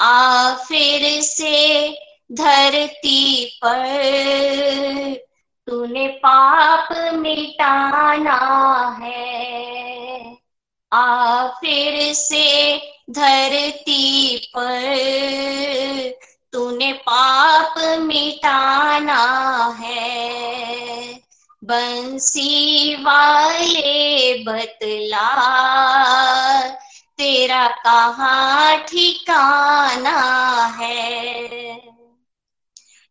आ 0.00 0.54
फिर 0.54 1.22
से 1.22 1.88
धरती 2.32 3.44
पर 3.64 5.14
तूने 5.66 6.08
पाप 6.08 7.14
मिटाना 7.14 8.36
है। 9.02 10.36
आ 10.92 11.46
फिर 11.46 12.14
से 12.14 12.76
धरती 13.10 14.36
पर 14.56 16.18
तूने 16.52 16.92
पाप 16.92 17.74
मिटाना 18.00 19.22
है। 19.80 20.81
बंसी 21.62 22.94
वाले 23.04 24.34
बतला 24.44 25.28
तेरा 27.18 27.66
कहाँ 27.84 28.76
ठिकाना 28.88 30.18
है? 30.78 31.76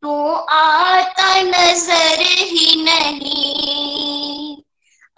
तू 0.02 0.32
आता 0.58 1.40
नज़र 1.42 2.20
ही 2.20 2.82
नहीं। 2.82 4.17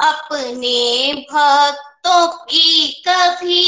अपने 0.02 1.12
भक्तों 1.32 2.26
की 2.26 3.02
कभी 3.08 3.64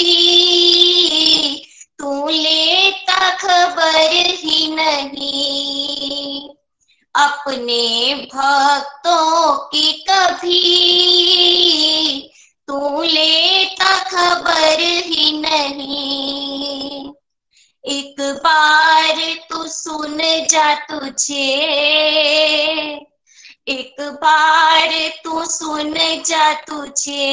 तू 1.98 2.28
लेता 2.28 3.30
खबर 3.30 4.10
ही 4.12 4.74
नहीं। 4.74 6.48
अपने 7.14 8.14
भक्तों 8.14 9.56
की 9.58 9.92
कभी 10.10 10.62
तू 12.66 13.02
लेता 13.02 13.98
खबर 14.04 14.80
ही 14.80 15.32
नहीं। 15.38 17.12
एक 17.84 18.16
बार 18.20 19.16
तू 19.50 19.66
सुन 19.68 20.18
जा 20.50 20.74
तुझे 20.74 21.48
एक 23.66 23.96
बार 24.00 24.90
तू 25.24 25.44
सुन 25.44 25.94
जा 26.26 26.52
तुझे। 26.52 27.28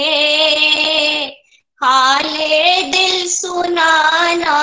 हाले 1.84 2.82
दिल 2.82 3.28
सुनाना 3.28 4.60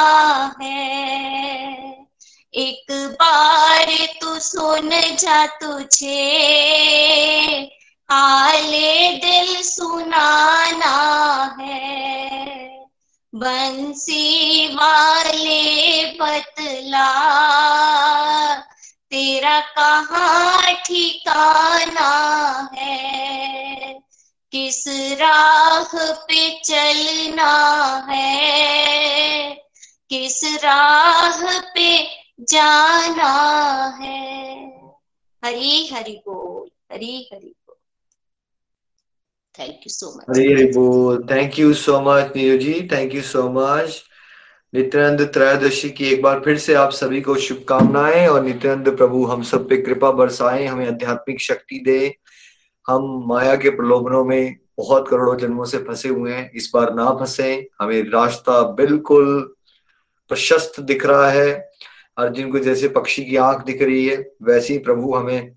है। 0.62 0.86
एक 2.54 2.86
बार 2.90 3.86
तू 4.20 4.38
सुन 4.38 4.90
जा 4.90 5.46
तुझे। 5.46 6.18
हाले 8.10 9.12
दिल 9.16 9.62
सुनाना 9.62 10.96
है। 11.60 12.06
बंसी 13.34 14.66
वाले 14.74 16.04
बतला। 16.20 17.06
तेरा 19.10 19.60
कहाँ 19.60 20.74
ठिकाना 20.74 22.08
है? 22.74 23.94
किस 24.52 24.84
राह 25.20 26.14
पे 26.14 26.60
चलना 26.60 27.52
है? 28.10 29.54
किस 30.10 30.40
राह 30.64 31.60
पे 31.74 32.04
जाना 32.40 33.32
है? 34.00 34.26
हरी 35.44 35.86
हरि 35.86 36.22
बोल, 36.28 36.70
Hari 36.92 37.30
Hari 37.32 37.54
thank 39.58 39.74
you 39.74 39.90
so 39.90 40.10
much 40.16 40.24
Hari 40.30 40.52
Hari 40.52 40.66
बोल। 40.72 41.26
Thank 41.30 41.58
you 41.58 41.74
so 41.74 42.00
much 42.00 42.32
Neeru 42.36 42.58
ji 42.58 42.88
thank 42.92 43.14
you 43.14 43.22
so 43.22 43.48
much 43.48 44.02
Nityananda 44.76 45.20
त्रयोदशी 45.20 45.90
की 45.90 46.04
एक 46.06 46.22
बार 46.22 46.42
फिर 46.44 46.58
से 46.58 46.74
आप 46.74 46.90
सभी 46.90 47.20
को 47.20 47.34
शुभकामनाएँ 47.34 48.26
और 48.26 48.44
नित्यानंद 48.44 48.96
प्रभु, 48.96 49.24
हम 49.24 49.42
सब 49.42 49.68
पे 49.68 49.76
कृपा 49.76 50.10
बरसाए, 50.10 50.66
हमें 50.66 50.88
आध्यात्मिक 50.88 51.40
शक्ति 51.40 51.82
दे। 51.84 52.16
हम 52.86 53.24
माया 53.26 53.56
के 53.56 53.70
प्रलोभनों 53.70 54.24
में 54.24 54.56
बहुत 54.78 55.08
करोड़ों 55.08 55.38
जन्मों 55.38 55.64
से 55.64 55.78
फंसे 55.78 56.08
हुए 56.08 56.32
हैं। 56.32 56.52
इस 56.52 56.70
बार 56.74 56.94
ना 56.94 57.10
फंसे, 57.10 57.68
हमें 57.80 58.10
रास्ता 58.10 58.62
बिल्कुल 58.62 59.54
प्रशस्त 60.28 60.80
दिख 60.80 61.06
रहा 61.06 61.30
है। 61.30 61.70
अर्जुन 62.18 62.52
को 62.52 62.58
जैसे 62.58 62.88
पक्षी 62.88 63.24
की 63.24 63.36
आँख 63.36 63.64
दिख 63.64 63.82
रही 63.82 64.06
है, 64.06 64.30
वैसे 64.42 64.72
ही 64.72 64.78
प्रभु 64.78 65.14
हमें 65.14 65.54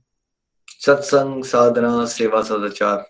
सत्संग, 0.85 1.43
साधना, 1.43 2.05
सेवा, 2.05 2.41
सदाचार 2.41 3.09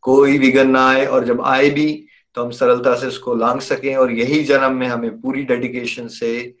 कोई 0.00 0.38
विघन 0.38 0.70
ना 0.70 0.88
आए। 0.88 1.06
और 1.06 1.24
जब 1.24 1.42
आए 1.42 1.70
भी 1.70 2.06
तो 2.34 2.44
हम 2.44 2.50
सरलता 2.50 2.94
से 2.94 3.06
उसको 3.06 3.34
लांग 3.34 3.60
सकें 3.60 3.96
और 3.96 4.12
यही 4.12 4.44
जन्म 4.44 4.72
में 4.72 4.86
हमें 4.86 5.20
पूरी 5.20 5.42
डेडिकेशन 5.42 6.08
से 6.08 6.54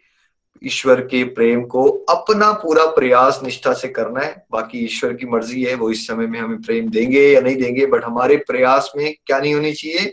ईश्वर 0.64 1.00
के 1.00 1.24
प्रेम 1.24 1.62
को 1.64 1.88
अपना 2.08 2.52
पूरा 2.52 2.86
प्रयास, 2.86 3.40
निष्ठा 3.44 3.72
से 3.72 3.88
करना 3.88 4.20
है। 4.20 4.46
बाकी 4.52 4.78
ईश्वर 4.78 5.12
की 5.12 5.26
मर्ज़ी 5.26 5.62
है, 5.62 5.74
वो 5.74 5.90
इस 5.90 6.06
समय 6.06 6.26
में 6.26 6.38
हमें 6.40 6.62
प्रेम 6.62 6.88
देंगे 6.88 7.28
या 7.28 7.40
नहीं 7.40 7.56
देंगे 7.56 7.86
बट 7.86 8.04
हमारे 8.04 8.36
प्रयास 8.36 8.92
में 8.96 9.14
क्या 9.26 9.38
नहीं 9.38 9.54
होनी 9.54 9.72
चाहिए? 9.72 10.12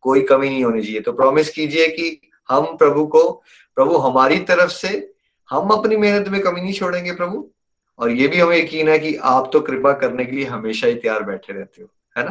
कोई 0.00 0.20
कमी 0.20 0.48
नहीं 0.48 0.64
होनी 0.64 0.82
चाहिए। 0.82 1.00
तो 1.00 1.12
प्रॉमिस 1.12 1.50
कीजिए 1.50 1.88
कि 1.88 2.20
हम 2.48 2.64
प्रभु 2.76 3.06
को, 3.06 3.42
प्रभु 3.74 3.96
हमारी 3.96 4.38
तरफ़ 4.38 4.70
से, 4.70 5.12
हम 5.50 5.68
अपनी 5.68 5.96
मेहनत 5.96 6.28
में 6.28 6.40
कमी 6.40 6.60
नहीं 6.60 6.72
छोड़ेंगे 6.72 7.12
प्रभु। 7.12 7.50
और 7.98 8.10
ये 8.10 8.28
भी 8.28 8.38
हमें 8.38 8.56
यकीन 8.56 8.88
है 8.88 8.98
कि 8.98 9.14
आप 9.14 9.50
तो 9.52 9.60
कृपा 9.60 9.92
करने 9.92 10.24
के 10.24 10.36
लिए 10.36 10.44
हमेशा 10.44 10.86
ही 10.86 10.94
तैयार 10.94 11.22
बैठे 11.22 11.52
रहते 11.52 11.82
हो, 11.82 11.88
है 12.18 12.24
ना? 12.24 12.30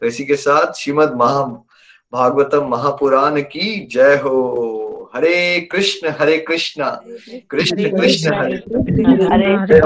तो 0.00 0.06
इसी 0.06 0.24
के 0.24 0.36
साथ 0.36 0.72
श्रीमद 0.72 1.12
महा 1.14 1.66
भागवतम 2.12 2.68
महापुराण 2.68 3.40
की 3.40 3.88
जय 3.92 4.16
हो। 4.24 5.10
हरे 5.14 5.60
कृष्ण 5.60 6.12
हरे 6.20 6.38
कृष्ण। 6.38 6.84
कृष्ण 7.50 7.76
कृष्ण 7.96 8.34
हरे 8.34 8.56
हरे 9.32 9.80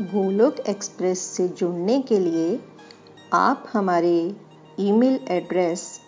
गोलोक 0.00 0.60
एक्सप्रेस 0.68 1.18
से 1.18 1.48
जुड़ने 1.48 2.00
के 2.02 2.18
लिए 2.18 2.60
आप 3.32 3.64
हमारे 3.72 4.34
email 4.80 5.20
address 5.28 6.00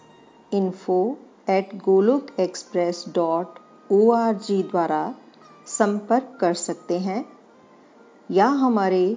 info 0.52 1.18
at 1.50 1.74
Golok 1.74 2.26
express 2.40 3.04
dot 3.08 3.58
o 3.92 4.16
द्वारा 4.52 5.14
संपर्क 5.66 6.38
कर 6.40 6.54
सकते 6.54 6.98
हैं 6.98 7.24
या 8.30 8.46
हमारे 8.46 9.16